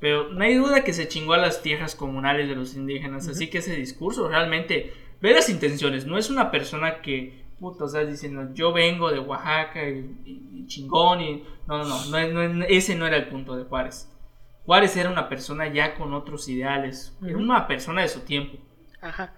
pero 0.01 0.27
no 0.33 0.43
hay 0.43 0.55
duda 0.55 0.83
que 0.83 0.91
se 0.91 1.07
chingó 1.07 1.33
a 1.33 1.37
las 1.37 1.61
tierras 1.61 1.95
comunales 1.95 2.49
de 2.49 2.55
los 2.55 2.73
indígenas. 2.73 3.27
Así 3.29 3.49
que 3.49 3.59
ese 3.59 3.75
discurso 3.77 4.27
realmente 4.27 4.91
ve 5.21 5.33
las 5.33 5.47
intenciones. 5.47 6.05
No 6.05 6.17
es 6.17 6.29
una 6.29 6.51
persona 6.51 7.01
que, 7.01 7.45
puta, 7.59 7.85
o 7.85 7.87
sea, 7.87 8.03
diciendo 8.03 8.49
yo 8.53 8.73
vengo 8.73 9.09
de 9.11 9.19
Oaxaca 9.19 9.87
y, 9.87 10.13
y- 10.25 10.49
y 10.55 10.67
chingón 10.67 11.21
y. 11.21 11.45
No, 11.67 11.77
no, 11.77 11.85
no, 11.85 12.05
no, 12.09 12.17
es- 12.17 12.33
no 12.33 12.63
es- 12.65 12.67
ese 12.69 12.95
no 12.95 13.07
era 13.07 13.15
el 13.15 13.29
punto 13.29 13.55
de 13.55 13.63
Juárez. 13.63 14.09
Juárez 14.65 14.97
era 14.97 15.09
una 15.09 15.29
persona 15.29 15.71
ya 15.73 15.95
con 15.95 16.13
otros 16.13 16.49
ideales. 16.49 17.15
Era 17.25 17.37
una 17.37 17.67
persona 17.67 18.01
de 18.01 18.07
su 18.09 18.19
tiempo. 18.21 18.57
Ajá. 19.01 19.33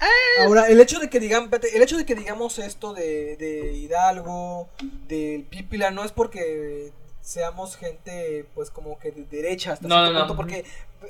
Ah, 0.00 0.44
Ahora, 0.46 0.68
el 0.68 0.80
hecho 0.80 0.98
de 0.98 1.10
que 1.10 1.20
digamos, 1.20 1.50
el 1.74 1.82
hecho 1.82 1.98
de 1.98 2.06
que 2.06 2.14
digamos 2.14 2.58
esto 2.58 2.94
de, 2.94 3.36
de 3.36 3.72
Hidalgo, 3.74 4.70
del 5.06 5.42
Pípila, 5.44 5.90
no 5.90 6.04
es 6.04 6.10
porque 6.12 6.90
seamos 7.24 7.76
gente, 7.76 8.44
pues 8.54 8.70
como 8.70 8.98
que 8.98 9.10
de 9.10 9.24
derecha 9.24 9.72
hasta 9.72 9.88
No, 9.88 9.94
cierto 9.96 10.12
no, 10.12 10.18
no. 10.20 10.26
punto, 10.26 10.36
porque 10.36 10.64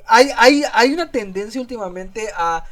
hay, 0.07 0.31
hay, 0.37 0.63
hay 0.73 0.93
una 0.93 1.11
tendencia 1.11 1.59
últimamente 1.59 2.29
a 2.37 2.65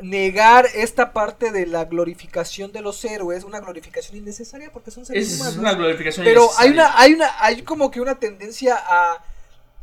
negar 0.00 0.66
esta 0.74 1.12
parte 1.12 1.52
de 1.52 1.66
la 1.66 1.84
glorificación 1.84 2.72
de 2.72 2.80
los 2.80 3.04
héroes, 3.04 3.44
una 3.44 3.60
glorificación 3.60 4.16
innecesaria 4.18 4.72
porque 4.72 4.90
son 4.90 5.06
seres 5.06 5.28
Es 5.30 5.36
humanos. 5.36 5.56
una 5.58 5.74
glorificación. 5.74 6.24
Pero 6.24 6.48
hay 6.58 6.70
una, 6.70 6.98
hay 6.98 7.12
una, 7.14 7.30
hay 7.38 7.62
como 7.62 7.90
que 7.90 8.00
una 8.00 8.18
tendencia 8.18 8.76
a 8.76 9.24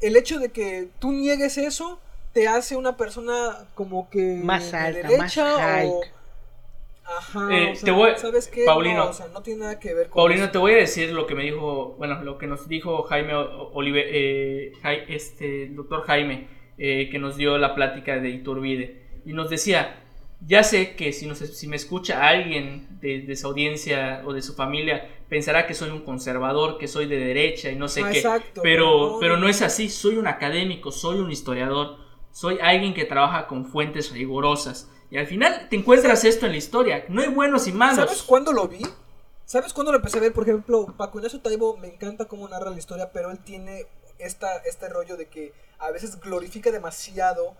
el 0.01 0.17
hecho 0.17 0.39
de 0.39 0.49
que 0.49 0.89
tú 0.99 1.11
niegues 1.13 1.57
eso 1.57 1.99
te 2.33 2.47
hace 2.47 2.75
una 2.75 2.97
persona 2.97 3.65
como 3.75 4.09
que 4.09 4.41
Más 4.43 4.71
de 4.71 4.77
alta, 4.77 5.07
derecha 5.07 5.43
más 5.45 5.85
o. 5.85 6.01
ajá, 7.17 7.57
Eh, 7.57 7.71
o 7.71 7.75
sea, 7.75 7.85
te 7.85 7.91
voy- 7.91 8.11
¿sabes 8.17 8.47
qué? 8.47 8.63
Paulino. 8.65 9.05
No, 9.05 9.09
o 9.09 9.13
sea, 9.13 9.27
no 9.27 9.41
tiene 9.41 9.61
nada 9.61 9.79
que 9.79 9.93
ver 9.93 10.09
con 10.09 10.21
Paulino, 10.21 10.43
eso. 10.43 10.51
te 10.51 10.57
voy 10.57 10.73
a 10.73 10.77
decir 10.77 11.11
lo 11.11 11.25
que 11.27 11.35
me 11.35 11.43
dijo, 11.43 11.95
bueno, 11.97 12.21
lo 12.23 12.37
que 12.37 12.47
nos 12.47 12.67
dijo 12.67 13.03
Jaime 13.03 13.33
Olive, 13.35 14.05
eh, 14.07 14.71
este, 15.07 15.63
el 15.63 15.75
doctor 15.75 16.03
Jaime, 16.05 16.47
eh, 16.77 17.09
que 17.11 17.19
nos 17.19 17.35
dio 17.37 17.57
la 17.57 17.75
plática 17.75 18.17
de 18.19 18.29
Iturbide. 18.29 19.21
Y 19.25 19.33
nos 19.33 19.49
decía, 19.49 20.01
ya 20.45 20.63
sé 20.63 20.95
que 20.95 21.11
si, 21.11 21.25
nos, 21.27 21.39
si 21.39 21.67
me 21.67 21.75
escucha 21.75 22.27
alguien 22.27 22.87
de, 23.01 23.21
de 23.21 23.35
su 23.35 23.47
audiencia 23.47 24.21
o 24.25 24.33
de 24.33 24.41
su 24.41 24.53
familia, 24.55 25.07
pensará 25.27 25.67
que 25.67 25.73
soy 25.73 25.89
un 25.89 26.01
conservador, 26.01 26.77
que 26.77 26.87
soy 26.87 27.05
de 27.07 27.17
derecha 27.19 27.69
y 27.69 27.75
no 27.75 27.87
sé 27.87 28.01
Ah, 28.03 28.11
qué. 28.11 28.17
exacto, 28.19 28.61
pero, 28.63 28.85
no, 29.13 29.19
pero 29.19 29.37
no 29.37 29.49
es 29.49 29.61
así, 29.61 29.89
soy 29.89 30.17
un 30.17 30.27
académico, 30.27 30.91
soy 30.91 31.19
un 31.19 31.31
historiador, 31.31 31.97
soy 32.31 32.57
alguien 32.61 32.93
que 32.93 33.05
trabaja 33.05 33.47
con 33.47 33.65
fuentes 33.65 34.11
rigurosas. 34.13 34.91
Y 35.11 35.17
al 35.17 35.27
final 35.27 35.67
te 35.69 35.75
encuentras 35.75 36.23
esto 36.23 36.45
en 36.45 36.51
la 36.51 36.57
historia. 36.57 37.05
No 37.09 37.21
hay 37.21 37.29
buenos 37.29 37.67
y 37.67 37.71
malos. 37.71 37.95
¿Sabes 38.05 38.23
cuándo 38.23 38.53
lo 38.53 38.67
vi? 38.67 38.81
¿Sabes 39.45 39.73
cuándo 39.73 39.91
lo 39.91 39.97
empecé 39.97 40.17
a 40.19 40.21
ver? 40.21 40.33
Por 40.33 40.43
ejemplo, 40.43 40.93
Paco 40.97 41.17
Ignacio 41.17 41.39
Taibo 41.41 41.75
me 41.77 41.87
encanta 41.87 42.25
cómo 42.25 42.47
narra 42.47 42.69
la 42.69 42.77
historia, 42.77 43.11
pero 43.11 43.31
él 43.31 43.39
tiene 43.39 43.87
esta, 44.19 44.57
este 44.57 44.87
rollo 44.89 45.17
de 45.17 45.27
que 45.27 45.53
a 45.79 45.89
veces 45.91 46.19
glorifica 46.19 46.71
demasiado 46.71 47.55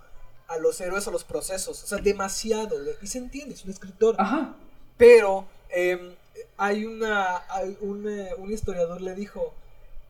a 0.46 0.58
los 0.58 0.80
héroes 0.80 1.06
o 1.08 1.10
los 1.10 1.24
procesos. 1.24 1.82
O 1.82 1.86
sea, 1.86 1.98
demasiado. 1.98 2.76
Y 3.02 3.06
se 3.08 3.18
entiende, 3.18 3.54
es 3.54 3.64
un 3.64 3.70
escritor. 3.70 4.14
Ajá. 4.18 4.54
Pero 4.96 5.46
em, 5.70 6.14
hay 6.56 6.84
una. 6.84 7.42
Hay 7.48 7.76
un, 7.80 8.08
eh, 8.08 8.30
un 8.38 8.52
historiador 8.52 9.00
le 9.00 9.14
dijo. 9.16 9.52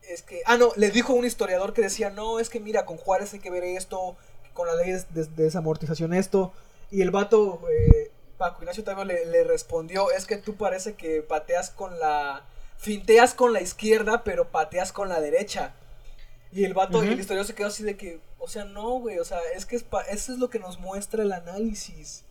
Es 0.07 0.21
que. 0.21 0.41
Ah, 0.45 0.57
no, 0.57 0.71
le 0.75 0.91
dijo 0.91 1.13
un 1.13 1.25
historiador 1.25 1.73
que 1.73 1.81
decía: 1.81 2.11
No, 2.11 2.39
es 2.39 2.49
que 2.49 2.59
mira, 2.59 2.85
con 2.85 2.97
Juárez 2.97 3.33
hay 3.33 3.39
que 3.39 3.49
ver 3.49 3.63
esto. 3.63 4.15
Con 4.53 4.67
la 4.67 4.75
ley 4.75 4.91
de, 4.91 4.99
de- 5.11 5.25
de 5.25 5.43
desamortización 5.43 6.13
esto. 6.13 6.51
Y 6.91 7.01
el 7.01 7.11
vato. 7.11 7.61
eh, 7.71 8.11
Paco 8.37 8.61
Ignacio 8.63 8.83
Taibo 8.83 9.03
le, 9.05 9.25
le 9.25 9.43
respondió: 9.43 10.11
Es 10.11 10.25
que 10.25 10.37
tú 10.37 10.55
parece 10.55 10.95
que 10.95 11.21
pateas 11.21 11.69
con 11.69 11.97
la. 11.99 12.45
Finteas 12.77 13.33
con 13.35 13.53
la 13.53 13.61
izquierda, 13.61 14.23
pero 14.23 14.49
pateas 14.49 14.91
con 14.91 15.07
la 15.09 15.21
derecha. 15.21 15.73
Y 16.51 16.63
el 16.65 16.73
vato, 16.73 17.01
el 17.03 17.19
historiador 17.19 17.45
se 17.47 17.53
quedó 17.55 17.67
así 17.67 17.83
de 17.83 17.95
que. 17.95 18.19
O 18.39 18.47
sea, 18.47 18.65
no, 18.65 18.99
güey. 18.99 19.19
O 19.19 19.23
sea, 19.25 19.37
es 19.55 19.65
que 19.65 19.75
es 19.75 19.83
pa- 19.83 20.01
eso 20.03 20.33
es 20.33 20.39
lo 20.39 20.49
que 20.49 20.57
nos 20.59 20.79
muestra 20.79 21.21
el 21.23 21.31
análisis. 21.31 22.25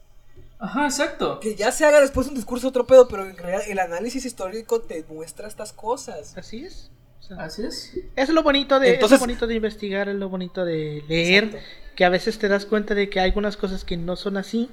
Ajá, 0.59 0.85
exacto. 0.87 1.41
Que 1.41 1.55
ya 1.55 1.71
se 1.73 1.85
haga 1.87 2.01
después 2.01 2.27
un 2.27 2.35
discurso 2.35 2.69
otro 2.69 2.87
pedo, 2.87 3.09
pero 3.09 3.25
en 3.25 3.37
realidad 3.37 3.63
el 3.69 3.79
análisis 3.79 4.25
histórico 4.27 4.83
te 4.83 5.05
muestra 5.09 5.47
estas 5.49 5.73
cosas. 5.73 6.37
así 6.37 6.65
es. 6.65 6.91
O 7.21 7.23
sea, 7.23 7.37
Así 7.45 7.63
es. 7.65 7.93
es 8.17 8.29
lo 8.31 8.43
bonito 8.43 8.81
de 8.81 8.95
Entonces- 8.95 9.17
es 9.17 9.21
lo 9.21 9.27
bonito 9.27 9.47
de 9.47 9.55
investigar, 9.55 10.09
es 10.09 10.17
lo 10.17 10.29
bonito 10.31 10.65
de 10.65 11.05
leer, 11.07 11.45
Exacto. 11.45 11.67
Que 12.01 12.07
a 12.07 12.09
veces 12.09 12.39
te 12.39 12.49
das 12.49 12.65
cuenta 12.65 12.95
de 12.95 13.11
que 13.11 13.21
hay 13.21 13.27
algunas 13.27 13.59
cosas 13.59 13.85
que 13.85 13.99
no 13.99 14.17
son 14.17 14.39
así, 14.39 14.71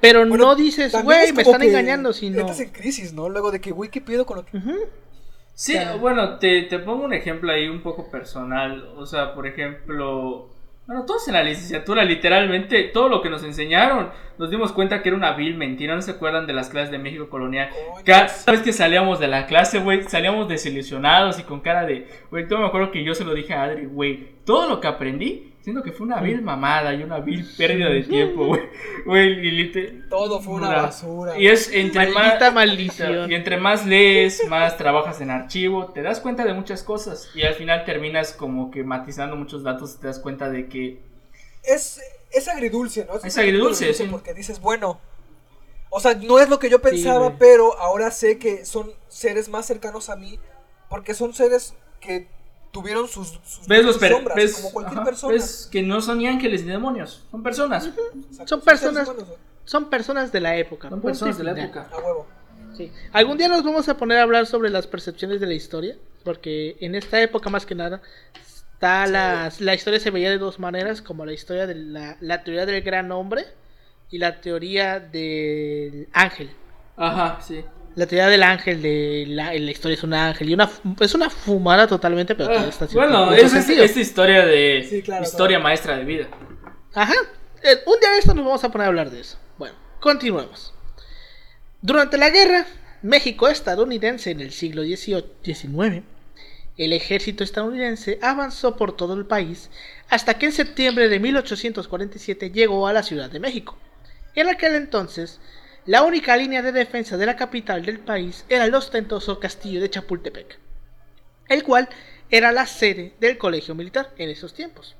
pero 0.00 0.26
Bueno, 0.26 0.46
no 0.46 0.56
dices, 0.56 0.92
güey, 1.04 1.26
es 1.26 1.32
me 1.32 1.42
están 1.42 1.60
que 1.60 1.68
engañando, 1.68 2.12
sino 2.12 2.40
Entras 2.40 2.58
en 2.58 2.70
crisis, 2.70 3.12
¿no? 3.12 3.28
Luego 3.28 3.52
de 3.52 3.60
que, 3.60 3.70
güey, 3.70 3.88
¿qué 3.88 4.00
pido 4.00 4.26
con 4.26 4.38
lo 4.38 4.44
que.? 4.44 4.58
Sí, 5.54 5.76
bueno, 6.00 6.40
te, 6.40 6.62
te 6.62 6.80
pongo 6.80 7.04
un 7.04 7.12
ejemplo 7.12 7.52
ahí 7.52 7.68
un 7.68 7.82
poco 7.82 8.10
personal. 8.10 8.94
O 8.96 9.06
sea, 9.06 9.32
por 9.32 9.46
ejemplo, 9.46 10.50
bueno, 10.88 11.04
todos 11.06 11.28
en 11.28 11.34
la 11.34 11.44
licenciatura, 11.44 12.04
literalmente, 12.04 12.82
todo 12.92 13.08
lo 13.08 13.22
que 13.22 13.30
nos 13.30 13.44
enseñaron, 13.44 14.10
nos 14.36 14.50
dimos 14.50 14.72
cuenta 14.72 15.02
que 15.02 15.10
era 15.10 15.16
una 15.16 15.34
vil 15.34 15.56
mentira. 15.56 15.94
¿No 15.94 16.02
se 16.02 16.10
acuerdan 16.10 16.48
de 16.48 16.52
las 16.52 16.68
clases 16.68 16.90
de 16.90 16.98
México 16.98 17.30
colonial? 17.30 17.70
Cada 18.04 18.22
vez 18.24 18.62
que 18.64 18.72
salíamos 18.72 19.20
de 19.20 19.28
la 19.28 19.46
clase, 19.46 19.78
güey, 19.78 20.02
salíamos 20.02 20.48
desilusionados 20.48 21.38
y 21.38 21.44
con 21.44 21.60
cara 21.60 21.86
de, 21.86 22.08
güey, 22.28 22.48
todo 22.48 22.58
me 22.58 22.66
acuerdo 22.66 22.90
que 22.90 23.04
yo 23.04 23.14
se 23.14 23.24
lo 23.24 23.34
dije 23.34 23.54
a 23.54 23.62
Adri, 23.62 23.86
güey, 23.86 24.30
todo 24.44 24.68
lo 24.68 24.80
que 24.80 24.88
aprendí 24.88 25.49
Siento 25.62 25.82
que 25.82 25.92
fue 25.92 26.06
una 26.06 26.20
vil 26.22 26.40
mamada 26.40 26.94
y 26.94 27.02
una 27.02 27.20
vil 27.20 27.46
pérdida 27.56 27.90
de 27.90 28.02
tiempo, 28.02 28.46
güey. 28.46 28.62
Güey, 29.04 29.46
y 29.46 29.50
lite- 29.50 30.08
Todo 30.08 30.40
fue 30.40 30.54
una 30.54 30.68
Una- 30.68 30.82
basura. 30.82 31.38
Y 31.38 31.48
es 31.48 31.70
entre 31.72 32.10
Maldita 32.10 32.46
más. 32.46 32.54
maldición. 32.54 33.30
Y 33.30 33.34
entre 33.34 33.56
más 33.58 33.84
lees, 33.86 34.46
más 34.48 34.76
trabajas 34.78 35.20
en 35.20 35.30
archivo, 35.30 35.88
te 35.92 36.02
das 36.02 36.20
cuenta 36.20 36.44
de 36.44 36.54
muchas 36.54 36.82
cosas. 36.82 37.28
Y 37.34 37.42
al 37.42 37.54
final 37.54 37.84
terminas 37.84 38.32
como 38.32 38.70
que 38.70 38.84
matizando 38.84 39.36
muchos 39.36 39.62
datos 39.62 39.94
y 39.96 40.00
te 40.00 40.06
das 40.06 40.18
cuenta 40.18 40.48
de 40.50 40.68
que. 40.68 41.00
es, 41.62 42.00
es 42.30 42.48
agridulce, 42.48 43.04
¿no? 43.06 43.16
Es 43.22 43.36
agridulce, 43.36 43.92
sí. 43.92 44.04
Porque 44.10 44.32
dices, 44.34 44.60
bueno, 44.60 44.98
o 45.90 46.00
sea, 46.00 46.14
no 46.14 46.38
es 46.38 46.48
lo 46.48 46.58
que 46.58 46.70
yo 46.70 46.80
pensaba, 46.80 47.36
pero 47.38 47.78
ahora 47.78 48.10
sé 48.10 48.38
que 48.38 48.64
son 48.64 48.92
seres 49.08 49.48
más 49.50 49.66
cercanos 49.66 50.08
a 50.08 50.16
mí, 50.16 50.38
porque 50.88 51.12
son 51.14 51.34
seres 51.34 51.74
que 52.00 52.28
tuvieron 52.70 53.08
sus, 53.08 53.38
sus 53.44 53.66
Ves 53.66 53.84
los 53.84 53.98
per- 53.98 54.12
sombras, 54.12 54.36
ves, 54.36 54.54
como 54.56 54.72
cualquier 54.72 54.98
ajá, 54.98 55.04
persona. 55.06 55.32
ves 55.34 55.68
que 55.70 55.82
no 55.82 56.00
son 56.00 56.18
ni 56.18 56.26
ángeles 56.26 56.62
ni 56.64 56.70
demonios, 56.70 57.24
son 57.30 57.42
personas. 57.42 57.90
Son 58.46 58.60
personas. 58.60 59.08
humanos, 59.08 59.28
Son 59.64 59.90
personas 59.90 60.32
de 60.32 60.40
la 60.40 60.56
época. 60.56 60.88
Son 60.88 61.00
personas 61.00 61.38
de 61.38 61.44
la 61.44 61.52
época. 61.52 61.88
A 61.92 61.98
huevo. 61.98 62.26
Sí. 62.76 62.90
Algún 63.12 63.36
día 63.38 63.48
nos 63.48 63.62
vamos 63.64 63.88
a 63.88 63.96
poner 63.96 64.18
a 64.18 64.22
hablar 64.22 64.46
sobre 64.46 64.70
las 64.70 64.86
percepciones 64.86 65.40
de 65.40 65.46
la 65.46 65.54
historia, 65.54 65.96
porque 66.24 66.76
en 66.80 66.94
esta 66.94 67.20
época 67.20 67.50
más 67.50 67.66
que 67.66 67.74
nada 67.74 68.00
está 68.40 69.06
las- 69.06 69.60
la 69.60 69.74
historia 69.74 70.00
se 70.00 70.10
veía 70.10 70.30
de 70.30 70.38
dos 70.38 70.58
maneras, 70.58 71.02
como 71.02 71.26
la 71.26 71.32
historia 71.32 71.66
de 71.66 71.74
la, 71.74 72.16
la 72.20 72.42
teoría 72.44 72.66
del 72.66 72.80
gran 72.82 73.10
hombre 73.12 73.44
y 74.10 74.18
la 74.18 74.40
teoría 74.40 74.98
del 75.00 76.08
ángel. 76.12 76.50
Ajá, 76.96 77.40
sí. 77.42 77.64
La 77.96 78.06
teoría 78.06 78.28
del 78.28 78.42
ángel 78.42 78.80
de 78.82 79.24
la, 79.28 79.52
la 79.52 79.70
historia 79.70 79.94
es 79.96 80.02
un 80.04 80.14
ángel 80.14 80.48
y 80.48 80.54
una 80.54 80.70
es 81.00 81.14
una 81.14 81.28
fumada 81.28 81.86
totalmente, 81.86 82.34
pero 82.34 82.48
todo 82.50 82.58
Ah, 82.60 82.68
está 82.68 82.86
bueno, 82.92 83.32
es 83.34 83.52
esta 83.52 84.00
historia 84.00 84.46
de 84.46 84.86
Sí, 84.88 85.02
claro, 85.02 85.24
historia 85.24 85.56
claro. 85.58 85.64
maestra 85.64 85.96
de 85.96 86.04
vida. 86.04 86.28
Ajá. 86.94 87.14
Eh, 87.62 87.78
un 87.86 88.00
día 88.00 88.10
de 88.12 88.18
esto 88.18 88.32
nos 88.34 88.44
vamos 88.44 88.64
a 88.64 88.70
poner 88.70 88.84
a 88.86 88.88
hablar 88.88 89.10
de 89.10 89.20
eso. 89.20 89.38
Bueno, 89.58 89.74
continuemos. 90.00 90.72
Durante 91.82 92.16
la 92.16 92.30
guerra 92.30 92.64
México-estadounidense 93.02 94.30
en 94.30 94.40
el 94.40 94.52
siglo 94.52 94.82
XIX, 94.84 96.02
el 96.76 96.92
ejército 96.92 97.44
estadounidense 97.44 98.18
avanzó 98.22 98.76
por 98.76 98.96
todo 98.96 99.14
el 99.14 99.26
país 99.26 99.68
hasta 100.08 100.34
que 100.34 100.46
en 100.46 100.52
septiembre 100.52 101.08
de 101.08 101.20
1847 101.20 102.50
llegó 102.50 102.86
a 102.86 102.92
la 102.92 103.02
Ciudad 103.02 103.30
de 103.30 103.40
México. 103.40 103.76
En 104.34 104.48
aquel 104.48 104.74
entonces, 104.74 105.40
la 105.86 106.02
única 106.02 106.36
línea 106.36 106.62
de 106.62 106.72
defensa 106.72 107.16
de 107.16 107.26
la 107.26 107.36
capital 107.36 107.84
del 107.84 108.00
país 108.00 108.44
era 108.48 108.64
el 108.64 108.74
ostentoso 108.74 109.40
castillo 109.40 109.80
de 109.80 109.90
Chapultepec, 109.90 110.58
el 111.48 111.62
cual 111.62 111.88
era 112.30 112.52
la 112.52 112.66
sede 112.66 113.14
del 113.18 113.38
colegio 113.38 113.74
militar 113.74 114.12
en 114.18 114.28
esos 114.28 114.54
tiempos. 114.54 114.96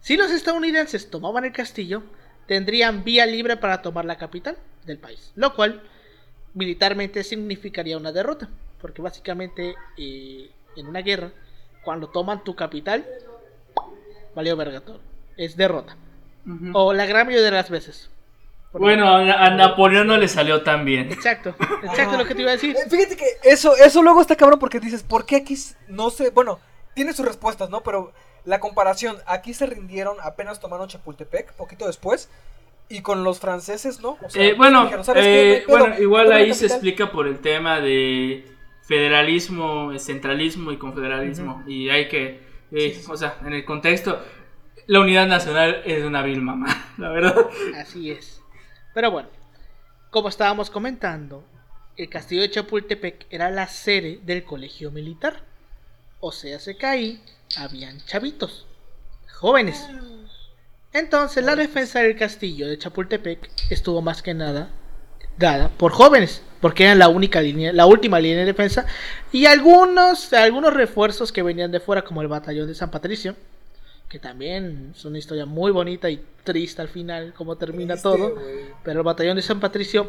Si 0.00 0.16
los 0.16 0.30
estadounidenses 0.30 1.10
tomaban 1.10 1.44
el 1.44 1.52
castillo, 1.52 2.02
tendrían 2.46 3.04
vía 3.04 3.26
libre 3.26 3.56
para 3.56 3.82
tomar 3.82 4.04
la 4.04 4.16
capital 4.16 4.56
del 4.86 4.98
país, 4.98 5.32
lo 5.34 5.54
cual 5.54 5.82
militarmente 6.54 7.24
significaría 7.24 7.96
una 7.96 8.12
derrota, 8.12 8.48
porque 8.80 9.02
básicamente 9.02 9.74
eh, 9.96 10.50
en 10.76 10.86
una 10.86 11.00
guerra, 11.00 11.32
cuando 11.82 12.08
toman 12.08 12.44
tu 12.44 12.54
capital, 12.54 13.04
valió 14.34 14.56
verga 14.56 14.80
todo, 14.80 15.00
es 15.36 15.56
derrota, 15.56 15.96
o 16.72 16.92
la 16.92 17.06
gran 17.06 17.26
mayoría 17.26 17.44
de 17.44 17.50
las 17.50 17.70
veces. 17.70 18.10
Bueno, 18.78 19.08
a 19.08 19.46
a 19.46 19.50
Napoleón 19.50 20.06
no 20.06 20.16
le 20.16 20.28
salió 20.28 20.62
tan 20.62 20.84
bien. 20.84 21.10
exacto, 21.12 21.54
exacto 21.82 22.16
lo 22.18 22.24
que 22.26 22.34
te 22.34 22.42
iba 22.42 22.50
a 22.50 22.54
decir. 22.54 22.76
Eh, 22.76 22.88
Fíjate 22.90 23.16
que 23.16 23.24
eso, 23.44 23.74
eso 23.76 24.02
luego 24.02 24.20
está 24.20 24.36
cabrón 24.36 24.58
porque 24.58 24.80
dices, 24.80 25.02
¿por 25.02 25.24
qué 25.26 25.36
aquí 25.36 25.56
no 25.88 26.10
sé? 26.10 26.30
Bueno, 26.30 26.58
tiene 26.94 27.12
sus 27.12 27.24
respuestas, 27.26 27.70
¿no? 27.70 27.82
Pero 27.82 28.12
la 28.44 28.60
comparación, 28.60 29.16
aquí 29.26 29.54
se 29.54 29.66
rindieron, 29.66 30.16
apenas 30.22 30.60
tomaron 30.60 30.88
Chapultepec, 30.88 31.52
poquito 31.54 31.86
después, 31.86 32.28
y 32.88 33.00
con 33.00 33.24
los 33.24 33.40
franceses, 33.40 34.00
¿no? 34.00 34.18
O 34.22 34.28
sea, 34.28 34.42
Eh, 34.44 34.54
bueno, 34.54 34.82
dijeron, 34.84 35.04
"¿Sabes 35.04 35.24
qué? 35.24 35.30
No 35.30 35.34
hay 35.34 35.50
eh, 35.56 35.64
pedo, 35.66 35.78
bueno, 35.78 35.98
igual 36.02 36.32
ahí 36.32 36.52
se 36.52 36.66
capital". 36.66 36.70
explica 36.76 37.10
por 37.12 37.26
el 37.26 37.38
tema 37.40 37.80
de 37.80 38.44
federalismo, 38.86 39.98
centralismo 39.98 40.72
y 40.72 40.76
confederalismo. 40.76 41.62
Y 41.66 41.88
hay 41.90 42.08
que, 42.08 42.24
eh, 42.26 42.40
Sí, 42.70 42.90
sí, 42.94 43.02
sí. 43.02 43.06
o 43.10 43.16
sea, 43.16 43.36
en 43.44 43.52
el 43.54 43.64
contexto, 43.64 44.20
la 44.86 45.00
unidad 45.00 45.26
nacional 45.26 45.82
es 45.86 46.04
una 46.04 46.22
vil 46.22 46.42
mamá, 46.42 46.66
la 46.98 47.08
verdad. 47.10 47.46
Así 47.80 48.10
es. 48.10 48.33
Pero 48.94 49.10
bueno, 49.10 49.28
como 50.10 50.28
estábamos 50.28 50.70
comentando, 50.70 51.44
el 51.96 52.08
castillo 52.08 52.42
de 52.42 52.50
Chapultepec 52.50 53.26
era 53.30 53.50
la 53.50 53.66
sede 53.66 54.20
del 54.22 54.44
colegio 54.44 54.90
militar. 54.90 55.42
O 56.20 56.32
sea, 56.32 56.58
se 56.58 56.76
caí, 56.76 57.22
habían 57.58 58.00
chavitos, 58.06 58.66
jóvenes. 59.34 59.86
Entonces, 60.92 61.44
la 61.44 61.56
defensa 61.56 62.00
del 62.00 62.16
castillo 62.16 62.68
de 62.68 62.78
Chapultepec 62.78 63.50
estuvo 63.70 64.00
más 64.00 64.22
que 64.22 64.32
nada 64.32 64.70
dada 65.36 65.68
por 65.68 65.92
jóvenes, 65.92 66.42
porque 66.60 66.84
eran 66.84 67.00
la 67.00 67.08
única 67.08 67.40
línea, 67.40 67.72
la 67.72 67.86
última 67.86 68.20
línea 68.20 68.38
de 68.38 68.44
defensa 68.44 68.86
y 69.32 69.46
algunos 69.46 70.32
algunos 70.32 70.72
refuerzos 70.72 71.32
que 71.32 71.42
venían 71.42 71.72
de 71.72 71.80
fuera 71.80 72.02
como 72.02 72.22
el 72.22 72.28
batallón 72.28 72.68
de 72.68 72.74
San 72.74 72.90
Patricio, 72.90 73.34
que 74.08 74.18
también 74.18 74.92
es 74.94 75.04
una 75.04 75.18
historia 75.18 75.46
muy 75.46 75.72
bonita 75.72 76.08
y 76.10 76.24
triste 76.44 76.82
al 76.82 76.88
final 76.88 77.32
como 77.34 77.56
termina 77.56 77.94
Triste, 77.94 78.08
todo, 78.08 78.34
pero 78.82 79.00
el 79.00 79.04
batallón 79.04 79.36
de 79.36 79.42
San 79.42 79.60
Patricio 79.60 80.08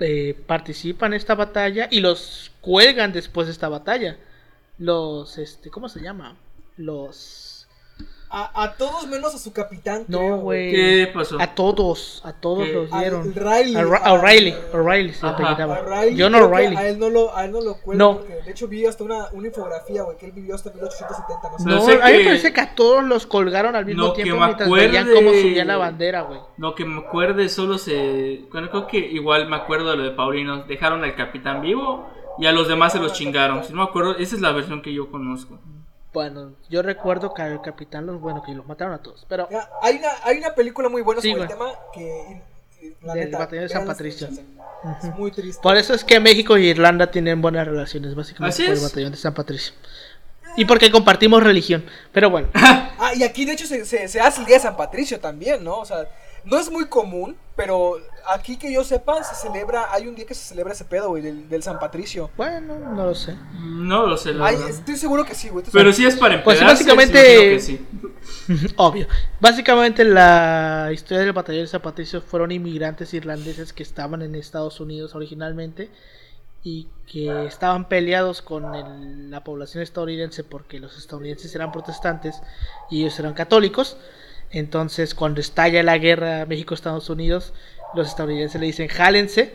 eh, 0.00 0.34
participa 0.46 1.06
en 1.06 1.14
esta 1.14 1.34
batalla 1.34 1.88
y 1.90 2.00
los 2.00 2.50
cuelgan 2.60 3.12
después 3.12 3.46
de 3.46 3.52
esta 3.52 3.68
batalla. 3.68 4.16
Los 4.78 5.38
este, 5.38 5.70
¿cómo 5.70 5.88
se 5.88 6.00
llama? 6.00 6.36
Los 6.76 7.51
A, 8.34 8.62
a 8.64 8.72
todos 8.76 9.06
menos 9.08 9.34
a 9.34 9.38
su 9.38 9.52
capitán. 9.52 10.04
No, 10.08 10.38
güey. 10.38 10.70
¿Qué 10.70 11.10
pasó? 11.12 11.36
A 11.38 11.54
todos, 11.54 12.22
a 12.24 12.32
todos 12.32 12.64
¿Qué? 12.66 12.72
los 12.72 12.90
Al- 12.92 13.00
dieron. 13.00 13.26
el 13.26 13.34
Riley. 13.34 13.76
A 13.76 13.80
al- 13.80 14.18
O'Reilly, 14.18 14.54
O'Reilly 14.72 15.12
se 15.12 15.26
apellidaba. 15.26 15.80
John 16.16 16.32
que 16.32 16.40
O'Reilly. 16.40 16.76
A 16.76 16.88
él 16.88 16.98
no 16.98 17.10
lo, 17.10 17.36
a 17.36 17.44
él 17.44 17.52
no 17.52 17.60
lo 17.60 17.74
cuelgan 17.74 17.98
No. 17.98 18.16
porque 18.18 18.34
de 18.42 18.50
hecho 18.50 18.68
vi 18.68 18.86
hasta 18.86 19.04
una, 19.04 19.26
una 19.32 19.48
infografía, 19.48 20.02
güey, 20.04 20.16
que 20.16 20.26
él 20.26 20.32
vivió 20.32 20.54
hasta 20.54 20.70
1870, 20.70 21.50
no 21.50 21.58
sé. 21.58 21.64
No, 21.68 21.80
sé 21.82 21.92
a 22.02 22.06
mí 22.06 22.12
me 22.12 22.18
que- 22.20 22.24
parece 22.24 22.52
que 22.54 22.60
a 22.62 22.74
todos 22.74 23.04
los 23.04 23.26
colgaron 23.26 23.76
al 23.76 23.84
mismo 23.84 24.14
que 24.14 24.22
tiempo 24.22 24.40
me 24.40 24.46
mientras 24.46 24.70
veían 24.70 25.04
acuerde- 25.08 25.14
cómo 25.14 25.30
subían 25.38 25.66
la 25.66 25.76
bandera, 25.76 26.22
güey. 26.22 26.40
Lo 26.56 26.74
que 26.74 26.84
me 26.86 27.00
acuerde 27.00 27.48
solo 27.50 27.76
se... 27.76 28.46
Bueno, 28.50 28.70
creo 28.70 28.86
que 28.86 28.96
igual 28.98 29.46
me 29.48 29.56
acuerdo 29.56 29.90
de 29.90 29.96
lo 29.98 30.04
de 30.04 30.10
Paulino. 30.12 30.62
Dejaron 30.64 31.04
al 31.04 31.14
capitán 31.16 31.60
vivo 31.60 32.08
y 32.38 32.46
a 32.46 32.52
los 32.52 32.66
demás 32.66 32.92
se 32.94 32.98
los 32.98 33.12
chingaron. 33.12 33.62
Si 33.62 33.72
no 33.74 33.82
me 33.82 33.88
acuerdo, 33.90 34.16
esa 34.16 34.34
es 34.36 34.40
la 34.40 34.52
versión 34.52 34.80
que 34.80 34.94
yo 34.94 35.10
conozco. 35.10 35.58
Bueno, 36.12 36.52
yo 36.68 36.82
recuerdo 36.82 37.32
que 37.32 37.42
al 37.42 37.62
capitán 37.62 38.06
los 38.06 38.20
bueno 38.20 38.42
que 38.42 38.52
los 38.52 38.66
mataron 38.66 38.92
a 38.94 38.98
todos, 39.02 39.24
pero 39.28 39.48
hay, 39.80 39.96
una, 39.96 40.10
hay 40.24 40.38
una 40.38 40.54
película 40.54 40.88
muy 40.88 41.02
buena 41.02 41.22
Sí, 41.22 41.30
sobre 41.30 41.44
el 41.44 41.48
tema 41.48 41.72
que. 41.92 42.42
la 43.02 43.14
Del 43.14 43.24
neta, 43.26 43.38
batallón 43.38 43.64
de 43.64 43.68
San 43.68 43.86
Patricio. 43.86 44.28
Es 44.28 45.14
muy 45.16 45.30
triste. 45.30 45.62
por 45.62 45.76
eso 45.76 45.94
es 45.94 46.04
que 46.04 46.20
México 46.20 46.58
y 46.58 46.66
Irlanda 46.66 47.10
tienen 47.10 47.40
buenas 47.40 47.66
relaciones, 47.66 48.14
básicamente 48.14 48.54
Así 48.54 48.64
por 48.66 48.74
el 48.74 48.82
batallón 48.82 49.12
de 49.12 49.18
San 49.18 49.32
Patricio. 49.32 49.74
Y 50.56 50.66
porque 50.66 50.90
compartimos 50.90 51.42
religión, 51.42 51.84
pero 52.12 52.30
bueno. 52.30 52.48
Ah, 53.04 53.14
y 53.16 53.24
aquí 53.24 53.44
de 53.44 53.54
hecho 53.54 53.66
se, 53.66 53.84
se, 53.84 54.06
se 54.06 54.20
hace 54.20 54.42
el 54.42 54.46
día 54.46 54.58
de 54.58 54.62
San 54.62 54.76
Patricio 54.76 55.18
también, 55.18 55.64
¿no? 55.64 55.78
O 55.78 55.84
sea, 55.84 56.08
no 56.44 56.56
es 56.56 56.70
muy 56.70 56.86
común, 56.86 57.36
pero 57.56 57.96
aquí 58.28 58.56
que 58.56 58.72
yo 58.72 58.84
sepa, 58.84 59.22
se 59.24 59.34
celebra, 59.34 59.88
hay 59.92 60.06
un 60.06 60.14
día 60.14 60.26
que 60.26 60.34
se 60.34 60.44
celebra 60.48 60.72
ese 60.72 60.84
pedo, 60.84 61.08
güey, 61.10 61.22
del, 61.22 61.48
del 61.48 61.62
San 61.62 61.78
Patricio. 61.78 62.30
Bueno, 62.36 62.78
no 62.78 63.06
lo 63.06 63.14
sé. 63.14 63.36
No 63.60 64.06
lo 64.06 64.16
sé, 64.16 64.32
la 64.34 64.46
Ay, 64.46 64.56
verdad. 64.56 64.70
estoy 64.70 64.96
seguro 64.96 65.24
que 65.24 65.34
sí, 65.34 65.48
güey. 65.48 65.64
Pero 65.72 65.92
sí 65.92 66.04
es 66.06 66.16
para 66.16 66.42
Pues 66.42 66.58
empedarse, 66.60 66.84
básicamente- 66.84 67.60
sí, 67.60 67.78
que 67.78 68.58
sí. 68.58 68.72
Obvio. 68.76 69.06
Básicamente 69.40 70.04
la 70.04 70.90
historia 70.92 71.20
del 71.24 71.32
batallón 71.32 71.62
de 71.62 71.68
San 71.68 71.82
Patricio 71.82 72.20
fueron 72.22 72.52
inmigrantes 72.52 73.12
irlandeses 73.14 73.72
que 73.72 73.82
estaban 73.82 74.22
en 74.22 74.34
Estados 74.34 74.80
Unidos 74.80 75.14
originalmente 75.14 75.90
y 76.64 76.86
que 77.10 77.46
estaban 77.46 77.88
peleados 77.88 78.40
con 78.40 78.74
el- 78.74 79.30
la 79.30 79.42
población 79.42 79.82
estadounidense 79.82 80.44
porque 80.44 80.78
los 80.78 80.96
estadounidenses 80.96 81.52
eran 81.54 81.72
protestantes 81.72 82.40
y 82.90 83.02
ellos 83.02 83.18
eran 83.18 83.34
católicos. 83.34 83.96
Entonces 84.50 85.14
cuando 85.14 85.40
estalla 85.40 85.82
la 85.82 85.98
guerra 85.98 86.46
México-Estados 86.46 87.08
Unidos, 87.10 87.52
los 87.94 88.08
estadounidenses 88.08 88.60
le 88.60 88.66
dicen 88.66 88.88
jálense, 88.88 89.54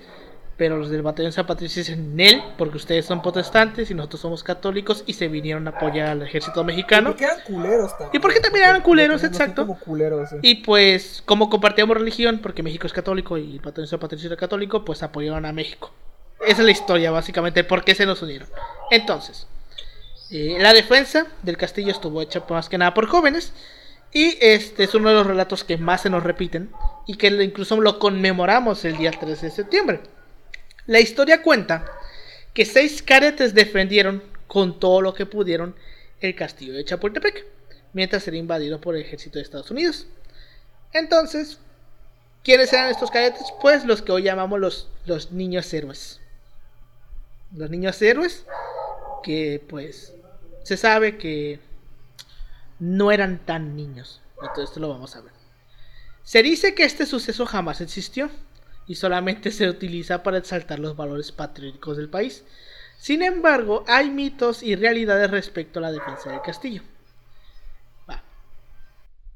pero 0.57 0.77
los 0.77 0.89
del 0.89 1.03
batallón 1.03 1.31
San 1.31 1.45
Patricio 1.45 1.81
dicen 1.81 2.15
Nel, 2.15 2.41
porque 2.57 2.77
ustedes 2.77 3.05
son 3.05 3.21
protestantes 3.21 3.91
y 3.91 3.93
nosotros 3.93 4.21
somos 4.21 4.43
católicos 4.43 5.03
y 5.05 5.13
se 5.13 5.27
vinieron 5.27 5.67
a 5.67 5.71
apoyar 5.71 6.07
al 6.07 6.23
ejército 6.23 6.63
mexicano. 6.63 7.11
Porque 7.11 7.25
eran 7.25 7.41
culeros 7.45 7.91
también. 7.91 8.09
¿Y 8.13 8.19
por 8.19 8.33
qué 8.33 8.39
también 8.39 8.65
eran 8.65 8.81
culeros? 8.81 9.21
Porque 9.21 9.35
Exacto. 9.35 9.67
como 9.67 9.79
culeros, 9.79 10.31
eh. 10.33 10.39
Y 10.41 10.55
pues, 10.55 11.21
como 11.25 11.49
compartíamos 11.51 11.95
religión, 11.95 12.39
porque 12.41 12.63
México 12.63 12.87
es 12.87 12.93
católico 12.93 13.37
y 13.37 13.61
el 13.63 13.73
de 13.73 13.87
San 13.87 13.99
Patricio 13.99 14.27
era 14.27 14.35
católico, 14.35 14.83
pues 14.83 15.03
apoyaron 15.03 15.45
a 15.45 15.53
México. 15.53 15.91
Esa 16.39 16.61
es 16.61 16.65
la 16.65 16.71
historia, 16.71 17.11
básicamente, 17.11 17.63
por 17.63 17.83
qué 17.83 17.93
se 17.93 18.07
nos 18.07 18.23
unieron. 18.23 18.49
Entonces, 18.89 19.47
eh, 20.31 20.57
la 20.59 20.73
defensa 20.73 21.27
del 21.43 21.57
castillo 21.57 21.91
estuvo 21.91 22.19
hecha 22.21 22.43
más 22.49 22.67
que 22.67 22.79
nada 22.79 22.95
por 22.95 23.07
jóvenes. 23.07 23.53
Y 24.11 24.37
este 24.41 24.85
es 24.85 24.95
uno 24.95 25.09
de 25.09 25.15
los 25.15 25.27
relatos 25.27 25.63
que 25.63 25.77
más 25.77 26.01
se 26.01 26.09
nos 26.09 26.23
repiten 26.23 26.71
y 27.07 27.15
que 27.15 27.27
incluso 27.27 27.79
lo 27.81 27.97
conmemoramos 27.97 28.83
el 28.85 28.97
día 28.97 29.11
3 29.11 29.41
de 29.41 29.49
septiembre. 29.49 30.01
La 30.85 30.99
historia 30.99 31.41
cuenta 31.41 31.85
que 32.53 32.65
seis 32.65 33.01
caretes 33.01 33.53
defendieron 33.53 34.21
con 34.47 34.79
todo 34.79 35.01
lo 35.01 35.13
que 35.13 35.25
pudieron 35.25 35.75
el 36.19 36.35
castillo 36.35 36.73
de 36.73 36.85
Chapultepec. 36.85 37.45
mientras 37.93 38.27
era 38.27 38.37
invadido 38.37 38.79
por 38.79 38.95
el 38.95 39.01
ejército 39.01 39.39
de 39.39 39.43
Estados 39.43 39.71
Unidos. 39.71 40.05
Entonces, 40.93 41.57
¿quiénes 42.43 42.71
eran 42.73 42.89
estos 42.89 43.09
cadetes? 43.09 43.43
Pues 43.61 43.85
los 43.85 44.01
que 44.01 44.11
hoy 44.11 44.23
llamamos 44.23 44.59
los, 44.59 44.89
los 45.05 45.31
niños 45.31 45.73
héroes. 45.73 46.19
Los 47.55 47.69
niños 47.69 48.01
héroes 48.01 48.45
que 49.23 49.63
pues 49.67 50.13
se 50.63 50.77
sabe 50.77 51.17
que 51.17 51.59
no 52.79 53.11
eran 53.11 53.39
tan 53.45 53.75
niños. 53.75 54.21
Todo 54.53 54.63
esto 54.63 54.79
lo 54.79 54.89
vamos 54.89 55.15
a 55.15 55.21
ver. 55.21 55.36
Se 56.27 56.43
dice 56.43 56.75
que 56.75 56.83
este 56.83 57.05
suceso 57.05 57.45
jamás 57.45 57.79
existió 57.79 58.29
y 58.85 58.95
solamente 58.95 59.49
se 59.49 59.69
utiliza 59.69 60.23
para 60.23 60.39
exaltar 60.39 60.77
los 60.77 60.97
valores 60.97 61.31
patrióticos 61.31 61.95
del 61.95 62.09
país. 62.09 62.43
Sin 62.97 63.21
embargo, 63.21 63.85
hay 63.87 64.09
mitos 64.09 64.61
y 64.61 64.75
realidades 64.75 65.31
respecto 65.31 65.79
a 65.79 65.83
la 65.83 65.91
defensa 65.93 66.29
del 66.29 66.41
castillo. 66.41 66.81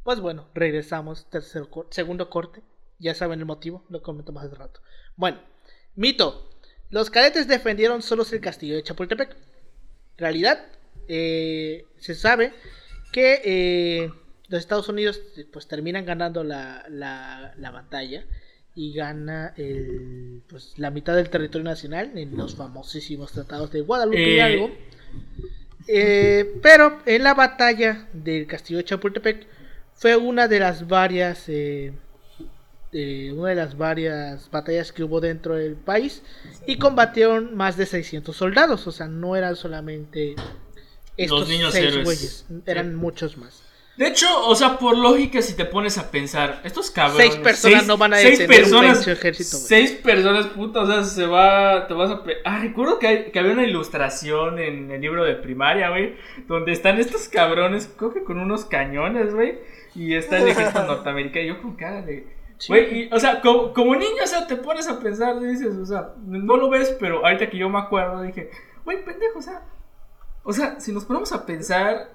Pues 0.04 0.20
bueno, 0.20 0.50
regresamos. 0.54 1.30
Tercer, 1.30 1.66
segundo 1.92 2.30
corte. 2.30 2.62
Ya 3.00 3.16
saben 3.16 3.40
el 3.40 3.46
motivo, 3.46 3.86
lo 3.88 4.02
comento 4.04 4.34
más 4.34 4.52
de 4.52 4.58
rato. 4.58 4.82
Bueno, 5.16 5.40
mito. 5.96 6.50
Los 6.90 7.10
cadetes 7.10 7.48
defendieron 7.48 8.02
solos 8.02 8.34
el 8.34 8.42
castillo 8.42 8.76
de 8.76 8.84
Chapultepec. 8.84 9.38
Realidad, 10.18 10.66
eh, 11.08 11.86
se 12.00 12.16
sabe 12.16 12.54
que 13.14 13.42
eh, 13.46 14.12
los 14.52 14.60
Estados 14.60 14.90
Unidos 14.90 15.22
pues 15.52 15.68
terminan 15.68 16.06
ganando 16.06 16.44
la, 16.44 16.86
la, 16.90 17.72
batalla 17.72 18.26
y 18.76 18.94
gana 18.94 19.54
el, 19.56 20.42
pues, 20.50 20.74
la 20.78 20.92
mitad 20.92 21.16
del 21.16 21.30
territorio 21.30 21.64
nacional 21.64 22.18
en 22.18 22.36
los 22.36 22.56
famosísimos 22.56 23.32
tratados 23.32 23.72
de 23.72 23.80
Guadalupe 23.80 24.20
y 24.20 24.40
eh, 24.40 24.42
algo. 24.42 24.72
pero 26.62 27.00
en 27.06 27.24
la 27.24 27.34
batalla 27.34 28.10
del 28.12 28.46
castillo 28.46 28.80
de 28.80 28.86
Chapultepec 28.86 29.48
fue 29.94 30.18
una 30.18 30.50
de 30.50 30.60
las 30.60 30.86
varias 30.86 31.46
eh, 31.48 31.94
una 33.34 33.50
de 33.50 33.56
las 33.56 33.78
varias 33.78 34.52
batallas 34.52 34.92
que 34.92 35.06
hubo 35.06 35.22
dentro 35.22 35.56
del 35.56 35.76
país 35.76 36.24
y 36.68 36.78
combatieron 36.78 37.56
más 37.56 37.78
de 37.78 37.86
600 37.86 38.36
soldados, 38.36 38.86
o 38.86 38.92
sea, 38.92 39.08
no 39.08 39.38
eran 39.38 39.56
solamente 39.56 40.36
estos 41.16 41.48
niños 41.48 41.74
seis 41.74 42.04
güeyes, 42.04 42.46
eran 42.66 42.96
muchos 42.96 43.38
más. 43.38 43.71
De 43.98 44.08
hecho, 44.08 44.28
o 44.48 44.56
sea, 44.56 44.80
por 44.80 44.98
lógica, 44.98 45.42
si 45.42 45.54
te 45.54 45.66
pones 45.66 45.98
a 45.98 46.10
pensar, 46.10 46.62
estos 46.64 46.90
cabrones. 46.90 47.34
Seis 47.34 47.40
personas 47.40 47.88
no 47.88 47.98
van 47.98 48.14
a 48.14 48.18
seis 48.18 48.42
personas, 48.42 49.06
un 49.06 49.14
ejército. 49.14 49.58
Seis 49.58 49.92
personas, 49.92 50.48
puta, 50.48 50.82
o 50.82 50.88
sea, 50.88 51.04
se 51.04 51.26
va. 51.26 51.88
Te 51.88 51.94
vas 51.94 52.10
a. 52.10 52.24
Ah, 52.46 52.60
recuerdo 52.62 53.00
que, 53.00 53.32
que, 53.32 53.40
había 53.40 53.52
una 53.52 53.64
ilustración 53.64 54.60
en 54.60 54.92
el 54.92 55.02
libro 55.02 55.24
de 55.24 55.36
primaria, 55.36 55.90
güey, 55.90 56.16
donde 56.48 56.72
están 56.72 57.00
estos 57.00 57.28
cabrones, 57.28 57.92
creo 57.96 58.14
que 58.14 58.24
con 58.24 58.40
unos 58.40 58.66
cañones, 58.66 59.34
güey 59.34 59.60
y 59.96 60.16
está 60.16 60.38
el 60.38 60.48
ejército 60.48 60.84
norteamericano. 60.88 61.46
Y 61.46 61.48
yo 61.50 61.62
con 61.62 61.76
cara 61.76 62.02
de. 62.02 62.28
Güey, 62.68 63.10
o 63.12 63.20
sea, 63.20 63.42
como, 63.42 63.74
como, 63.74 63.96
niño, 63.96 64.24
o 64.24 64.28
sea, 64.28 64.46
te 64.46 64.56
pones 64.56 64.88
a 64.88 65.00
pensar, 65.00 65.40
dices, 65.40 65.76
o 65.78 65.86
sea, 65.86 66.14
no 66.20 66.58
lo 66.58 66.70
ves, 66.70 66.96
pero 67.00 67.26
ahorita 67.26 67.50
que 67.50 67.58
yo 67.58 67.70
me 67.70 67.80
acuerdo, 67.80 68.22
dije, 68.22 68.52
güey, 68.86 69.04
pendejo, 69.04 69.40
o 69.40 69.42
sea, 69.42 69.64
o 70.44 70.54
sea, 70.54 70.80
si 70.80 70.92
nos 70.92 71.06
ponemos 71.06 71.32
a 71.32 71.44
pensar, 71.44 72.12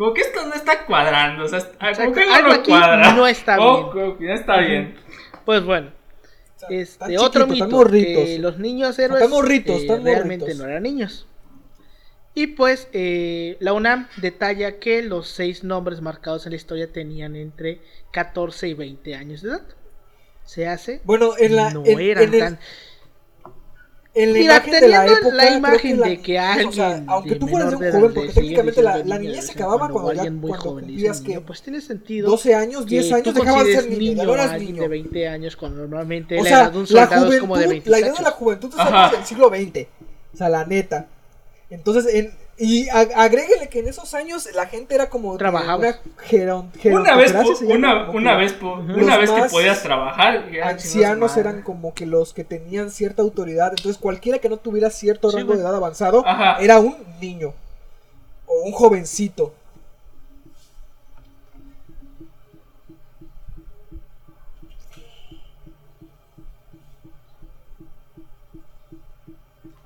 como 0.00 0.14
que 0.14 0.22
esto 0.22 0.46
no 0.46 0.54
está 0.54 0.86
cuadrando, 0.86 1.44
o 1.44 1.48
sea, 1.48 1.60
como 1.94 2.14
que 2.14 2.22
algo 2.22 2.54
no 2.54 2.62
cuadra. 2.62 3.12
No 3.12 3.26
está 3.26 3.60
oh, 3.60 3.92
bien. 3.92 4.16
no 4.18 4.34
está 4.34 4.56
bien. 4.60 4.94
Pues 5.44 5.62
bueno. 5.62 5.92
Este, 6.70 7.18
otro 7.18 7.46
mito, 7.46 7.84
que 7.90 8.38
los 8.40 8.58
niños 8.58 8.98
héroes 8.98 9.22
eh, 9.22 10.00
realmente 10.02 10.54
no 10.54 10.64
eran 10.64 10.84
niños. 10.84 11.26
Y 12.32 12.46
pues 12.46 12.88
eh, 12.94 13.58
la 13.60 13.74
UNAM 13.74 14.08
detalla 14.16 14.78
que 14.78 15.02
los 15.02 15.28
seis 15.28 15.64
nombres 15.64 16.00
marcados 16.00 16.46
en 16.46 16.52
la 16.52 16.56
historia 16.56 16.90
tenían 16.90 17.36
entre 17.36 17.82
14 18.12 18.68
y 18.68 18.74
20 18.74 19.14
años 19.14 19.42
de 19.42 19.50
edad. 19.50 19.62
Se 20.46 20.66
hace. 20.66 21.02
Bueno, 21.04 21.34
en 21.38 21.56
la. 21.56 21.74
No 21.74 21.84
eran 21.84 22.30
tan. 22.30 22.58
En 24.12 24.32
la 24.32 24.40
imagen 24.40 24.80
de 24.80 24.88
la 24.88 25.06
época, 25.06 25.34
la 25.34 25.50
imagen 25.56 26.00
de 26.00 26.20
que 26.20 26.38
alguien. 26.38 26.68
O 26.68 26.72
sea, 26.72 27.04
aunque 27.06 27.36
tú 27.36 27.46
fueras 27.46 27.72
un 27.72 27.78
joven, 27.78 28.12
porque 28.12 28.82
la, 28.82 28.98
la 28.98 29.18
niña 29.18 29.40
se 29.40 29.52
acababa 29.52 29.88
cuando, 29.88 30.12
ya, 30.12 30.30
muy 30.30 30.50
cuando 30.50 30.74
cumplías 30.74 31.20
que. 31.20 31.40
Pues 31.40 31.62
tiene 31.62 31.80
sentido. 31.80 32.28
12 32.30 32.54
años, 32.54 32.86
10 32.86 33.12
años, 33.12 33.34
dejabas 33.34 33.66
de 33.66 33.74
ser 33.74 33.88
niño. 33.88 34.22
niño 34.22 34.34
eras 34.34 34.60
niño. 34.60 34.82
de 34.82 34.88
20 34.88 35.28
años, 35.28 35.56
cuando 35.56 35.82
normalmente 35.82 36.40
o 36.40 36.44
sea, 36.44 36.50
la 36.50 36.62
edad 36.64 36.72
de 36.72 36.78
un 36.78 36.86
soldado 36.86 37.32
es 37.32 37.40
como 37.40 37.56
de 37.56 37.66
20 37.68 37.90
La 37.90 38.00
idea 38.00 38.12
de 38.12 38.22
la 38.22 38.30
juventud 38.32 38.70
es 38.70 39.12
del 39.12 39.24
siglo 39.24 39.48
XX. 39.48 39.86
O 40.34 40.36
sea, 40.36 40.48
la 40.48 40.64
neta. 40.64 41.06
Entonces, 41.70 42.12
en, 42.12 42.32
y 42.62 42.88
agréguele 42.90 43.70
que 43.70 43.78
en 43.78 43.88
esos 43.88 44.12
años 44.12 44.46
la 44.54 44.66
gente 44.66 44.94
era 44.94 45.08
como 45.08 45.34
trabajaba. 45.38 45.96
una, 46.84 47.16
vez 47.16 47.32
una, 47.62 48.10
una 48.10 48.36
vez 48.36 48.54
una 48.60 49.16
vez 49.16 49.30
que 49.30 49.42
podías 49.44 49.82
trabajar 49.82 50.44
ancianos 50.62 51.38
eran 51.38 51.62
como 51.62 51.94
que 51.94 52.04
los 52.04 52.34
que 52.34 52.44
tenían 52.44 52.90
cierta 52.90 53.22
autoridad 53.22 53.70
entonces 53.70 53.96
cualquiera 53.96 54.38
que 54.38 54.50
no 54.50 54.58
tuviera 54.58 54.90
cierto 54.90 55.30
rango 55.30 55.54
de 55.54 55.60
edad 55.62 55.74
avanzado 55.74 56.22
era 56.60 56.78
un 56.80 56.96
niño 57.20 57.54
o 58.46 58.62
un 58.64 58.72
jovencito. 58.72 59.54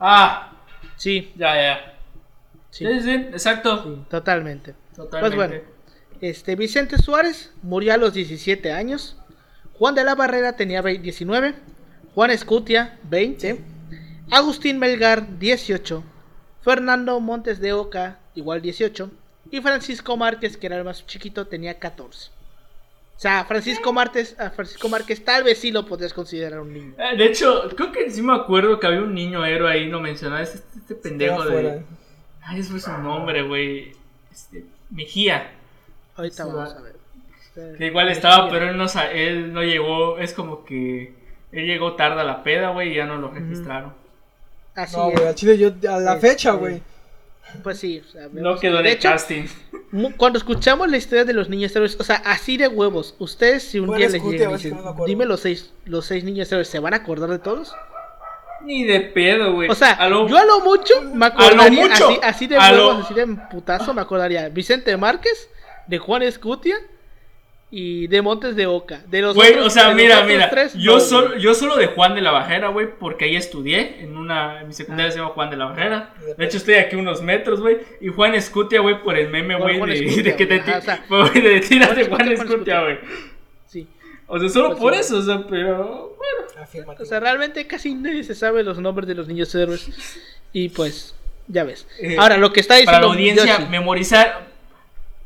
Ah. 0.01 0.51
Sí. 0.97 1.33
Ya, 1.37 1.55
ya. 1.55 1.94
Sí, 2.75 2.85
sí, 3.03 3.13
exacto. 3.13 4.05
totalmente. 4.11 4.75
Pues 4.97 5.37
bueno, 5.37 5.55
este, 6.21 6.57
Vicente 6.57 6.99
Suárez 6.99 7.53
murió 7.63 7.95
a 7.95 7.97
los 7.97 8.15
17 8.15 8.73
años. 8.73 9.17
Juan 9.75 9.95
de 9.95 10.03
la 10.03 10.17
Barrera 10.17 10.57
tenía 10.57 10.83
19. 10.83 11.55
Juan 12.17 12.31
Escutia, 12.33 12.99
20. 13.05 13.61
Agustín 14.33 14.81
Melgar, 14.81 15.39
18. 15.39 16.03
Fernando 16.63 17.21
Montes 17.21 17.61
de 17.61 17.73
Oca, 17.73 18.19
igual 18.35 18.61
18. 18.61 19.09
Y 19.53 19.61
Francisco 19.61 20.17
Márquez, 20.17 20.57
que 20.57 20.67
era 20.67 20.77
el 20.77 20.85
más 20.85 21.07
chiquito, 21.07 21.47
tenía 21.47 21.79
14. 21.79 22.31
O 23.17 23.21
sea, 23.21 23.45
Francisco 23.45 23.93
Márquez, 23.93 24.35
a 24.41 24.51
Francisco 24.51 24.89
Márquez 24.89 25.25
tal 25.25 25.45
vez 25.45 25.59
sí 25.59 25.71
lo 25.71 25.87
podrías 25.87 26.13
considerar 26.13 26.59
un 26.59 26.73
niño. 26.73 26.95
Eh, 26.99 27.17
de 27.17 27.27
hecho, 27.27 27.71
creo 27.77 27.93
que 27.93 28.11
sí 28.11 28.21
me 28.21 28.35
acuerdo 28.35 28.81
que 28.81 28.89
había 28.89 29.03
un 29.03 29.15
niño 29.15 29.47
héroe 29.47 29.71
ahí, 29.71 29.89
no 29.89 30.01
mencionaba, 30.01 30.43
este, 30.43 30.59
este 30.77 30.97
pendejo 30.97 31.45
de... 31.45 31.85
Ay, 32.45 32.61
eso 32.61 32.73
fue 32.73 32.81
su 32.81 32.93
nombre, 32.93 33.43
güey. 33.43 33.93
Este, 34.33 34.65
Mejía. 34.91 35.51
Ahorita 36.17 36.45
vamos 36.45 36.75
a 36.75 36.81
ver. 36.81 36.95
Que 37.77 37.87
igual 37.87 38.09
estaba, 38.09 38.51
pero 38.51 38.69
él 38.69 38.77
no, 38.77 38.87
él 39.13 39.53
no 39.53 39.63
llegó, 39.63 40.19
es 40.19 40.35
como 40.35 40.65
que 40.65 41.15
él 41.53 41.67
llegó 41.67 41.95
tarde 41.95 42.21
a 42.21 42.25
la 42.25 42.43
peda, 42.43 42.71
güey, 42.71 42.93
y 42.93 42.97
ya 42.97 43.07
no 43.07 43.17
lo 43.17 43.31
registraron. 43.31 43.95
Así 44.75 44.97
no, 44.97 45.11
güey, 45.11 45.27
a 45.27 45.35
Chile 45.35 45.57
yo, 45.57 45.71
a 45.89 46.01
la 46.01 46.17
fecha, 46.17 46.51
este, 46.51 46.61
güey. 46.61 46.83
Pues 47.63 47.79
sí, 47.79 48.03
o 48.05 48.11
sea, 48.11 48.29
no 48.33 48.59
quedó 48.59 48.81
en 48.81 48.87
el 48.87 48.99
casting. 48.99 49.45
Cuando 50.17 50.39
escuchamos 50.39 50.91
la 50.91 50.97
historia 50.97 51.25
de 51.25 51.33
los 51.33 51.49
niños 51.49 51.75
héroes, 51.77 51.97
o 52.01 52.03
sea, 52.03 52.17
así 52.17 52.57
de 52.57 52.67
huevos, 52.67 53.15
ustedes 53.21 53.63
si 53.63 53.79
un 53.79 53.97
día 53.97 54.09
les 54.09 54.23
llegan 54.25 54.59
y 54.61 55.07
dime 55.07 55.25
los 55.25 55.41
seis, 55.41 55.73
los 55.85 56.07
seis 56.07 56.25
niños 56.25 56.51
héroes, 56.51 56.67
¿se 56.67 56.81
van 56.81 56.95
a 56.95 56.99
acordar 56.99 57.31
de 57.31 57.39
todos? 57.39 57.73
Ni 58.65 58.85
de 58.85 59.01
pedo, 59.01 59.53
güey. 59.53 59.69
O 59.69 59.75
sea, 59.75 59.99
yo 60.09 60.39
a 60.39 60.45
lo 60.45 60.61
mucho 60.61 60.95
me 61.13 61.27
acordaría, 61.27 61.87
así, 61.93 62.19
así, 62.23 62.47
de 62.47 62.59
huevos, 62.59 63.05
así 63.05 63.15
de 63.15 63.27
putazo, 63.51 63.93
me 63.95 64.01
acordaría. 64.01 64.49
Vicente 64.49 64.97
Márquez, 64.97 65.49
de 65.87 65.99
Juan 65.99 66.23
Escutia 66.23 66.77
y 67.71 68.07
de 68.07 68.23
Montes 68.23 68.55
de 68.55 68.67
Oca. 68.67 69.03
De 69.09 69.21
los 69.21 69.35
Güey, 69.35 69.59
o 69.59 69.69
sea, 69.69 69.93
mira, 69.95 70.23
mira. 70.25 70.49
yo, 70.75 71.01
solo, 71.01 71.37
yo 71.37 71.55
solo 71.55 71.77
de 71.77 71.89
Juan 71.89 72.15
de 72.15 72.21
la 72.21 72.31
Bajera, 72.31 72.69
güey, 72.69 72.89
porque 72.99 73.25
ahí 73.25 73.37
estudié. 73.37 73.97
En 74.01 74.17
una. 74.17 74.61
En 74.61 74.69
mi 74.69 74.75
secundaria 74.75 75.09
ah. 75.09 75.13
se 75.13 75.19
llama 75.19 75.31
Juan 75.31 75.51
de 75.51 75.57
la 75.57 75.65
Bajera. 75.67 76.15
De 76.39 76.45
hecho, 76.45 76.59
estoy 76.59 76.75
aquí 76.75 76.97
unos 76.97 77.21
metros, 77.21 77.61
güey. 77.61 77.79
Y 78.01 78.09
Juan 78.09 78.35
Escutia, 78.35 78.81
güey, 78.81 79.03
por 79.03 79.19
el 79.19 79.29
meme, 79.29 79.57
güey, 79.57 79.81
de, 79.81 80.37
que 80.37 80.47
te 80.47 80.61
tiras 81.69 81.97
de 81.97 82.07
Juan 82.07 82.29
Escutia, 82.29 82.81
güey. 82.81 82.99
O 84.35 84.41
sea, 84.41 84.49
solo 84.49 84.77
por 84.77 84.95
eso, 84.95 85.19
o 85.19 85.23
sea, 85.23 85.47
pero. 85.47 86.17
Bueno. 86.19 86.95
O 86.99 87.05
sea, 87.05 87.21
realmente 87.21 87.69
casi 87.69 87.95
nadie 87.95 88.25
se 88.25 88.35
sabe 88.35 88.65
los 88.65 88.81
nombres 88.81 89.07
de 89.07 89.15
los 89.15 89.29
niños 89.29 89.55
héroes. 89.55 89.89
Y 90.53 90.71
pues, 90.71 91.15
ya 91.47 91.63
ves. 91.63 91.87
Eh, 92.01 92.17
Ahora, 92.19 92.37
lo 92.37 92.53
que 92.53 92.59
está 92.59 92.75
diciendo. 92.75 92.93
Para 92.93 93.07
la 93.07 93.13
audiencia, 93.13 93.59
memorizar 93.61 94.49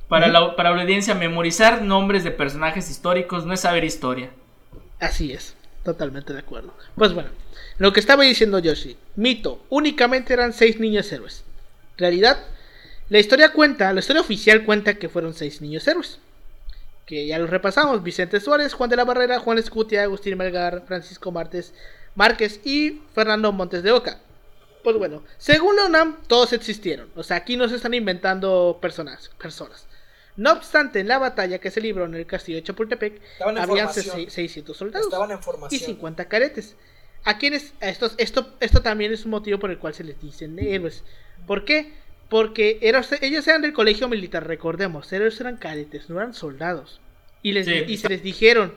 para, 0.09 0.29
la, 0.29 0.55
para 0.57 0.75
la 0.75 0.83
audiencia, 0.83 1.15
memorizar 1.15 1.81
nombres 1.81 2.23
de 2.23 2.33
personajes 2.33 2.91
históricos 2.91 3.47
no 3.47 3.55
es 3.55 3.61
saber 3.61 3.83
historia. 3.85 4.29
Así 5.01 5.33
es, 5.33 5.55
totalmente 5.85 6.35
de 6.35 6.41
acuerdo. 6.41 6.75
Pues 6.95 7.15
bueno, 7.15 7.31
lo 7.79 7.95
que 7.95 8.01
estaba 8.01 8.25
diciendo 8.25 8.59
Yoshi, 8.59 8.99
mito, 9.17 9.65
únicamente 9.71 10.35
eran 10.35 10.53
seis 10.53 10.81
niños 10.81 11.11
héroes. 11.11 11.45
Realidad, 11.97 12.45
la 13.09 13.21
historia 13.21 13.55
cuenta, 13.55 13.91
la 13.95 14.01
historia 14.01 14.21
oficial 14.21 14.65
cuenta 14.65 14.99
que 14.99 15.09
fueron 15.09 15.33
seis 15.33 15.63
niños 15.63 15.89
héroes. 15.89 16.19
Que 17.09 17.27
ya 17.27 17.39
los 17.39 17.49
repasamos, 17.49 18.03
Vicente 18.03 18.39
Suárez, 18.39 18.75
Juan 18.75 18.91
de 18.91 18.97
la 18.97 19.05
Barrera, 19.07 19.39
Juan 19.39 19.57
Escutia, 19.57 20.03
Agustín 20.03 20.37
Melgar, 20.37 20.85
Francisco 20.87 21.33
Martes, 21.33 21.73
Márquez 22.15 22.61
y 22.67 23.01
Fernando 23.15 23.51
Montes 23.51 23.83
de 23.83 23.93
Oca. 23.93 24.21
Pues 24.85 24.95
bueno, 24.99 25.25
según 25.39 25.77
la 25.77 25.87
UNAM, 25.87 26.19
todos 26.27 26.53
existieron. 26.53 27.09
O 27.17 27.23
sea, 27.23 27.39
aquí 27.39 27.57
no 27.57 27.67
se 27.67 27.77
están 27.77 27.95
inventando 27.95 28.77
personas. 28.79 29.31
personas 29.41 29.87
No 30.37 30.53
obstante, 30.53 31.01
en 31.01 31.09
la 31.09 31.19
batalla 31.19 31.59
que 31.59 31.71
se 31.71 31.81
libró 31.81 32.05
en 32.05 32.15
el 32.15 32.27
castillo 32.27 32.59
de 32.59 32.65
Chapultepec, 32.65 33.23
habían 33.41 33.89
formación. 33.89 34.31
600 34.31 34.77
soldados 34.77 35.09
y 35.09 35.43
formación. 35.43 35.81
50 35.81 36.29
caretes. 36.29 36.77
A 37.25 37.39
quienes, 37.39 37.73
a 37.81 37.89
estos, 37.89 38.17
esto, 38.19 38.53
esto 38.61 38.83
también 38.83 39.15
es 39.15 39.25
un 39.25 39.31
motivo 39.31 39.59
por 39.59 39.71
el 39.71 39.79
cual 39.79 39.95
se 39.95 40.05
les 40.05 40.21
dicen 40.21 40.59
héroes. 40.59 41.05
¿Por 41.47 41.65
qué? 41.65 41.95
Porque 42.29 42.79
eran- 42.83 43.05
ellos 43.23 43.47
eran 43.49 43.63
del 43.63 43.73
colegio 43.73 44.09
militar, 44.09 44.47
recordemos, 44.47 45.13
ellos 45.13 45.41
eran 45.41 45.57
cadetes, 45.57 46.11
no 46.11 46.19
eran 46.19 46.35
soldados. 46.35 47.01
Y, 47.43 47.53
les, 47.53 47.67
Sí. 47.67 47.85
y 47.87 47.97
se 47.97 48.09
les 48.09 48.23
dijeron, 48.23 48.75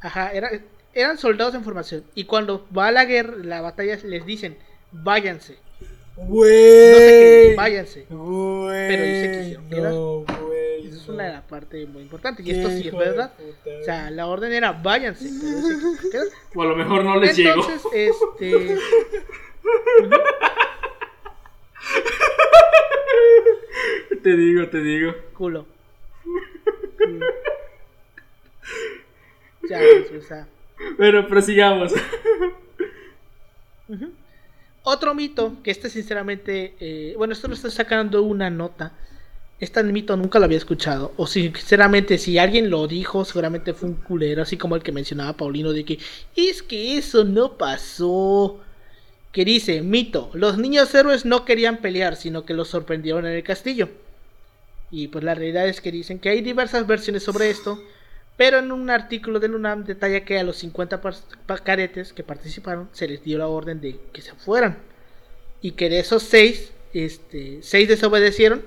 ajá, 0.00 0.32
era- 0.32 0.50
eran 0.94 1.18
soldados 1.18 1.54
en 1.54 1.64
formación. 1.64 2.04
Y 2.14 2.24
cuando 2.24 2.66
va 2.76 2.88
a 2.88 2.92
la 2.92 3.04
guerra, 3.04 3.34
la 3.42 3.60
batalla, 3.60 3.98
les 4.04 4.24
dicen, 4.26 4.56
váyanse. 4.92 5.56
Güey. 6.16 6.90
No 6.92 6.98
sé 6.98 7.46
qué, 7.50 7.54
váyanse. 7.56 8.06
Güey. 8.10 8.88
Pero 8.88 9.02
ellos 9.04 9.20
se 9.22 9.38
quisieron 9.40 9.68
quedar. 9.68 9.92
No, 9.92 10.24
güey. 10.46 10.86
Esa 10.88 10.96
es 10.96 11.08
no. 11.08 11.14
una 11.14 11.42
parte 11.46 11.86
muy 11.86 12.02
importante. 12.02 12.42
Y 12.44 12.50
esto 12.50 12.70
sí 12.70 12.88
es 12.88 12.94
verdad. 12.96 13.32
O 13.80 13.84
sea, 13.84 14.10
la 14.10 14.26
orden 14.26 14.52
era 14.52 14.72
váyanse. 14.72 15.28
Pero 15.40 16.24
se. 16.24 16.58
O 16.58 16.62
a 16.62 16.66
lo 16.66 16.74
mejor 16.76 17.04
no 17.04 17.20
les 17.20 17.36
llegó. 17.36 17.62
Entonces, 17.62 17.82
este. 17.92 18.78
Te 24.28 24.36
digo, 24.36 24.68
te 24.68 24.82
digo. 24.82 25.14
Culo. 25.32 25.64
Culo. 26.98 27.26
Ya, 29.70 29.80
o 30.18 30.20
sea. 30.20 30.46
Pero 30.98 31.26
prosigamos. 31.26 31.94
Otro 34.82 35.14
mito, 35.14 35.56
que 35.62 35.70
este 35.70 35.88
sinceramente, 35.88 36.74
eh, 36.78 37.14
bueno, 37.16 37.32
esto 37.32 37.48
lo 37.48 37.54
estoy 37.54 37.70
sacando 37.70 38.22
una 38.22 38.50
nota. 38.50 38.92
Este 39.60 39.82
mito 39.82 40.14
nunca 40.14 40.38
lo 40.38 40.44
había 40.44 40.58
escuchado. 40.58 41.14
O 41.16 41.26
sinceramente, 41.26 42.18
si 42.18 42.36
alguien 42.36 42.68
lo 42.68 42.86
dijo, 42.86 43.24
seguramente 43.24 43.72
fue 43.72 43.88
un 43.88 43.94
culero, 43.94 44.42
así 44.42 44.58
como 44.58 44.76
el 44.76 44.82
que 44.82 44.92
mencionaba 44.92 45.38
Paulino, 45.38 45.72
de 45.72 45.86
que 45.86 45.98
es 46.36 46.62
que 46.62 46.98
eso 46.98 47.24
no 47.24 47.56
pasó. 47.56 48.60
Que 49.32 49.46
dice, 49.46 49.80
mito, 49.80 50.30
los 50.34 50.58
niños 50.58 50.94
héroes 50.94 51.24
no 51.24 51.46
querían 51.46 51.78
pelear, 51.78 52.14
sino 52.14 52.44
que 52.44 52.52
los 52.52 52.68
sorprendieron 52.68 53.24
en 53.24 53.32
el 53.32 53.42
castillo. 53.42 53.88
Y 54.90 55.08
pues 55.08 55.22
la 55.24 55.34
realidad 55.34 55.68
es 55.68 55.80
que 55.80 55.92
dicen 55.92 56.18
que 56.18 56.30
hay 56.30 56.40
diversas 56.40 56.86
versiones 56.86 57.22
sobre 57.22 57.50
esto, 57.50 57.82
pero 58.36 58.58
en 58.58 58.72
un 58.72 58.88
artículo 58.90 59.40
del 59.40 59.54
UNAM 59.54 59.84
detalla 59.84 60.24
que 60.24 60.38
a 60.38 60.44
los 60.44 60.56
50 60.58 61.00
par- 61.00 61.14
pa- 61.46 61.58
cadetes 61.58 62.12
que 62.12 62.22
participaron 62.22 62.88
se 62.92 63.06
les 63.08 63.22
dio 63.22 63.36
la 63.38 63.48
orden 63.48 63.80
de 63.80 63.98
que 64.12 64.22
se 64.22 64.32
fueran. 64.34 64.78
Y 65.60 65.72
que 65.72 65.90
de 65.90 65.98
esos 66.00 66.22
seis, 66.22 66.72
este, 66.94 67.58
seis 67.62 67.88
desobedecieron 67.88 68.62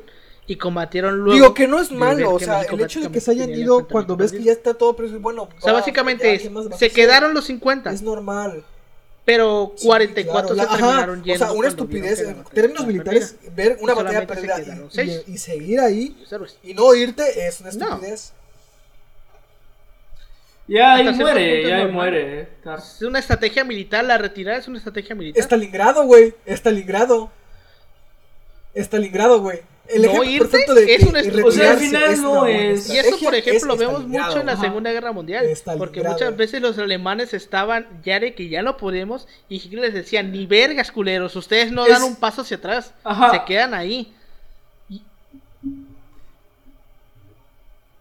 y 0.46 0.58
combatieron 0.58 1.20
luego. 1.20 1.34
Digo 1.34 1.54
que 1.54 1.68
no 1.68 1.80
es 1.80 1.92
malo, 1.92 2.34
o 2.36 2.40
sea, 2.40 2.62
el 2.64 2.82
hecho 2.82 3.00
de 3.00 3.10
que 3.12 3.22
se 3.22 3.32
hayan 3.32 3.50
ido 3.52 3.88
cuando 3.88 4.18
ves 4.18 4.32
que 4.34 4.44
ya 4.44 4.52
está 4.52 4.74
todo, 4.74 4.96
pero 4.96 5.08
bueno. 5.20 5.44
O 5.58 5.62
sea, 5.62 5.72
básicamente 5.74 6.26
ya, 6.26 6.34
es, 6.34 6.42
¿qué 6.44 6.50
más 6.50 6.66
vas 6.66 6.74
a 6.76 6.78
se 6.80 6.90
quedaron 6.92 7.34
los 7.34 7.46
50, 7.46 7.92
Es 7.92 8.02
normal. 8.02 8.64
Pero 9.36 9.74
Sí, 9.78 9.88
44 9.88 10.32
claro, 10.32 10.48
se 10.50 10.56
la- 10.56 10.64
ajá, 10.64 10.78
terminaron 10.78 11.20
O 11.22 11.24
yendo. 11.24 11.46
sea, 11.46 11.54
una 11.54 11.68
estupidez. 11.68 12.20
En 12.22 12.44
términos 12.46 12.86
militares, 12.86 13.36
ver 13.56 13.78
una 13.82 13.94
batalla 13.94 14.20
se 14.22 14.28
perdida 14.28 14.56
quedaron 14.58 14.86
y- 14.88 14.90
seis. 14.96 15.24
y, 15.28 15.32
y 15.34 15.38
seguir 15.38 15.80
ahí 15.80 16.18
y 16.64 16.74
no 16.74 16.94
irte 16.96 17.48
es 17.48 17.62
una 17.62 17.72
No. 17.72 17.86
estupidez. 17.88 18.34
Ya 20.68 20.94
ahí 20.96 21.14
muere, 21.14 21.68
ya 21.68 21.80
es 21.80 21.86
ahí 21.86 21.92
muere. 21.92 22.42
eh. 22.42 22.48
Es 22.78 23.02
una 23.02 23.20
estrategia 23.20 23.64
militar, 23.64 24.06
la 24.06 24.18
retirada 24.18 24.58
es 24.58 24.68
una 24.68 24.78
estrategia 24.78 25.16
militar. 25.16 25.42
Stalingrado, 25.44 26.04
güey. 26.06 26.34
Stalingrado. 26.46 27.30
Stalingrado, 28.76 29.42
güey. 29.42 29.60
El 29.94 30.02
No 30.04 30.08
ejemplo 30.10 30.24
irte 30.32 30.58
de 30.74 30.94
es 30.96 31.04
que 31.04 31.10
una 31.10 31.22
y 31.22 31.24
estru- 31.28 31.46
O 31.46 31.52
sea, 31.52 31.72
al 31.72 31.80
retirarse 31.80 31.86
final 31.86 32.12
es 32.14 32.20
no 32.22 32.32
una 32.32 32.40
buena 32.42 32.60
es- 32.72 32.90
Y 32.90 32.98
eso, 32.98 33.10
por 33.10 33.16
estrategia, 33.36 33.52
ejemplo, 33.52 33.68
lo 33.68 33.78
vemos 33.78 34.08
mucho 34.08 34.40
en 34.40 34.46
la 34.46 34.54
Ajá. 34.54 34.62
Segunda 34.62 34.92
Guerra 34.92 35.12
Mundial. 35.12 35.46
Porque 35.78 36.02
muchas 36.04 36.36
veces 36.38 36.62
los 36.62 36.78
alemanes 36.78 37.34
estaban 37.34 37.88
ya 38.04 38.20
de 38.20 38.34
que 38.34 38.48
ya 38.50 38.62
no 38.62 38.78
podemos 38.78 39.28
y 39.50 39.56
Hitler 39.58 39.82
les 39.86 39.94
decía, 39.94 40.24
ni 40.24 40.46
vergas 40.46 40.92
culeros, 40.92 41.36
ustedes 41.36 41.72
no 41.72 41.86
Es- 41.86 41.92
dan 41.92 42.04
un 42.04 42.16
paso 42.16 42.42
hacia 42.42 42.58
atrás, 42.58 42.94
Ajá. 43.04 43.32
se 43.32 43.44
quedan 43.46 43.74
ahí. 43.74 44.14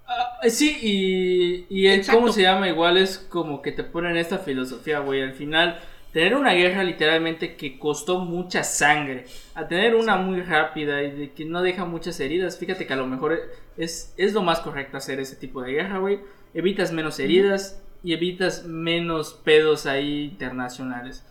Ah, 0.07 0.38
sí, 0.49 0.76
y, 0.82 1.66
y 1.70 1.86
el 1.86 2.05
cómo 2.07 2.32
se 2.32 2.43
llama 2.43 2.68
igual 2.68 2.97
es 2.97 3.18
como 3.18 3.62
que 3.62 3.70
te 3.70 3.84
ponen 3.84 4.16
esta 4.16 4.38
filosofía, 4.38 4.99
güey. 4.99 5.22
Al 5.22 5.34
final, 5.34 5.78
tener 6.13 6.35
una 6.35 6.53
guerra 6.53 6.83
literalmente 6.83 7.57
que 7.57 7.79
costó 7.79 8.19
mucha 8.19 8.65
sangre, 8.65 9.27
a 9.55 9.69
tener 9.69 9.95
una 9.95 10.17
muy 10.17 10.43
rápida 10.43 11.03
y 11.03 11.11
de 11.13 11.33
que 11.33 11.45
no 11.45 11.63
deja 11.63 11.85
muchas 11.85 12.19
heridas, 12.21 12.59
fíjate 12.59 12.87
que 12.87 12.93
a 12.93 12.97
lo 12.97 13.07
mejor 13.07 13.39
es, 13.77 14.13
es 14.17 14.33
lo 14.33 14.43
más 14.43 14.61
correcto 14.61 14.97
hacer 14.97 15.21
ese 15.21 15.37
tipo 15.37 15.63
de 15.63 15.73
guerra, 15.73 15.99
güey. 15.99 16.21
Evitas 16.53 16.93
menos 16.93 17.19
heridas 17.21 17.81
y 18.03 18.13
evitas 18.13 18.65
menos 18.65 19.35
pedos 19.45 19.87
ahí 19.87 20.25
internacionales. 20.25 21.25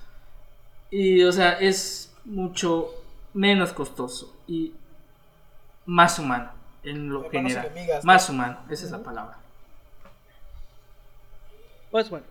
Y, 0.92 1.24
o 1.24 1.32
sea, 1.32 1.54
es 1.54 2.16
mucho 2.26 2.90
menos 3.34 3.74
costoso 3.74 4.36
y 4.48 4.74
más 5.86 6.20
humano 6.20 6.52
en 6.84 7.10
lo 7.10 7.26
Hermanos 7.26 7.32
general. 7.32 7.66
enemigas, 7.68 8.06
Más 8.06 8.30
humano, 8.30 8.60
esa 8.70 8.86
es 8.86 8.92
la 8.92 9.04
palabra. 9.04 9.38
Pues 11.92 12.10
bueno, 12.10 12.26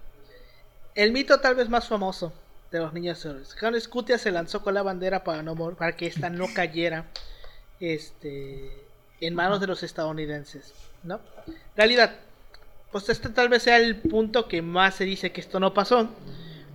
el 0.98 1.12
mito 1.12 1.38
tal 1.38 1.54
vez 1.54 1.68
más 1.68 1.86
famoso 1.86 2.32
de 2.72 2.80
los 2.80 2.92
niños 2.92 3.24
héroes. 3.24 3.54
Juan 3.58 3.80
Scutia 3.80 4.18
se 4.18 4.32
lanzó 4.32 4.62
con 4.64 4.74
la 4.74 4.82
bandera 4.82 5.22
para, 5.22 5.44
no 5.44 5.54
para 5.76 5.96
que 5.96 6.06
esta 6.08 6.28
no 6.28 6.46
cayera 6.54 7.06
este, 7.78 8.68
en 9.20 9.34
manos 9.36 9.60
de 9.60 9.68
los 9.68 9.84
estadounidenses. 9.84 10.74
¿no? 11.04 11.20
Realidad, 11.76 12.16
pues 12.90 13.08
este 13.10 13.28
tal 13.28 13.48
vez 13.48 13.62
sea 13.62 13.76
el 13.76 13.94
punto 13.94 14.48
que 14.48 14.60
más 14.60 14.96
se 14.96 15.04
dice 15.04 15.30
que 15.30 15.40
esto 15.40 15.60
no 15.60 15.72
pasó. 15.72 16.10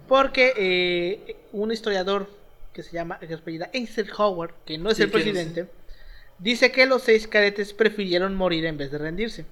Porque 0.08 0.54
eh, 0.56 1.36
un 1.52 1.74
historiador 1.74 2.30
que 2.72 2.82
se 2.82 2.94
llama 2.94 3.20
que 3.20 3.28
se 3.28 3.34
apellida 3.34 3.70
Eisenhower, 3.74 4.54
que 4.66 4.78
no 4.78 4.90
es 4.90 4.98
Sí, 4.98 5.04
el 5.04 5.12
que 5.12 5.18
no 5.18 5.24
sé. 5.26 5.34
presidente, 5.34 5.70
dice 6.40 6.72
que 6.72 6.86
los 6.86 7.02
seis 7.04 7.28
cadetes 7.28 7.74
prefirieron 7.74 8.36
morir 8.36 8.66
en 8.66 8.78
vez 8.78 8.90
de 8.90 9.00
rendirse. 9.00 9.46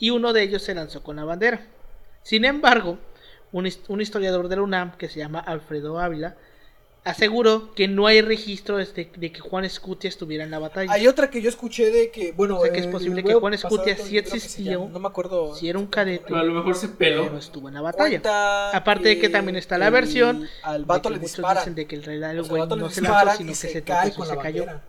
Y 0.00 0.10
uno 0.10 0.32
de 0.32 0.42
ellos 0.42 0.62
se 0.62 0.74
lanzó 0.74 1.04
con 1.04 1.14
la 1.14 1.24
bandera. 1.24 1.64
Sin 2.24 2.44
embargo, 2.44 2.98
un, 3.52 3.68
un 3.88 4.00
historiador 4.00 4.48
de 4.48 4.56
la 4.56 4.62
UNAM 4.62 4.92
que 4.96 5.08
se 5.08 5.18
llama 5.20 5.38
Alfredo 5.40 5.98
Ávila 5.98 6.36
aseguró 7.04 7.74
que 7.74 7.88
no 7.88 8.06
hay 8.06 8.20
registro 8.22 8.78
este- 8.78 9.10
de 9.16 9.32
que 9.32 9.40
Juan 9.40 9.64
Escutia 9.64 10.06
estuviera 10.08 10.44
en 10.44 10.52
la 10.52 10.60
batalla. 10.60 10.92
Hay 10.92 11.08
otra 11.08 11.30
que 11.30 11.42
yo 11.42 11.48
escuché 11.48 11.90
de 11.90 12.12
que, 12.12 12.30
bueno, 12.30 12.58
O 12.58 12.62
sea, 12.62 12.72
que 12.72 12.78
es 12.78 12.86
eh, 12.86 12.90
posible 12.90 13.24
que 13.24 13.34
Juan 13.34 13.54
Escutia 13.54 13.96
sí 13.96 14.12
que 14.22 14.24
se 14.30 14.36
existió, 14.36 14.88
No 14.88 15.00
me 15.00 15.08
acuerdo. 15.08 15.52
si 15.56 15.68
era 15.68 15.80
un 15.80 15.86
cadete, 15.88 16.32
A 16.32 16.44
lo 16.44 16.54
mejor 16.54 16.76
se 16.76 16.88
pero 16.88 17.22
peló. 17.22 17.32
no 17.32 17.38
estuvo 17.38 17.66
en 17.66 17.74
la 17.74 17.80
batalla. 17.80 18.08
Cuenta 18.08 18.70
Aparte 18.76 19.08
de 19.08 19.18
que 19.18 19.28
también 19.28 19.56
está 19.56 19.78
la 19.78 19.90
versión 19.90 20.46
al 20.62 20.82
de 20.82 20.86
vato 20.86 21.08
que 21.08 21.14
le 21.14 21.18
muchos 21.20 21.32
dispara. 21.36 21.60
dicen 21.60 21.74
de 21.74 21.86
que 21.88 21.96
el 21.96 22.02
O 22.02 22.04
sea, 22.04 22.18
güey 22.42 22.62
al 22.62 22.68
vato 22.68 22.76
no 22.76 22.86
le 22.86 22.94
se 22.94 23.00
lanzó, 23.02 23.36
sino 23.36 23.48
que 23.50 23.54
se, 23.56 23.68
se 23.70 23.82
cae 23.82 24.12
tropezó 24.12 24.16
con 24.18 24.26
y 24.26 24.28
la 24.28 24.34
se 24.36 24.40
cayó. 24.40 24.64
bandera. 24.66 24.84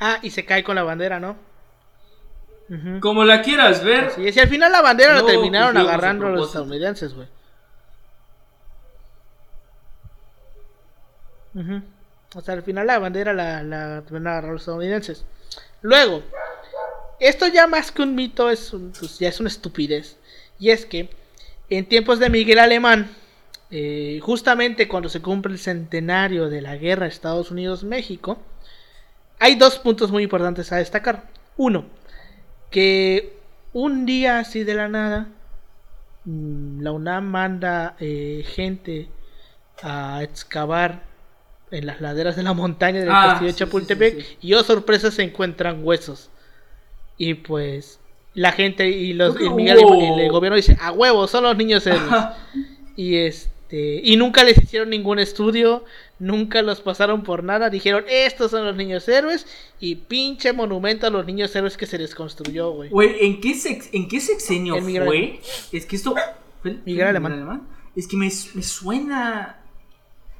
Ah, 0.00 0.18
y 0.22 0.30
se 0.30 0.44
cae 0.44 0.64
con 0.64 0.74
la 0.76 0.82
bandera, 0.82 1.20
¿no? 1.20 1.36
Como 3.00 3.24
la 3.24 3.42
quieras 3.42 3.82
ver, 3.82 4.04
Así 4.06 4.28
es, 4.28 4.36
y 4.36 4.40
al 4.40 4.48
final 4.48 4.70
la 4.70 4.80
bandera 4.80 5.14
la 5.14 5.26
terminaron 5.26 5.74
su 5.74 5.80
agarrando 5.80 6.28
los 6.28 6.46
estadounidenses, 6.46 7.14
güey. 7.14 7.26
Ujú. 11.54 11.82
O 12.36 12.40
sea, 12.40 12.54
al 12.54 12.62
final 12.62 12.86
la 12.86 12.98
bandera 13.00 13.32
la, 13.32 13.62
la 13.64 14.02
terminaron 14.02 14.26
agarrando 14.28 14.52
los 14.52 14.62
estadounidenses. 14.62 15.24
Luego, 15.82 16.22
esto 17.18 17.48
ya 17.48 17.66
más 17.66 17.90
que 17.90 18.02
un 18.02 18.14
mito, 18.14 18.50
es 18.50 18.72
un- 18.72 18.92
pues, 18.96 19.18
ya 19.18 19.28
es 19.28 19.40
una 19.40 19.48
estupidez. 19.48 20.16
Y 20.60 20.70
es 20.70 20.86
que 20.86 21.10
en 21.70 21.86
tiempos 21.86 22.20
de 22.20 22.30
Miguel 22.30 22.60
Alemán, 22.60 23.10
eh, 23.72 24.20
justamente 24.22 24.86
cuando 24.86 25.08
se 25.08 25.20
cumple 25.22 25.52
el 25.54 25.58
centenario 25.58 26.48
de 26.48 26.60
la 26.60 26.76
guerra 26.76 27.06
Estados 27.06 27.50
Unidos-México, 27.50 28.38
hay 29.40 29.56
dos 29.56 29.78
puntos 29.78 30.12
muy 30.12 30.22
importantes 30.22 30.70
a 30.72 30.76
destacar. 30.76 31.24
Uno, 31.56 31.86
que 32.70 33.36
un 33.72 34.06
día 34.06 34.38
así 34.38 34.62
de 34.64 34.74
la 34.74 34.88
nada, 34.88 35.28
mm, 36.24 36.82
la 36.82 36.92
UNAM 36.92 37.24
manda 37.26 37.96
eh, 38.00 38.44
gente 38.46 39.08
a 39.82 40.22
excavar 40.22 41.02
en 41.70 41.86
las 41.86 42.00
laderas 42.00 42.36
de 42.36 42.42
la 42.42 42.52
montaña 42.52 43.00
del 43.00 43.10
Ah, 43.10 43.26
castillo 43.28 43.46
de 43.48 43.52
sí, 43.52 43.58
Chapultepec 43.60 44.14
sí, 44.16 44.22
sí. 44.22 44.36
y 44.42 44.54
oh 44.54 44.62
sorpresa 44.62 45.10
se 45.10 45.22
encuentran 45.22 45.84
huesos. 45.84 46.30
Y 47.16 47.34
pues 47.34 48.00
la 48.34 48.52
gente 48.52 48.88
y 48.88 49.12
los 49.12 49.40
y 49.40 49.48
Miguel 49.50 49.78
hubo- 49.78 50.14
el, 50.16 50.20
el 50.20 50.30
gobierno 50.32 50.56
dice, 50.56 50.76
"A 50.80 50.92
huevo, 50.92 51.26
son 51.26 51.44
los 51.44 51.56
niños 51.56 51.86
héroes." 51.86 52.10
Y 52.96 53.16
este 53.16 54.00
y 54.02 54.16
nunca 54.16 54.42
les 54.44 54.58
hicieron 54.62 54.90
ningún 54.90 55.18
estudio, 55.20 55.84
nunca 56.20 56.62
los 56.62 56.80
pasaron 56.80 57.24
por 57.24 57.42
nada, 57.42 57.70
dijeron, 57.70 58.04
"Estos 58.08 58.52
son 58.52 58.64
los 58.64 58.76
niños 58.76 59.08
héroes" 59.08 59.46
y 59.80 59.96
pinche 59.96 60.52
monumento 60.52 61.08
a 61.08 61.10
los 61.10 61.26
niños 61.26 61.54
héroes 61.56 61.76
que 61.76 61.86
se 61.86 61.98
les 61.98 62.14
construyó, 62.14 62.70
güey. 62.70 62.90
Güey, 62.90 63.16
¿en 63.26 63.40
qué, 63.40 63.54
sex- 63.54 63.88
¿en 63.92 64.06
qué 64.06 64.20
sexenio 64.20 64.76
fue? 64.80 65.40
Es 65.72 65.86
que 65.86 65.96
esto 65.96 66.14
Miguel 66.84 67.08
Alemán. 67.08 67.66
Es 67.96 68.06
que 68.06 68.16
me, 68.16 68.26
me 68.54 68.62
suena. 68.62 69.56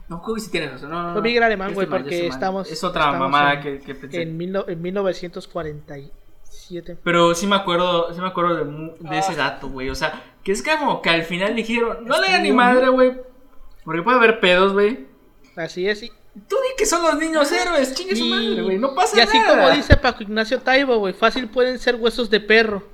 No, 0.08 0.22
creo 0.22 0.34
que 0.36 0.40
sí 0.40 0.50
tienes 0.50 0.72
razón. 0.72 0.90
No, 0.90 1.02
no, 1.02 1.08
Fue 1.12 1.16
no. 1.16 1.22
Miguel 1.22 1.42
Alemán, 1.42 1.74
güey, 1.74 1.86
porque 1.88 2.26
estamos- 2.26 2.70
Es 2.70 2.82
otra 2.84 3.06
estamos 3.06 3.20
mamada 3.30 3.54
en- 3.54 3.60
que, 3.62 3.78
que 3.80 3.94
pensé. 3.94 4.22
En, 4.22 4.36
mil 4.36 4.52
no- 4.52 4.64
en 4.68 4.80
1947. 4.82 6.98
Pero 7.02 7.34
sí 7.34 7.46
me 7.46 7.56
acuerdo, 7.56 8.12
sí 8.12 8.20
me 8.20 8.26
acuerdo 8.26 8.56
de, 8.56 8.64
de 9.10 9.18
ese 9.18 9.32
Ah. 9.32 9.36
dato, 9.36 9.68
güey. 9.68 9.88
O 9.90 9.94
sea, 9.94 10.22
que 10.42 10.52
es 10.52 10.62
como 10.62 11.00
que 11.02 11.10
al 11.10 11.22
final 11.22 11.54
dijeron, 11.56 12.04
no 12.04 12.20
le 12.20 12.28
hagan 12.28 12.42
ni 12.42 12.52
madre, 12.52 12.88
güey. 12.88 13.12
Porque 13.84 14.02
puede 14.02 14.18
haber 14.18 14.40
pedos, 14.40 14.72
güey. 14.72 15.06
Así 15.64 15.88
es. 15.88 16.02
Y, 16.02 16.08
Tú 16.48 16.56
di 16.56 16.68
que 16.78 16.86
son 16.86 17.02
los 17.02 17.16
niños 17.18 17.50
héroes, 17.50 17.92
chingue 17.94 18.14
su 18.14 18.24
y- 18.24 18.30
madre, 18.30 18.62
güey. 18.62 18.78
No 18.78 18.94
pasa 18.94 19.18
y 19.18 19.20
así 19.20 19.36
nada. 19.38 19.56
como 19.64 19.70
dice 19.76 19.96
Paco 19.96 20.22
Ignacio 20.22 20.60
Taibo, 20.60 20.96
güey, 20.98 21.12
fácil 21.12 21.48
pueden 21.48 21.78
ser 21.78 21.96
huesos 21.96 22.30
de 22.30 22.40
perro. 22.40 22.84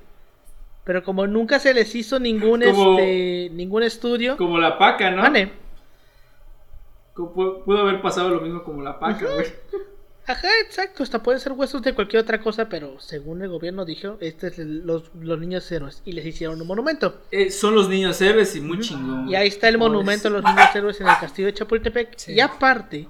Pero 0.83 1.03
como 1.03 1.27
nunca 1.27 1.59
se 1.59 1.73
les 1.73 1.93
hizo 1.95 2.19
ningún 2.19 2.61
Como- 2.61 2.97
este 2.99 3.49
ningún 3.53 3.83
estudio, 3.83 4.37
Como 4.37 4.57
la 4.57 4.77
paca, 4.77 5.11
¿no? 5.11 5.23
Pudo 7.15 7.79
haber 7.79 8.01
pasado 8.01 8.29
lo 8.29 8.41
mismo 8.41 8.63
como 8.63 8.81
la 8.83 8.99
paca, 8.99 9.25
güey. 9.33 9.47
Ajá, 10.27 10.49
exacto, 10.65 11.03
hasta 11.03 11.23
pueden 11.23 11.39
ser 11.39 11.53
huesos 11.53 11.81
de 11.81 11.93
cualquier 11.93 12.21
otra 12.21 12.41
cosa, 12.41 12.67
pero 12.67 12.99
según 12.99 13.41
el 13.41 13.49
gobierno 13.49 13.85
dijo, 13.85 14.17
este 14.19 14.47
es 14.47 14.57
los, 14.57 15.03
los 15.19 15.39
niños 15.39 15.71
héroes 15.71 16.01
y 16.03 16.11
les 16.11 16.25
hicieron 16.25 16.59
un 16.61 16.67
monumento. 16.67 17.21
Eh, 17.31 17.49
son 17.49 17.73
los 17.75 17.87
niños 17.87 18.19
héroes 18.21 18.53
y 18.55 18.59
muy 18.61 18.79
chingón. 18.81 19.29
Y 19.29 19.35
ahí 19.35 19.47
está 19.47 19.69
el 19.69 19.77
monumento 19.77 20.27
a 20.27 20.31
los 20.31 20.43
niños 20.43 20.75
héroes 20.75 20.99
en 20.99 21.07
el 21.07 21.15
castillo 21.17 21.47
de 21.47 21.53
Chapultepec. 21.53 22.17
Sí. 22.17 22.33
Y 22.33 22.41
aparte, 22.41 23.07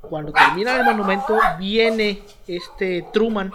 cuando 0.00 0.32
termina 0.32 0.76
el 0.76 0.84
monumento, 0.84 1.38
viene 1.58 2.22
este 2.48 3.06
Truman, 3.12 3.52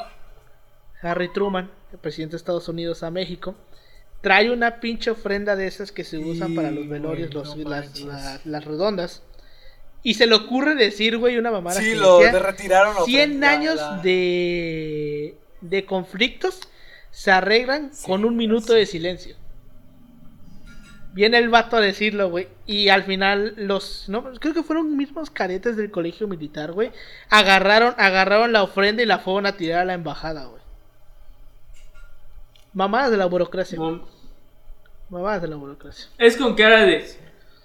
Harry 1.01 1.27
Truman, 1.33 1.69
el 1.91 1.99
presidente 1.99 2.31
de 2.33 2.37
Estados 2.37 2.69
Unidos 2.69 3.03
a 3.03 3.11
México. 3.11 3.55
Trae 4.21 4.51
una 4.51 4.79
pinche 4.79 5.09
ofrenda 5.11 5.55
de 5.55 5.65
esas 5.67 5.91
que 5.91 6.03
se 6.03 6.17
usan 6.19 6.53
para 6.53 6.69
los 6.71 6.87
velorios, 6.87 7.33
los- 7.33 7.57
no 7.57 7.69
las, 7.69 7.85
manches. 7.87 8.05
las- 8.05 8.45
las 8.45 8.65
redondas. 8.65 9.23
Y 10.03 10.15
se 10.15 10.25
le 10.25 10.35
ocurre 10.35 10.75
decir, 10.75 11.17
güey, 11.17 11.37
una 11.37 11.51
mamada. 11.51 11.79
Sí, 11.79 11.91
que 11.91 11.95
lo 11.95 12.17
decía, 12.19 12.33
de 12.33 12.39
retiraron. 12.39 12.95
la 12.95 13.03
100 13.03 13.19
ofrenda, 13.29 13.49
años 13.51 13.75
la- 13.75 13.97
de, 13.97 15.37
de 15.61 15.85
conflictos 15.85 16.61
se 17.11 17.29
arreglan 17.31 17.93
Sí, 17.93 18.05
con 18.07 18.25
un 18.25 18.35
minuto 18.35 18.73
sí. 18.73 18.79
de 18.79 18.85
silencio. 18.87 19.35
Viene 21.13 21.37
el 21.39 21.49
vato 21.49 21.75
a 21.75 21.81
decirlo, 21.81 22.29
güey. 22.29 22.47
Y 22.65 22.87
al 22.87 23.03
final 23.03 23.53
los... 23.57 24.07
No, 24.07 24.23
creo 24.39 24.53
que 24.53 24.63
fueron 24.63 24.95
mismos 24.95 25.29
caretes 25.29 25.75
del 25.75 25.91
colegio 25.91 26.25
militar, 26.27 26.71
güey. 26.71 26.91
Agarraron, 27.29 27.93
agarraron 27.97 28.53
la 28.53 28.63
ofrenda 28.63 29.03
y 29.03 29.05
la 29.05 29.19
fueron 29.19 29.45
a 29.45 29.57
tirar 29.57 29.81
a 29.81 29.85
la 29.85 29.93
embajada, 29.93 30.45
güey. 30.45 30.61
Mamadas 32.73 33.11
de 33.11 33.17
la 33.17 33.25
burocracia. 33.25 33.77
güey. 33.77 33.91
Mom- 33.91 34.05
Mamadas 35.09 35.41
de 35.41 35.47
la 35.49 35.57
burocracia. 35.57 36.07
Es 36.17 36.37
con 36.37 36.55
cara 36.55 36.85
de. 36.85 37.05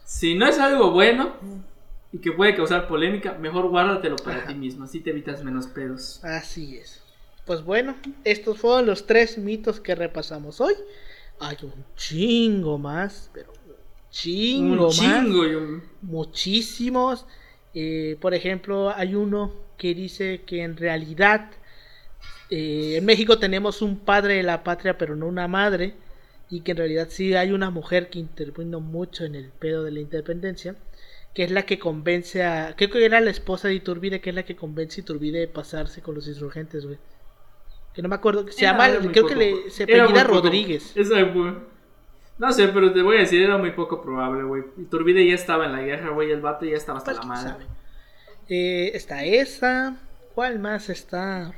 Si 0.05 0.35
no 0.35 0.49
es 0.49 0.59
algo 0.59 0.91
bueno 0.91 1.37
y 2.16 2.18
que 2.18 2.32
puede 2.32 2.55
causar 2.56 2.88
polémica, 2.88 3.34
mejor 3.34 3.68
guárdatelo 3.68 4.16
para 4.16 4.38
Ajá. 4.38 4.48
ti 4.48 4.55
mismo. 4.55 4.84
Así 4.84 5.01
te 5.01 5.10
evitas 5.10 5.44
menos 5.44 5.66
pedos. 5.66 6.24
Así 6.24 6.78
es. 6.78 7.02
Pues 7.44 7.62
bueno, 7.62 7.94
estos 8.24 8.59
fueron 8.59 8.86
los 8.86 9.06
tres 9.06 9.36
mitos 9.36 9.80
que 9.80 9.94
repasamos 9.94 10.60
hoy. 10.62 10.72
Hay 11.38 11.56
un 11.62 11.74
chingo 11.94 12.78
más, 12.78 13.30
pero 13.34 13.52
un 13.52 13.74
chingo, 14.10 14.86
Un 14.86 14.90
chingo. 14.93 15.60
más. 15.60 15.82
Muchísimos. 16.01 17.26
Eh, 17.74 18.16
por 18.20 18.32
ejemplo, 18.32 18.90
hay 18.97 19.14
uno 19.14 19.52
que 19.76 19.94
dice 19.94 20.40
que 20.47 20.62
en 20.62 20.78
realidad 20.78 21.51
eh, 22.48 22.94
en 22.97 23.05
México 23.05 23.38
tenemos 23.38 23.82
un 23.82 23.98
padre 23.98 24.36
de 24.36 24.43
la 24.43 24.64
patria, 24.64 24.97
pero 24.97 25.14
no 25.16 25.26
una 25.26 25.48
madre. 25.48 25.94
Y 26.48 26.60
que 26.60 26.70
en 26.70 26.78
realidad 26.78 27.09
sí 27.10 27.34
hay 27.34 27.51
una 27.52 27.70
mujer 27.70 28.09
que 28.09 28.20
intervino 28.20 28.80
mucho 28.80 29.24
en 29.24 29.34
el 29.34 29.51
pedo 29.51 29.82
de 29.84 29.90
la 29.90 30.01
independencia. 30.01 30.76
Que 31.37 31.45
es 31.45 31.51
la 31.51 31.65
que 31.67 31.79
convence 31.79 32.43
a. 32.43 32.75
Creo 32.77 32.89
que 32.91 33.05
era 33.05 33.21
la 33.21 33.31
esposa 33.31 33.69
de 33.69 33.75
Iturbide, 33.75 34.23
que 34.23 34.31
es 34.31 34.35
la 34.37 34.45
que 34.45 34.57
convence 34.57 35.01
a 35.01 35.03
Iturbide 35.03 35.39
de 35.41 35.49
pasarse 35.49 36.01
con 36.01 36.15
los 36.15 36.27
insurgentes, 36.27 36.87
güey. 36.87 36.99
Que 37.93 38.01
no 38.01 38.09
me 38.09 38.15
acuerdo. 38.15 38.49
Se 38.51 38.63
Era- 38.65 38.73
llama. 38.73 38.89
era 38.89 39.13
Creo 39.13 39.27
que 39.27 39.37
le, 39.37 39.71
se 39.71 39.83
apellida 39.83 40.23
poco- 40.27 40.41
Rodríguez. 40.41 40.97
Esa 40.97 41.27
fue- 41.33 41.55
No 42.39 42.53
sé, 42.53 42.69
pero 42.69 42.91
te 42.93 43.03
voy 43.03 43.17
a 43.19 43.21
decir, 43.21 43.43
era 43.43 43.59
muy 43.59 43.71
poco 43.73 44.01
probable, 44.03 44.45
güey. 44.45 44.65
Iturbide 44.79 45.27
ya 45.29 45.35
estaba 45.35 45.67
en 45.67 45.73
la 45.73 45.83
guerra, 45.83 46.11
güey. 46.11 46.31
El 46.31 46.41
vato 46.41 46.65
ya 46.65 46.77
estaba 46.77 46.99
hasta 46.99 47.13
Pues, 47.13 47.21
la 47.21 47.27
madre. 47.27 47.67
Eh, 48.49 48.93
está 48.95 49.23
esa. 49.25 49.97
¿Cuál 50.35 50.59
más 50.59 50.89
está? 50.89 51.53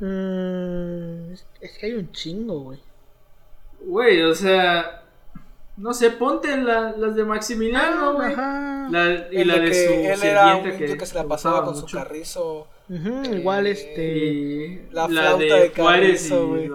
Mm, 0.00 1.32
es- 1.32 1.46
es 1.60 1.78
que 1.78 1.86
hay 1.86 1.92
un 1.94 2.10
chingo, 2.12 2.60
güey. 2.60 2.78
Güey, 3.80 4.22
o 4.22 4.34
sea. 4.34 5.02
No 5.78 5.94
sé, 5.94 6.10
ponte 6.10 6.56
la- 6.56 6.92
las 6.96 7.14
de 7.14 7.24
Maximiliano, 7.24 8.14
güey. 8.14 8.32
Ajá. 8.32 8.88
La- 8.90 9.28
y 9.30 9.40
el 9.42 9.48
la 9.48 9.54
de 9.54 9.60
de 9.60 9.68
que 9.70 9.86
su 9.86 9.92
él 9.92 10.22
era 10.24 10.56
un 10.56 10.58
indio 10.58 10.72
que, 10.98 11.06
se 11.06 11.14
la 11.14 11.22
que 11.22 11.28
pasaba 11.28 11.64
con 11.64 11.76
su 11.76 11.86
carrizo. 11.86 12.66
Ujú, 12.88 13.22
igual 13.34 13.66
Eh, 13.66 13.70
este. 13.72 14.16
Y 14.16 14.82
La 14.92 15.02
la, 15.02 15.08
flauta 15.08 15.54
de, 15.56 15.70
Carrizo, 15.72 16.48
güey. 16.48 16.68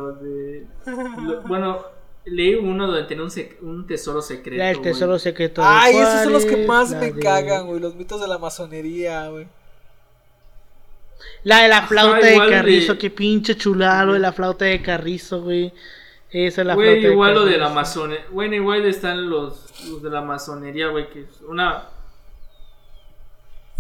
bueno, 1.48 1.84
leí 2.26 2.56
uno 2.56 2.88
donde 2.88 3.04
tenía 3.04 3.24
un, 3.26 3.32
un 3.68 3.88
tesoro 3.88 4.22
secreto. 4.22 4.60
La 4.60 4.68
del 4.68 4.78
güey. 4.78 4.92
tesoro 4.92 5.20
secreto. 5.20 5.62
de 5.62 5.68
Ay, 5.70 5.96
esos 5.98 6.24
son 6.24 6.34
los 6.34 6.46
que 6.46 6.66
más 6.66 6.92
me 6.92 7.12
de- 7.12 7.20
cagan, 7.20 7.68
güey. 7.68 7.80
Los 7.80 7.96
mitos 7.96 8.22
de 8.22 8.28
la 8.28 8.38
masonería, 8.38 9.28
güey. 9.30 9.48
La 11.44 11.62
de 11.64 11.68
la 11.70 11.82
flauta 11.88 12.26
de 12.26 12.34
igual 12.34 12.50
de- 12.50 12.56
Carrizo, 12.56 12.98
qué 12.98 13.10
pinche 13.10 13.56
chulado 13.58 14.14
de 14.14 14.20
la 14.20 14.32
flauta 14.32 14.66
de 14.66 14.82
Carrizo, 14.82 15.42
güey. 15.42 15.74
Esa 16.34 16.62
es 16.62 16.68
la 16.68 16.74
Güey, 16.76 16.88
flauta 16.90 17.08
de 17.08 17.14
igual 17.14 17.34
lo 17.36 17.46
de 17.46 17.58
la 17.58 17.70
masonería. 17.70 18.26
Bueno, 18.32 18.56
igual 18.56 18.86
están 18.86 19.30
los, 19.30 19.72
los 19.88 20.02
de 20.02 20.10
la 20.10 20.22
masonería, 20.22 20.88
güey, 20.88 21.10
que 21.10 21.22
es 21.22 21.42
una... 21.48 21.90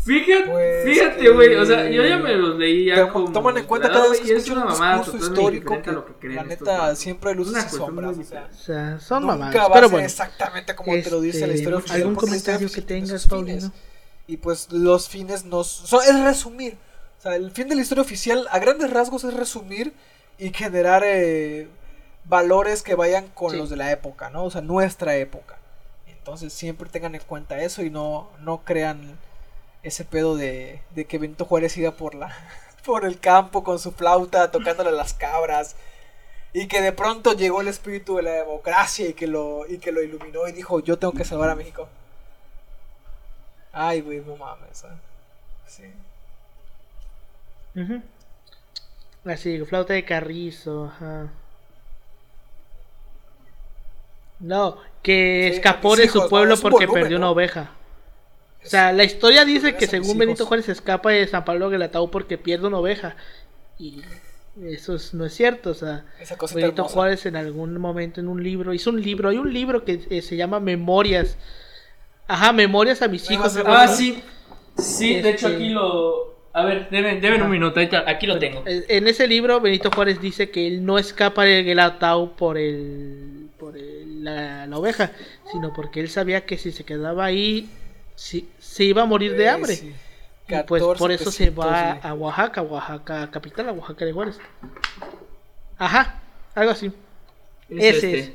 Fíjate, 0.05 0.49
Pues, 0.51 0.83
fíjate, 0.83 1.29
güey, 1.29 1.55
o 1.55 1.65
sea, 1.65 1.87
eh, 1.87 1.93
yo 1.93 2.03
ya 2.05 2.17
me 2.17 2.35
los 2.35 2.57
leí 2.59 2.85
ya 2.87 2.95
Toma- 2.97 3.13
como 3.13 3.31
Toman 3.31 3.57
en 3.59 3.63
cuenta 3.65 3.87
cada 3.89 4.09
vez 4.09 4.19
que 4.19 4.35
es 4.35 4.49
una 4.49 4.65
un 4.65 4.71
mamada 4.73 5.01
histórico 5.01 5.49
diferente 5.49 5.81
que 5.81 5.89
a 5.89 5.93
lo 5.93 6.05
que 6.05 6.13
creen 6.19 6.35
la 6.35 6.43
neta 6.43 6.95
siempre 6.97 7.29
hay 7.29 7.37
luces 7.37 7.53
Una 7.53 7.61
y 7.61 7.63
cuestión 7.63 7.85
sombras. 7.87 8.17
O 8.17 8.23
sea, 8.23 8.49
O 8.51 8.53
sea, 8.57 8.99
son 8.99 9.21
nunca 9.23 9.33
mamadas. 9.37 9.55
va 9.61 9.65
a 9.65 9.73
Pero 9.73 9.85
ser 9.87 9.91
bueno. 9.91 10.05
exactamente 10.05 10.75
como 10.75 10.91
te 10.91 11.09
lo 11.09 11.21
dice 11.21 11.39
la 11.39 11.45
Este, 11.45 11.57
historia 11.59 11.77
oficial. 11.77 11.97
¿Algún 12.01 12.15
comentario 12.15 12.69
que 12.69 12.81
tengas. 12.81 13.27
Paulino? 13.27 13.71
Y 14.27 14.35
pues 14.37 14.69
los 14.73 15.07
fines 15.07 15.45
nos... 15.45 15.67
son- 15.67 16.01
es 16.03 16.19
resumir. 16.21 16.75
O 17.19 17.21
sea, 17.21 17.37
el 17.37 17.51
fin 17.51 17.69
de 17.69 17.75
la 17.75 17.81
historia 17.81 18.01
oficial 18.01 18.45
a 18.51 18.59
grandes 18.59 18.89
rasgos 18.91 19.23
es 19.23 19.33
resumir 19.33 19.93
y 20.37 20.49
generar 20.51 21.03
eh, 21.05 21.69
valores 22.25 22.83
que 22.83 22.95
vayan 22.95 23.27
con 23.29 23.51
Sí. 23.51 23.57
los 23.57 23.69
de 23.69 23.77
la 23.77 23.91
época, 23.91 24.29
¿no? 24.29 24.43
O 24.45 24.51
sea, 24.51 24.61
nuestra 24.61 25.15
época. 25.15 25.57
Entonces 26.07 26.53
siempre 26.53 26.89
tengan 26.89 27.15
en 27.15 27.21
cuenta 27.21 27.59
eso 27.59 27.81
y 27.83 27.89
no, 27.89 28.29
no 28.39 28.63
crean 28.63 29.17
ese 29.83 30.05
pedo 30.05 30.35
de, 30.37 30.81
de 30.91 31.05
que 31.05 31.17
Benito 31.17 31.45
Juárez 31.45 31.75
iba 31.77 31.91
por 31.91 32.15
la 32.15 32.33
por 32.85 33.05
el 33.05 33.19
campo 33.19 33.63
con 33.63 33.79
su 33.79 33.91
flauta 33.91 34.51
tocándole 34.51 34.89
a 34.89 34.93
las 34.93 35.13
cabras 35.13 35.75
y 36.53 36.67
que 36.67 36.81
de 36.81 36.91
pronto 36.93 37.33
llegó 37.33 37.61
el 37.61 37.67
espíritu 37.67 38.15
de 38.17 38.23
la 38.23 38.31
democracia 38.31 39.07
y 39.09 39.13
que 39.13 39.27
lo 39.27 39.65
y 39.67 39.79
que 39.79 39.91
lo 39.91 40.01
iluminó 40.03 40.47
y 40.47 40.51
dijo 40.53 40.79
yo 40.81 40.97
tengo 40.99 41.13
que 41.13 41.25
salvar 41.25 41.49
a 41.49 41.55
México. 41.55 41.87
Ay, 43.73 44.01
güey, 44.01 44.21
no 44.21 44.35
mames. 44.37 44.83
¿eh? 44.83 44.87
Sí. 45.67 45.83
Ujú. 47.75 48.01
Así, 49.25 49.59
flauta 49.65 49.93
de 49.93 50.05
carrizo, 50.05 50.85
ajá. 50.85 51.31
No, 54.43 54.77
que 55.01 55.47
Sí, 55.51 55.55
escapó 55.57 55.95
de 55.95 56.05
hijos, 56.05 56.23
su 56.23 56.29
pueblo 56.29 56.55
no, 56.55 56.61
porque 56.61 56.85
volumen, 56.85 57.03
perdió 57.03 57.17
¿no? 57.19 57.25
una 57.27 57.31
oveja. 57.31 57.71
O 58.63 58.67
sea, 58.67 58.91
la 58.93 59.03
historia 59.03 59.43
dice 59.45 59.75
que 59.75 59.87
según 59.87 60.17
Benito. 60.17 60.45
Juárez 60.45 60.69
escapa 60.69 61.11
de 61.11 61.27
San 61.27 61.43
Pablo 61.43 61.69
Guelatao 61.69 62.09
porque 62.11 62.37
pierde 62.37 62.67
una 62.67 62.77
oveja. 62.77 63.15
Y 63.79 64.01
eso 64.61 64.95
es- 64.95 65.13
no 65.13 65.25
es 65.25 65.33
cierto, 65.33 65.71
o 65.71 65.73
sea, 65.73 66.05
Esa 66.19 66.37
Benito. 66.53 66.83
Juárez 66.85 67.25
en 67.25 67.35
algún 67.35 67.77
momento 67.79 68.19
en 68.21 68.27
un 68.27 68.41
libro, 68.43 68.73
hizo 68.73 68.89
un 68.89 69.01
libro, 69.01 69.29
hay 69.29 69.37
un 69.37 69.51
libro 69.53 69.83
que 69.83 70.01
eh, 70.09 70.21
se 70.21 70.35
llama 70.37 70.59
Memorias. 70.59 71.37
Ajá, 72.27 72.53
Memorias 72.53 73.01
a 73.01 73.07
mis 73.07 73.29
hijos. 73.31 73.57
Ah, 73.65 73.87
sí. 73.87 74.23
Sí, 74.77 75.21
de 75.21 75.29
hecho 75.31 75.47
Este- 75.47 75.57
aquí 75.57 75.69
lo... 75.69 76.33
A 76.55 76.65
ver, 76.65 76.87
deben, 76.91 77.19
deben 77.19 77.41
un 77.41 77.49
minuto, 77.49 77.79
aquí 78.05 78.27
lo 78.27 78.37
tengo. 78.37 78.63
En 78.67 79.07
ese 79.07 79.27
libro, 79.27 79.59
Benito 79.59 79.89
Juárez 79.91 80.21
dice 80.21 80.51
que 80.51 80.67
él 80.67 80.85
no 80.85 80.99
escapa 80.99 81.43
de 81.45 81.63
Guelatao 81.63 82.35
por 82.35 82.59
el, 82.59 83.42
por 83.42 83.42
el- 83.42 83.42
la, 84.23 84.65
la 84.67 84.77
oveja, 84.77 85.11
sino 85.51 85.73
porque 85.73 85.99
él 85.99 86.09
sabía 86.09 86.45
que 86.45 86.57
si 86.57 86.71
se 86.71 86.83
quedaba 86.83 87.25
ahí, 87.25 87.69
si, 88.15 88.49
se 88.59 88.83
iba 88.85 89.03
a 89.03 89.05
morir 89.05 89.35
de 89.35 89.43
Eh, 89.45 89.49
hambre. 89.49 89.75
sí. 89.75 89.93
Y 90.47 90.51
pues 90.67 90.81
14 90.83 90.99
por 90.99 91.11
eso 91.11 91.31
se 91.31 91.49
va 91.51 91.93
a 91.93 92.13
Oaxaca, 92.13 92.61
Oaxaca 92.61 93.31
capital, 93.31 93.69
a 93.69 93.71
Oaxaca 93.73 94.03
de 94.05 94.11
Juárez. 94.11 94.39
Ajá, 95.77 96.21
algo 96.55 96.71
así. 96.71 96.91
Es 97.69 97.95
Ese 97.97 98.19
este. 98.19 98.33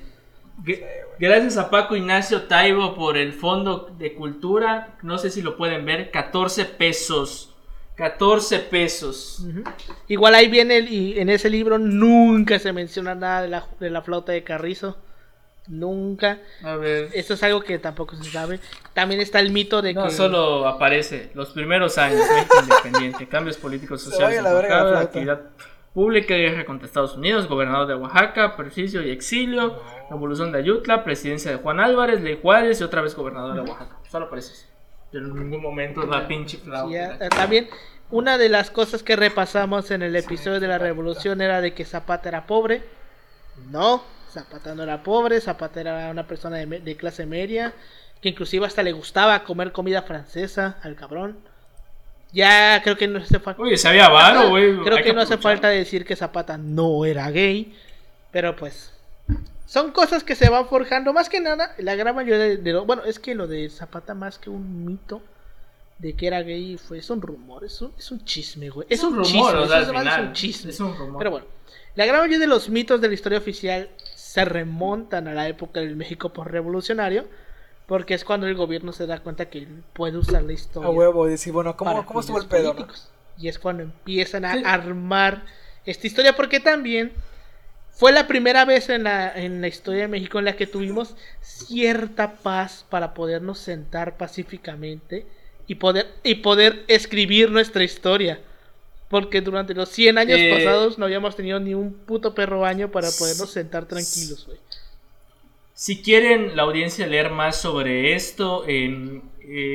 G- 0.64 0.84
Gracias 1.18 1.56
a 1.56 1.68
Paco 1.70 1.96
Ignacio 1.96 2.42
Taibo 2.42 2.94
por 2.94 3.16
el 3.16 3.32
Fondo 3.32 3.94
de 3.98 4.14
Cultura. 4.14 4.96
No 5.02 5.18
sé 5.18 5.30
si 5.30 5.42
lo 5.42 5.56
pueden 5.56 5.84
ver. 5.84 6.10
14 6.10 6.64
pesos. 6.64 7.54
14 7.96 8.60
pesos. 8.60 9.44
Igual 10.06 10.34
ahí 10.36 10.48
viene, 10.48 10.76
el- 10.78 10.92
y 10.92 11.18
en 11.18 11.28
ese 11.28 11.50
libro 11.50 11.78
nunca 11.78 12.58
se 12.60 12.72
menciona 12.72 13.14
nada 13.16 13.42
de 13.42 13.48
la, 13.48 13.66
de 13.80 13.90
la 13.90 14.02
flauta 14.02 14.32
de 14.32 14.44
Carrizo. 14.44 14.96
Nunca. 15.68 16.38
A 16.64 16.76
ver. 16.76 17.10
Esto 17.12 17.34
es 17.34 17.42
algo 17.42 17.60
que 17.60 17.78
tampoco 17.78 18.16
se 18.16 18.30
sabe. 18.30 18.58
También 18.94 19.20
está 19.20 19.38
el 19.40 19.52
mito 19.52 19.82
de 19.82 19.92
No, 19.94 20.04
que. 20.06 20.10
solo 20.10 20.66
aparece 20.66 21.30
los 21.34 21.50
primeros 21.50 21.98
años 21.98 22.22
México 22.34 22.56
independiente, 22.62 23.28
cambios 23.28 23.56
políticos 23.58 24.02
sociales, 24.02 24.42
la 24.42 25.00
actividad 25.00 25.40
pública, 25.94 26.34
guerra 26.34 26.64
contra 26.64 26.86
Estados 26.86 27.16
Unidos, 27.16 27.48
gobernador 27.48 27.86
de 27.86 27.94
Oaxaca, 27.94 28.56
perjuicio 28.56 29.02
y 29.02 29.10
exilio, 29.10 29.80
revolución 30.10 30.52
de 30.52 30.58
Ayutla, 30.58 31.04
presidencia 31.04 31.50
de 31.50 31.56
Juan 31.58 31.80
Álvarez, 31.80 32.20
Ley 32.20 32.38
Juárez 32.40 32.80
y 32.80 32.84
otra 32.84 33.02
vez 33.02 33.14
gobernador 33.14 33.54
de 33.54 33.60
Oaxaca. 33.62 33.96
Solo 34.10 34.26
aparece 34.26 34.52
eso. 34.52 34.66
Pero 35.10 35.26
en 35.26 35.34
ningún 35.34 35.62
momento 35.62 36.04
la 36.06 36.26
pinche 36.28 36.58
flauta. 36.58 36.88
Sí, 36.88 36.94
ya- 36.94 37.26
eh, 37.26 37.28
también 37.30 37.68
una 38.10 38.38
de 38.38 38.48
las 38.48 38.70
cosas 38.70 39.02
que 39.02 39.16
repasamos 39.16 39.90
en 39.90 40.02
el 40.02 40.14
episodio 40.16 40.60
de 40.60 40.68
la 40.68 40.78
revolución 40.78 41.40
era 41.42 41.60
de 41.60 41.74
que 41.74 41.84
Zapata 41.84 42.28
era 42.28 42.46
pobre. 42.46 42.82
No, 43.70 44.02
Zapata 44.30 44.74
no 44.74 44.82
era 44.82 45.02
pobre, 45.02 45.40
Zapata 45.40 45.80
era 45.80 46.10
una 46.10 46.26
persona 46.26 46.56
de, 46.56 46.66
de 46.66 46.96
clase 46.96 47.26
media, 47.26 47.72
que 48.20 48.30
inclusive 48.30 48.66
hasta 48.66 48.82
le 48.82 48.92
gustaba 48.92 49.44
comer 49.44 49.72
comida 49.72 50.02
francesa 50.02 50.78
al 50.82 50.96
cabrón. 50.96 51.38
Ya 52.32 52.82
creo 52.82 52.96
que 52.96 53.08
no 53.08 53.18
hace 53.18 53.38
falta. 53.38 53.62
Oye, 53.62 53.76
se 53.76 53.88
había 53.88 54.08
varo, 54.08 54.50
güey. 54.50 54.78
Creo 54.80 55.02
que 55.02 55.12
no 55.12 55.22
hace 55.22 55.34
aprovechar. 55.34 55.62
falta 55.62 55.68
decir 55.68 56.04
que 56.04 56.16
Zapata 56.16 56.58
no 56.58 57.04
era 57.04 57.30
gay, 57.30 57.74
pero 58.30 58.54
pues 58.54 58.92
son 59.66 59.92
cosas 59.92 60.24
que 60.24 60.34
se 60.34 60.50
van 60.50 60.68
forjando. 60.68 61.12
Más 61.12 61.28
que 61.28 61.40
nada, 61.40 61.74
la 61.78 61.94
gran 61.94 62.14
mayoría 62.14 62.38
de, 62.38 62.56
de 62.58 62.72
lo, 62.72 62.84
bueno, 62.84 63.04
es 63.04 63.18
que 63.18 63.34
lo 63.34 63.46
de 63.46 63.70
Zapata 63.70 64.14
más 64.14 64.38
que 64.38 64.50
un 64.50 64.84
mito 64.84 65.22
de 65.98 66.14
que 66.14 66.26
era 66.26 66.42
gay 66.42 66.78
fue 66.78 66.98
es 66.98 67.10
un 67.10 67.20
rumor, 67.20 67.64
es 67.64 67.80
un, 67.80 67.92
es 67.98 68.10
un 68.10 68.24
chisme, 68.24 68.70
güey. 68.70 68.86
Es, 68.90 69.02
un, 69.02 69.12
rumor, 69.12 69.26
chisme, 69.26 69.40
o 69.40 69.66
sea, 69.66 69.80
es 69.80 69.88
un 69.88 70.32
chisme. 70.32 70.70
Es 70.70 70.80
un 70.80 70.96
rumor. 70.96 71.18
Pero 71.18 71.30
bueno, 71.30 71.46
la 71.94 72.06
gran 72.06 72.20
mayoría 72.20 72.38
de 72.38 72.46
los 72.46 72.68
mitos 72.68 73.00
de 73.00 73.08
la 73.08 73.14
historia 73.14 73.38
oficial 73.38 73.88
se 74.28 74.44
remontan 74.44 75.26
a 75.26 75.32
la 75.32 75.48
época 75.48 75.80
del 75.80 75.96
México 75.96 76.34
postrevolucionario, 76.34 77.24
porque 77.86 78.12
es 78.12 78.24
cuando 78.24 78.46
el 78.46 78.54
gobierno 78.54 78.92
se 78.92 79.06
da 79.06 79.20
cuenta 79.20 79.48
que 79.48 79.66
puede 79.94 80.18
usar 80.18 80.42
la 80.42 80.52
historia 80.52 80.86
A 80.86 80.92
huevo, 80.92 81.26
y 81.26 81.30
decir, 81.30 81.50
bueno, 81.54 81.74
¿cómo, 81.78 82.04
cómo 82.04 82.20
estuvo 82.20 82.38
el 82.38 82.46
pedo? 82.46 82.74
no? 82.74 82.86
Y 83.38 83.48
es 83.48 83.58
cuando 83.58 83.84
empiezan 83.84 84.44
a 84.44 84.52
Sí. 84.52 84.62
armar 84.66 85.44
esta 85.86 86.06
historia, 86.06 86.36
porque 86.36 86.60
también 86.60 87.12
fue 87.90 88.12
la 88.12 88.26
primera 88.26 88.66
vez 88.66 88.90
en 88.90 89.04
la, 89.04 89.32
en 89.34 89.62
la 89.62 89.68
historia 89.68 90.02
de 90.02 90.08
México 90.08 90.38
en 90.38 90.44
la 90.44 90.56
que 90.56 90.66
tuvimos 90.66 91.16
cierta 91.40 92.34
paz 92.34 92.84
para 92.90 93.14
podernos 93.14 93.58
sentar 93.58 94.18
pacíficamente 94.18 95.26
y 95.66 95.76
poder, 95.76 96.06
y 96.22 96.34
poder 96.36 96.84
escribir 96.88 97.50
nuestra 97.50 97.82
historia. 97.82 98.40
Porque 99.08 99.40
durante 99.40 99.74
los 99.74 99.88
100 99.88 100.18
años 100.18 100.38
Eh, 100.38 100.50
pasados 100.52 100.98
no 100.98 101.06
habíamos 101.06 101.34
tenido 101.34 101.58
ni 101.60 101.74
un 101.74 101.94
puto 101.94 102.34
perro 102.34 102.64
año 102.64 102.90
para 102.90 103.08
podernos 103.10 103.50
sentar 103.50 103.86
tranquilos, 103.86 104.44
güey. 104.46 104.58
Si 105.74 106.02
quieren 106.02 106.56
la 106.56 106.64
audiencia 106.64 107.06
leer 107.06 107.30
más 107.30 107.56
sobre 107.60 108.14
esto, 108.14 108.64
eh, 108.66 109.22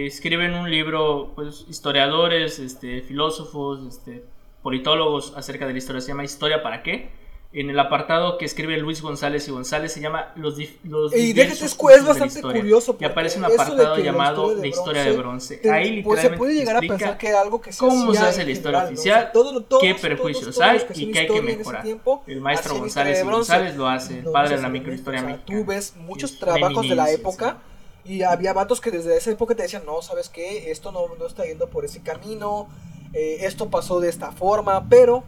escriben 0.06 0.54
un 0.54 0.70
libro, 0.70 1.32
pues 1.34 1.66
historiadores, 1.70 2.60
este, 2.60 3.02
filósofos, 3.02 3.88
este, 3.88 4.24
politólogos 4.62 5.34
acerca 5.36 5.66
de 5.66 5.72
la 5.72 5.78
historia, 5.78 6.02
se 6.02 6.10
llama 6.10 6.24
Historia 6.24 6.62
para 6.62 6.84
qué. 6.84 7.10
En 7.56 7.70
el 7.70 7.80
apartado 7.80 8.40
que 8.40 8.46
escribe 8.46 8.76
Luis 8.78 9.04
González 9.04 9.48
y 9.48 9.52
González 9.52 9.94
se 9.94 10.02
llama 10.02 10.34
Los, 10.36 10.58
los 10.84 11.16
Y 11.16 11.34
déjate, 11.34 11.66
es, 11.66 11.78
la 11.80 12.02
bastante 12.02 12.42
curioso. 12.42 12.98
Y 13.00 13.06
aparece 13.06 13.38
un 13.38 13.46
apartado 13.46 13.96
la 13.96 14.04
llamado 14.04 14.56
de 14.56 14.68
Historia 14.68 15.04
de 15.04 15.12
Bronce. 15.12 15.58
te- 15.58 15.70
Ahí 15.70 16.02
pues, 16.02 16.22
se 16.22 16.32
puede 16.32 16.56
llegar 16.56 16.78
a 16.78 16.80
pensar 16.80 17.16
que 17.16 17.30
algo 17.30 17.62
que 17.62 17.72
se 17.72 17.78
cómo 17.78 18.12
se 18.12 18.20
hace 18.22 18.44
la 18.44 18.50
historia 18.52 18.86
oficial, 18.86 19.18
O 19.18 19.22
sea, 19.22 19.32
todo- 19.32 19.62
todos- 19.62 19.84
qué 19.84 19.94
todos 19.94 20.60
hay 20.62 20.80
que 20.80 21.00
y 21.00 21.12
qué 21.12 21.20
hay 21.20 21.28
que 21.28 21.42
mejorar. 21.44 21.84
tiempo 21.84 22.24
El 22.26 22.42
maestro 22.42 22.80
González 22.80 23.20
y. 23.20 23.36
González 23.38 23.76
lo 23.76 23.88
hace, 23.88 24.20
el 24.20 24.26
padre 24.32 24.56
de 24.56 24.62
la 24.64 24.70
microhistoria 24.70 25.20
o 25.20 25.24
sea, 25.24 25.30
mexicana. 25.34 25.60
Tú 25.60 25.66
ves 25.66 25.94
muchos 25.98 26.40
trabajos 26.40 26.90
de 26.90 26.96
la 26.96 27.12
época 27.12 27.58
y 28.04 28.24
había 28.24 28.54
vatos 28.54 28.82
que 28.82 28.90
desde 28.90 29.16
esa 29.16 29.30
época 29.30 29.54
te 29.54 29.62
decían, 29.62 29.84
no, 29.86 30.02
¿sabes 30.02 30.28
qué? 30.28 30.72
Esto 30.72 30.92
no, 30.92 31.02
no 31.20 31.28
está 31.28 31.46
yendo 31.46 31.70
por 31.70 31.86
ese 31.86 32.02
camino, 32.02 32.68
eh, 33.14 33.38
esto 33.42 33.70
pasó 33.70 34.00
de 34.00 34.10
esta 34.10 34.32
forma, 34.32 34.90
pero... 34.90 35.24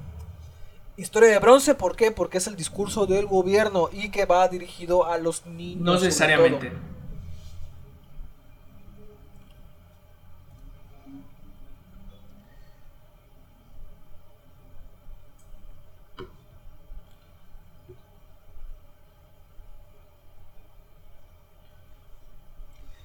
Historia 0.97 1.30
de 1.30 1.39
bronce, 1.39 1.76
¿por 1.76 1.97
qué? 1.97 2.11
Porque 2.11 2.38
es 2.38 2.47
el 2.47 2.55
discurso 2.55 3.05
del 3.05 3.26
gobierno 3.26 3.89
y 3.91 4.11
que 4.11 4.26
va 4.26 4.47
dirigido 4.47 5.05
a 5.05 5.17
los 5.17 5.45
niños. 5.45 5.81
No 5.81 5.93
necesariamente. 5.95 6.72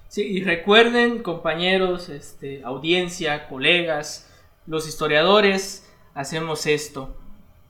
Sí, 0.07 0.23
y 0.23 0.43
recuerden, 0.43 1.23
compañeros, 1.23 2.09
este, 2.09 2.63
audiencia, 2.65 3.47
colegas, 3.47 4.29
los 4.65 4.87
historiadores, 4.87 5.89
hacemos 6.13 6.65
esto. 6.67 7.15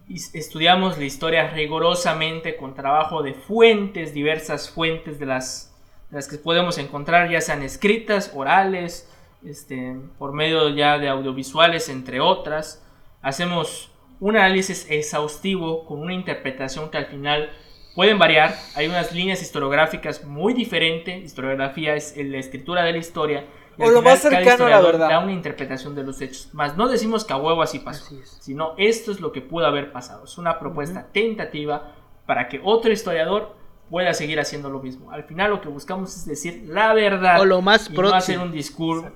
Estudiamos 0.09 0.97
la 0.97 1.05
historia 1.05 1.49
rigurosamente 1.49 2.57
con 2.57 2.75
trabajo 2.75 3.23
de 3.23 3.33
fuentes, 3.33 4.13
diversas 4.13 4.69
fuentes 4.69 5.19
de 5.19 5.25
las, 5.25 5.73
las 6.09 6.27
que 6.27 6.37
podemos 6.37 6.77
encontrar, 6.77 7.29
ya 7.29 7.39
sean 7.39 7.63
escritas, 7.63 8.31
orales, 8.35 9.09
este, 9.45 9.95
por 10.17 10.33
medio 10.33 10.69
ya 10.69 10.97
de 10.97 11.07
audiovisuales, 11.07 11.87
entre 11.89 12.19
otras. 12.19 12.85
Hacemos 13.21 13.91
un 14.19 14.37
análisis 14.37 14.85
exhaustivo 14.89 15.85
con 15.85 15.99
una 15.99 16.13
interpretación 16.13 16.91
que 16.91 16.97
al 16.97 17.07
final 17.07 17.51
pueden 17.95 18.19
variar. 18.19 18.55
Hay 18.75 18.87
unas 18.87 19.11
líneas 19.13 19.41
historiográficas 19.41 20.23
muy 20.23 20.53
diferentes. 20.53 21.23
Historiografía 21.23 21.95
es 21.95 22.15
la 22.17 22.37
escritura 22.37 22.83
de 22.83 22.91
la 22.91 22.97
historia. 22.97 23.45
O 23.83 23.89
lo 23.91 24.01
más 24.01 24.19
cercano 24.21 24.65
a 24.65 24.69
la 24.69 24.81
verdad. 24.81 25.09
Da 25.09 25.19
una 25.19 25.31
interpretación 25.31 25.95
de 25.95 26.03
los 26.03 26.21
hechos. 26.21 26.49
Más 26.53 26.77
no 26.77 26.87
decimos 26.87 27.25
que 27.25 27.33
a 27.33 27.37
huevo 27.37 27.61
así 27.61 27.79
pasó, 27.79 28.05
Así 28.05 28.19
es. 28.21 28.37
sino 28.41 28.73
esto 28.77 29.11
es 29.11 29.19
lo 29.19 29.31
que 29.31 29.41
pudo 29.41 29.65
haber 29.65 29.91
pasado. 29.91 30.25
Es 30.25 30.37
una 30.37 30.59
propuesta 30.59 31.07
tentativa 31.11 31.91
para 32.25 32.47
que 32.49 32.61
otro 32.63 32.91
historiador 32.91 33.55
pueda 33.89 34.13
seguir 34.13 34.39
haciendo 34.39 34.69
lo 34.69 34.79
mismo. 34.79 35.11
Al 35.11 35.23
final 35.25 35.51
lo 35.51 35.61
que 35.61 35.67
buscamos 35.69 36.15
es 36.15 36.25
decir 36.25 36.63
la 36.67 36.93
verdad 36.93 37.41
O 37.41 37.45
lo 37.45 37.61
más 37.61 37.89
y 37.89 37.93
no 37.93 38.07
hacer 38.13 38.35
próximo. 38.37 38.43
un 38.45 38.51
discurso 38.51 39.11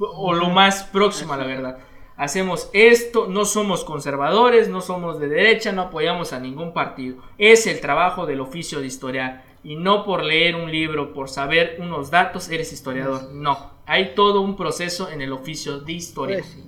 o 0.00 0.32
lo 0.32 0.48
más 0.48 0.84
próximo 0.84 1.34
a 1.34 1.36
la 1.36 1.44
verdad. 1.44 1.78
Hacemos 2.16 2.70
esto, 2.72 3.26
no 3.28 3.44
somos 3.44 3.84
conservadores, 3.84 4.68
no 4.68 4.80
somos 4.80 5.18
de 5.18 5.28
derecha, 5.28 5.72
no 5.72 5.82
apoyamos 5.82 6.32
a 6.32 6.38
ningún 6.38 6.72
partido. 6.72 7.16
Es 7.38 7.66
el 7.66 7.80
trabajo 7.80 8.24
del 8.24 8.40
oficio 8.40 8.80
de 8.80 8.86
historiar. 8.86 9.42
Y 9.64 9.76
no 9.76 10.04
por 10.04 10.22
leer 10.22 10.54
un 10.56 10.70
libro, 10.70 11.12
por 11.14 11.28
saber 11.30 11.78
unos 11.80 12.10
datos, 12.10 12.50
eres 12.50 12.72
historiador. 12.72 13.32
No, 13.32 13.72
hay 13.86 14.14
todo 14.14 14.42
un 14.42 14.56
proceso 14.56 15.10
en 15.10 15.22
el 15.22 15.32
oficio 15.32 15.80
de 15.80 15.92
historia. 15.92 16.38
Pues 16.40 16.50
sí. 16.52 16.62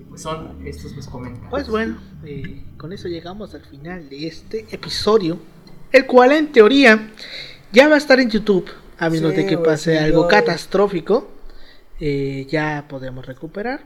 Y 0.00 0.04
pues 0.04 0.20
son 0.22 0.58
estos 0.66 0.94
los 0.94 1.06
comentarios. 1.08 1.50
Pues 1.50 1.68
bueno, 1.68 1.98
eh, 2.26 2.62
con 2.76 2.92
eso 2.92 3.08
llegamos 3.08 3.54
al 3.54 3.62
final 3.64 4.08
de 4.10 4.26
este 4.26 4.66
episodio, 4.70 5.38
el 5.92 6.04
cual 6.06 6.32
en 6.32 6.52
teoría 6.52 7.10
ya 7.72 7.88
va 7.88 7.94
a 7.94 7.98
estar 7.98 8.20
en 8.20 8.28
YouTube, 8.30 8.68
a 8.98 9.08
menos 9.08 9.30
Sí, 9.30 9.36
de 9.38 9.46
que 9.46 9.56
pase 9.56 9.98
algo 9.98 10.24
yo- 10.24 10.28
catastrófico, 10.28 11.30
eh, 12.00 12.46
ya 12.50 12.84
podemos 12.88 13.24
recuperar. 13.24 13.84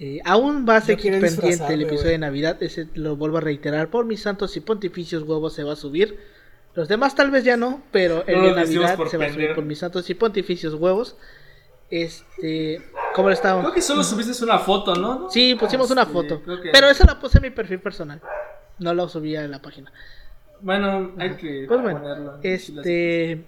Eh, 0.00 0.20
aún 0.24 0.64
va 0.68 0.76
a 0.76 0.80
seguir 0.82 1.12
pendiente 1.20 1.72
el 1.74 1.82
episodio 1.82 2.02
güey. 2.02 2.12
de 2.12 2.18
Navidad, 2.18 2.62
ese 2.62 2.86
lo 2.94 3.16
vuelvo 3.16 3.38
a 3.38 3.40
reiterar, 3.40 3.88
por 3.90 4.04
mis 4.04 4.20
santos 4.22 4.56
y 4.56 4.60
pontificios 4.60 5.22
huevos 5.24 5.54
se 5.54 5.64
va 5.64 5.72
a 5.72 5.76
subir. 5.76 6.18
Los 6.74 6.88
demás 6.88 7.14
tal 7.14 7.30
vez 7.30 7.44
ya 7.44 7.56
no, 7.56 7.82
pero 7.90 8.24
el 8.26 8.36
No 8.36 8.42
de 8.44 8.54
Navidad 8.54 8.96
se 9.08 9.16
va 9.18 9.26
a 9.26 9.32
subir 9.32 9.54
por 9.54 9.64
mis 9.64 9.78
santos 9.78 10.08
y 10.10 10.14
pontificios 10.14 10.74
huevos. 10.74 11.16
Este, 11.90 12.82
¿cómo 13.14 13.28
lo 13.28 13.34
estaba? 13.34 13.62
Creo 13.62 13.72
que 13.72 13.80
solo 13.82 14.04
subiste 14.04 14.44
una 14.44 14.58
foto, 14.58 14.94
¿no? 14.94 15.30
Sí, 15.30 15.54
pusimos 15.54 15.90
una 15.90 16.04
Sí, 16.04 16.12
foto. 16.12 16.42
que- 16.44 16.70
Pero 16.70 16.88
esa 16.88 17.04
la 17.06 17.18
puse 17.18 17.38
en 17.38 17.42
mi 17.42 17.50
perfil 17.50 17.80
personal. 17.80 18.20
No 18.78 18.94
la 18.94 19.08
subía 19.08 19.42
en 19.42 19.50
la 19.50 19.60
página. 19.60 19.92
Bueno, 20.60 21.12
hay 21.18 21.30
que 21.36 21.64
Pues 21.66 21.80
bueno, 21.82 22.00
ponerlo. 22.00 22.38
este. 22.42 23.44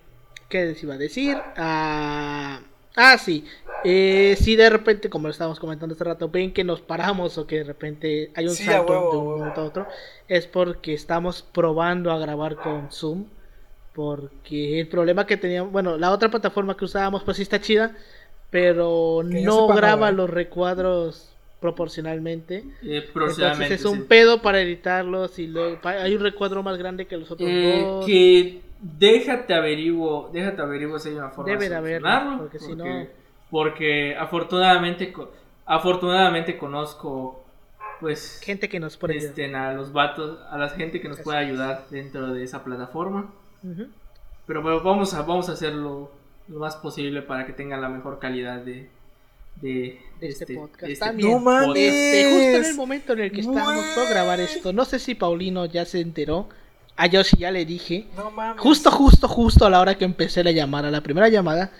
¿Qué 0.48 0.64
les 0.64 0.82
iba 0.82 0.94
a 0.94 0.98
decir? 0.98 1.36
Ah, 1.56 2.60
ah 2.96 3.18
sí. 3.18 3.44
Eh, 3.82 4.36
si 4.38 4.56
de 4.56 4.68
repente, 4.68 5.08
como 5.08 5.28
lo 5.28 5.32
estábamos 5.32 5.58
comentando 5.60 5.94
hace 5.94 6.04
rato, 6.04 6.28
ven 6.28 6.52
que 6.52 6.64
nos 6.64 6.82
paramos 6.82 7.38
o 7.38 7.46
que 7.46 7.56
de 7.58 7.64
repente 7.64 8.30
hay 8.34 8.46
un 8.46 8.56
Sí, 8.56 8.64
salto 8.66 8.98
huevo, 8.98 9.08
de 9.08 9.16
un 9.16 9.30
momento 9.34 9.62
a 9.62 9.64
otro, 9.64 9.88
es 10.28 10.46
porque 10.46 10.92
estamos 10.94 11.42
probando 11.42 12.10
a 12.12 12.18
grabar 12.18 12.58
con 12.60 12.90
Zoom. 12.90 13.30
Porque 13.92 14.80
el 14.80 14.88
problema 14.88 15.26
que 15.26 15.36
teníamos, 15.36 15.72
bueno, 15.72 15.98
la 15.98 16.12
otra 16.12 16.30
plataforma 16.30 16.76
que 16.76 16.84
usábamos, 16.84 17.24
pues 17.24 17.36
sí 17.38 17.42
está 17.44 17.60
chida, 17.60 17.96
pero 18.50 19.22
no 19.24 19.72
sepa, 19.72 19.74
graba 19.74 20.12
los 20.12 20.30
recuadros 20.30 21.36
proporcionalmente. 21.60 22.68
Eh, 22.82 23.10
Entonces 23.24 23.70
es 23.70 23.84
un 23.84 24.02
sí. 24.02 24.08
pedo 24.08 24.42
para 24.42 24.60
editarlos 24.62 25.38
y 25.38 25.46
luego 25.48 25.80
hay 25.84 26.14
un 26.14 26.22
recuadro 26.22 26.62
más 26.62 26.78
grande 26.78 27.06
que 27.06 27.16
los 27.16 27.30
otros 27.30 27.60
Eh, 27.60 27.60
dos. 27.60 28.04
que 28.04 28.62
déjate 28.78 29.54
averiguo, 29.54 30.30
déjate 30.32 30.60
averiguo 30.62 30.98
si 30.98 31.08
hay 31.10 31.14
una 31.16 31.30
forma 31.30 31.54
Debe 31.54 31.68
de 31.68 31.68
de 31.68 31.74
haberlo, 31.74 32.06
solucionarlo, 32.06 32.36
porque 32.36 32.58
si 32.58 32.74
no- 32.74 33.08
porque 33.50 34.16
afortunadamente 34.16 35.12
afortunadamente 35.66 36.56
conozco 36.58 37.44
pues 38.00 38.40
Gente 38.42 38.68
que 38.68 38.80
nos 38.80 38.96
pone. 38.96 39.16
este, 39.16 39.54
a 39.54 39.72
los 39.74 39.92
vatos, 39.92 40.38
a 40.50 40.56
la 40.56 40.70
gente 40.70 41.00
que 41.00 41.08
nos 41.08 41.18
Así 41.18 41.24
puede 41.24 41.42
es. 41.42 41.48
ayudar 41.48 41.84
dentro 41.90 42.32
de 42.32 42.42
esa 42.44 42.64
plataforma. 42.64 43.30
Ujú. 43.62 43.88
pero 44.46 44.62
bueno, 44.62 44.80
vamos 44.82 45.12
a, 45.12 45.20
vamos 45.22 45.50
a 45.50 45.52
hacerlo 45.52 46.10
lo 46.48 46.58
más 46.58 46.76
posible 46.76 47.20
para 47.22 47.44
que 47.46 47.52
tengan 47.52 47.82
la 47.82 47.90
mejor 47.90 48.18
calidad 48.18 48.60
de, 48.62 48.88
de, 49.60 50.00
De 50.18 50.28
este 50.28 50.54
podcast 50.54 50.80
de 50.82 50.92
este 50.92 51.04
también. 51.04 51.30
No 51.30 51.38
mames. 51.40 51.76
Este, 51.76 52.24
justo 52.32 52.56
en 52.56 52.64
el 52.64 52.74
momento 52.74 53.12
en 53.12 53.20
el 53.20 53.32
que 53.32 53.40
estábamos 53.42 53.84
por 53.94 54.08
grabar 54.08 54.40
esto, 54.40 54.72
no 54.72 54.84
sé 54.86 54.98
si 54.98 55.14
Paulino 55.14 55.66
ya 55.66 55.84
se 55.84 56.00
enteró. 56.00 56.48
A 56.96 57.06
Yoshi 57.06 57.36
ya 57.38 57.50
le 57.50 57.64
dije. 57.66 58.06
No 58.16 58.30
mames. 58.30 58.60
Justo, 58.60 58.90
justo, 58.90 59.28
justo 59.28 59.64
a 59.66 59.70
la 59.70 59.80
hora 59.80 59.94
que 59.96 60.04
empecé 60.06 60.42
la 60.42 60.50
llamada, 60.52 60.90
la 60.90 61.02
primera 61.02 61.28
llamada, 61.28 61.70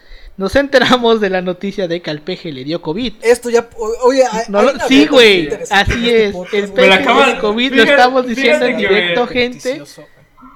nos 0.40 0.56
enteramos 0.56 1.20
de 1.20 1.28
la 1.28 1.42
noticia 1.42 1.86
de 1.86 2.00
que 2.00 2.08
al 2.08 2.22
peje 2.22 2.50
le 2.50 2.64
dio 2.64 2.80
COVID. 2.80 3.12
Esto 3.20 3.50
ya. 3.50 3.68
Oye, 4.04 4.24
No 4.48 4.62
sí, 4.88 5.06
güey, 5.06 5.50
así 5.70 6.08
este 6.08 6.28
es. 6.28 6.34
El 6.54 6.70
güey. 6.70 6.80
Me 6.80 6.86
la 6.88 7.04
peje 7.04 7.38
COVID, 7.40 7.74
lo 7.74 7.82
estamos 7.82 8.26
diciendo 8.26 8.64
en 8.64 8.78
que 8.78 8.88
directo, 8.88 9.26
gente. 9.26 9.82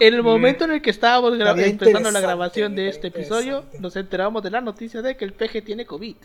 En 0.01 0.15
el 0.15 0.23
momento 0.23 0.65
en 0.65 0.71
el 0.71 0.81
que 0.81 0.89
estábamos 0.89 1.39
empezando 1.39 2.11
la 2.11 2.21
grabación 2.21 2.75
de 2.75 2.89
este 2.89 3.09
episodio, 3.09 3.67
nos 3.79 3.95
enteramos 3.97 4.43
de 4.43 4.53
la 4.53 4.63
noticia 4.63 5.03
de 5.03 5.19
que 5.19 5.27
el 5.27 5.35
peje 5.35 5.61
tiene 5.61 5.85
COVID. 5.85 6.17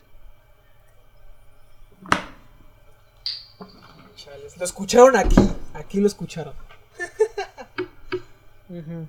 Chales, 4.15 4.57
Lo 4.57 4.63
escucharon 4.63 5.17
aquí. 5.17 5.35
Aquí 5.73 5.99
lo 5.99 6.07
escucharon. 6.07 6.53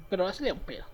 Pero 0.08 0.32
salir 0.32 0.54
un 0.54 0.58
pedo. 0.58 0.84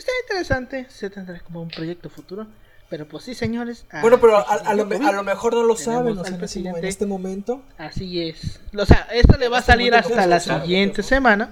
Está 0.00 0.12
interesante, 0.22 0.86
se 0.88 1.10
tendrá 1.10 1.38
como 1.40 1.60
un 1.60 1.68
proyecto 1.68 2.08
futuro. 2.08 2.46
Pero 2.88 3.06
pues 3.06 3.22
sí, 3.22 3.34
señores. 3.34 3.84
Bueno, 4.00 4.18
pero 4.18 4.38
a, 4.38 4.74
le 4.74 4.82
lo, 4.82 5.06
a 5.06 5.12
lo 5.12 5.22
mejor 5.22 5.52
no 5.52 5.62
lo 5.62 5.76
saben. 5.76 6.16
O 6.16 6.24
al 6.24 6.48
sea, 6.48 6.70
en, 6.70 6.84
este 6.86 7.04
momento. 7.04 7.62
Así 7.76 8.22
es. 8.22 8.60
O 8.74 8.86
sea, 8.86 9.06
esto 9.12 9.36
le 9.36 9.50
va 9.50 9.58
a 9.58 9.60
este 9.60 9.72
salir 9.72 9.94
hasta 9.94 10.26
la 10.26 10.40
siguiente 10.40 11.02
semana. 11.02 11.50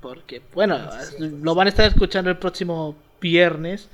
Porque, 0.00 0.42
bueno, 0.52 0.76
lo 1.20 1.54
van 1.54 1.68
a 1.68 1.70
estar 1.70 1.86
escuchando 1.86 2.30
el 2.30 2.36
próximo 2.36 2.96
viernes. 3.20 3.88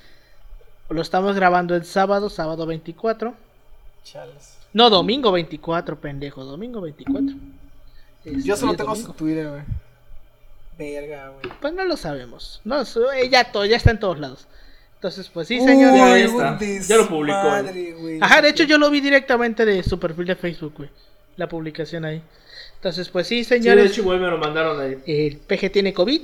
Lo 0.88 1.02
estamos 1.02 1.36
grabando 1.36 1.76
el 1.76 1.84
sábado, 1.84 2.30
sábado 2.30 2.64
24. 2.64 3.34
Chales. 4.02 4.56
No, 4.72 4.88
domingo 4.88 5.30
24, 5.30 6.00
pendejo. 6.00 6.42
Domingo 6.42 6.80
24. 6.80 7.36
Este, 8.24 8.42
Yo 8.42 8.56
solo 8.56 8.70
hoy 8.70 8.74
es 8.74 8.78
tengo 8.78 8.92
domingo. 8.92 9.12
su 9.12 9.12
Twitter, 9.12 9.50
güey. 9.50 9.62
Verga, 10.78 11.28
güey. 11.30 11.54
Pues 11.60 11.74
no 11.74 11.84
lo 11.84 11.96
sabemos. 11.96 12.60
No, 12.64 12.82
eh, 12.82 13.28
ya, 13.30 13.50
todo, 13.50 13.64
ya 13.66 13.76
está 13.76 13.90
en 13.90 13.98
todos 14.00 14.18
lados. 14.20 14.46
Entonces, 14.94 15.28
pues 15.28 15.48
sí, 15.48 15.58
Uy, 15.60 15.66
señor. 15.66 15.92
ya 15.94 16.18
está. 16.18 16.58
Ya 16.88 16.96
lo 16.96 17.08
publicó, 17.08 17.50
güey. 18.00 18.18
Ajá, 18.20 18.40
de 18.42 18.48
hecho 18.50 18.64
yo 18.64 18.78
lo 18.78 18.90
vi 18.90 19.00
directamente 19.00 19.64
de 19.64 19.82
su 19.82 19.98
perfil 20.00 20.26
de 20.26 20.36
Facebook, 20.36 20.74
güey. 20.76 20.90
La 21.36 21.48
publicación 21.48 22.04
ahí. 22.04 22.22
Entonces, 22.76 23.08
pues 23.08 23.26
sí, 23.26 23.44
Sí, 23.44 23.50
de 23.50 23.56
señores. 23.62 23.92
hecho, 23.92 24.04
me 24.04 24.18
lo 24.18 24.38
mandaron 24.38 24.80
ahí. 24.80 24.98
El 25.06 25.38
PG 25.38 25.70
tiene 25.72 25.92
COVID. 25.92 26.20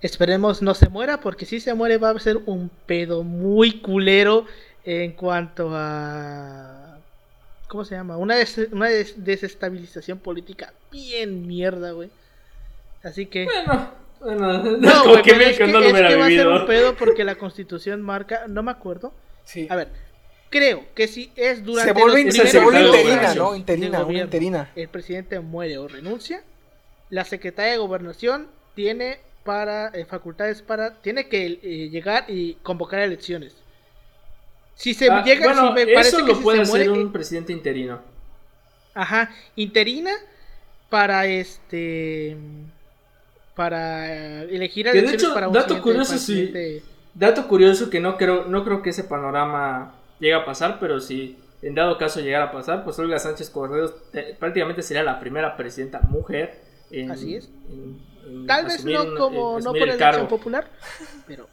Esperemos 0.00 0.62
no 0.62 0.74
se 0.74 0.88
muera, 0.88 1.20
porque 1.20 1.44
si 1.44 1.60
se 1.60 1.74
muere 1.74 1.98
va 1.98 2.10
a 2.10 2.18
ser 2.18 2.38
un 2.46 2.70
pedo 2.86 3.22
muy 3.22 3.80
culero 3.80 4.46
en 4.84 5.12
cuanto 5.12 5.70
a... 5.74 6.98
¿Cómo 7.68 7.84
se 7.84 7.94
llama? 7.94 8.16
Una, 8.16 8.34
des- 8.36 8.68
una 8.72 8.88
des- 8.88 9.22
desestabilización 9.24 10.18
política 10.18 10.72
bien 10.90 11.46
mierda, 11.46 11.92
güey. 11.92 12.10
Así 13.02 13.26
que... 13.26 13.44
Bueno, 13.44 13.90
bueno, 14.20 14.62
No, 14.78 14.98
como 15.00 15.10
güey, 15.12 15.22
que 15.22 15.30
pero 15.32 15.42
es 15.42 15.46
México 15.48 15.66
que, 15.66 15.72
no 15.72 15.80
lo 15.80 15.86
es 15.86 15.92
hubiera 15.92 16.08
que 16.08 16.16
va 16.16 16.26
a 16.26 16.28
ser 16.28 16.48
un 16.48 16.66
pedo 16.66 16.94
porque 16.98 17.24
la 17.24 17.36
constitución 17.36 18.02
marca... 18.02 18.44
No 18.48 18.62
me 18.62 18.70
acuerdo. 18.70 19.12
Sí. 19.44 19.66
A 19.70 19.76
ver, 19.76 19.88
creo 20.50 20.84
que 20.94 21.08
si 21.08 21.32
es 21.36 21.64
durante 21.64 21.94
se 21.94 22.00
vuelve, 22.00 22.24
los 22.24 22.34
se 22.34 22.58
interina. 22.58 23.34
¿no? 23.34 23.56
Interina, 23.56 24.02
gobierno, 24.02 24.24
interina. 24.26 24.70
El 24.74 24.88
presidente 24.88 25.40
muere 25.40 25.78
o 25.78 25.88
renuncia. 25.88 26.42
La 27.08 27.24
secretaria 27.24 27.72
de 27.72 27.78
gobernación 27.78 28.48
tiene 28.74 29.20
para 29.42 29.88
eh, 29.88 30.04
facultades 30.04 30.62
para 30.62 31.00
tiene 31.00 31.28
que 31.28 31.46
eh, 31.62 31.88
llegar 31.90 32.24
y 32.28 32.54
convocar 32.56 33.00
elecciones. 33.00 33.56
Si 34.74 34.94
se 34.94 35.10
Ah, 35.10 35.22
llega, 35.24 35.44
bueno, 35.46 35.68
si 35.68 35.72
me 35.74 35.86
parece 35.88 36.16
eso 36.16 36.26
que 36.26 36.32
lo 36.32 36.34
si 36.34 36.42
puede 36.42 36.64
se 36.64 36.70
muere, 36.70 36.90
un 36.90 37.08
eh, 37.08 37.10
presidente 37.12 37.52
interino. 37.52 38.02
ajá, 38.94 39.30
interina 39.56 40.12
para 40.88 41.26
este 41.26 42.36
para 43.60 44.42
elegir 44.44 44.86
de 44.86 44.92
elecciones 44.92 45.22
hecho, 45.22 45.34
para 45.34 45.48
un 45.48 45.52
dato 45.52 45.82
curioso, 45.82 46.16
sí. 46.16 46.50
Dato 47.12 47.46
curioso 47.46 47.90
que 47.90 48.00
no 48.00 48.16
creo, 48.16 48.46
no 48.46 48.64
creo 48.64 48.80
que 48.80 48.88
ese 48.88 49.04
panorama 49.04 49.92
llegue 50.18 50.32
a 50.32 50.46
pasar, 50.46 50.78
pero 50.80 50.98
si 50.98 51.36
en 51.60 51.74
dado 51.74 51.98
caso 51.98 52.20
llegara 52.20 52.46
a 52.46 52.52
pasar, 52.52 52.84
pues 52.84 52.98
Olga 52.98 53.18
Sánchez 53.18 53.50
Correos 53.50 53.92
te- 54.12 54.32
prácticamente 54.38 54.80
sería 54.82 55.02
la 55.02 55.20
primera 55.20 55.58
presidenta 55.58 56.00
mujer 56.00 56.58
en, 56.90 57.10
Así 57.10 57.34
es. 57.34 57.50
en- 57.68 57.98
en 58.26 58.46
Tal 58.46 58.64
vez 58.64 58.82
no 58.82 59.14
como 59.14 59.60
no 59.60 59.72
por 59.72 59.82
el 59.82 59.90
elección 59.90 60.26
popular, 60.26 60.66
pero 61.26 61.46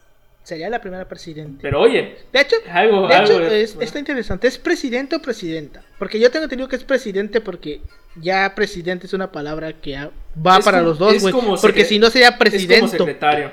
sería 0.48 0.70
la 0.70 0.80
primera 0.80 1.06
presidenta. 1.06 1.60
Pero 1.62 1.82
oye, 1.82 2.20
De 2.32 2.40
hecho, 2.40 2.56
algo, 2.72 3.06
De 3.06 3.16
algo 3.16 3.34
hecho, 3.34 3.42
es- 3.48 3.76
es- 3.76 3.82
está 3.82 4.00
interesante. 4.00 4.48
¿Es 4.48 4.58
presidente 4.58 5.18
o 5.18 5.22
presidenta? 5.22 5.84
Porque 6.00 6.22
yo 6.22 6.32
tengo 6.32 6.46
entendido 6.46 6.70
que 6.70 6.78
es 6.78 6.86
presidente 6.86 7.42
porque 7.42 7.82
ya 8.16 8.56
presidente 8.56 9.08
es 9.08 9.14
una 9.14 9.30
palabra 9.30 9.74
que 9.74 9.98
va 10.46 10.58
Es 10.60 10.64
para 10.66 10.78
como- 10.78 10.90
los 10.90 10.98
dos, 11.00 11.22
güey. 11.22 11.34
Porque 11.62 11.84
si 11.84 12.00
no 12.00 12.10
sería 12.10 12.30
es 12.30 12.34
como 12.36 12.40
presidente. 12.40 12.98
secretario. 12.98 13.52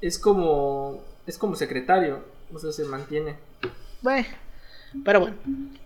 Es 0.00 0.18
como 0.18 1.04
es 1.26 1.38
como 1.38 1.54
secretario, 1.54 2.24
o 2.52 2.58
sea, 2.58 2.72
se 2.72 2.82
mantiene. 2.84 3.36
Bueno, 4.02 4.26
pero 5.04 5.20
bueno. 5.20 5.36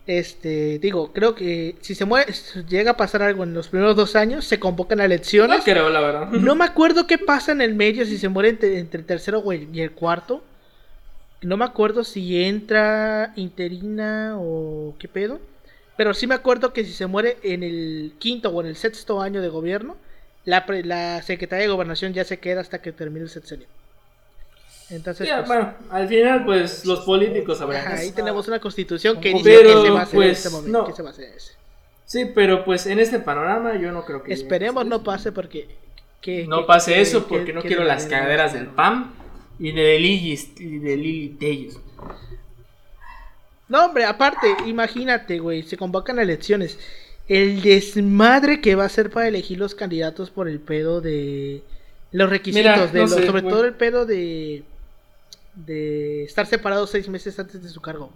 Este, 0.07 0.79
digo, 0.81 1.13
creo 1.15 1.35
que 1.35 1.77
si 1.81 1.95
se 1.95 2.05
muere, 2.05 2.31
llega 2.69 2.91
a 2.93 2.97
pasar 2.97 3.23
algo 3.23 3.43
en 3.43 3.55
los 3.55 3.69
primeros 3.69 3.97
dos 3.97 4.17
años, 4.17 4.45
se 4.45 4.59
convocan 4.61 5.01
a 5.01 5.05
No 5.05 5.07
elecciones. 5.07 5.63
creo, 5.65 5.89
la 5.89 6.01
verdad. 6.01 6.29
No 6.31 6.55
me 6.55 6.65
acuerdo 6.65 7.07
qué 7.07 7.17
pasa 7.17 7.53
en 7.53 7.63
el 7.63 7.75
medio 7.75 8.05
si 8.05 8.19
se 8.19 8.29
muere 8.29 8.51
entre, 8.51 8.79
entre 8.79 9.01
el 9.01 9.07
tercero 9.07 9.43
y 9.53 9.81
el 9.81 9.93
cuarto. 9.93 10.45
No 11.41 11.57
me 11.57 11.65
acuerdo 11.65 12.05
si 12.05 12.43
entra 12.43 13.33
interina 13.37 14.35
o 14.39 14.95
qué 14.99 15.09
pedo. 15.09 15.41
Pero 15.97 16.13
sí 16.13 16.27
me 16.27 16.35
acuerdo 16.35 16.73
que 16.73 16.85
si 16.85 16.93
se 16.93 17.07
muere 17.07 17.39
en 17.43 17.63
el 17.63 18.15
quinto 18.19 18.51
o 18.51 18.61
en 18.61 18.67
el 18.67 18.77
sexto 18.77 19.23
año 19.23 19.41
de 19.41 19.49
gobierno, 19.49 19.97
la, 20.45 20.67
pre- 20.67 20.85
la 20.85 21.23
Secretaría 21.23 21.63
de 21.67 21.73
Gobernación 21.73 22.13
ya 22.13 22.25
se 22.25 22.39
queda 22.41 22.61
hasta 22.61 22.83
que 22.83 22.93
termine 22.93 23.25
el 23.25 23.31
sexenio. 23.31 23.67
Entonces, 24.91 25.27
Ya, 25.27 25.39
pues, 25.39 25.49
bueno, 25.49 25.75
al 25.91 26.09
final, 26.09 26.45
pues 26.45 26.85
los 26.85 27.01
políticos 27.01 27.59
sabrán. 27.59 27.89
ahí 27.97 28.13
tenemos 28.13 28.47
una 28.49 28.61
constitución 28.61 29.21
que 29.21 29.33
Pero, 29.43 29.71
dice 29.71 29.75
que 29.81 29.83
se 29.87 29.91
va 29.91 30.01
a 30.01 30.03
hacer 30.03 30.15
en 30.15 30.27
pues, 30.29 30.39
este 30.39 30.51
momento. 30.51 30.79
no. 30.79 30.87
que 30.87 30.93
se 30.93 31.03
va 31.03 31.09
a 31.09 31.13
hacer 31.13 31.33
ese. 31.37 31.53
Sí, 32.07 32.27
pero 32.35 32.65
pues 32.65 32.87
en 32.87 32.99
este 32.99 33.19
panorama 33.19 33.77
yo 33.77 33.91
no 33.93 34.05
creo 34.05 34.23
que. 34.23 34.33
Esperemos 34.35 34.85
no 34.87 35.03
pase 35.03 35.33
porque... 35.33 35.69
que- 36.21 36.47
No 36.47 36.61
que- 36.61 36.65
pase 36.67 36.95
que- 36.95 37.01
eso 37.01 37.27
que- 37.27 37.35
porque 37.39 37.53
no 37.55 37.63
que 37.63 37.69
quiero 37.69 37.85
las 37.85 38.05
caderas 38.07 38.53
del 38.53 38.67
PAM 38.67 39.15
y 39.59 39.73
de 39.73 39.99
Lili, 39.99 40.39
y 40.59 40.79
de 40.79 40.97
Lili 40.97 41.29
Tellos. 41.41 41.81
No, 43.69 43.87
hombre, 43.87 44.05
aparte, 44.05 44.55
imagínate, 44.67 45.39
güey, 45.39 45.63
se 45.63 45.77
convocan 45.77 46.19
elecciones. 46.19 46.79
El 47.27 47.63
desmadre 47.63 48.61
que 48.61 48.75
va 48.75 48.85
a 48.85 48.89
ser 48.91 49.11
para 49.11 49.27
elegir 49.29 49.59
los 49.59 49.75
candidatos 49.75 50.31
por 50.31 50.47
el 50.49 50.61
pedo 50.61 51.01
de 51.01 51.63
los 52.13 52.29
requisitos, 52.29 52.71
Mira, 52.73 52.87
de 52.87 52.93
no 53.01 53.07
los- 53.07 53.15
sé, 53.15 53.27
sobre 53.27 53.43
todo 53.43 53.65
el 53.65 53.73
pedo 53.75 54.05
de 54.05 54.63
de 55.57 56.25
estar 56.25 56.47
separados 56.47 56.91
seis 56.91 57.09
meses 57.09 57.39
antes 57.39 57.63
de 57.63 57.69
su 57.69 57.81
cargo. 57.81 58.11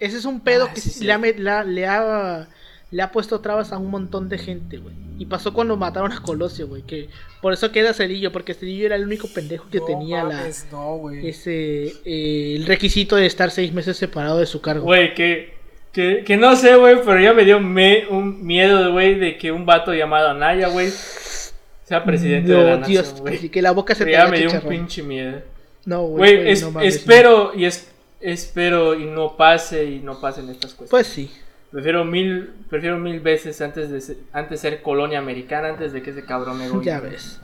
Ese 0.00 0.16
es 0.16 0.24
un 0.24 0.40
pedo 0.40 0.66
Ah, 0.68 0.74
que 0.74 0.80
sí, 0.80 0.90
sí 0.90 0.98
sí. 1.00 1.04
le, 1.04 1.12
ha, 1.12 1.64
le 1.64 1.86
ha 1.86 2.48
le 2.90 3.00
ha 3.02 3.10
puesto 3.10 3.40
trabas 3.40 3.72
a 3.72 3.78
un 3.78 3.90
montón 3.90 4.28
de 4.28 4.36
gente, 4.36 4.76
güey. 4.76 4.94
Y 5.18 5.24
pasó 5.26 5.54
cuando 5.54 5.76
mataron 5.78 6.12
a 6.12 6.20
Colosio, 6.20 6.66
güey, 6.68 6.82
que 6.82 7.08
por 7.40 7.54
eso 7.54 7.72
queda 7.72 7.94
Cerillo, 7.94 8.32
porque 8.32 8.52
Cerillo 8.52 8.84
era 8.84 8.96
el 8.96 9.04
único 9.04 9.28
pendejo 9.28 9.66
que 9.70 9.78
No 9.78 9.84
tenía 9.86 10.24
la 10.24 10.50
No, 10.70 11.10
ese 11.10 11.86
eh, 12.04 12.54
el 12.56 12.66
requisito 12.66 13.16
de 13.16 13.24
estar 13.24 13.50
seis 13.50 13.72
meses 13.72 13.96
separado 13.96 14.38
de 14.38 14.44
su 14.46 14.60
cargo. 14.60 14.84
Güey, 14.84 15.14
que, 15.14 15.54
que, 15.92 16.22
que 16.26 16.36
no 16.36 16.54
sé, 16.56 16.76
güey, 16.76 16.96
pero 17.02 17.18
ya 17.20 17.32
me 17.32 17.44
dio 17.46 17.60
me- 17.60 18.06
un 18.08 18.44
miedo, 18.44 18.92
güey, 18.92 19.14
de 19.14 19.38
que 19.38 19.52
un 19.52 19.64
vato 19.64 19.94
llamado 19.94 20.28
Anaya, 20.28 20.68
güey, 20.68 20.90
sea 20.90 22.04
presidente 22.04 22.52
no, 22.52 22.58
de 22.58 22.64
la 22.64 22.76
Dios, 22.86 23.04
nación, 23.06 23.20
güey. 23.22 23.36
así 23.38 23.48
que 23.48 23.62
la 23.62 23.70
boca 23.70 23.94
se 23.94 24.04
te 24.04 24.12
Ya 24.12 24.26
me 24.26 24.38
dio 24.38 24.50
un 24.52 24.60
pinche 24.68 25.02
miedo. 25.02 25.40
No, 25.84 26.02
güey, 26.06 26.48
es- 26.50 26.62
no 26.62 26.70
mames, 26.70 26.96
espero 26.96 27.52
y 27.54 27.64
es, 27.64 27.88
espero 28.20 28.94
y 28.94 29.04
no 29.06 29.36
pase 29.36 29.84
y 29.84 29.98
no 30.00 30.20
pasen 30.20 30.48
estas 30.48 30.74
cosas. 30.74 30.90
Pues 30.90 31.06
sí. 31.06 31.30
Prefiero 31.70 32.04
mil, 32.04 32.50
prefiero 32.68 32.98
mil 32.98 33.20
veces 33.20 33.60
antes 33.62 33.90
de 33.90 34.00
ser, 34.02 34.16
antes 34.32 34.60
ser 34.60 34.82
colonia 34.82 35.18
americana 35.18 35.68
antes 35.70 35.92
de 35.92 36.02
que 36.02 36.10
ese 36.10 36.24
cabrón 36.24 36.58
me 36.58 36.68
goye. 36.68 36.84
Ya 36.84 37.00
ves. 37.00 37.38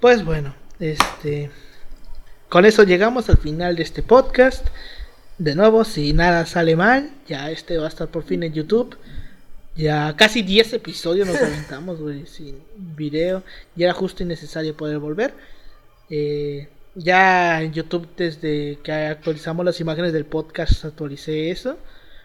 Pues 0.00 0.24
bueno, 0.24 0.54
este. 0.80 1.50
Con 2.48 2.64
eso 2.64 2.82
llegamos 2.82 3.28
al 3.28 3.38
final 3.38 3.76
de 3.76 3.82
este 3.84 4.02
podcast. 4.02 4.66
De 5.38 5.54
nuevo, 5.54 5.84
si 5.84 6.12
nada 6.12 6.44
sale 6.46 6.76
mal, 6.76 7.10
ya 7.28 7.50
este 7.50 7.76
va 7.78 7.84
a 7.86 7.88
estar 7.88 8.08
por 8.08 8.24
fin 8.24 8.42
en 8.42 8.52
YouTube. 8.52 8.96
Ya 9.76 10.14
casi 10.16 10.42
10 10.42 10.72
episodios 10.74 11.26
nos 11.28 11.36
aventamos, 11.40 12.00
güey, 12.00 12.26
sin 12.26 12.58
video. 12.76 13.42
Ya 13.76 13.86
era 13.86 13.94
justo 13.94 14.22
y 14.22 14.26
necesario 14.26 14.76
poder 14.76 14.98
volver. 14.98 15.34
Eh, 16.10 16.68
ya 16.96 17.62
en 17.62 17.72
YouTube, 17.72 18.08
desde 18.16 18.78
que 18.82 18.92
actualizamos 18.92 19.64
las 19.64 19.80
imágenes 19.80 20.12
del 20.12 20.24
podcast, 20.24 20.84
actualicé 20.84 21.50
eso. 21.50 21.78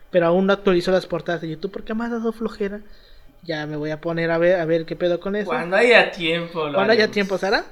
Pero 0.09 0.25
aún 0.27 0.47
no 0.47 0.53
actualizo 0.53 0.91
las 0.91 1.05
portadas 1.05 1.41
de 1.41 1.49
YouTube 1.49 1.71
porque 1.71 1.93
me 1.93 2.05
ha 2.05 2.09
dado 2.09 2.31
flojera. 2.33 2.81
Ya 3.43 3.65
me 3.65 3.75
voy 3.77 3.91
a 3.91 4.01
poner 4.01 4.31
a 4.31 4.37
ver, 4.37 4.59
a 4.59 4.65
ver 4.65 4.85
qué 4.85 4.95
pedo 4.95 5.19
con 5.19 5.35
eso. 5.35 5.49
Cuando 5.49 5.77
haya 5.77 6.11
tiempo. 6.11 6.67
lo 6.67 6.73
Cuando 6.73 6.93
haya 6.93 7.09
tiempo, 7.09 7.37
Sara. 7.37 7.65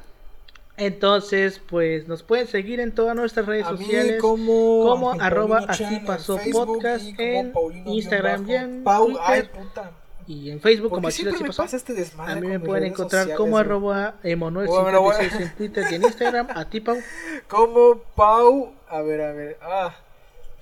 Entonces, 0.77 1.61
pues 1.69 2.07
nos 2.07 2.23
pueden 2.23 2.47
seguir 2.47 2.79
en 2.79 2.93
todas 2.93 3.13
nuestras 3.15 3.45
redes 3.45 3.65
A 3.65 3.73
mí 3.73 3.83
sociales. 3.83 4.21
como, 4.21 4.85
como 4.87 5.11
arroba 5.21 5.65
Paulino 5.67 5.73
así 5.73 5.99
pasó 6.05 6.39
podcast 6.51 7.05
en 7.17 7.53
Instagram 7.85 8.49
y 8.49 8.55
en 8.55 8.83
Pau, 8.85 9.07
Twitter. 9.07 9.21
ay, 9.25 9.43
puta. 9.43 9.91
Y 10.29 10.49
en 10.51 10.61
Facebook 10.61 10.89
¿Por 10.89 10.99
como 10.99 11.09
Chile 11.09 11.31
pasó. 11.47 11.63
pasa 11.63 11.75
este 11.75 11.95
desmadre 11.95 12.33
A 12.33 12.35
mí 12.35 12.45
me 12.45 12.59
pueden 12.59 12.83
encontrar 12.83 13.23
sociales, 13.23 13.39
como 13.39 13.57
arroba 13.57 14.13
emanuel 14.21 14.67
Bueno, 14.67 15.01
bueno. 15.01 15.19
56 15.19 15.41
en 15.41 15.55
Twitter 15.55 15.85
y 15.89 15.95
en 15.95 16.03
Instagram. 16.03 16.47
A 16.53 16.69
ti, 16.69 16.81
Pau. 16.81 16.99
Como 17.47 17.97
Pau, 18.15 18.71
a 18.87 19.01
ver, 19.01 19.21
a 19.21 19.31
ver, 19.31 19.57
ah, 19.63 19.95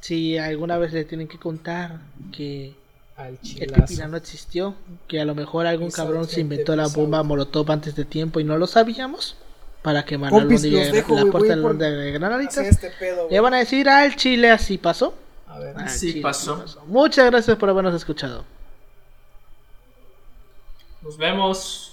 si 0.00 0.38
alguna 0.38 0.78
vez 0.78 0.92
le 0.92 1.04
tienen 1.04 1.28
que 1.28 1.38
contar 1.38 2.00
que 2.32 2.74
Al 3.16 3.38
el. 3.60 3.72
Pipila 3.72 4.08
no 4.08 4.16
existió, 4.16 4.74
que 5.06 5.20
a 5.20 5.24
lo 5.24 5.34
mejor 5.34 5.66
algún 5.66 5.90
cabrón 5.90 6.26
se 6.26 6.40
inventó 6.40 6.74
la 6.74 6.88
bomba 6.88 7.22
molotov 7.22 7.70
antes 7.70 7.94
de 7.94 8.04
tiempo 8.04 8.40
y 8.40 8.44
no 8.44 8.56
lo 8.56 8.66
sabíamos, 8.66 9.36
para 9.82 10.04
quemar 10.04 10.32
la, 10.32 10.44
dejo, 10.44 11.30
puerta 11.30 11.90
de 11.90 12.12
Granaditas. 12.12 12.58
este 12.58 12.90
pedo, 12.98 13.28
Le 13.30 13.40
van 13.40 13.54
a 13.54 13.58
decir 13.58 13.88
al 13.88 14.16
Chile 14.16 14.50
así 14.50 14.78
pasó. 14.78 15.14
A 15.52 15.58
ver. 15.58 15.76
Al 15.78 15.90
Sí 15.90 16.08
Chile 16.08 16.22
pasó. 16.22 16.64
Muchas 16.86 17.30
gracias 17.30 17.56
por 17.58 17.68
habernos 17.68 17.94
escuchado. 17.94 18.44
Nos 21.02 21.16
vemos. 21.18 21.91